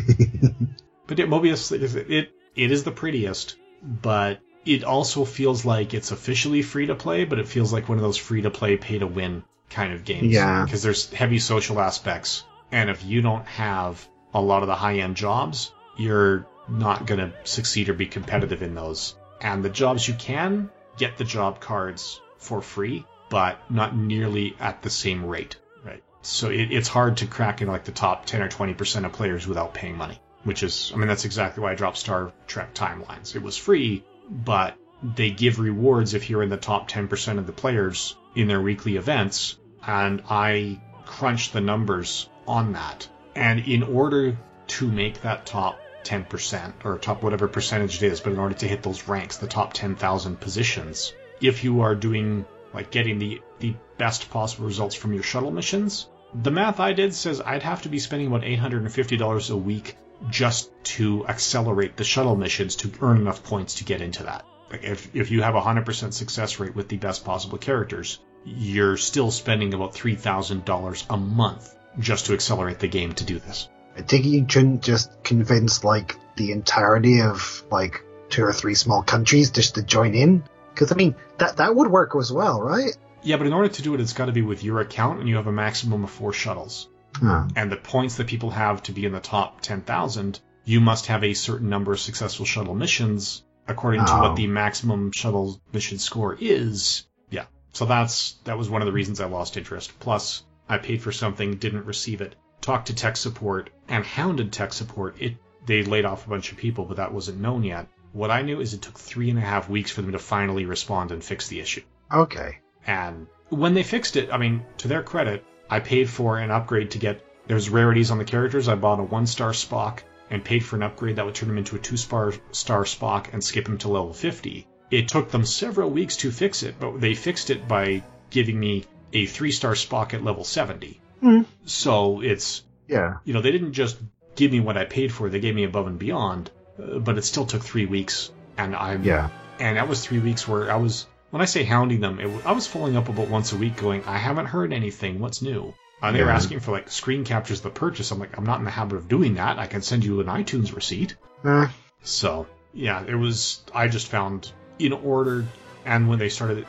[1.11, 6.11] But yeah, Mobius, it, it it is the prettiest, but it also feels like it's
[6.11, 8.97] officially free to play, but it feels like one of those free to play, pay
[8.97, 10.33] to win kind of games.
[10.33, 10.63] Yeah.
[10.63, 14.97] Because there's heavy social aspects, and if you don't have a lot of the high
[14.97, 19.15] end jobs, you're not going to succeed or be competitive in those.
[19.41, 24.81] And the jobs you can get the job cards for free, but not nearly at
[24.81, 25.57] the same rate.
[25.83, 26.03] Right.
[26.21, 29.47] So it, it's hard to crack in like the top 10 or 20% of players
[29.47, 33.35] without paying money which is, I mean, that's exactly why I dropped Star Trek Timelines.
[33.35, 37.53] It was free, but they give rewards if you're in the top 10% of the
[37.53, 43.07] players in their weekly events, and I crunched the numbers on that.
[43.35, 44.37] And in order
[44.67, 48.67] to make that top 10%, or top whatever percentage it is, but in order to
[48.67, 53.75] hit those ranks, the top 10,000 positions, if you are doing, like, getting the, the
[53.97, 57.89] best possible results from your shuttle missions, the math I did says I'd have to
[57.89, 59.97] be spending about $850 a week
[60.29, 64.45] just to accelerate the shuttle missions to earn enough points to get into that.
[64.71, 68.97] Like if, if you have a 100% success rate with the best possible characters, you're
[68.97, 73.69] still spending about $3,000 a month just to accelerate the game to do this.
[73.97, 79.03] I think you shouldn't just convince like the entirety of like two or three small
[79.03, 80.43] countries just to join in.
[80.73, 82.95] Because I mean that that would work as well, right?
[83.23, 85.29] Yeah, but in order to do it, it's got to be with your account, and
[85.29, 86.87] you have a maximum of four shuttles.
[87.21, 87.47] Oh.
[87.55, 91.23] And the points that people have to be in the top 10,000, you must have
[91.23, 94.21] a certain number of successful shuttle missions according to Oh.
[94.21, 97.05] what the maximum shuttle mission score is.
[97.29, 97.45] Yeah.
[97.73, 99.97] So that's that was one of the reasons I lost interest.
[99.99, 104.73] Plus, I paid for something, didn't receive it, talked to tech support, and hounded tech
[104.73, 105.15] support.
[105.19, 107.87] It they laid off a bunch of people, but that wasn't known yet.
[108.13, 110.65] What I knew is it took three and a half weeks for them to finally
[110.65, 111.83] respond and fix the issue.
[112.11, 112.59] Okay.
[112.85, 116.91] And when they fixed it, I mean, to their credit, I paid for an upgrade
[116.91, 118.67] to get there's rarities on the characters.
[118.67, 121.57] I bought a one star Spock and paid for an upgrade that would turn him
[121.57, 124.67] into a two star star Spock and skip him to level 50.
[124.91, 128.85] It took them several weeks to fix it, but they fixed it by giving me
[129.13, 130.99] a three star Spock at level 70.
[131.21, 131.41] Hmm.
[131.65, 133.15] So it's Yeah.
[133.23, 133.97] you know they didn't just
[134.35, 136.51] give me what I paid for; they gave me above and beyond.
[136.81, 139.29] Uh, but it still took three weeks, and I'm Yeah.
[139.59, 142.41] and that was three weeks where I was when I say hounding them, it, w-
[142.45, 145.19] I was following up about once a week, going, I haven't heard anything.
[145.19, 145.73] What's new?
[146.01, 146.35] And they were Yeah.
[146.35, 148.11] asking for like screen captures of the purchase.
[148.11, 149.57] I'm like, I'm not in the habit of doing that.
[149.57, 151.15] I can send you an iTunes receipt.
[151.45, 151.67] Eh,
[152.03, 153.61] So yeah, it was.
[153.73, 155.45] I just found in order,
[155.85, 156.65] and when they started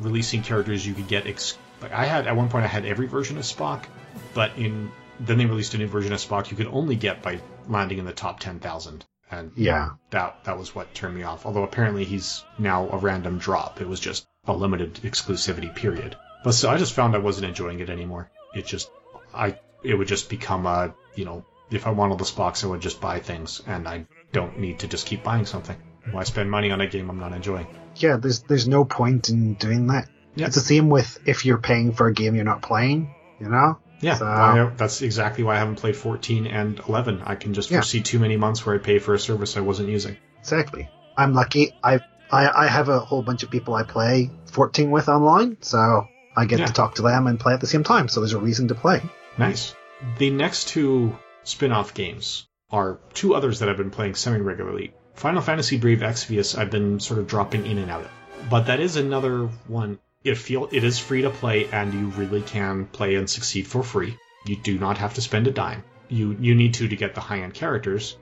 [0.00, 1.26] releasing characters, you could get.
[1.26, 3.84] Ex- like I had at one point, I had every version of Spock,
[4.34, 4.90] but in
[5.20, 8.04] then they released a new version of Spock you could only get by landing in
[8.04, 9.90] the top ten thousand, and yeah.
[10.10, 11.46] that that was what turned me off.
[11.46, 13.80] Although apparently he's now a random drop.
[13.80, 16.16] It was just a limited exclusivity period.
[16.44, 18.30] But so I just found I wasn't enjoying it anymore.
[18.54, 18.90] It just
[19.34, 22.80] I it would just become a you know if I wanted this box, I would
[22.80, 25.76] just buy things, and I don't need to just keep buying something.
[26.12, 27.66] Why spend money on a game I'm not enjoying?
[27.96, 30.08] Yeah, there's there's no point in doing that.
[30.34, 30.46] Yeah.
[30.46, 33.78] It's the same with if you're paying for a game you're not playing, you know?
[34.00, 37.22] Yeah, So- I- that's exactly why I haven't played 14 and 11.
[37.24, 37.78] I can just Yeah.
[37.78, 40.16] foresee too many months where I pay for a service I wasn't using.
[40.40, 40.88] Exactly.
[41.16, 41.72] I'm lucky.
[41.82, 46.06] I I, I have a whole bunch of people I play 14 with online, so
[46.36, 46.66] I get Yeah.
[46.66, 48.08] to talk to them and play at the same time.
[48.08, 49.00] So there's a reason to play.
[49.38, 49.74] Nice.
[50.18, 54.92] The next two spin off games are two others that I've been playing semi regularly.
[55.16, 58.10] Final Fantasy Brave Exvius, I've been sort of dropping in and out of.
[58.50, 59.98] But that is another one.
[60.22, 63.82] It feel it is free to play, and you really can play and succeed for
[63.82, 64.18] free.
[64.44, 65.84] You do not have to spend a dime.
[66.08, 68.16] You you need to to get the high end characters.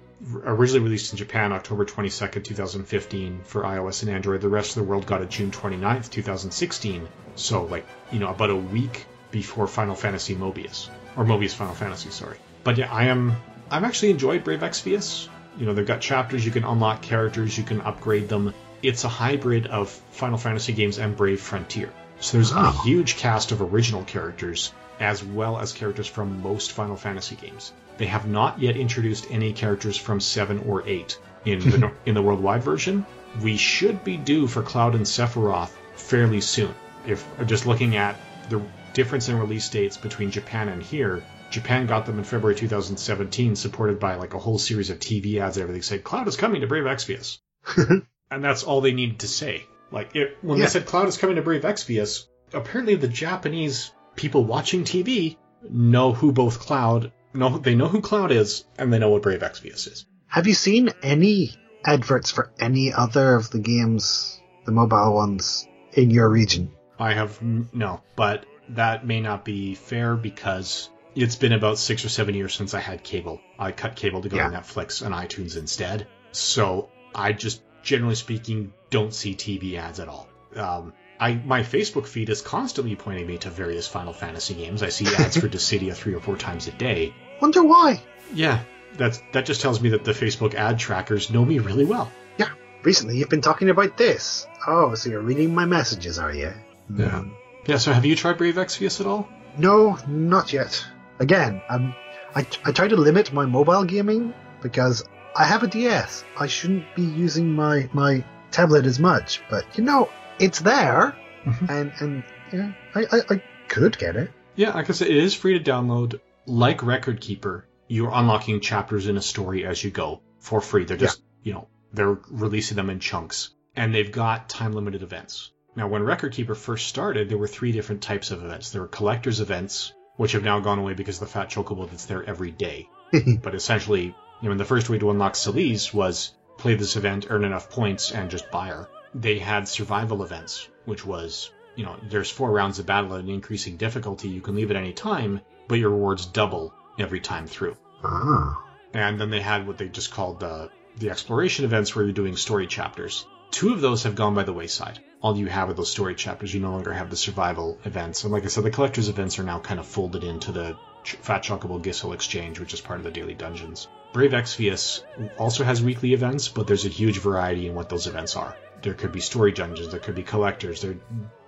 [0.44, 4.40] Originally released in Japan October 22nd, 2015 for iOS and Android.
[4.40, 7.08] The rest of the world got it June 29th, 2016.
[7.34, 12.10] So like you know about a week before Final Fantasy Mobius or Mobius Final Fantasy,
[12.10, 12.38] sorry.
[12.62, 13.34] But yeah, I am
[13.70, 15.28] I'm actually enjoyed Brave Exvius.
[15.58, 18.54] You know, they've got chapters you can unlock characters, you can upgrade them.
[18.82, 21.90] It's a hybrid of Final Fantasy games and Brave Frontier.
[22.20, 22.82] So there's a ah.
[22.84, 27.72] huge cast of original characters as well as characters from most Final Fantasy games.
[27.96, 32.22] They have not yet introduced any characters from 7 or 8 in the in the
[32.22, 33.06] worldwide version.
[33.42, 36.74] We should be due for Cloud and Sephiroth fairly soon.
[37.06, 38.16] If just looking at
[38.48, 41.22] the difference in release dates between Japan and here,
[41.54, 45.56] Japan got them in February 2017, supported by like a whole series of TV ads
[45.56, 47.38] and everything saying Cloud is coming to Brave Exvius.
[47.76, 49.64] and that's all they needed to say.
[49.92, 50.64] Like it, when Yeah.
[50.64, 55.36] they said Cloud is coming to Brave Exvius, apparently the Japanese people watching TV
[55.70, 59.40] know who both Cloud know they know who Cloud is and they know what Brave
[59.40, 60.06] Exvius is.
[60.26, 66.10] Have you seen any adverts for any other of the games, the mobile ones, in
[66.10, 66.72] your region?
[66.98, 72.08] I have no, but that may not be fair because it's been about six or
[72.08, 73.40] seven years since I had cable.
[73.58, 74.50] I cut cable to go Yeah.
[74.50, 76.06] to Netflix and iTunes instead.
[76.32, 80.28] So I just, generally speaking, don't see TV ads at all.
[80.56, 84.82] Um, I my Facebook feed is constantly pointing me to various Final Fantasy games.
[84.82, 87.14] I see ads for Dissidia three or four times a day.
[87.40, 88.02] Wonder why?
[88.32, 88.60] Yeah,
[88.96, 92.10] that's that just tells me that the Facebook ad trackers know me really well.
[92.38, 92.50] Yeah.
[92.82, 94.46] Recently, you've been talking about this.
[94.66, 96.52] Oh, so you're reading my messages, are you?
[96.94, 97.24] Yeah.
[97.66, 97.76] Yeah.
[97.78, 99.28] So have you tried Brave Exvius at all?
[99.56, 100.84] No, not yet.
[101.18, 101.94] Again, um,
[102.34, 105.04] I, I try to limit my mobile gaming because
[105.36, 106.24] I have a DS.
[106.38, 111.68] I shouldn't be using my, my tablet as much, but you know, it's there, Mhm.
[111.68, 114.30] and and yeah, I, I, I could get it.
[114.56, 116.20] Yeah, like I said, it is free to download.
[116.46, 120.84] Like Record Keeper, you're unlocking chapters in a story as you go for free.
[120.84, 123.50] They're just, you know, they're releasing them in chunks.
[123.76, 125.50] And they've got time limited events.
[125.76, 128.70] Now, when Record Keeper first started, there were three different types of events.
[128.70, 132.06] There were collector's events, which have now gone away because of the fat chocobo that's
[132.06, 132.88] there every day.
[133.42, 137.44] but essentially, you know, the first way to unlock Celes was play this event, earn
[137.44, 138.88] enough points, and just buy her.
[139.14, 143.30] They had survival events, which was, you know, there's four rounds of battle at an
[143.30, 144.28] increasing difficulty.
[144.28, 147.76] You can leave at any time, but your rewards double every time through.
[148.02, 148.62] Ah,
[148.92, 152.36] And then they had what they just called the the exploration events, where you're doing
[152.36, 153.26] story chapters.
[153.50, 155.00] Two of those have gone by the wayside.
[155.24, 156.52] All you have are those story chapters.
[156.52, 158.24] You no longer have the survival events.
[158.24, 161.14] And like I said, the collector's events are now kind of folded into the Ch-
[161.14, 163.88] Fat Chocobo Gysahl Exchange, which is part of the daily dungeons.
[164.12, 165.02] Brave Exvius
[165.38, 168.54] also has weekly events, but there's a huge variety in what those events are.
[168.82, 170.96] There could be story dungeons, there could be collectors, there,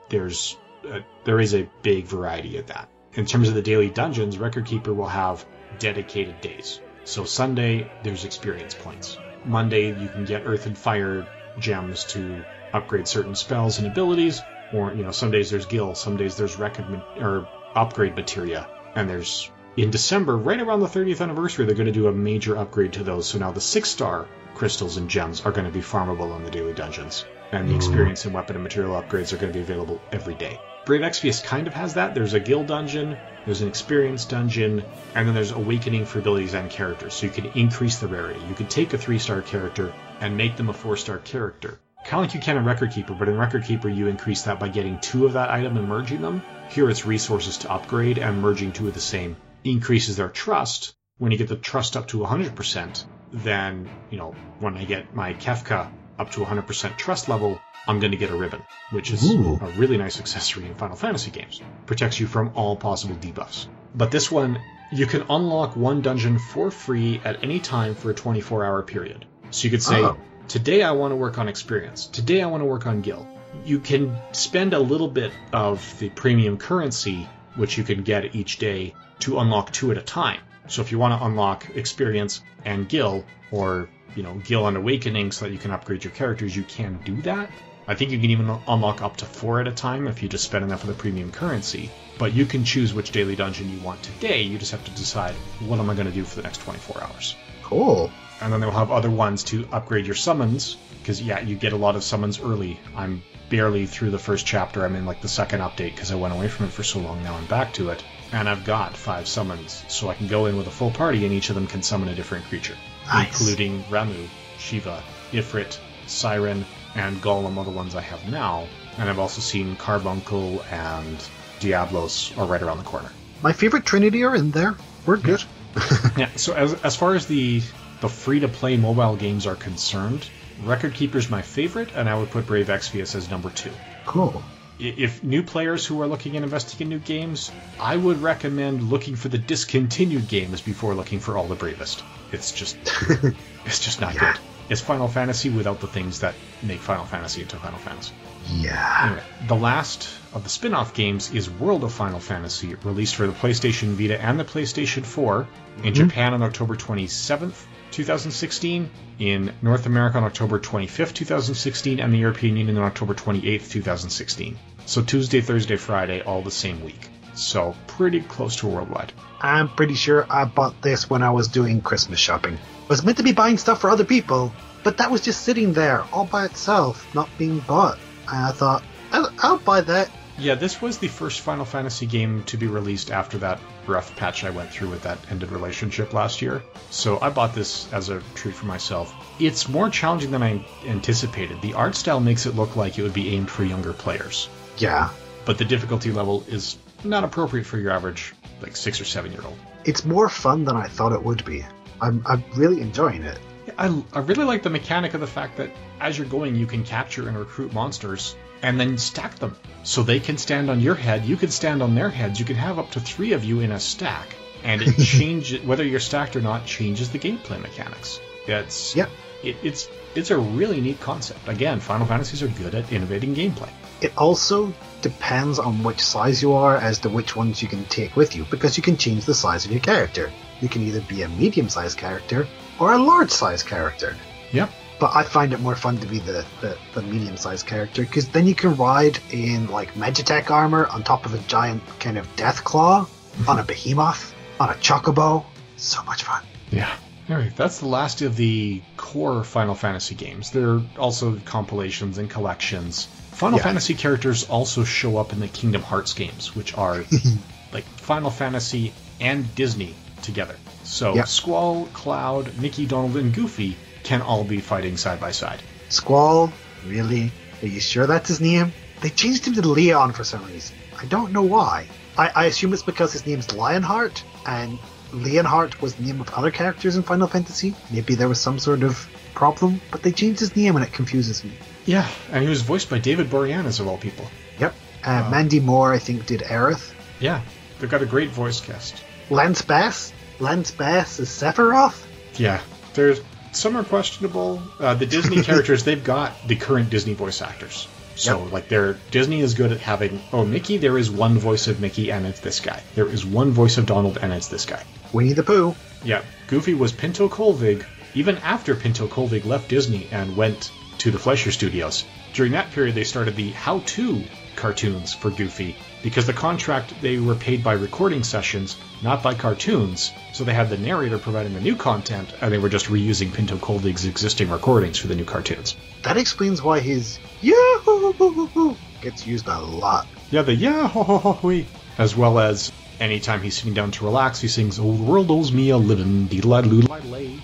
[0.08, 0.56] there's,
[0.90, 2.88] uh, there is a big variety of that.
[3.12, 5.44] In terms of the daily dungeons, Record Keeper will have
[5.78, 6.80] dedicated days.
[7.05, 9.18] So Sunday, there's experience points.
[9.44, 11.26] Monday, you can get Earth and Fire
[11.58, 12.42] gems to
[12.73, 14.43] upgrade certain spells and abilities.
[14.73, 16.86] Or, you know, some days there's Gil, some days there's record
[17.20, 18.69] or upgrade materia.
[18.95, 22.57] And there's, in December, right around the 30th anniversary, they're going to do a major
[22.57, 23.28] upgrade to those.
[23.28, 26.51] So now the six star crystals and gems are going to be farmable in the
[26.51, 27.25] daily dungeons.
[27.53, 27.77] And the Mm.
[27.77, 30.59] experience and weapon and material upgrades are going to be available every day.
[30.85, 32.15] Brave Exvius kind of has that.
[32.15, 34.83] There's a guild dungeon, there's an experience dungeon,
[35.15, 37.15] and then there's awakening for abilities and characters.
[37.15, 38.41] So you can increase the rarity.
[38.49, 41.78] You could take a three star character and make them a four star character.
[42.07, 44.60] Kind of like you can in Record Keeper, but in Record Keeper you increase that
[44.60, 46.41] by getting two of that item and merging them.
[46.70, 50.94] Here it's resources to upgrade, and merging two of the same increases their trust.
[51.18, 55.35] When you get the trust up to 100%, then, you know, when I get my
[55.35, 58.62] Kefka up to 100% trust level, I'm going to get a ribbon,
[58.93, 59.59] which is Ooh.
[59.60, 61.60] a really nice accessory in Final Fantasy games.
[61.86, 63.67] Protects you from all possible debuffs.
[63.97, 64.60] But this one,
[64.93, 69.26] you can unlock one dungeon for free at any time for a 24 hour period.
[69.50, 70.16] So you could say, Oh.
[70.49, 72.07] today I want to work on experience.
[72.07, 73.26] Today I want to work on Gil.
[73.65, 78.58] You can spend a little bit of the premium currency, which you can get each
[78.58, 80.41] day, to unlock two at a time.
[80.68, 85.33] So if you want to unlock experience and Gil, or you know Gil and Awakening,
[85.33, 87.49] so that you can upgrade your characters, you can do that.
[87.89, 90.44] I think you can even unlock up to four at a time if you just
[90.44, 91.89] spend enough of the premium currency.
[92.18, 94.42] But you can choose which daily dungeon you want today.
[94.42, 97.05] You just have to decide what am I going to do for the next 24
[97.05, 97.36] hours.
[97.62, 98.10] Cool.
[98.40, 101.76] And then they'll have other ones to upgrade your summons because yeah, you get a
[101.76, 102.78] lot of summons early.
[102.97, 104.84] I'm barely through the first chapter.
[104.84, 107.23] I'm in like the second update because I went away from it for so long.
[107.23, 110.56] Now I'm back to it, and I've got five summons, so I can go in
[110.56, 112.74] with a full party, and each of them can summon a different creature,
[113.06, 113.40] Nice.
[113.40, 114.26] including Ramuh,
[114.58, 115.00] Shiva,
[115.32, 116.65] Ifrit, Siren,
[116.97, 118.66] and Golem are the ones I have now.
[118.98, 121.23] And I've also seen Carbuncle and
[121.60, 123.10] Diablos are right around the corner.
[123.42, 124.76] My favorite Trinity are in there.
[125.06, 125.42] We're good.
[126.16, 126.31] Yeah.
[126.36, 127.60] So as as far as the
[128.00, 130.28] the free to play mobile games are concerned,
[130.65, 133.73] Record Keeper's my favorite, and I would put Brave Exvius as number two.
[134.07, 134.42] Cool.
[134.78, 137.50] If new players who are looking at investing in new games,
[137.81, 142.05] I would recommend looking for the discontinued games before looking for all the bravest.
[142.31, 142.76] It's just
[143.65, 144.33] it's just not Yeah.
[144.33, 144.41] good.
[144.68, 148.12] It's Final Fantasy without the things that make Final Fantasy into Final Fantasy.
[148.50, 149.07] Yeah.
[149.07, 153.26] Anyway, the last of the spin off games is World of Final Fantasy, released for
[153.26, 155.41] the PlayStation Vita and the PlayStation 4
[155.78, 155.92] in mm-hmm.
[155.92, 157.65] Japan on October 27th,
[157.97, 163.70] 2016, in North America on October 25th, 2016, and the European Union on October 28th,
[163.70, 164.58] 2016.
[164.84, 167.08] So Tuesday, Thursday, Friday, all the same week.
[167.33, 169.15] So pretty close to worldwide.
[169.41, 172.57] I'm pretty sure I bought this when I was doing Christmas shopping.
[172.57, 174.52] I was meant to be buying stuff for other people,
[174.84, 177.99] but that was just sitting there all by itself, not being bought.
[178.31, 180.10] And I thought, I'll, I'll buy that.
[180.39, 184.44] Yeah, this was the first Final Fantasy game to be released after that rough patch
[184.44, 186.62] I went through with that ended relationship last year.
[186.90, 189.15] So I bought this as a treat for myself.
[189.40, 191.62] It's more challenging than I anticipated.
[191.62, 195.08] The art style makes it look like it would be aimed for younger players, Yeah.
[195.47, 199.42] but the difficulty level is not appropriate for your average like six or seven year
[199.42, 199.58] old.
[199.86, 201.65] It's more fun than I thought it would be.
[202.00, 203.39] I'm, I'm really enjoying it.
[203.78, 206.84] I, I really like the mechanic of the fact that as you're going, you can
[206.84, 208.36] capture and recruit monsters
[208.67, 209.55] and then stack them.
[209.85, 212.57] So they can stand on your head, you can stand on their heads, you can
[212.57, 214.35] have up to three of you in a stack.
[214.65, 218.19] And it changes, whether you're stacked or not, changes the gameplay mechanics.
[218.49, 219.09] It's, Yep.
[219.45, 221.47] it, it's, it's a really neat concept.
[221.49, 223.70] Again, Final Fantasies are good at innovating gameplay.
[224.01, 228.17] It also depends on which size you are as to which ones you can take
[228.17, 230.33] with you, because you can change the size of your character.
[230.61, 232.49] You can either be a medium sized character
[232.81, 234.17] or a large sized character.
[234.51, 234.70] Yep.
[234.99, 238.28] But I find it more fun to be the, the, the medium sized character, because
[238.28, 242.36] then you can ride in like Magitech armor on top of a giant kind of
[242.36, 243.49] death claw, mm-hmm.
[243.49, 245.44] on a behemoth, on a chocobo.
[245.76, 246.42] So much fun.
[246.70, 246.91] Yeah.
[247.28, 250.52] All right, that's the last of the core Final Fantasy games.
[250.52, 253.07] There are also compilations and collections.
[253.33, 253.65] Final Yeah.
[253.65, 257.05] Fantasy characters also show up in the Kingdom Hearts games, which are
[257.73, 260.57] like Final Fantasy and Disney together.
[260.84, 261.25] So Yeah.
[261.25, 263.76] Squall, Cloud, Mickey, Donald, and Goofy
[264.07, 265.60] can all be fighting side by side.
[265.89, 266.52] Squall?
[266.86, 267.33] Really?
[267.60, 268.73] Are you sure that's his name?
[269.01, 270.76] They changed him to Leon for some reason.
[270.97, 271.89] I don't know why.
[272.17, 274.78] I, I assume it's because his name's Lionheart, and
[275.10, 277.75] Leonheart was the name of other characters in Final Fantasy.
[277.91, 281.43] Maybe there was some sort of problem, but they changed his name and it confuses
[281.43, 281.52] me.
[281.85, 284.26] Yeah, and he was voiced by David Boreanaz of all people.
[284.60, 284.75] Yep.
[285.05, 286.93] Uh, Mandy Moore, I think, did Aerith.
[287.18, 287.41] Yeah,
[287.81, 289.02] they've got a great voice cast.
[289.31, 290.12] Lance Bass?
[290.39, 292.07] Lance Bass is Sephiroth?
[292.39, 292.60] Yeah,
[292.94, 293.20] there's
[293.52, 294.62] some are questionable.
[294.81, 297.89] Uh, the Disney characters they've got the current Disney voice actors.
[298.15, 298.52] So Yep.
[298.52, 302.10] like they're Disney is good at having oh Mickey there is one voice of Mickey
[302.10, 302.83] and it's this guy.
[302.94, 304.83] There is one voice of Donald and it's this guy.
[305.12, 305.75] Winnie the Pooh.
[306.05, 307.84] Yeah, Goofy was Pinto Colvig
[308.15, 312.05] even after Pinto Colvig left Disney and went to the Fleischer Studios.
[312.33, 314.23] During that period, they started the How To
[314.57, 320.12] cartoons for Goofy because the contract they were paid by recording sessions, not by cartoons.
[320.33, 323.57] So they had the narrator providing the new content, and they were just reusing Pinto
[323.57, 325.76] Colvig's existing recordings for the new cartoons.
[326.02, 330.07] That explains why his Yahoo gets used a lot.
[330.31, 331.66] Yeah, the yeah ho ho ho hoi,
[331.99, 335.70] as well as anytime he's sitting down to relax, he sings "Old world owes me
[335.70, 337.39] a living, deedle loo lay."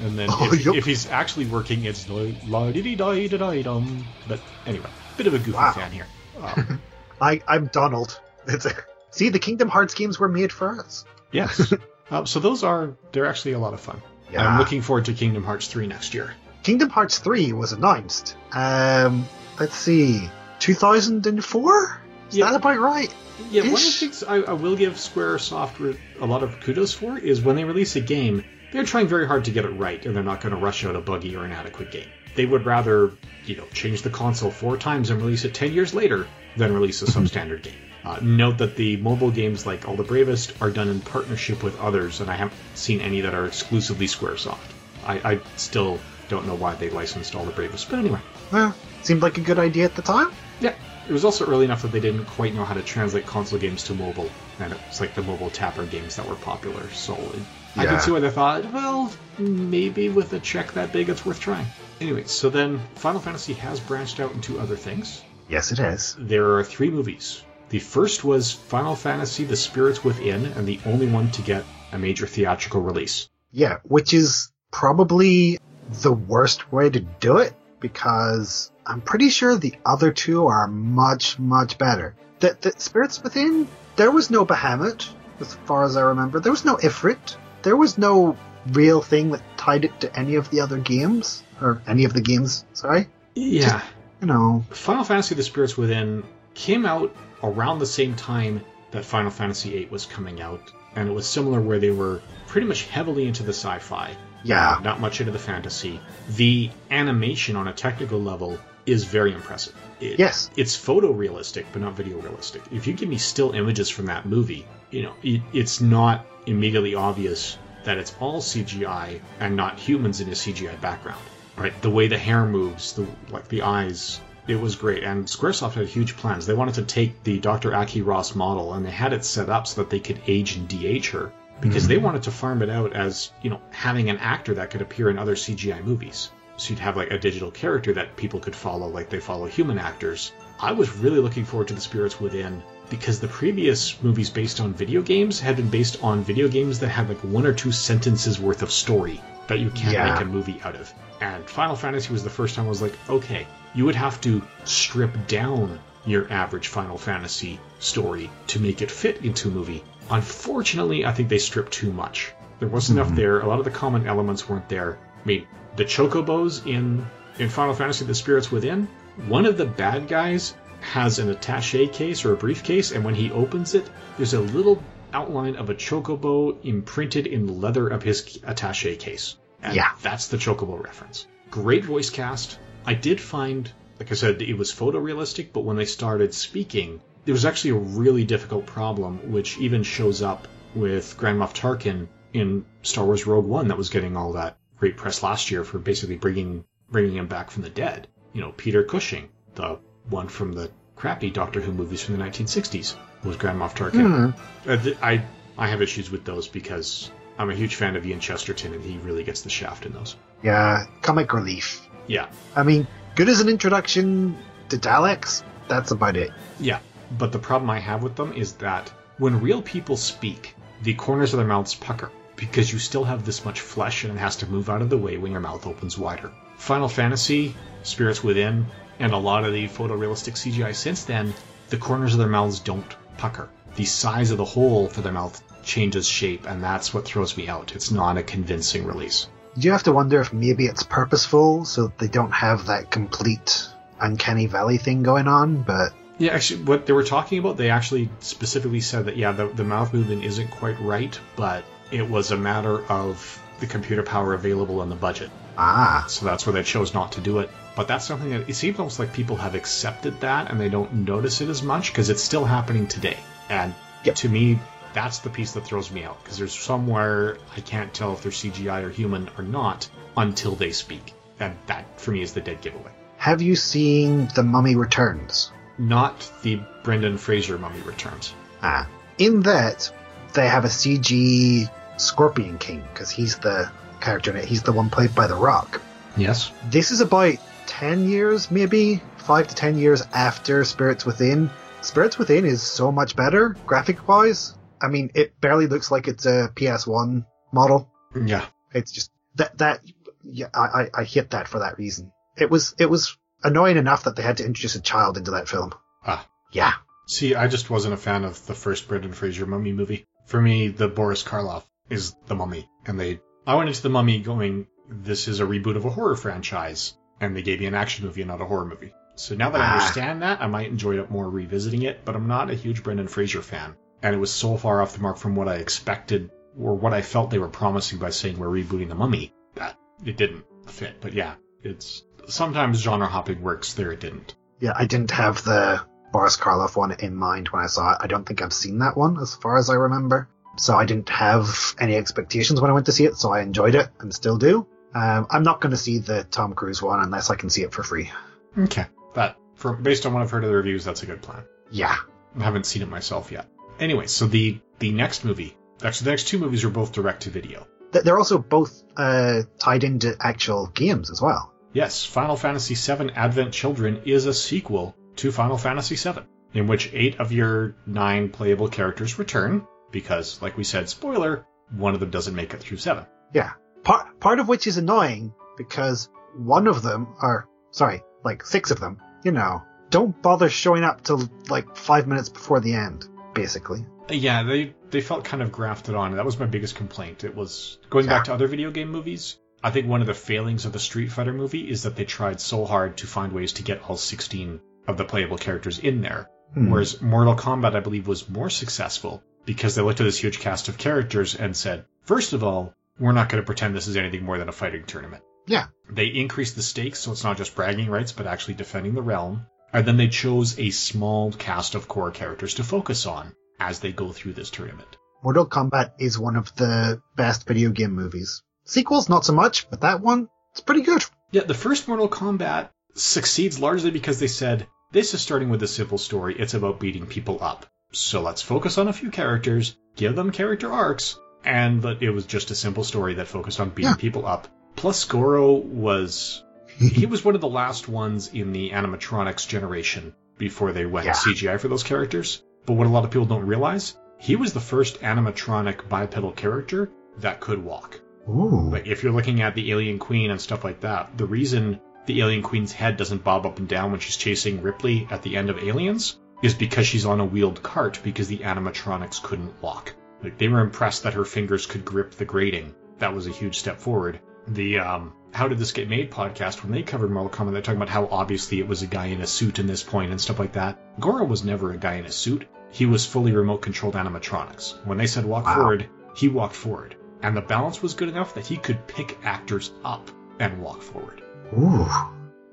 [0.00, 0.76] And then Oh, if, yup.
[0.76, 4.06] if he's actually working, it's la dee di di dum.
[4.28, 5.72] But anyway, bit of a goofy Wow.
[5.72, 6.06] fan here.
[6.40, 6.82] Um,
[7.20, 8.20] I, I'm Donald.
[8.46, 8.72] It's a,
[9.10, 11.04] see, the Kingdom Hearts games were made for us.
[11.32, 11.72] yes.
[12.10, 14.00] Um, so those are they're actually a lot of fun.
[14.32, 14.42] Yeah.
[14.48, 16.32] I'm looking forward to Kingdom Hearts 3 next year.
[16.62, 18.34] Kingdom Hearts 3 was announced.
[18.50, 19.28] Um,
[19.60, 20.26] let's see,
[20.60, 22.02] 2004?
[22.30, 22.46] Is Yeah.
[22.46, 23.14] that about right?
[23.50, 26.94] Yeah, one of the things I, I will give SquareSoft re- a lot of kudos
[26.94, 30.04] for is when they release a game, they're trying very hard to get it right,
[30.06, 32.08] and they're not going to rush out a buggy or inadequate game.
[32.34, 33.12] They would rather
[33.48, 36.26] you know, change the console four times and release it 10 years later,
[36.56, 37.74] than release a substandard game.
[38.04, 41.78] Uh, note that the mobile games like All the Bravest are done in partnership with
[41.80, 44.58] others, and I haven't seen any that are exclusively Squaresoft.
[45.04, 45.98] I, I still
[46.28, 48.20] don't know why they licensed All the Bravest, but anyway.
[48.52, 50.30] Well, seemed like a good idea at the time.
[50.60, 50.74] Yeah,
[51.08, 53.84] it was also early enough that they didn't quite know how to translate console games
[53.84, 56.90] to mobile, and it was like the mobile tapper games that were popular.
[56.90, 57.42] So it,
[57.78, 61.40] I can see why they thought, well, maybe with a check that big, it's worth
[61.40, 61.66] trying.
[62.00, 65.22] Anyway, so then Final Fantasy has branched out into other things.
[65.48, 66.16] Yes, it has.
[66.18, 67.42] There are three movies.
[67.70, 71.98] The first was Final Fantasy: The Spirits Within, and the only one to get a
[71.98, 73.28] major theatrical release.
[73.50, 75.58] Yeah, which is probably
[76.02, 81.38] the worst way to do it because I'm pretty sure the other two are much,
[81.38, 82.14] much better.
[82.40, 85.08] The, the Spirits Within, there was no Bahamut,
[85.40, 86.40] as far as I remember.
[86.40, 87.36] There was no Ifrit.
[87.62, 88.36] There was no
[88.68, 91.42] real thing that tied it to any of the other games.
[91.60, 93.08] Or any of the games, sorry.
[93.34, 93.82] Yeah.
[94.20, 99.30] You know, Final Fantasy: The Spirits Within came out around the same time that Final
[99.30, 103.26] Fantasy VIII was coming out, and it was similar where they were pretty much heavily
[103.26, 104.80] into the sci-fi, yeah.
[104.82, 106.00] not much into the fantasy.
[106.30, 109.74] The animation on a technical level is very impressive.
[110.00, 110.50] It- Yes.
[110.56, 112.62] it's photorealistic, but not video realistic.
[112.72, 116.94] If you give me still images from that movie, you know, it, it's not immediately
[116.94, 121.20] obvious that it's all CGI and not humans in a CGI background.
[121.56, 121.80] Right?
[121.82, 125.02] The way the hair moves, the like the eyes, it was great.
[125.02, 126.46] And SquareSoft had huge plans.
[126.46, 127.74] They wanted to take the Dr.
[127.74, 130.68] Aki Ross model and they had it set up so that they could age and
[130.68, 131.92] de-age her because mm-hmm.
[131.92, 135.10] they wanted to farm it out as you know having an actor that could appear
[135.10, 136.30] in other CGI movies.
[136.58, 139.78] So you'd have like a digital character that people could follow, like they follow human
[139.78, 140.32] actors.
[140.60, 144.74] I was really looking forward to the Spirits Within because the previous movies based on
[144.74, 148.40] video games had been based on video games that had like one or two sentences
[148.40, 150.12] worth of story that you can't Yeah.
[150.12, 150.92] make a movie out of.
[151.20, 154.42] And Final Fantasy was the first time I was like, okay, you would have to
[154.64, 159.84] strip down your average Final Fantasy story to make it fit into a movie.
[160.10, 162.32] Unfortunately, I think they stripped too much.
[162.58, 163.16] There wasn't enough mm-hmm.
[163.16, 163.40] there.
[163.40, 164.98] A lot of the common elements weren't there.
[165.22, 165.46] I mean,
[165.78, 167.06] the chocobos in
[167.38, 168.88] in Final Fantasy: The Spirits Within,
[169.28, 173.30] one of the bad guys has an attaché case or a briefcase, and when he
[173.30, 174.82] opens it, there's a little
[175.12, 179.36] outline of a chocobo imprinted in the leather of his attaché case.
[179.62, 179.90] And Yeah.
[180.02, 181.26] that's the chocobo reference.
[181.50, 182.58] Great voice cast.
[182.84, 187.34] I did find, like I said, it was photorealistic, but when they started speaking, there
[187.34, 192.64] was actually a really difficult problem, which even shows up with Grand Moff Tarkin in
[192.82, 196.16] Star Wars Rogue One, that was getting all that great press last year for basically
[196.16, 198.08] bringing bringing him back from the dead.
[198.32, 202.94] You know, Peter Cushing, the one from the crappy Doctor Who movies from the 1960s,
[203.24, 204.32] was Grand Moff Tarkin.
[204.32, 204.70] Hmm.
[204.70, 205.22] Uh, th- I
[205.56, 208.98] I have issues with those because I'm a huge fan of Ian Chesterton, and he
[208.98, 210.16] really gets the shaft in those.
[210.42, 211.86] Yeah, comic relief.
[212.06, 214.36] Yeah, I mean, good as an introduction
[214.70, 216.30] to Daleks, that's about it.
[216.60, 216.78] yeah.
[217.10, 221.32] But the problem I have with them is that when real people speak, the corners
[221.32, 224.46] of their mouths pucker because you still have this much flesh and it has to
[224.46, 226.30] move out of the way when your mouth opens wider.
[226.56, 228.66] Final Fantasy, Spirits Within,
[228.98, 231.34] and a lot of the photorealistic CGI since then,
[231.68, 233.48] the corners of their mouths don't pucker.
[233.76, 237.48] The size of the hole for their mouth changes shape, and that's what throws me
[237.48, 237.74] out.
[237.74, 239.28] It's not a convincing release.
[239.56, 243.68] Do You have to wonder if maybe it's purposeful so they don't have that complete
[244.00, 248.08] uncanny valley thing going on, but Yeah, actually, what they were talking about, they actually
[248.20, 252.36] specifically said that, yeah, the, the mouth movement isn't quite right, but it was a
[252.36, 255.30] matter of the computer power available and the budget.
[255.56, 257.50] ah, So that's where they chose not to do it.
[257.76, 260.92] But that's something that it seems almost like people have accepted that and they don't
[260.92, 263.16] notice it as much because it's still happening today.
[263.48, 264.14] And Yep.
[264.16, 264.58] to me,
[264.92, 268.32] that's the piece that throws me out because there's somewhere I can't tell if they're
[268.32, 271.14] CGI or human or not until they speak.
[271.40, 272.90] And that, for me, is the dead giveaway.
[273.16, 275.52] have you seen The Mummy Returns?
[275.78, 278.34] Not the Brendan Fraser mummy returns.
[278.62, 279.92] Ah, in that
[280.34, 283.70] they have a CG Scorpion King because he's the
[284.00, 284.44] character in it.
[284.44, 285.80] He's the one played by The Rock.
[286.16, 286.50] Yes.
[286.70, 287.36] This is about
[287.66, 291.50] 10 years, maybe 5 to 10 years after Spirits Within.
[291.80, 294.54] Spirits Within is so much better, graphic wise.
[294.80, 297.90] I mean, it barely looks like it's a PS1 model.
[298.14, 298.46] Yeah.
[298.72, 299.80] It's just that, that,
[300.24, 302.12] yeah, I, I, I hit that for that reason.
[302.36, 305.48] It was, it was annoying enough that they had to introduce a child into that
[305.48, 305.74] film.
[306.04, 306.26] Ah.
[306.52, 306.72] Yeah.
[307.06, 310.06] See, I just wasn't a fan of the first Brendan Fraser mummy movie.
[310.26, 312.68] For me, the Boris Karloff is the mummy.
[312.86, 316.16] And they, I went into the mummy going, this is a reboot of a horror
[316.16, 316.94] franchise.
[317.20, 318.92] And they gave me an action movie not a horror movie.
[319.16, 319.72] So now that I Ah.
[319.72, 323.08] understand that, I might enjoy it more revisiting it, but I'm not a huge Brendan
[323.08, 323.74] Fraser fan.
[324.02, 327.02] And it was so far off the mark from what I expected or what I
[327.02, 331.00] felt they were promising by saying we're rebooting the mummy that it didn't fit.
[331.00, 331.34] But yeah,
[331.64, 334.36] It's sometimes genre hopping works, there it didn't.
[334.60, 335.80] Yeah, I didn't have the
[336.12, 337.98] Boris Karloff one in mind when I saw it.
[338.00, 340.28] I don't think I've seen that one as far as I remember.
[340.58, 343.74] So I didn't have any expectations when I went to see it, so I enjoyed
[343.74, 344.66] it and still do.
[344.94, 347.72] Um, I'm not going to see the Tom Cruise one unless I can see it
[347.72, 348.10] for free.
[348.56, 348.86] Okay.
[349.14, 351.44] That, for, based on what I've heard of the reviews, that's a good plan.
[351.70, 351.94] Yeah.
[352.38, 353.46] I haven't seen it myself yet.
[353.78, 357.30] Anyway, so the, the next movie, actually the next two movies are both direct to
[357.30, 357.66] video.
[357.92, 361.54] They're also both uh, tied into actual games as well.
[361.72, 366.22] Yes, Final Fantasy VII Advent Children is a sequel to Final Fantasy VII,
[366.54, 371.94] in which eight of your nine playable characters return, because, like we said, spoiler, one
[371.94, 373.04] of them doesn't make it through 7.
[373.34, 373.52] Yeah.
[373.84, 378.80] Part part of which is annoying because one of them, or sorry, like six of
[378.80, 383.86] them, you know, don't bother showing up till like five minutes before the end, basically.
[384.10, 386.16] Yeah, they, they felt kind of grafted on.
[386.16, 387.24] That was my biggest complaint.
[387.24, 389.38] It was going back to other video game movies.
[389.62, 392.40] I think one of the failings of the Street Fighter movie is that they tried
[392.40, 396.30] so hard to find ways to get all 16 of the playable characters in there.
[396.54, 396.70] Hmm.
[396.70, 400.68] Whereas Mortal Kombat, I believe, was more successful because they looked at this huge cast
[400.68, 404.22] of characters and said, first of all, we're not going to pretend this is anything
[404.22, 405.22] more than a fighting tournament.
[405.46, 405.68] Yeah.
[405.90, 409.46] They increased the stakes, so it's not just bragging rights, but actually defending the realm.
[409.72, 413.90] And then they chose a small cast of core characters to focus on as they
[413.90, 414.98] go through this tournament.
[415.24, 418.42] Mortal Kombat is one of the best video game movies.
[418.66, 421.02] Sequels, not so much, but that one, it's pretty good.
[421.30, 425.68] Yeah, the first Mortal Kombat succeeds largely because they said, this is starting with a
[425.68, 427.64] simple story, it's about beating people up.
[427.92, 432.50] So let's focus on a few characters, give them character arcs, and it was just
[432.50, 433.96] a simple story that focused on beating Yeah.
[433.96, 434.46] people up.
[434.76, 436.44] Plus, Goro was
[436.78, 441.14] he was one of the last ones in the animatronics generation before they went Yeah.
[441.14, 442.42] CGI for those characters.
[442.66, 446.90] But what a lot of people don't realize, he was the first animatronic bipedal character
[447.18, 448.00] that could walk.
[448.28, 448.68] Ooh.
[448.70, 452.20] Like if you're looking at the Alien Queen and stuff like that, the reason the
[452.20, 455.48] Alien Queen's head doesn't bob up and down when she's chasing Ripley at the end
[455.48, 459.94] of Aliens is because she's on a wheeled cart because the animatronics couldn't walk.
[460.22, 462.74] Like they were impressed that her fingers could grip the grating.
[462.98, 464.20] That was a huge step forward.
[464.46, 467.76] The um, How Did This Get Made podcast, when they covered Mortal Kombat, they're talking
[467.80, 470.38] about how obviously it was a guy in a suit in this point and stuff
[470.38, 470.78] like that.
[470.98, 472.46] Goro was never a guy in a suit.
[472.70, 474.84] He was fully remote controlled animatronics.
[474.86, 475.54] When they said walk Wow.
[475.54, 476.96] forward, he walked forward.
[477.22, 480.10] And the balance was good enough that he could pick actors up
[480.40, 481.22] and walk forward.
[481.58, 481.86] Ooh.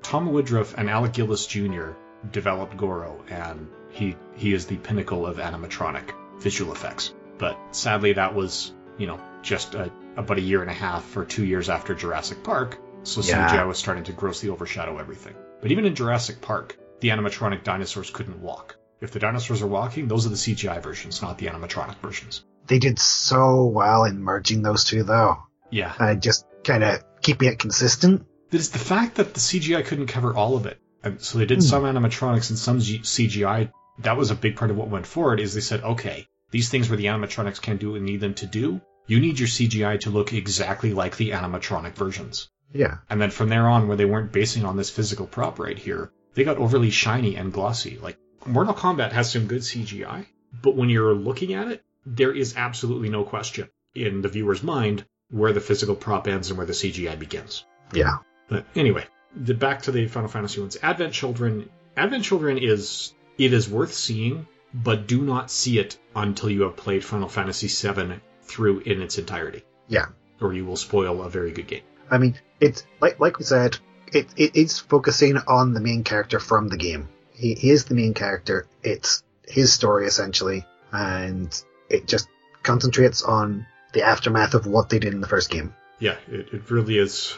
[0.02, 1.90] Tom Woodruff and Alec Gillis Jr.
[2.32, 7.12] developed Goro, and he he is the pinnacle of animatronic visual effects.
[7.38, 11.24] But sadly, that was you know just a, about a year and a half or
[11.24, 13.48] two years after Jurassic Park, so Yeah.
[13.48, 15.34] CGI was starting to grossly overshadow everything.
[15.60, 18.76] But even in Jurassic Park, the animatronic dinosaurs couldn't walk.
[19.00, 22.44] If the dinosaurs are walking, those are the CGI versions, not the animatronic versions.
[22.66, 25.38] They did so well in merging those two, though.
[25.70, 28.26] Yeah, And just kind of keeping it consistent.
[28.50, 30.80] It's the fact that the CGI couldn't cover all of it.
[31.06, 31.62] And so they did Hmm.
[31.72, 33.70] some animatronics and some G- CGI.
[34.00, 36.88] That was a big part of what went forward is they said, okay, these things
[36.88, 40.00] where the animatronics can't do what we need them to do, you need your CGI
[40.00, 42.48] to look exactly like the animatronic versions.
[42.72, 42.98] Yeah.
[43.08, 46.10] And then from there on, where they weren't basing on this physical prop right here,
[46.34, 47.98] they got overly shiny and glossy.
[48.02, 50.26] Like, Mortal Kombat has some good CGI,
[50.62, 55.04] but when you're looking at it, there is absolutely no question in the viewer's mind
[55.30, 57.64] where the physical prop ends and where the CGI begins.
[57.92, 58.18] Yeah.
[58.48, 59.04] But anyway,
[59.34, 60.76] the, back to the Final Fantasy ones.
[60.82, 61.68] Advent Children.
[61.96, 66.76] Advent Children is it is worth seeing, but do not see it until you have
[66.76, 70.06] played Final Fantasy VII through in its entirety, Yeah.
[70.40, 71.82] or you will spoil a very good game.
[72.10, 73.76] I mean, it's like like we said,
[74.12, 77.08] it it is focusing on the main character from the game.
[77.32, 78.66] He, he is the main character.
[78.82, 81.48] It's his story essentially, and
[81.90, 82.28] it just
[82.62, 85.74] concentrates on the aftermath of what they did in the first game.
[85.98, 87.34] Yeah, it, it really is.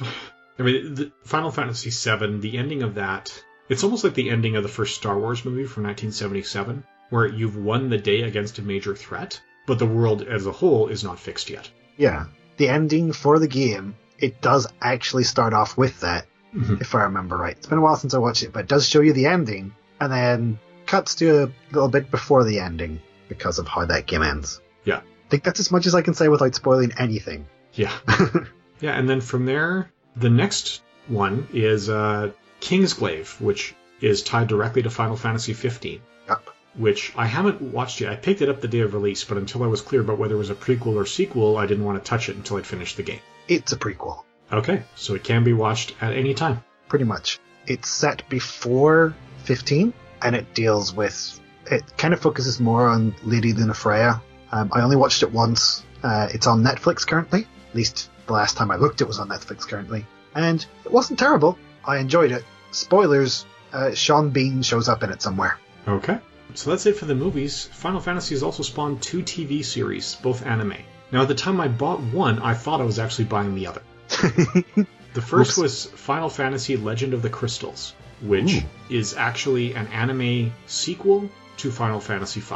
[0.59, 3.33] I mean, the Final Fantasy VII, the ending of that,
[3.69, 7.57] it's almost like the ending of the first Star Wars movie from 1977, where you've
[7.57, 11.19] won the day against a major threat, but the world as a whole is not
[11.21, 11.71] fixed yet.
[11.97, 16.81] Yeah, the ending for the game it does actually start off with that, Mhm.
[16.81, 17.57] if I remember right.
[17.57, 19.75] It's been a while since I watched it, but it does show you the ending,
[20.01, 24.23] and then cuts to a little bit before the ending because of how that game
[24.23, 24.61] ends.
[24.85, 24.97] Yeah.
[24.97, 27.47] I think that's as much as I can say without spoiling anything.
[27.75, 27.93] Yeah.
[28.81, 32.31] Yeah, and then from there, the next one is uh,
[32.61, 36.51] Kingsglaive, which is tied directly to Final Fantasy 15, Yep.
[36.77, 38.13] which I haven't watched yet.
[38.13, 40.35] I picked it up the day of release, but until I was clear about whether
[40.35, 42.97] it was a prequel or sequel, I didn't want to touch it until I'd finished
[42.97, 43.21] the game.
[43.49, 44.23] It's a prequel,
[44.53, 46.63] Okay, so it can be watched at any time.
[46.89, 47.39] pretty much.
[47.67, 49.15] It's set before
[49.45, 51.39] 15, and it deals with.
[51.71, 54.21] It kind of focuses more on Lady Lunafreya.
[54.53, 55.85] Um, I only watched it once.
[56.03, 57.47] Uh, it's on Netflix currently.
[57.71, 60.07] At least the last time I looked, it was on Netflix currently.
[60.35, 61.59] and it wasn't terrible.
[61.85, 62.45] I enjoyed it.
[62.71, 65.59] Spoilers: uh, Sean Bean shows up in it somewhere.
[65.87, 66.19] Okay.
[66.55, 67.69] So that's it for the movies.
[67.73, 70.77] Final Fantasy has also spawned two TV series, both anime.
[71.11, 73.83] Now, at the time I bought one, I thought I was actually buying the other.
[75.15, 75.59] The first Oops.
[75.59, 78.61] was Final Fantasy Legend of the Crystals, which Ooh.
[78.91, 82.55] is actually an anime sequel to Final Fantasy V,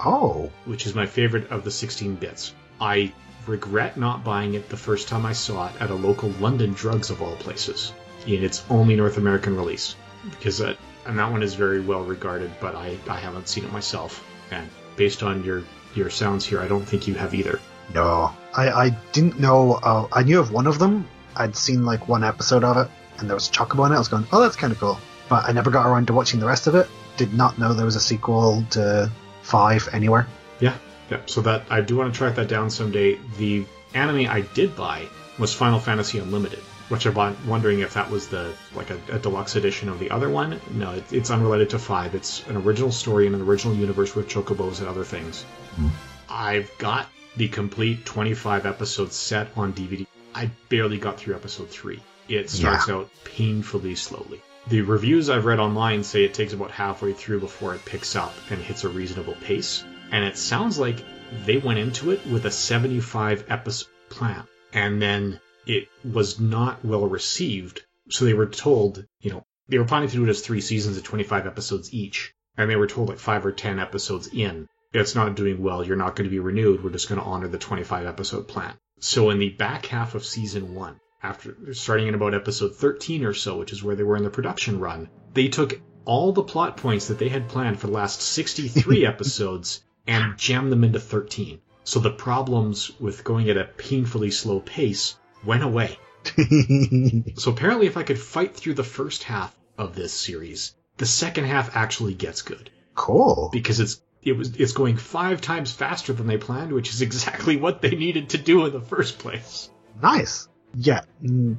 [0.00, 2.54] oh, which is my favorite of the 16 bits.
[2.80, 3.12] I
[3.48, 7.10] regret not buying it the first time I saw it at a local London Drugs
[7.10, 7.92] of all places
[8.26, 9.96] in its only North American release,
[10.30, 13.72] because that, and that one is very well regarded, but I, I haven't seen it
[13.72, 14.24] myself.
[14.50, 15.62] And based on your
[15.94, 17.60] your sounds here, I don't think you have either.
[17.94, 18.32] no.
[18.54, 19.74] I, I didn't know.
[19.74, 21.06] Uh, I knew of one of them.
[21.36, 23.94] I'd seen like one episode of it, and there was a chocobo in it.
[23.94, 24.98] I was going, oh, that's kind of cool.
[25.28, 26.88] But I never got around to watching the rest of it.
[27.16, 29.10] Did not know there was a sequel to
[29.42, 30.26] 5 anywhere.
[30.60, 30.74] Yeah,
[31.10, 31.20] yeah.
[31.26, 33.18] So that I do want to track that down someday.
[33.36, 33.64] The
[33.94, 35.06] anime I did buy
[35.38, 39.56] was Final Fantasy Unlimited, which I'm wondering if that was the like a, a deluxe
[39.56, 40.60] edition of the other one.
[40.70, 42.14] No, it, it's unrelated to five.
[42.14, 45.42] It's an original story in an original universe with chocobos and other things.
[45.76, 45.88] Hmm.
[46.28, 50.06] I've got the complete 25 episode set on DVD.
[50.34, 52.00] I barely got through episode three.
[52.28, 54.42] It starts out painfully slowly.
[54.66, 58.34] The reviews I've read online say it takes about halfway through before it picks up
[58.50, 59.82] and hits a reasonable pace.
[60.10, 61.04] And it sounds like
[61.44, 64.44] they went into it with a 75 episode plan.
[64.72, 67.82] And then it was not well received.
[68.10, 70.96] So they were told, you know, they were planning to do it as three seasons
[70.96, 72.32] of 25 episodes each.
[72.56, 75.84] And they were told like five or 10 episodes in, it's not doing well.
[75.84, 76.82] You're not going to be renewed.
[76.82, 78.74] We're just going to honor the 25 episode plan.
[79.00, 83.34] So in the back half of season one, after starting in about episode 13 or
[83.34, 86.78] so, which is where they were in the production run, they took all the plot
[86.78, 91.60] points that they had planned for the last 63 episodes and jammed them into 13.
[91.84, 95.98] So the problems with going at a painfully slow pace went away.
[97.36, 101.44] So apparently, if I could fight through the first half of this series, the second
[101.44, 103.48] half actually gets good cool.
[103.52, 107.56] because it's it was it's going five times faster than they planned, which is exactly
[107.56, 109.70] what they needed to do in the first place.
[110.02, 110.48] Nice.
[110.74, 111.02] Yeah,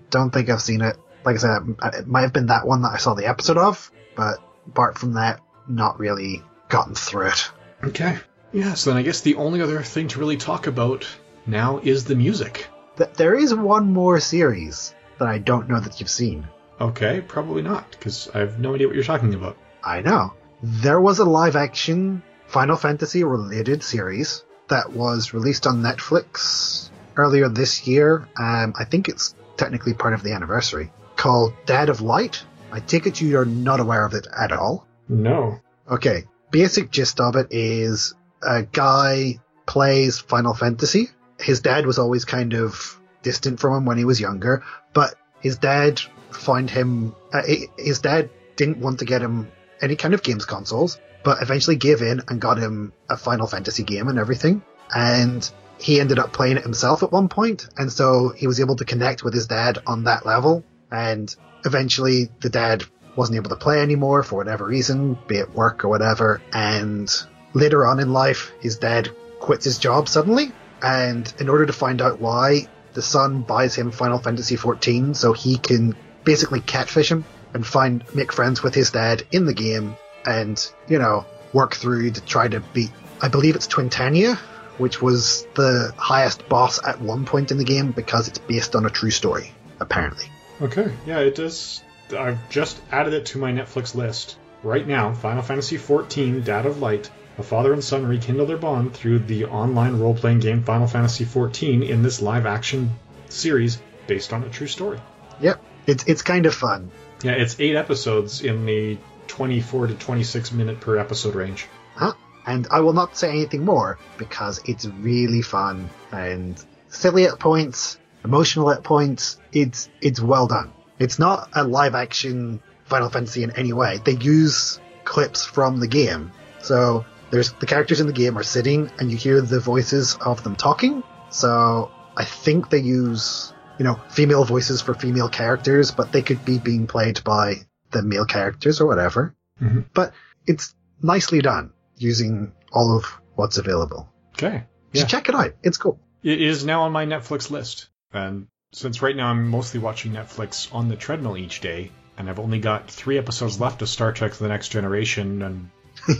[0.10, 0.98] don't think I've seen it.
[1.26, 3.92] Like I said, it might have been that one that I saw the episode of,
[4.16, 4.38] but
[4.68, 7.52] apart from that, not really gotten through it.
[7.84, 8.18] Okay.
[8.52, 11.06] Yeah, so then I guess the only other thing to really talk about
[11.45, 12.68] now is the music.
[12.98, 16.48] Th- There is one more series that I don't know that you've seen.
[16.82, 19.58] Okay, probably not, because I have no idea what you're talking about.
[19.84, 20.34] I know.
[20.64, 27.50] There was a live action Final Fantasy related series that was released on Netflix earlier
[27.50, 28.28] this year.
[28.38, 32.44] Um, I think it's technically part of the anniversary, called Dad of Light.
[32.72, 34.88] I take it you are not aware of it at all.
[35.08, 35.60] No.
[35.90, 41.09] Okay, basic gist of it is a guy plays Final Fantasy.
[41.40, 45.58] His dad was always kind of distant from him when he was younger, but his
[45.58, 46.01] dad
[46.32, 47.16] found him.
[47.34, 47.42] Uh,
[47.77, 49.51] his dad didn't want to get him
[49.82, 53.84] any kind of games consoles, but eventually gave in and got him a Final Fantasy
[53.84, 54.61] game and everything.
[54.93, 58.76] And he ended up playing it himself at one point, and so he was able
[58.77, 60.64] to connect with his dad on that level.
[60.92, 61.34] And
[61.66, 62.84] eventually, the dad
[63.16, 66.42] wasn't able to play anymore for whatever reason, be it work or whatever.
[66.51, 67.09] And
[67.53, 70.52] later on in life, his dad quits his job suddenly.
[70.82, 75.34] And in order to find out why, the son buys him Final Fantasy XIV so
[75.34, 79.95] he can basically catfish him and find make friends with his dad in the game
[80.26, 84.38] and, you know, work through to try to beat I believe it's Twintania,
[84.78, 88.86] which was the highest boss at one point in the game because it's based on
[88.86, 90.26] a true story, apparently.
[90.61, 91.84] Okay, yeah, it does.
[92.18, 94.38] I've just added it to my Netflix list.
[94.64, 97.10] Right now, Final Fantasy XIV Dad of Light.
[97.40, 101.24] A father and son rekindle their bond through the online role playing game Final Fantasy
[101.24, 102.92] XIV in this live action
[103.30, 105.00] series based on a true story.
[105.40, 105.61] Yep.
[105.88, 106.92] It's it's kind of fun.
[107.24, 111.68] Yeah, it's eight episodes in the 24 to 26 minute per episode range.
[111.95, 112.11] Huh?
[112.45, 118.00] And I will not say anything more because it's really fun and silly at points,
[118.26, 119.40] emotional at points.
[119.53, 120.74] It's it's well done.
[121.00, 124.01] It's not a live action Final Fantasy in any way.
[124.03, 126.34] They use clips from the game.
[126.61, 130.43] So there's the characters in the game are sitting and you hear the voices of
[130.43, 131.03] them talking.
[131.30, 136.43] So I think they use, you know, female voices for female characters, but they could
[136.43, 137.56] be being played by
[137.91, 139.35] the male characters or whatever.
[139.61, 139.85] Mhm.
[139.93, 140.14] But
[140.45, 144.09] it's nicely done using all of what's available.
[144.33, 144.64] Okay.
[144.93, 145.53] So check it out.
[145.64, 145.99] It's cool.
[146.24, 147.90] It is now on my Netflix list.
[148.11, 152.40] And since right now I'm mostly watching Netflix on the treadmill each day, and I've
[152.40, 155.69] only got three episodes left of Star Trek The Next Generation, and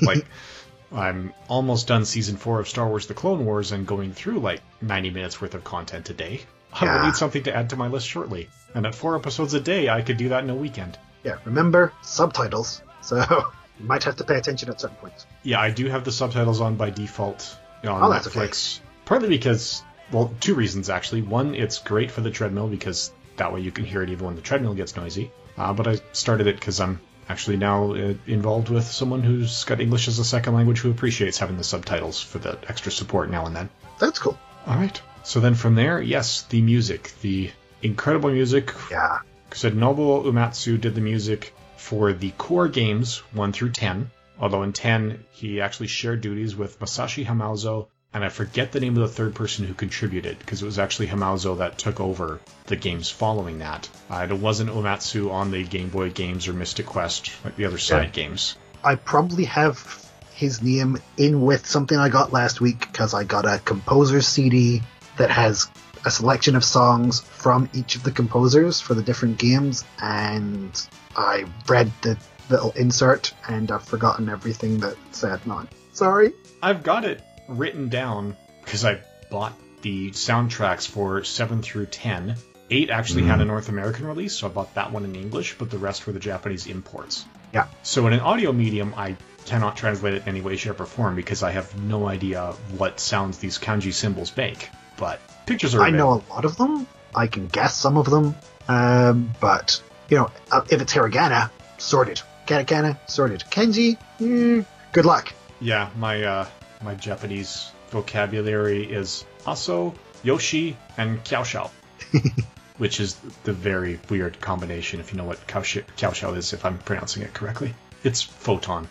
[0.02, 0.26] like
[0.92, 4.62] I'm almost done season four of Star Wars The Clone Wars and going through like
[4.82, 6.42] 90 minutes worth of content a day.
[6.74, 8.50] I will need something to add to my list shortly.
[8.74, 10.98] And at four episodes a day, I could do that in a weekend.
[11.24, 12.82] Yeah, remember subtitles.
[13.02, 13.18] So
[13.80, 15.26] you might have to pay attention at certain points.
[15.44, 18.42] Yeah, I do have the subtitles on by default on Oh, that's okay.
[18.42, 18.80] Netflix.
[19.06, 21.22] Partly because, well, two reasons actually.
[21.24, 24.36] One, it's great for the treadmill because that way you can hear it even when
[24.36, 25.32] the treadmill gets noisy.
[25.58, 29.80] Uh, but I started it because I'm actually now uh, involved with someone who's got
[29.80, 33.46] English as a second language who appreciates having the subtitles for the extra support now
[33.46, 33.70] and then.
[34.00, 34.38] That's cool.
[34.66, 35.00] All right.
[35.24, 37.52] So then from there, yes, the music, the
[37.82, 38.74] incredible music.
[38.90, 39.20] Yeah.
[39.54, 44.12] Said Nobuo Uematsu did the music for the core games 1 through 10.
[44.40, 48.98] Although in 10, he actually shared duties with Masashi Hamauzu, and I forget the name
[48.98, 52.76] of the third person who contributed, because it was actually Hamauzu that took over the
[52.76, 53.88] games following that.
[54.10, 57.78] Uh, it wasn't Uematsu on the Game Boy games or Mystic Quest, like the other
[57.78, 58.56] side games.
[58.84, 63.46] I probably have his name in with something I got last week because I got
[63.46, 64.82] a composer's CD
[65.18, 65.68] that has
[66.06, 70.72] a selection of songs from each of the composers for the different games, and
[71.16, 72.18] I read the
[72.50, 75.70] little insert and I've forgotten everything that said on.
[75.94, 76.34] Sorry.
[76.64, 77.22] I've got it
[77.58, 82.36] written down because I bought the soundtracks for 7 through 10.
[82.72, 85.72] 8 actually had a North American release, so I bought that one in English, but
[85.72, 87.26] the rest were the Japanese imports.
[87.54, 87.68] Yeah.
[87.82, 91.16] So in an audio medium, I cannot translate it in any way, shape, or form
[91.16, 94.70] because I have no idea what sounds these kanji symbols make.
[94.98, 96.86] But pictures are I know a lot of them.
[97.16, 98.36] I can guess some of them.
[98.68, 102.22] Um, but, you know, uh, if it's hiragana, sorted.
[102.46, 103.44] Katakana, sorted.
[103.50, 105.34] Kanji, mm, good luck.
[105.60, 106.48] Yeah, my uh,
[106.82, 111.70] my Japanese vocabulary is aso, yoshi, and kyaoshao.
[112.80, 117.24] which is the very weird combination, if you know what kyaoshao is, if I'm pronouncing
[117.24, 117.76] it correctly.
[118.04, 118.88] It's photon.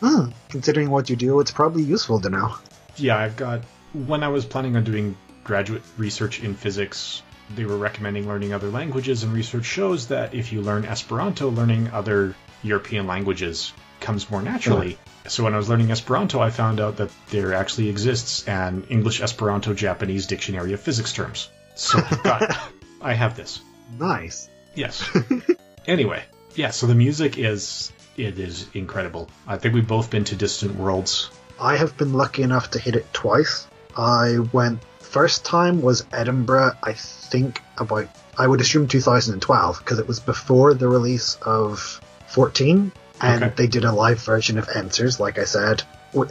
[0.00, 2.54] Hmm, considering what you do, it's probably useful to know.
[2.96, 3.62] Yeah, I've got.
[3.92, 7.22] When I was planning on doing graduate research in physics,
[7.54, 11.90] they were recommending learning other languages, and research shows that if you learn Esperanto, learning
[11.92, 14.98] other European languages comes more naturally.
[15.26, 19.20] So when I was learning Esperanto, I found out that there actually exists an English
[19.20, 21.48] Esperanto Japanese dictionary of physics terms.
[21.74, 21.98] So
[23.00, 23.60] I have this.
[23.98, 24.48] Nice.
[24.74, 25.08] Yes.
[25.86, 26.22] anyway,
[26.54, 26.70] yeah.
[26.70, 29.30] So the music is it is incredible.
[29.46, 31.30] I think we've both been to Distant Worlds.
[31.60, 33.66] I have been lucky enough to hit it twice.
[33.96, 34.80] I went
[35.14, 40.74] first time was Edinburgh, I think about I would assume 2012 because it was before
[40.74, 43.54] the release of 14 and Okay.
[43.54, 45.84] they did a live version of Answers like I said.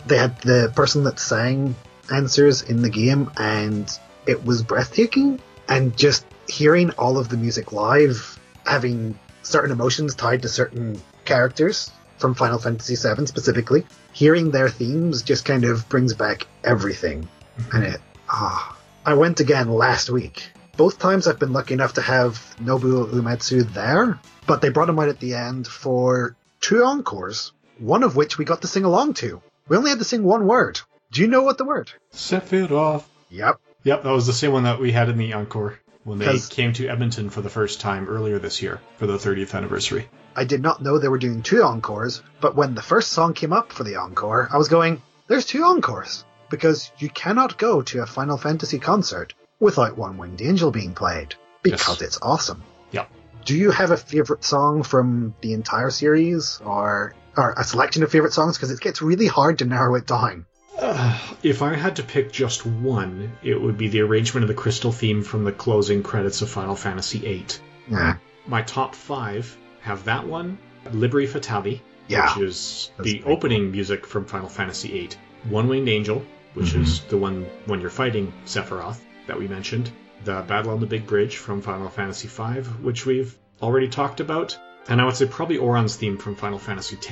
[0.05, 1.75] They had the person that sang
[2.11, 3.89] Answers in the game and
[4.25, 5.39] it was breathtaking
[5.69, 11.89] and just hearing all of the music live having certain emotions tied to certain characters
[12.17, 17.29] from Final Fantasy VII specifically hearing their themes just kind of brings back everything.
[17.57, 17.75] Mm-hmm.
[17.75, 18.01] And it,
[18.33, 20.49] ah, I went again last week.
[20.75, 24.97] Both times I've been lucky enough to have Nobuo Uematsu there, but they brought him
[24.99, 29.13] out at the end for two encores, one of which we got to sing along
[29.15, 29.41] to.
[29.67, 30.81] We only had to sing one word.
[31.11, 31.91] Do you know what the word?
[32.11, 33.03] Sephiroth.
[33.29, 33.59] Yep.
[33.83, 36.73] Yep, that was the same one that we had in the encore when they came
[36.73, 40.09] to Edmonton for the first time earlier this year for the 30th anniversary.
[40.35, 43.53] I did not know they were doing two encores, but when the first song came
[43.53, 46.25] up for the encore, I was going, there's two encores.
[46.53, 51.33] Because you cannot go to a Final Fantasy concert without One Winged Angel being played.
[51.63, 52.01] Because Yes.
[52.01, 52.61] it's awesome.
[52.91, 53.09] Yep.
[53.43, 58.11] Do you have a favorite song from the entire series, or or a selection of
[58.11, 58.55] favorite songs?
[58.55, 60.45] Because it gets really hard to narrow it down.
[60.77, 64.53] Uh, if I had to pick just one, it would be the arrangement of the
[64.53, 67.47] crystal theme from the closing credits of Final Fantasy VIII.
[67.89, 70.59] Yeah, My top five have that one,
[70.91, 75.09] Liberi Fatali, yeah, which is That's the opening music from Final Fantasy VIII.
[75.49, 76.23] One Winged Angel,
[76.53, 76.83] which mm-hmm.
[76.83, 79.91] is the one when you're fighting Sephiroth that we mentioned.
[80.23, 84.57] The Battle on the Big Bridge from Final Fantasy V, which we've already talked about.
[84.87, 87.11] And I would say probably Auron's theme from Final Fantasy X.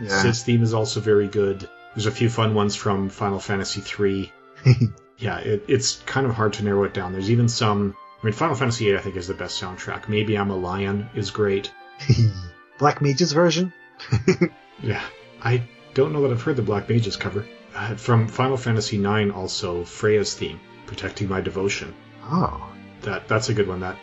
[0.00, 0.22] yeah.
[0.22, 1.68] Cid's theme is also very good.
[1.94, 4.32] There's a few fun ones from Final Fantasy III.
[5.18, 7.12] yeah, it, it's kind of hard to narrow it down.
[7.12, 7.96] There's even some.
[8.22, 10.08] I mean, Final Fantasy VIII, I think, is the best soundtrack.
[10.08, 11.72] Maybe I'm a Lion is great.
[12.78, 13.72] Black Mage's version.
[14.82, 15.02] Yeah,
[15.42, 17.46] I don't know that I've heard the Black Mages cover.
[17.78, 22.60] Uh, from Final Fantasy IX, also Freya's theme, "Protecting My Devotion." Oh,
[23.02, 23.78] That that's a good one.
[23.80, 23.96] That.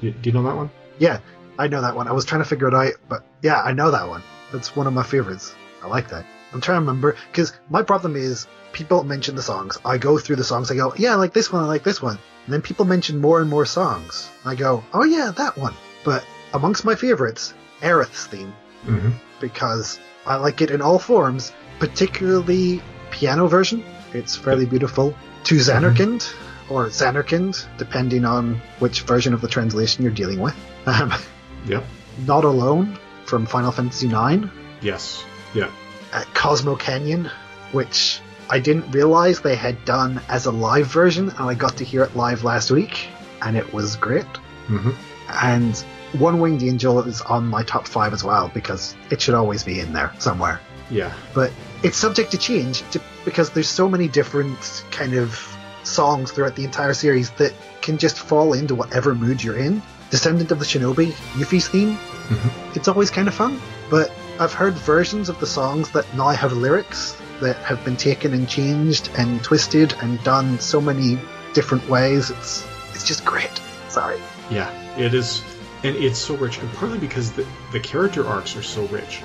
[0.00, 0.70] Do do you know that one?
[0.98, 1.20] yeah,
[1.58, 2.08] I know that one.
[2.08, 4.22] I was trying to figure it out, but yeah, I know that one.
[4.52, 5.54] That's one of my favorites.
[5.84, 6.24] I like that.
[6.52, 9.78] I'm trying to remember because my problem is people mention the songs.
[9.84, 10.70] I go through the songs.
[10.72, 11.62] I go, yeah, I like this one.
[11.62, 12.18] I like this one.
[12.44, 14.28] And then people mention more and more songs.
[14.44, 15.74] I go, oh yeah, that one.
[16.04, 16.24] But
[16.56, 18.52] amongst my favorites, Aerith's theme
[18.86, 19.10] Mm-hmm.
[19.40, 23.82] because I like it in all forms, particularly piano version.
[24.12, 25.14] It's fairly beautiful.
[25.44, 26.32] To Zanarkand,
[26.70, 30.54] or Zanarkand, depending on which version of the translation you're dealing with.
[30.86, 31.12] Um,
[31.66, 31.84] Yep.
[32.26, 34.46] Not Alone from Final Fantasy IX.
[34.80, 35.24] Yes.
[35.52, 35.68] Yeah.
[36.12, 37.28] uh, Cosmo Canyon,
[37.72, 41.84] which I didn't realize they had done as a live version, and I got to
[41.84, 43.08] hear it live last week,
[43.42, 44.26] and it was great.
[44.68, 44.90] hmm
[45.28, 49.64] And One Winged Angel is on my top five as well because it should always
[49.64, 50.60] be in there somewhere.
[50.90, 51.12] Yeah.
[51.34, 51.52] But
[51.82, 55.38] it's subject to change to, because there's so many different kind of
[55.82, 57.52] songs throughout the entire series that
[57.82, 59.82] can just fall into whatever mood you're in.
[60.10, 62.78] Descendant of the Shinobi, Yuffie's theme, mm-hmm.
[62.78, 63.60] it's always kind of fun.
[63.90, 68.32] But I've heard versions of the songs that now have lyrics that have been taken
[68.32, 71.18] and changed and twisted and done so many
[71.54, 72.30] different ways.
[72.30, 73.60] It's it's just great.
[73.88, 74.18] Sorry.
[74.50, 75.42] Yeah, it is,
[75.86, 79.18] and it's so rich, and partly because the, the character arcs are so rich.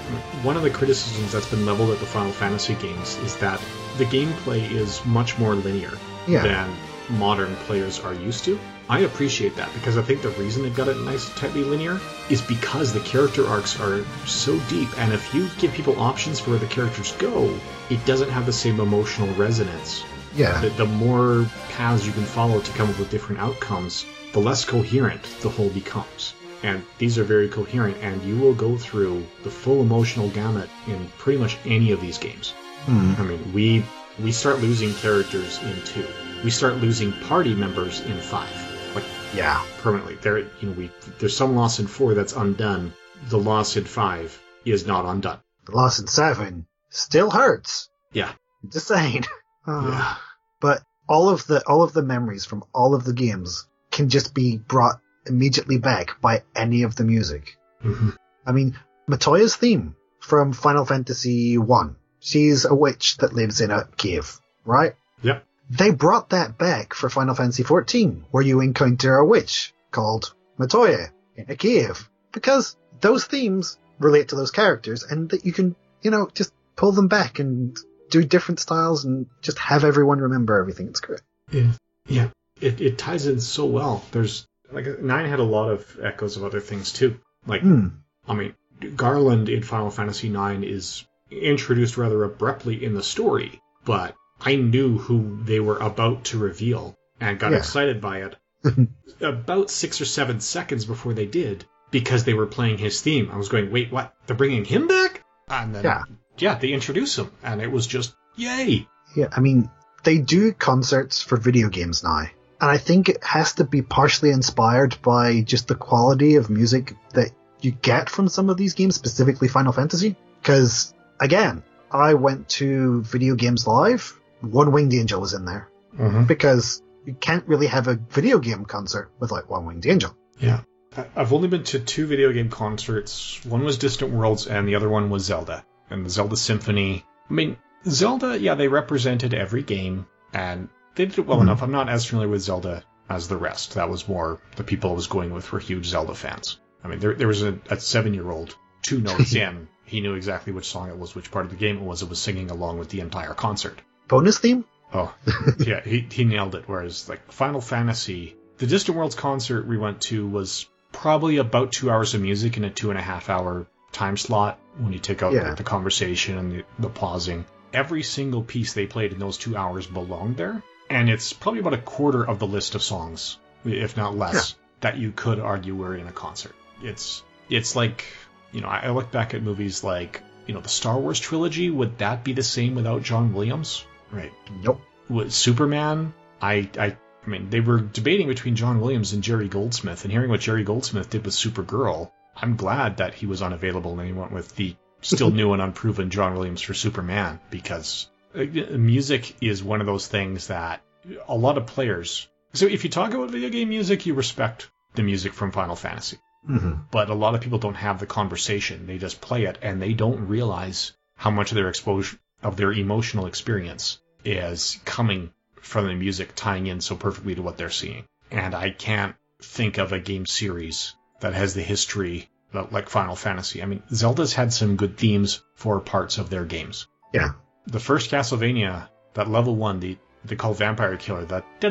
[0.44, 3.60] One of the criticisms that's been leveled at the Final Fantasy games is that
[3.98, 5.92] the gameplay is much more linear
[6.28, 6.44] Yeah.
[6.44, 6.76] than
[7.10, 8.60] modern players are used to.
[8.90, 12.00] I appreciate that because I think the reason they've got it nice, tightly linear
[12.30, 16.52] is because the character arcs are so deep, and if you give people options for
[16.52, 17.54] where the characters go,
[17.90, 20.04] it doesn't have the same emotional resonance
[20.36, 20.60] Yeah.
[20.62, 24.64] the, the more paths you can follow to come up with different outcomes, the less
[24.66, 26.34] coherent the whole becomes.
[26.64, 31.08] And these are very coherent, and you will go through the full emotional gamut in
[31.18, 32.52] pretty much any of these games.
[32.86, 33.14] Hmm.
[33.18, 33.84] I mean, we
[34.22, 36.06] we start losing characters in two.
[36.44, 38.54] We start losing party members in five,
[38.96, 39.64] like Yeah.
[39.82, 40.16] permanently.
[40.22, 42.94] There, you know, we there's some loss in four that's undone.
[43.30, 45.40] The loss in five is not undone.
[45.66, 47.90] The loss in seven still hurts.
[48.14, 48.32] Yeah,
[48.70, 49.26] Just saying.
[49.68, 50.16] Uh, Yeah.
[50.60, 54.34] But all of the all of the memories from all of the games can just
[54.34, 55.00] be brought
[55.32, 57.58] immediately back by any of the music.
[57.84, 58.16] Mhm.
[58.46, 58.78] I mean,
[59.10, 61.96] Matoya's theme from Final Fantasy One.
[62.20, 64.94] She's a witch that lives in a cave, right?
[65.24, 65.44] Yep.
[65.70, 71.10] They brought that back for Final Fantasy XIV, where you encounter a witch called Matoya
[71.36, 76.12] in a cave, because those themes relate to those characters, and that you can, you
[76.12, 77.78] know, just pull them back and
[78.10, 80.88] do different styles and just have everyone remember everything.
[80.88, 81.22] It's great.
[81.52, 81.72] Yeah,
[82.08, 82.28] yeah.
[82.60, 84.04] It it ties in so well.
[84.12, 87.20] There's like nine had a lot of echoes of other things too.
[87.46, 87.88] Like Hmm.
[88.28, 88.54] I mean,
[88.96, 94.98] Garland in Final Fantasy IX is introduced rather abruptly in the story, but I knew
[94.98, 97.58] who they were about to reveal and got Yeah.
[97.60, 98.36] excited by it
[99.22, 103.30] about six or seven seconds before they did because they were playing his theme.
[103.32, 104.14] I was going, wait, what?
[104.26, 105.24] They're bringing him back?
[105.50, 106.04] And then, Yeah.
[106.38, 108.88] yeah, they introduce him, and it was just yay.
[109.16, 109.70] Yeah, I mean,
[110.04, 112.28] they do concerts for video games now.
[112.62, 116.94] And I think it has to be partially inspired by just the quality of music
[117.14, 120.16] that you get from some of these games, specifically Final Fantasy.
[120.40, 125.70] Because, again, I went to Video Games Live, One Winged Angel was in there.
[125.98, 126.26] Mm-hmm.
[126.26, 130.16] Because you can't really have a video game concert without One Winged Angel.
[130.40, 130.62] Yeah.
[130.96, 133.44] I- I've only been to two video game concerts.
[133.44, 135.66] One was Distant Worlds, and the other one was Zelda.
[135.90, 137.06] And the Zelda Symphony.
[137.30, 137.58] I mean,
[137.88, 141.44] Zelda, yeah, they represented every game, and they did it well Mhm.
[141.44, 141.62] enough.
[141.64, 143.76] I'm not as familiar with Zelda as the rest.
[143.76, 146.60] That was more the people I was going with were huge Zelda fans.
[146.84, 150.14] I mean, there, there was a, a seven year old, two notes in, he knew
[150.16, 152.02] exactly which song it was, which part of the game it was.
[152.02, 153.80] It was singing along with the entire concert.
[154.08, 154.66] Bonus theme?
[154.94, 155.14] Oh,
[155.60, 156.64] yeah, he, he nailed it.
[156.68, 161.90] Whereas, like, Final Fantasy, the Distant Worlds concert we went to was probably about two
[161.90, 165.24] hours of music in a two and a half hour time slot when you take
[165.24, 165.44] out Yeah.
[165.50, 167.46] like, the conversation and the, the pausing.
[167.74, 170.62] Every single piece they played in those two hours belonged there.
[170.92, 174.98] And it's probably about a quarter of the list of songs, if not less, that
[174.98, 176.56] you could argue were in a concert.
[176.84, 178.06] It's, it's like,
[178.52, 181.70] you know, I, I look back at movies like, you know, the Star Wars trilogy.
[181.70, 183.86] Would that be the same without John Williams?
[184.12, 184.82] Right Nope.
[185.08, 190.04] with Superman, I, I, I mean, they were debating between John Williams and Jerry Goldsmith,
[190.04, 194.08] and hearing what Jerry Goldsmith did with Supergirl, I'm glad that he was unavailable and
[194.08, 199.64] he went with the still new and unproven John Williams for Superman because music is
[199.64, 200.82] one of those things that
[201.28, 202.28] a lot of players.
[202.54, 206.18] So if you talk about video game music, you respect the music from Final Fantasy
[206.46, 208.88] hmm but a lot of people don't have the conversation.
[208.88, 212.74] They just play it and they don't realize how much of their exposure of their
[212.74, 218.06] emotional experience is coming from the music tying in so perfectly to what they're seeing.
[218.32, 223.62] And I can't think of a game series that has the history like Final Fantasy.
[223.62, 226.88] I mean, Zelda's had some good themes for parts of their games.
[227.14, 227.34] Yeah.
[227.68, 231.46] The first Castlevania, that level one, the they call Vampire Killer, that.
[231.64, 231.70] You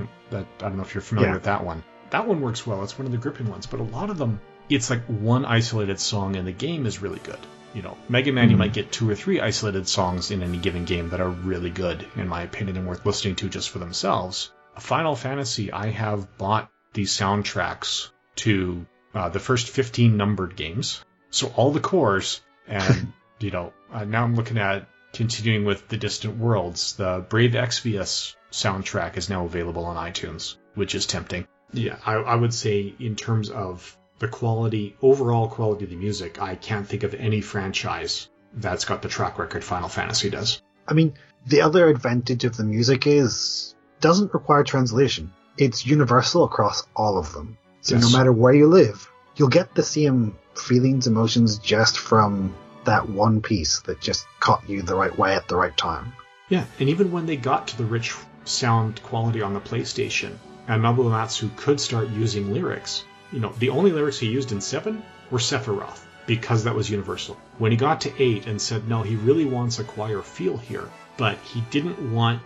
[0.00, 1.34] know, that I don't know if you're familiar Yeah.
[1.34, 1.82] with that one.
[2.10, 2.82] That one works well.
[2.82, 6.00] It's one of the gripping ones, but a lot of them it's like one isolated
[6.00, 7.38] song in the game is really good.
[7.74, 10.86] You know, Mega Man, you might get two or three isolated songs in any given
[10.86, 14.50] game that are really good, in my opinion, and worth listening to just for themselves.
[14.78, 21.02] Final Fantasy, I have bought these soundtracks to uh, the first 15 numbered games.
[21.30, 25.96] So all the cores, and, you know, uh, now I'm looking at continuing with The
[25.96, 26.96] Distant Worlds.
[26.96, 31.48] The Brave Exvius soundtrack is now available on iTunes, which is tempting.
[31.72, 36.40] Yeah, I, I would say in terms of the quality, overall quality of the music,
[36.40, 40.62] I can't think of any franchise that's got the track record Final Fantasy does.
[40.86, 41.14] I mean,
[41.46, 45.32] the other advantage of the music is doesn't require translation.
[45.58, 47.58] It's universal across all of them.
[47.86, 48.02] So Yes.
[48.02, 52.52] no matter where you live, you'll get the same feelings, emotions just from
[52.84, 56.12] that one piece that just caught you the right way at the right time.
[56.48, 58.12] Yeah, and even when they got to the rich
[58.44, 60.32] sound quality on the PlayStation,
[60.66, 64.60] and Nobuo Uematsu could start using lyrics, you know, the only lyrics he used in
[64.60, 65.00] 7
[65.30, 67.36] were Sephiroth, because that was universal.
[67.58, 70.88] When he got to 8 and said, no, he really wants a choir feel here,
[71.16, 72.42] but he didn't want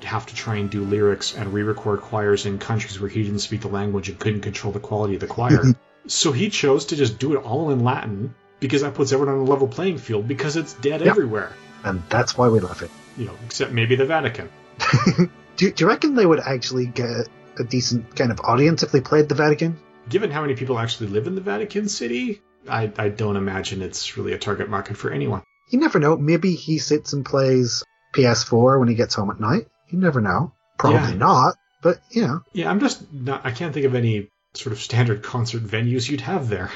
[0.00, 3.40] to have to try and do lyrics and re-record choirs in countries where he didn't
[3.40, 5.62] speak the language and couldn't control the quality of the choir.
[6.06, 9.40] so he chose to just do it all in Latin because that puts everyone on
[9.40, 11.10] a level playing field because it's dead Yeah.
[11.10, 11.52] everywhere.
[11.84, 12.90] And that's why we love it.
[13.16, 14.50] You know, except maybe the Vatican.
[15.56, 17.28] Do, do you reckon they would actually get
[17.58, 19.78] a decent kind of audience if they played the Vatican?
[20.08, 24.16] Given how many people actually live in the Vatican City, I, I don't imagine it's
[24.16, 25.42] really a target market for anyone.
[25.68, 26.16] You never know.
[26.16, 29.66] Maybe he sits and plays PS4 when he gets home at night.
[29.88, 30.52] You never know.
[30.78, 31.16] Probably Yeah.
[31.16, 32.40] not, but you know.
[32.52, 33.44] Yeah, I'm just not.
[33.44, 36.70] I can't think of any sort of standard concert venues you'd have there.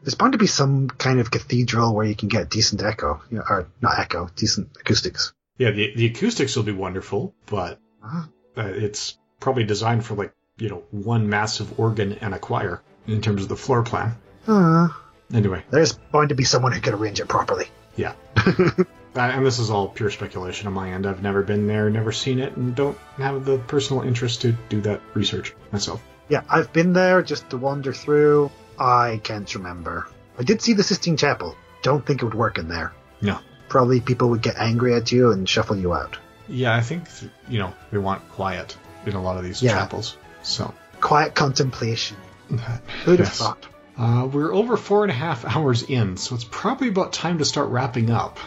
[0.02, 3.38] There's bound to be some kind of cathedral where you can get decent echo, you
[3.38, 5.32] know, or not echo, decent acoustics.
[5.58, 8.28] Yeah, the the acoustics will be wonderful, but Ah.
[8.56, 13.20] uh, it's probably designed for like you know one massive organ and a choir in
[13.20, 14.16] terms of the floor plan.
[14.48, 15.02] Ah,
[15.34, 17.66] Anyway, there's bound to be someone who can arrange it properly.
[17.96, 18.12] yeah.
[19.16, 21.06] And this is all pure speculation on my end.
[21.06, 24.80] I've never been there, never seen it, and don't have the personal interest to do
[24.82, 26.02] that research myself.
[26.28, 28.50] Yeah, I've been there just to wander through.
[28.78, 30.08] I can't remember.
[30.38, 31.56] I did see the Sistine Chapel.
[31.82, 32.92] Don't think it would work in there.
[33.22, 33.38] No.
[33.68, 36.18] Probably people would get angry at you and shuffle you out.
[36.48, 39.72] Yeah, I think th- you know they want quiet in a lot of these Yeah.
[39.72, 40.16] chapels.
[40.42, 42.16] So Quiet contemplation.
[43.04, 43.66] Who'd have thought?
[43.98, 47.44] uh, we're over four and a half hours in, so it's probably about time to
[47.44, 48.38] start wrapping up.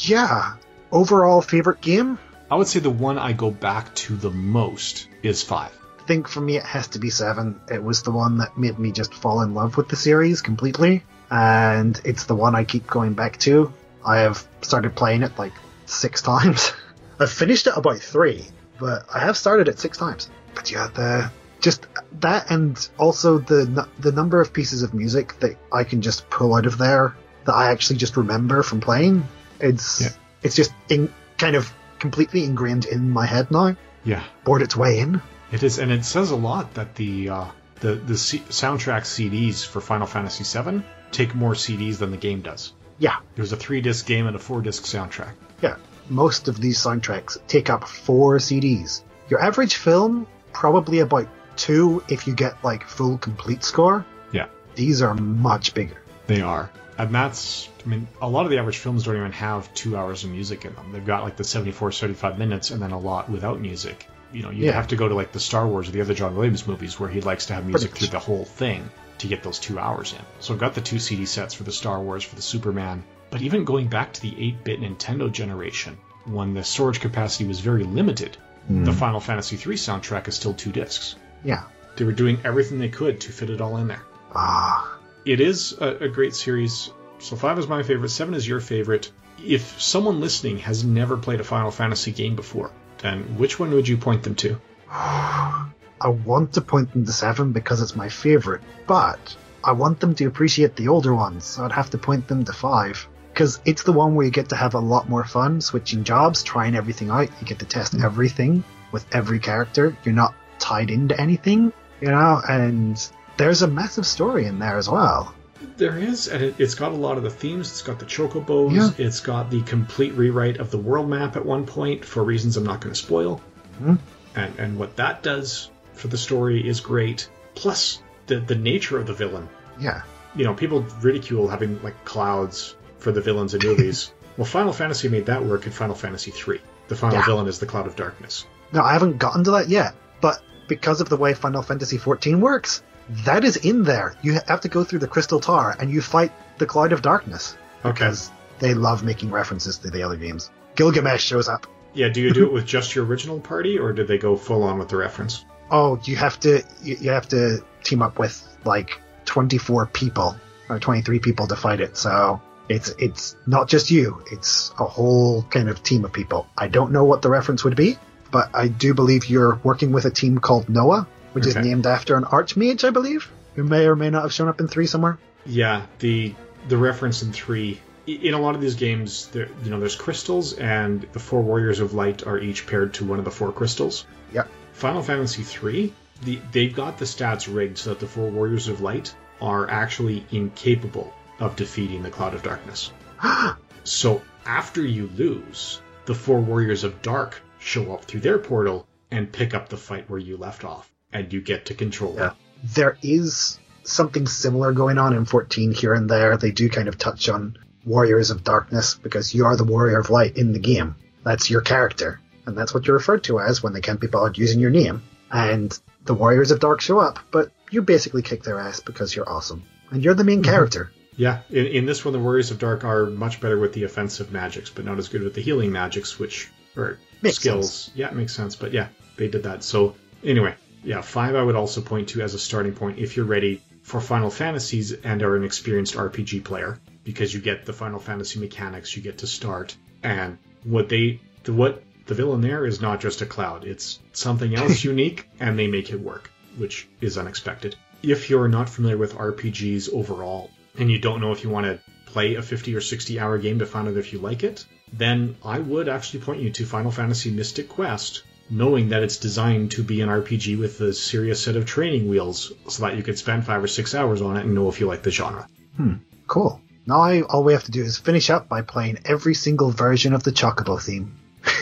[0.00, 0.54] Yeah.
[0.90, 2.18] Overall favorite game?
[2.50, 5.76] I would say the one I go back to the most is five.
[6.00, 7.60] I think for me it has to be seven.
[7.70, 11.04] It was the one that made me just fall in love with the series completely,
[11.30, 13.72] and it's the one I keep going back to.
[14.04, 15.52] I have started playing it like
[15.86, 16.72] six times.
[17.20, 18.46] I've finished it about three,
[18.80, 20.28] but I have started it six times.
[20.54, 21.30] But yeah, the
[21.60, 21.86] just
[22.20, 26.54] that, and also the the number of pieces of music that I can just pull
[26.54, 27.14] out of there
[27.44, 29.28] that I actually just remember from playing.
[29.60, 30.08] It's Yeah.
[30.42, 33.76] it's just in, kind of completely ingrained in my head now.
[34.04, 35.20] Yeah, Bored its way in.
[35.52, 37.44] it is, and it says a lot that the uh,
[37.80, 40.82] the the C- soundtrack CDs for Final Fantasy VII
[41.12, 42.72] take more CDs than the game does.
[42.98, 45.32] Yeah, There's a three disc game and a four disc soundtrack.
[45.62, 45.76] Yeah,
[46.08, 49.02] most of these soundtracks take up four CDs.
[49.30, 54.04] Your average film, probably about two if you get like full complete score.
[54.32, 54.46] Yeah.
[54.74, 55.96] These are much bigger.
[56.26, 56.70] They are.
[56.98, 60.24] And that's, I mean, a lot of the average films don't even have two hours
[60.24, 60.92] of music in them.
[60.92, 64.06] They've got like the 74, 75 minutes and then a lot without music.
[64.32, 64.72] You know, you Yeah.
[64.72, 67.08] have to go to like the Star Wars or the other John Williams movies where
[67.08, 70.24] he likes to have music through the whole thing to get those two hours in.
[70.40, 73.02] So I've got the two CD sets for the Star Wars, for the Superman.
[73.30, 77.60] But even going back to the 8 bit Nintendo generation, when the storage capacity was
[77.60, 78.36] very limited,
[78.68, 81.16] the Final Fantasy III soundtrack is still two discs.
[81.44, 81.64] Yeah.
[81.96, 84.02] They were doing everything they could to fit it all in there
[84.32, 86.90] Ah, it is a, a great series.
[87.20, 88.08] So five is my favorite.
[88.08, 89.10] Seven is your favorite.
[89.44, 93.86] If someone listening has never played a Final Fantasy game before, then which one would
[93.86, 94.60] you point them to?
[94.90, 100.14] I want to point them to seven because it's my favorite, but I want them
[100.14, 103.06] to appreciate the older ones, so I'd have to point them to five.
[103.32, 106.42] Because it's the one where you get to have a lot more fun switching jobs,
[106.42, 107.28] trying everything out.
[107.40, 108.02] You get to test hmm.
[108.02, 109.94] everything with every character.
[110.04, 112.96] You're not tied into anything, you know, and
[113.36, 115.34] there's a massive story in there as well.
[115.76, 117.70] There is, and it, it's got a lot of the themes.
[117.70, 118.74] It's got the chocobos.
[118.98, 119.04] Yeah.
[119.06, 122.64] It's got the complete rewrite of the world map at one point for reasons I'm
[122.64, 123.40] not going to spoil.
[123.82, 123.98] Mhm.
[124.36, 127.28] And and what that does for the story is great.
[127.54, 129.48] Plus the the nature of the villain.
[129.78, 130.02] Yeah.
[130.36, 134.12] you know, people ridicule having like clouds for the villains in movies.
[134.36, 136.60] well, Final Fantasy made that work in Final Fantasy III.
[136.88, 137.24] The final Yeah.
[137.26, 138.46] villain is the Cloud of Darkness.
[138.72, 142.38] Now, I haven't gotten to that yet, but because of the way Final Fantasy XIV
[142.38, 142.82] works,
[143.24, 144.14] that is in there.
[144.22, 147.56] You have to go through the Crystal Tower and you fight the Cloud of Darkness
[147.84, 147.92] Okay.
[147.92, 150.50] because they love making references to the other games.
[150.76, 151.66] Gilgamesh shows up.
[151.94, 154.62] Yeah, do you do it with just your original party, or did they go full
[154.62, 155.44] on with the reference?
[155.70, 160.36] Oh, you have to you, you have to team up with like 24 people
[160.68, 161.96] or 23 people to fight it.
[161.96, 164.22] So it's it's not just you.
[164.30, 166.46] It's a whole kind of team of people.
[166.56, 167.98] I don't know what the reference would be,
[168.30, 172.16] but I do believe you're working with a team called Noah, which is named after
[172.16, 175.18] an archmage, I believe, who may or may not have shown up in three somewhere.
[175.46, 176.34] Yeah, the
[176.68, 177.80] the reference in three.
[178.06, 181.80] In a lot of these games, there you know there's crystals, and the four warriors
[181.80, 184.06] of light are each paired to one of the four crystals.
[184.32, 184.48] Yep.
[184.72, 185.92] Final Fantasy three,
[186.22, 190.24] the they've got the stats rigged so that the four warriors of light are actually
[190.30, 192.92] incapable of defeating the cloud of darkness.
[193.82, 199.32] So after you lose, the four warriors of dark show up through their portal and
[199.32, 202.28] pick up the fight where you left off, and you get to control Yeah.
[202.28, 202.32] it.
[202.74, 206.36] there is something similar going on in 14 here and there.
[206.36, 210.10] They do kind of touch on Warriors of Darkness because you are the Warrior of
[210.10, 210.94] Light in the game.
[211.24, 212.20] That's your character.
[212.46, 215.02] And that's what you're referred to as when they can't be bothered using your name.
[215.30, 219.28] And the Warriors of Dark show up, but you basically kick their ass because you're
[219.28, 219.62] awesome.
[219.90, 220.50] And you're the main mm-hmm.
[220.50, 220.92] character.
[221.16, 224.32] Yeah, in, in this one, the Warriors of Dark are much better with the offensive
[224.32, 227.90] magics, but not as good with the healing magics, which or Makes skills.
[227.94, 228.56] Yeah, it makes sense.
[228.56, 229.62] But yeah, they did that.
[229.62, 233.26] So anyway, yeah, five I would also point to as a starting point if you're
[233.26, 237.98] ready for Final Fantasies and are an experienced RPG player, because you get the Final
[237.98, 242.80] Fantasy mechanics, you get to start, and what they the what the villain there is
[242.80, 247.18] not just a cloud; it's something else unique, and they make it work, which is
[247.18, 247.76] unexpected.
[248.02, 251.80] If you're not familiar with RPGs overall, and you don't know if you want to
[252.06, 255.36] play a 50 or 60 hour game to find out if you like it, then
[255.44, 259.82] I would actually point you to Final Fantasy Mystic Quest, knowing that it's designed to
[259.82, 263.46] be an RPG with a serious set of training wheels so that you could spend
[263.46, 265.48] five or six hours on it and know if you like the genre.
[265.76, 265.94] Hmm.
[266.26, 266.60] Cool.
[266.86, 270.12] Now I, all we have to do is finish up by playing every single version
[270.12, 271.16] of the Chocobo theme.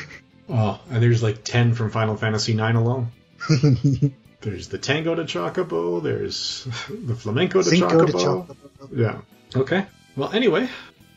[0.51, 3.13] Oh, and there's like 10 from Final Fantasy IX alone.
[4.41, 8.07] There's the Tango to Chocobo, there's the Flamenco to Chocobo.
[8.07, 8.57] de Chocobo.
[8.93, 9.21] Yeah.
[9.55, 9.85] Okay.
[10.17, 10.69] Well, anyway,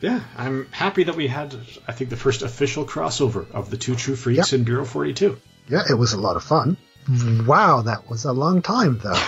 [0.01, 1.55] yeah, I'm happy that we had,
[1.87, 5.37] I think, the first official crossover of the two True Freaks in Bureau 42.
[5.67, 6.77] Yeah, it was a lot of fun.
[7.47, 9.21] Wow, that was a long time though.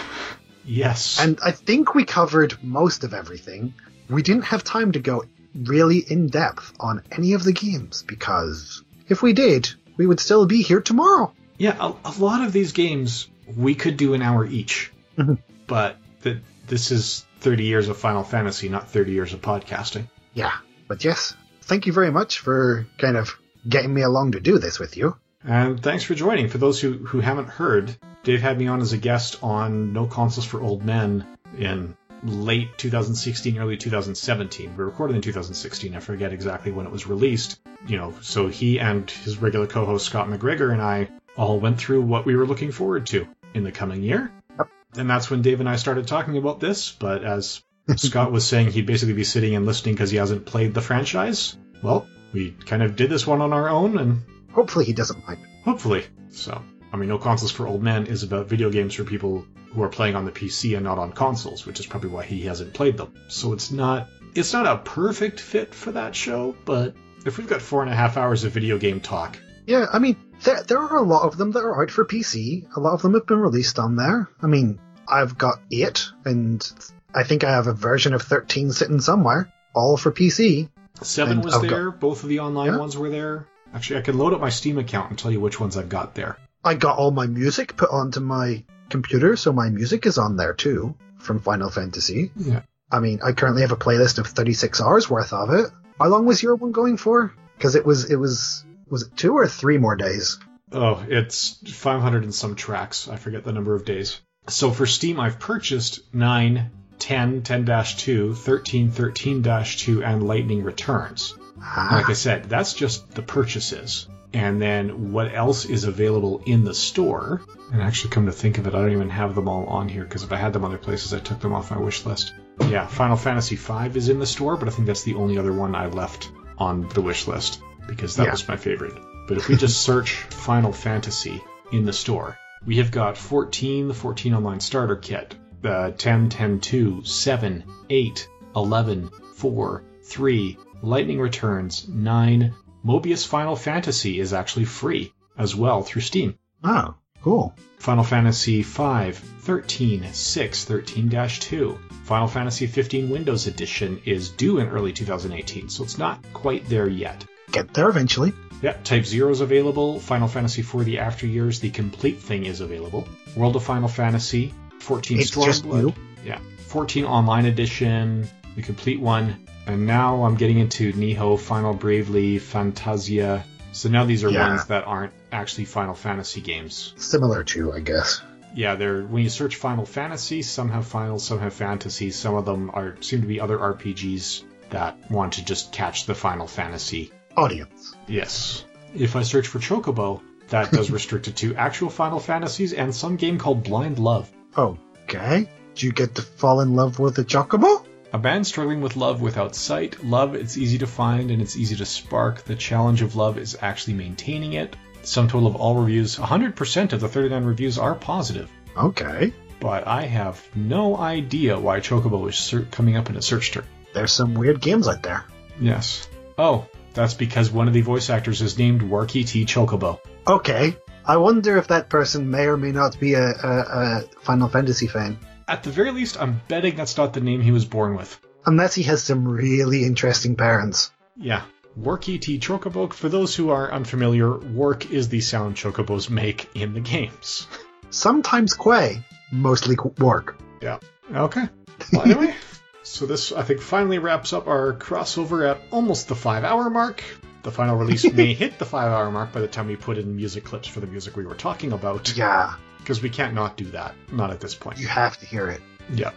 [0.66, 1.20] Yes.
[1.20, 3.74] And I think we covered most of everything.
[4.10, 5.24] We didn't have time to go
[5.56, 10.45] really in depth on any of the games because if we did, we would still
[10.45, 11.34] be here tomorrow.
[11.58, 15.38] yeah, a, a lot of these games we could do an hour each, Mhm.
[15.68, 20.08] but th- this is 30 years of Final Fantasy, not 30 years of podcasting.
[20.34, 20.53] Yeah,
[20.88, 23.38] but yes, thank you very much for kind of
[23.68, 25.16] getting me along to do this with you.
[25.46, 26.48] And thanks for joining.
[26.48, 30.06] For those who, who haven't heard, Dave had me on as a guest on No
[30.06, 31.26] Consoles for Old Men
[31.58, 34.78] in late 2016, early 2017.
[34.78, 35.96] We recorded in 2016.
[35.96, 37.60] I forget exactly when it was released.
[37.86, 42.04] You know, so he and his regular co-host Scott McGregor and I all went through
[42.04, 44.32] what we were looking forward to in the coming year.
[44.58, 44.70] Yep.
[44.96, 46.94] And that's when Dave and I started talking about this.
[46.94, 47.62] But as
[47.98, 51.58] Scott was saying, he'd basically be sitting and listening because he hasn't played the franchise.
[51.82, 54.22] Well, we kind of did this one on our own and
[54.53, 55.40] Hopefully he doesn't mind.
[55.65, 56.06] Hopefully.
[56.30, 59.82] So, I mean, No Consoles for Old Men is about video games for people who
[59.83, 62.73] are playing on the PC and not on consoles, which is probably why he hasn't
[62.73, 63.14] played them.
[63.27, 67.61] So it's not it's not a perfect fit for that show, but if we've got
[67.61, 70.98] four and a half hours of video game talk, Yeah, I mean, there, there are
[70.98, 72.65] a lot of them that are out for PC.
[72.75, 74.27] A lot of them have been released on there.
[74.41, 76.72] I mean, I've got 8, and
[77.15, 80.69] I think I have a version of 13 sitting somewhere, all for PC.
[81.01, 82.77] seven And was I've got- there, both of the online Yeah.
[82.77, 83.48] ones were there.
[83.74, 86.14] Actually, I can load up my Steam account and tell you which ones I've got
[86.14, 86.38] there.
[86.64, 90.53] I got all my music put onto my computer, so my music is on there
[90.53, 92.32] too, from Final Fantasy.
[92.35, 92.61] Yeah.
[92.92, 95.72] I mean, I currently have a playlist of 36 hours worth of it.
[96.00, 97.34] How long was your one going for?
[97.58, 100.38] Because it was, it was, was it two or three more days?
[100.72, 103.08] Oh, it's 500 and some tracks.
[103.08, 104.19] I forget the number of days.
[104.48, 106.69] So for Steam, I've purchased 9,
[107.00, 111.35] 10, 10-2, 13, 13-2, and Lightning Returns.
[111.64, 114.08] Like Ah, I said, that's just the purchases.
[114.33, 117.42] And then what else is available in the store?
[117.72, 120.03] And actually, come to think of it, I don't even have them all on here
[120.03, 122.33] because if I had them other places, I took them off my wish list.
[122.67, 125.53] Yeah, Final Fantasy V is in the store, but I think that's the only other
[125.53, 128.32] one I left on the wish list because that Yeah.
[128.32, 128.93] was my favorite.
[129.27, 133.93] But if we just search Final Fantasy in the store, we have got 14, the
[133.93, 141.88] 14 online starter kit, uh, 10, 10, 2, 7, 8, 11, 4, 3, Lightning Returns,
[141.88, 142.53] 9,
[142.86, 146.38] Mobius Final Fantasy is actually free as well through Steam.
[146.66, 147.56] oh, Cool.
[147.78, 151.80] Final Fantasy 5, 13, 6, 13 2.
[152.03, 156.90] Final Fantasy 15 Windows Edition is due in early 2018, so it's not quite there
[156.90, 157.24] yet.
[157.53, 158.34] Get there eventually.
[158.62, 160.02] Yeah, Type 0 is available.
[160.02, 163.08] Final Fantasy 4 The After Years, the complete thing is available.
[163.38, 165.95] World of Final Fantasy, 14 It's Stormblood.
[166.26, 169.48] Yeah, 14 Online Edition, the complete one.
[169.66, 173.43] And now I'm getting into Niho, Final Bravely, Fantasia.
[173.72, 174.50] So now these are Yeah.
[174.50, 176.93] ones that aren't actually Final Fantasy games.
[176.98, 178.22] Similar to, I guess.
[178.56, 182.11] Yeah, they're when you search Final Fantasy, some have Final, some have Fantasy.
[182.11, 186.14] Some of them are seem to be other RPGs that want to just catch the
[186.14, 187.11] Final Fantasy.
[187.35, 187.95] Audience.
[188.08, 188.64] Yes.
[188.93, 193.16] If I search for Chocobo, that does restrict it to actual Final Fantasies and some
[193.16, 194.30] game called Blind Love.
[194.56, 195.50] Okay.
[195.74, 197.83] Do you get to fall in love with a chocobo?
[198.14, 200.03] A band struggling with love without sight.
[200.03, 202.43] Love, it's easy to find and it's easy to spark.
[202.43, 204.75] The challenge of love is actually maintaining it.
[205.01, 208.51] Sum total of all reviews 100% of the 39 reviews are positive.
[208.77, 209.33] Okay.
[209.59, 213.66] But I have no idea why Chocobo is ser- coming up in a search term.
[213.95, 215.25] There's some weird games out there.
[215.59, 216.08] Yes.
[216.38, 219.45] Oh, that's because one of the voice actors is named Warky T.
[219.45, 220.00] Chocobo.
[220.27, 220.77] Okay.
[221.03, 224.85] I wonder if that person may or may not be a, a, a Final Fantasy
[224.85, 225.17] fan.
[225.53, 228.19] At the very least, I'm betting that's not the name he was born with.
[228.43, 230.91] Unless he has some really interesting parents.
[231.15, 231.43] Yeah.
[231.80, 232.40] Warky T.
[232.40, 237.45] Chocobo, for those who are unfamiliar, work is the sound chocobos make in the games.
[237.91, 240.40] Sometimes Quay, mostly work.
[240.59, 240.80] Yeah.
[241.14, 241.48] Okay.
[241.91, 242.33] Well, anyway,
[242.82, 247.03] so this, I think, finally wraps up our crossover at almost the five hour mark.
[247.43, 250.15] The final release may hit the five hour mark by the time we put in
[250.15, 253.66] music clips for the music we were talking about, Yeah, because we can't not do
[253.72, 253.95] that.
[254.12, 254.78] Not at this point.
[254.78, 255.62] you have to hear it.
[255.94, 256.12] Yeah.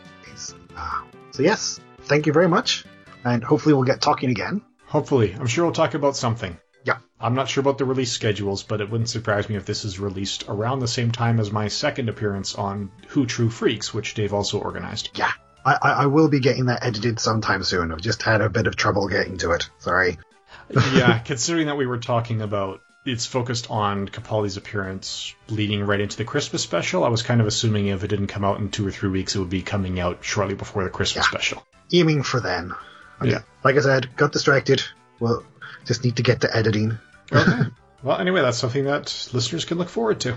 [0.76, 1.04] Ah.
[1.30, 2.84] So yes, thank you very much,
[3.24, 4.62] and hopefully we'll get talking again.
[4.86, 5.34] Hopefully.
[5.38, 6.56] I'm sure we'll talk about something.
[6.84, 6.98] Yeah.
[7.20, 9.98] I'm not sure about the release schedules, but it wouldn't surprise me if this is
[9.98, 14.32] released around the same time as my second appearance on Who True Freaks, which Dave
[14.32, 15.10] also organized.
[15.14, 15.32] Yeah,
[15.64, 17.90] I, I, I will be getting that edited sometime soon.
[17.90, 19.68] I've just had a bit of trouble getting to it.
[19.78, 20.18] Sorry.
[20.94, 26.16] yeah, considering that we were talking about it's focused on Capaldi's appearance leading right into
[26.16, 28.86] the Christmas special, I was kind of assuming if it didn't come out in two
[28.86, 31.30] or three weeks, it would be coming out shortly before the Christmas Yeah.
[31.30, 31.66] special.
[31.92, 32.74] Aiming for then.
[33.20, 33.30] Okay.
[33.30, 33.42] Yeah.
[33.64, 34.82] Like I said, got distracted.
[35.20, 35.44] Well,
[35.86, 36.98] just need to get to editing.
[37.32, 37.70] Okay.
[38.02, 40.36] well, anyway, that's something that listeners can look forward to.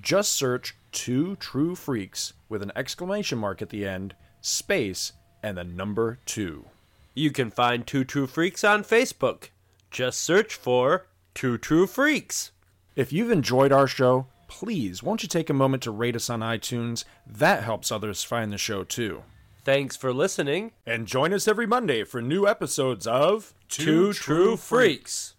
[0.00, 5.64] Just search Two True Freaks with an exclamation mark at the end, space, and the
[5.64, 6.66] number two.
[7.14, 9.50] You can find Two True Freaks on Facebook.
[9.90, 12.50] Just search for Two True Freaks.
[12.96, 16.40] If you've enjoyed our show, please won't you take a moment to rate us on
[16.40, 17.04] iTunes?
[17.26, 19.22] That helps others find the show too.
[19.64, 20.72] Thanks for listening.
[20.84, 25.34] And join us every Monday for new episodes of Two True Freaks.